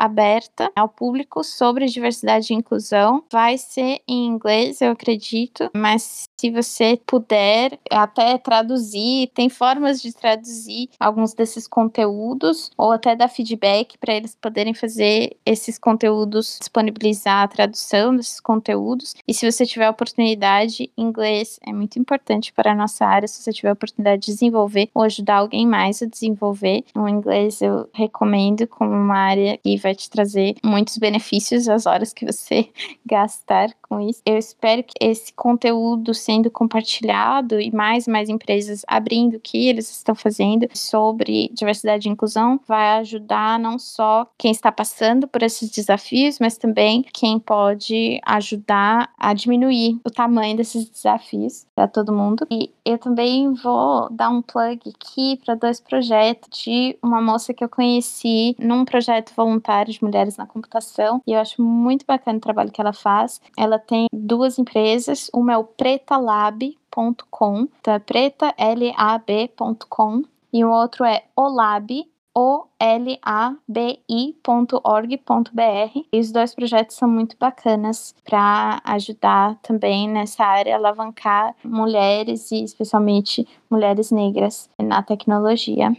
aberta 0.00 0.72
ao 0.74 0.88
público 0.88 1.44
sobre 1.44 1.86
diversidade 1.86 2.52
e 2.52 2.56
inclusão. 2.56 3.22
Vai 3.30 3.58
ser 3.58 4.00
em 4.08 4.26
inglês, 4.26 4.80
eu 4.80 4.92
acredito, 4.92 5.70
mas 5.74 6.24
se 6.40 6.50
você 6.50 6.98
puder 7.06 7.78
até 7.90 8.38
traduzir, 8.38 9.30
tem 9.34 9.50
formas 9.50 10.00
de 10.00 10.10
traduzir 10.12 10.88
alguns 10.98 11.34
desses 11.34 11.68
conteúdos 11.68 12.70
ou 12.78 12.92
até 12.92 13.14
dar 13.14 13.28
feedback 13.28 13.98
para 13.98 14.14
eles 14.14 14.34
poderem 14.34 14.72
fazer 14.72 15.36
esses 15.44 15.78
conteúdos, 15.78 16.56
disponibilizar 16.58 17.42
a 17.42 17.48
tradução 17.48 18.16
desses 18.16 18.40
conteúdos. 18.40 19.14
E 19.28 19.34
se 19.34 19.50
você 19.50 19.66
tiver 19.66 19.90
oportunidade, 19.90 20.90
inglês 20.96 21.60
é 21.62 21.72
muito 21.72 21.98
importante 21.98 22.52
para 22.52 22.72
a 22.72 22.74
nossa 22.74 23.04
área. 23.04 23.28
Se 23.28 23.42
você 23.42 23.52
tiver 23.52 23.72
oportunidade 23.72 24.22
de 24.22 24.32
desenvolver 24.32 24.88
ou 24.94 25.02
ajudar 25.02 25.36
alguém 25.36 25.66
mais 25.66 26.00
a 26.00 26.06
desenvolver, 26.06 26.84
o 26.96 27.06
inglês 27.06 27.60
eu 27.60 27.88
recomendo 27.92 28.66
como 28.66 28.92
uma 28.92 29.18
área 29.18 29.58
que 29.58 29.76
vai 29.76 29.89
vai 29.90 29.94
te 29.94 30.08
trazer 30.08 30.54
muitos 30.64 30.96
benefícios 30.98 31.68
às 31.68 31.84
horas 31.86 32.12
que 32.12 32.24
você 32.24 32.68
gastar 33.04 33.70
com 33.82 34.00
isso. 34.00 34.22
Eu 34.24 34.38
espero 34.38 34.84
que 34.84 34.94
esse 35.00 35.32
conteúdo 35.32 36.14
sendo 36.14 36.50
compartilhado 36.50 37.60
e 37.60 37.72
mais 37.72 38.06
e 38.06 38.10
mais 38.10 38.28
empresas 38.28 38.82
abrindo 38.86 39.36
o 39.36 39.40
que 39.40 39.68
eles 39.68 39.90
estão 39.90 40.14
fazendo 40.14 40.68
sobre 40.72 41.50
diversidade 41.52 42.08
e 42.08 42.12
inclusão 42.12 42.60
vai 42.66 42.98
ajudar 43.00 43.58
não 43.58 43.78
só 43.78 44.26
quem 44.38 44.52
está 44.52 44.70
passando 44.70 45.26
por 45.26 45.42
esses 45.42 45.70
desafios, 45.70 46.38
mas 46.38 46.56
também 46.56 47.04
quem 47.12 47.38
pode 47.38 48.20
ajudar 48.24 49.12
a 49.18 49.34
diminuir 49.34 49.98
o 50.04 50.10
tamanho 50.10 50.56
desses 50.56 50.88
desafios 50.88 51.66
para 51.74 51.88
todo 51.88 52.12
mundo. 52.12 52.46
E 52.50 52.70
eu 52.84 52.98
também 52.98 53.52
vou 53.54 54.08
dar 54.10 54.30
um 54.30 54.42
plug 54.42 54.80
aqui 54.88 55.38
para 55.44 55.54
dois 55.54 55.80
projetos 55.80 56.62
de 56.62 56.96
uma 57.02 57.20
moça 57.20 57.52
que 57.52 57.64
eu 57.64 57.68
conheci 57.68 58.54
num 58.58 58.84
projeto 58.84 59.32
voluntário 59.34 59.79
de 59.88 60.02
mulheres 60.02 60.36
na 60.36 60.46
computação 60.46 61.22
e 61.26 61.32
eu 61.32 61.40
acho 61.40 61.62
muito 61.62 62.04
bacana 62.06 62.38
o 62.38 62.40
trabalho 62.40 62.70
que 62.70 62.80
ela 62.80 62.92
faz. 62.92 63.40
Ela 63.56 63.78
tem 63.78 64.06
duas 64.12 64.58
empresas, 64.58 65.30
uma 65.32 65.52
é 65.52 65.56
o 65.56 65.64
pretalab.com, 65.64 67.68
então 67.80 67.94
é 67.94 67.98
preta 67.98 68.54
l 68.56 68.92
a 68.96 69.18
b.com 69.18 70.22
e 70.52 70.64
o 70.64 70.70
outro 70.70 71.04
é 71.04 71.24
olab 71.36 72.04
olabi.org.br. 72.34 74.20
E 76.12 76.20
os 76.20 76.32
dois 76.32 76.54
projetos 76.54 76.96
são 76.96 77.08
muito 77.08 77.36
bacanas 77.38 78.14
para 78.24 78.80
ajudar 78.84 79.56
também 79.62 80.08
nessa 80.08 80.44
área, 80.44 80.76
alavancar 80.76 81.54
mulheres 81.64 82.50
e 82.52 82.62
especialmente 82.62 83.46
mulheres 83.68 84.10
negras 84.10 84.70
na 84.78 85.02
tecnologia. 85.02 85.94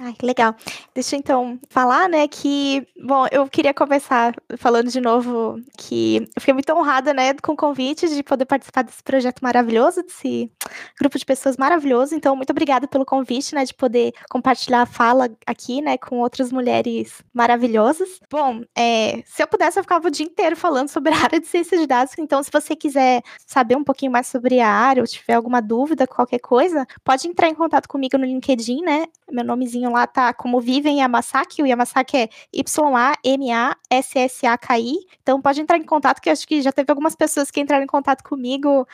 Ai, 0.00 0.12
que 0.12 0.26
legal. 0.26 0.56
Deixa 0.92 1.14
eu 1.14 1.20
então 1.20 1.58
falar, 1.70 2.08
né, 2.08 2.26
que, 2.26 2.84
bom, 3.00 3.26
eu 3.30 3.48
queria 3.48 3.72
começar 3.72 4.34
falando 4.58 4.90
de 4.90 5.00
novo 5.00 5.60
que 5.78 6.16
eu 6.34 6.40
fiquei 6.40 6.52
muito 6.52 6.72
honrada, 6.72 7.14
né, 7.14 7.32
com 7.34 7.52
o 7.52 7.56
convite 7.56 8.08
de 8.08 8.20
poder 8.24 8.44
participar 8.44 8.82
desse 8.82 9.00
projeto 9.04 9.40
maravilhoso, 9.40 10.02
desse 10.02 10.50
grupo 10.98 11.16
de 11.16 11.24
pessoas 11.24 11.56
maravilhoso. 11.56 12.12
Então, 12.14 12.34
muito 12.34 12.50
obrigada 12.50 12.88
pelo 12.88 13.04
convite, 13.04 13.54
né, 13.54 13.64
de 13.64 13.72
poder 13.72 14.12
compartilhar 14.28 14.82
a 14.82 14.86
fala 14.86 15.30
aqui, 15.46 15.80
né, 15.80 15.96
com 15.96 16.18
outras 16.18 16.50
mulheres 16.50 17.22
maravilhosas. 17.32 18.18
Bom, 18.28 18.62
é, 18.76 19.22
se 19.24 19.44
eu 19.44 19.46
pudesse, 19.46 19.78
eu 19.78 19.84
ficava 19.84 20.08
o 20.08 20.10
dia 20.10 20.26
inteiro 20.26 20.56
falando 20.56 20.88
sobre 20.88 21.12
a 21.14 21.16
área 21.22 21.38
de 21.40 21.46
ciência 21.46 21.78
de 21.78 21.86
dados. 21.86 22.14
Então, 22.18 22.42
se 22.42 22.50
você 22.52 22.74
quiser 22.74 23.22
saber 23.46 23.76
um 23.76 23.84
pouquinho 23.84 24.10
mais 24.10 24.26
sobre 24.26 24.58
a 24.60 24.68
área 24.68 25.00
ou 25.02 25.06
tiver 25.06 25.34
alguma 25.34 25.62
dúvida, 25.62 26.04
qualquer 26.04 26.40
coisa, 26.40 26.84
pode 27.04 27.28
entrar 27.28 27.48
em 27.48 27.54
contato 27.54 27.88
comigo 27.88 28.18
no 28.18 28.24
LinkedIn, 28.24 28.82
né, 28.82 29.06
meu 29.30 29.44
nomezinho 29.44 29.83
lá 29.90 30.06
tá 30.06 30.32
como 30.32 30.60
Vivem 30.60 31.00
Yamasaki, 31.00 31.62
o 31.62 31.66
Yamasaki 31.66 32.16
é 32.16 32.28
Y-A-M-A-S-S-A-K-I. 32.52 33.06
Então 35.22 35.40
pode 35.40 35.60
entrar 35.60 35.76
em 35.78 35.84
contato, 35.84 36.20
que 36.20 36.30
acho 36.30 36.46
que 36.46 36.62
já 36.62 36.72
teve 36.72 36.90
algumas 36.90 37.14
pessoas 37.14 37.50
que 37.50 37.60
entraram 37.60 37.84
em 37.84 37.86
contato 37.88 38.22
comigo 38.22 38.86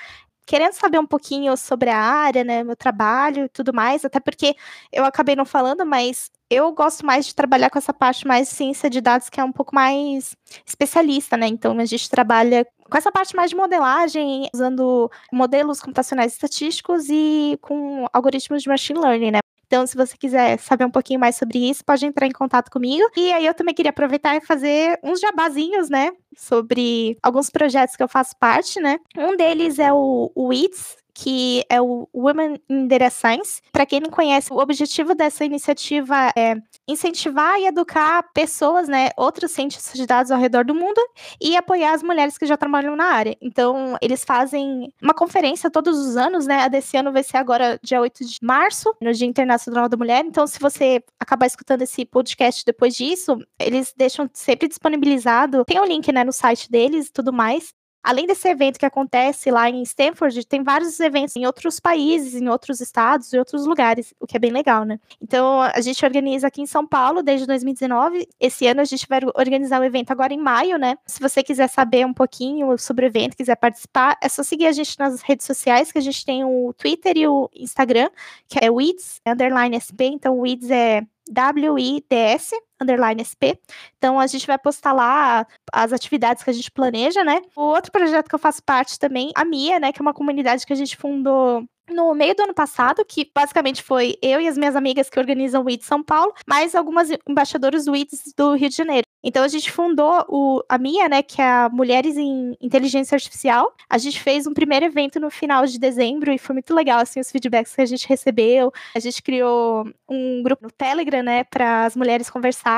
querendo 0.51 0.73
saber 0.73 0.99
um 0.99 1.07
pouquinho 1.07 1.57
sobre 1.57 1.91
a 1.91 1.97
área, 1.97 2.43
né, 2.43 2.65
meu 2.65 2.75
trabalho 2.75 3.45
e 3.45 3.49
tudo 3.49 3.73
mais, 3.73 4.05
até 4.05 4.19
porque 4.19 4.57
eu 4.93 5.05
acabei 5.05 5.37
não 5.37 5.45
falando, 5.45 5.87
mas 5.87 6.29
eu 6.51 6.73
gosto 6.73 7.07
mais 7.07 7.25
de 7.27 7.37
trabalhar 7.37 7.71
com 7.71 7.79
essa 7.79 7.95
parte 7.95 8.27
mais 8.27 8.49
ciência 8.49 8.91
de 8.91 9.01
dados, 9.01 9.29
que 9.31 9.41
é 9.41 9.45
um 9.45 9.53
pouco 9.53 9.73
mais 9.73 10.37
especialista, 10.67 11.37
né? 11.37 11.47
Então 11.47 11.79
a 11.79 11.85
gente 11.85 12.11
trabalha 12.11 12.67
com 12.91 12.99
essa 12.99 13.13
parte 13.13 13.37
mais 13.37 13.51
de 13.51 13.57
modelagem, 13.57 14.49
usando 14.53 15.09
modelos 15.33 15.81
computacionais 15.81 16.33
estatísticos 16.33 17.09
e 17.09 17.57
com 17.63 18.07
algoritmos 18.13 18.65
de 18.65 18.69
machine 18.69 18.99
learning, 18.99 19.31
né? 19.31 19.39
Então, 19.71 19.87
se 19.87 19.97
você 19.97 20.17
quiser 20.17 20.59
saber 20.59 20.85
um 20.85 20.91
pouquinho 20.91 21.21
mais 21.21 21.37
sobre 21.37 21.71
isso, 21.71 21.85
pode 21.85 22.05
entrar 22.05 22.27
em 22.27 22.33
contato 22.33 22.69
comigo. 22.73 23.09
E 23.17 23.33
aí 23.33 23.47
eu 23.47 23.55
também 23.55 23.73
queria 23.73 23.91
aproveitar 23.91 24.35
e 24.35 24.41
fazer 24.41 24.99
uns 25.01 25.21
jabazinhos, 25.21 25.89
né? 25.89 26.11
Sobre 26.37 27.17
alguns 27.23 27.51
projetos 27.51 27.95
que 27.95 28.03
eu 28.03 28.09
faço 28.09 28.37
parte, 28.37 28.81
né? 28.81 28.99
Um 29.17 29.37
deles 29.37 29.79
é 29.79 29.93
o, 29.93 30.33
WITS, 30.37 30.97
que 31.21 31.67
é 31.69 31.79
o 31.83 32.09
Women 32.15 32.59
in 32.67 32.89
Data 32.89 33.11
Science. 33.11 33.61
Para 33.71 33.85
quem 33.85 34.01
não 34.01 34.09
conhece, 34.09 34.51
o 34.51 34.57
objetivo 34.57 35.15
dessa 35.15 35.45
iniciativa 35.45 36.33
é 36.35 36.55
incentivar 36.89 37.61
e 37.61 37.67
educar 37.67 38.23
pessoas, 38.33 38.89
né, 38.89 39.11
outros 39.19 39.51
cientistas 39.51 39.93
de 39.93 40.07
dados 40.07 40.33
ao 40.33 40.41
redor 40.41 40.65
do 40.65 40.75
mundo 40.75 40.99
e 41.39 41.59
apoiar 41.59 41.93
as 41.93 42.03
mulheres 42.03 42.39
que 42.39 42.47
já 42.47 42.57
trabalham 42.57 42.97
na 42.97 43.05
área. 43.05 43.37
Então, 43.43 43.99
eles 44.01 44.25
fazem 44.25 44.91
uma 45.03 45.13
conferência 45.13 45.71
todos 45.71 45.99
os 45.99 46.17
anos, 46.17 46.47
né? 46.47 46.63
A 46.63 46.69
desse 46.69 46.97
ano 46.97 47.13
vai 47.13 47.23
ser 47.23 47.37
agora 47.37 47.79
dia 47.83 48.01
8 48.01 48.25
de 48.25 48.39
março, 48.43 48.95
no 48.99 49.13
Dia 49.13 49.27
Internacional 49.27 49.91
da 49.91 49.99
Mulher. 49.99 50.25
Então, 50.25 50.47
se 50.47 50.59
você 50.59 51.05
acabar 51.21 51.45
escutando 51.45 51.83
esse 51.83 52.07
podcast 52.07 52.65
depois 52.65 52.97
disso, 52.97 53.37
eles 53.59 53.93
deixam 53.95 54.29
sempre 54.33 54.69
disponibilizado. 54.69 55.67
Tem 55.67 55.79
o 55.79 55.83
um 55.83 55.87
link, 55.87 56.11
né, 56.11 56.25
no 56.25 56.33
site 56.33 56.71
deles 56.71 57.09
e 57.09 57.13
tudo 57.13 57.31
mais. 57.31 57.75
Além 58.03 58.27
desse 58.27 58.49
evento 58.49 58.79
que 58.79 58.87
acontece 58.87 59.51
lá 59.51 59.69
em 59.69 59.83
Stanford, 59.83 60.47
tem 60.47 60.63
vários 60.63 60.99
eventos 61.01 61.37
em 61.37 61.45
outros 61.45 61.79
países, 61.79 62.35
em 62.35 62.49
outros 62.49 62.81
estados 62.81 63.33
e 63.33 63.39
outros 63.39 63.67
lugares, 63.67 64.15
o 64.19 64.27
que 64.27 64.37
é 64.37 64.41
bem 64.41 64.51
legal, 64.51 64.85
né? 64.85 64.99
Então, 65.21 65.61
a 65.61 65.81
gente 65.81 66.05
organiza 66.05 66.47
aqui 66.47 66.63
em 66.63 66.67
São 66.67 66.87
Paulo 66.87 67.23
desde 67.23 67.47
2019. 67.47 68.27
Esse 68.41 68.67
ano 68.67 68.81
a 68.81 68.85
gente 68.85 69.07
vai 69.07 69.21
organizar 69.35 69.81
o 69.81 69.85
evento 69.85 70.11
agora 70.11 70.33
em 70.33 70.39
maio, 70.39 70.79
né? 70.79 70.97
Se 71.07 71.21
você 71.21 71.43
quiser 71.43 71.69
saber 71.69 72.07
um 72.07 72.15
pouquinho 72.15 72.77
sobre 72.79 73.05
o 73.05 73.09
evento, 73.09 73.37
quiser 73.37 73.57
participar, 73.57 74.17
é 74.23 74.29
só 74.29 74.43
seguir 74.43 74.67
a 74.67 74.73
gente 74.73 74.99
nas 74.99 75.21
redes 75.21 75.45
sociais, 75.45 75.93
que 75.93 75.99
a 75.99 76.03
gente 76.03 76.25
tem 76.25 76.43
o 76.43 76.73
Twitter 76.73 77.17
e 77.19 77.29
o 77.29 77.51
Instagram, 77.55 78.09
que 78.49 78.59
é 78.65 78.71
WIDS, 78.71 79.21
underline 79.27 79.79
SP. 79.79 80.07
Então, 80.07 80.39
WIDS 80.39 80.71
é 80.71 81.03
W-I-D-S, 81.31 82.57
underline 82.81 83.25
SP. 83.25 83.59
Então, 83.99 84.19
a 84.19 84.27
gente 84.27 84.47
vai 84.47 84.59
postar 84.59 84.93
lá 84.93 85.47
as 85.73 85.93
atividades 85.93 86.43
que 86.43 86.51
a 86.51 86.53
gente 86.53 86.71
planeja, 86.71 87.25
né? 87.25 87.43
O 87.57 87.63
outro 87.63 87.93
projeto 87.93 88.29
que 88.29 88.35
eu 88.35 88.39
faço 88.39 88.63
parte 88.63 88.99
também, 88.99 89.31
a 89.35 89.45
Mia, 89.45 89.79
né? 89.79 89.93
Que 89.93 90.01
é 90.01 90.03
uma 90.03 90.15
comunidade 90.15 90.67
que 90.67 90.73
a 90.73 90.77
gente 90.77 90.97
fundou 90.97 91.65
no 91.91 92.15
meio 92.15 92.35
do 92.35 92.43
ano 92.43 92.55
passado, 92.55 93.05
que 93.05 93.31
basicamente 93.35 93.83
foi 93.83 94.17
eu 94.23 94.41
e 94.41 94.49
as 94.49 94.57
minhas 94.57 94.77
amigas 94.77 95.11
que 95.11 95.19
organizam 95.19 95.63
o 95.63 95.65
WIT 95.65 95.85
São 95.85 96.03
Paulo, 96.03 96.33
mais 96.47 96.75
algumas 96.75 97.09
embaixadoras 97.29 97.85
do 97.85 97.93
WITs 97.93 98.33
do 98.37 98.55
Rio 98.55 98.69
de 98.69 98.77
Janeiro. 98.77 99.05
Então 99.23 99.45
a 99.45 99.49
gente 99.49 99.71
fundou 99.71 100.25
o, 100.29 100.63
a 100.69 100.79
minha, 100.79 101.09
né, 101.09 101.23
que 101.23 101.43
é 101.43 101.69
Mulheres 101.69 102.17
em 102.17 102.57
Inteligência 102.61 103.15
Artificial. 103.15 103.75
A 103.89 103.99
gente 103.99 104.21
fez 104.21 104.47
um 104.47 104.55
primeiro 104.55 104.87
evento 104.87 105.21
no 105.21 105.31
final 105.31 105.67
de 105.67 105.79
dezembro 105.79 106.33
e 106.33 106.39
foi 106.39 106.55
muito 106.55 106.75
legal 106.75 107.01
assim 107.01 107.21
os 107.21 107.31
feedbacks 107.31 107.75
que 107.75 107.83
a 107.83 107.87
gente 107.87 108.09
recebeu. 108.09 108.73
A 108.95 108.99
gente 108.99 109.23
criou 109.23 109.87
um 110.09 110.43
grupo 110.43 110.65
no 110.65 110.71
Telegram, 110.71 111.23
né, 111.23 111.45
para 111.45 111.85
as 111.85 111.95
mulheres 111.95 112.31
conversarem. 112.31 112.70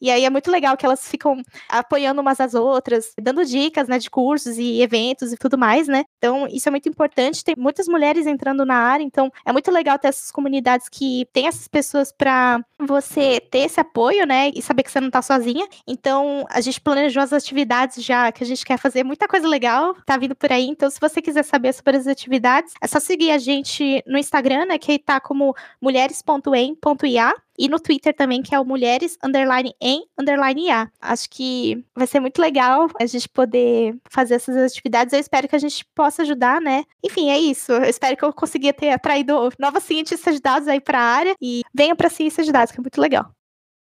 E 0.00 0.10
aí 0.10 0.24
é 0.24 0.30
muito 0.30 0.50
legal 0.50 0.76
que 0.76 0.86
elas 0.86 1.08
ficam 1.08 1.42
apoiando 1.68 2.20
umas 2.20 2.40
às 2.40 2.54
outras, 2.54 3.12
dando 3.20 3.44
dicas, 3.44 3.88
né, 3.88 3.98
de 3.98 4.10
cursos 4.10 4.58
e 4.58 4.82
eventos 4.82 5.32
e 5.32 5.36
tudo 5.36 5.56
mais, 5.58 5.88
né? 5.88 6.04
Então 6.18 6.46
isso 6.48 6.68
é 6.68 6.70
muito 6.70 6.88
importante. 6.88 7.44
Tem 7.44 7.54
muitas 7.56 7.86
mulheres 7.88 8.26
entrando 8.26 8.64
na 8.64 8.76
área, 8.76 9.04
então 9.04 9.30
é 9.44 9.52
muito 9.52 9.70
legal 9.70 9.98
ter 9.98 10.08
essas 10.08 10.30
comunidades 10.30 10.88
que 10.88 11.26
tem 11.32 11.46
essas 11.46 11.68
pessoas 11.68 12.12
para 12.12 12.60
você 12.78 13.40
ter 13.40 13.60
esse 13.60 13.80
apoio, 13.80 14.26
né, 14.26 14.50
e 14.54 14.62
saber 14.62 14.82
que 14.82 14.90
você 14.90 15.00
não 15.00 15.10
tá 15.10 15.22
sozinha. 15.22 15.66
Então, 15.86 16.44
a 16.50 16.60
gente 16.60 16.80
planejou 16.80 17.22
as 17.22 17.32
atividades 17.32 18.02
já 18.04 18.30
que 18.30 18.42
a 18.44 18.46
gente 18.46 18.64
quer 18.64 18.78
fazer, 18.78 19.04
muita 19.04 19.26
coisa 19.26 19.48
legal 19.48 19.94
tá 20.06 20.16
vindo 20.16 20.34
por 20.34 20.52
aí. 20.52 20.66
Então, 20.66 20.88
se 20.90 21.00
você 21.00 21.20
quiser 21.20 21.44
saber 21.44 21.72
sobre 21.72 21.96
as 21.96 22.06
atividades, 22.06 22.72
é 22.80 22.86
só 22.86 23.00
seguir 23.00 23.30
a 23.30 23.38
gente 23.38 24.02
no 24.06 24.18
Instagram, 24.18 24.66
né, 24.66 24.78
que 24.78 24.98
tá 24.98 25.20
como 25.20 25.54
mulheres.em.ia 25.80 27.34
e 27.58 27.68
no 27.68 27.80
Twitter 27.80 28.14
também, 28.14 28.40
que 28.40 28.54
é 28.54 28.60
o 28.60 28.64
mulheres 28.64 29.18
underline 29.22 29.74
em 29.80 30.06
underline 30.18 30.66
IA. 30.66 30.90
Acho 31.00 31.28
que 31.28 31.84
vai 31.94 32.06
ser 32.06 32.20
muito 32.20 32.40
legal 32.40 32.88
a 33.00 33.06
gente 33.06 33.28
poder 33.28 33.96
fazer 34.08 34.34
essas 34.34 34.56
atividades. 34.56 35.12
Eu 35.12 35.18
espero 35.18 35.48
que 35.48 35.56
a 35.56 35.58
gente 35.58 35.84
possa 35.94 36.22
ajudar, 36.22 36.60
né? 36.60 36.84
Enfim, 37.04 37.30
é 37.30 37.38
isso. 37.38 37.72
Eu 37.72 37.84
espero 37.84 38.16
que 38.16 38.24
eu 38.24 38.32
consiga 38.32 38.72
ter 38.72 38.90
atraído 38.90 39.50
novas 39.58 39.82
cientistas 39.82 40.36
de 40.36 40.40
dados 40.40 40.68
aí 40.68 40.80
para 40.80 41.00
a 41.00 41.02
área 41.02 41.34
e 41.40 41.62
venham 41.74 41.96
para 41.96 42.06
a 42.06 42.10
ciência 42.10 42.44
de 42.44 42.52
dados, 42.52 42.70
que 42.70 42.78
é 42.78 42.82
muito 42.82 43.00
legal. 43.00 43.28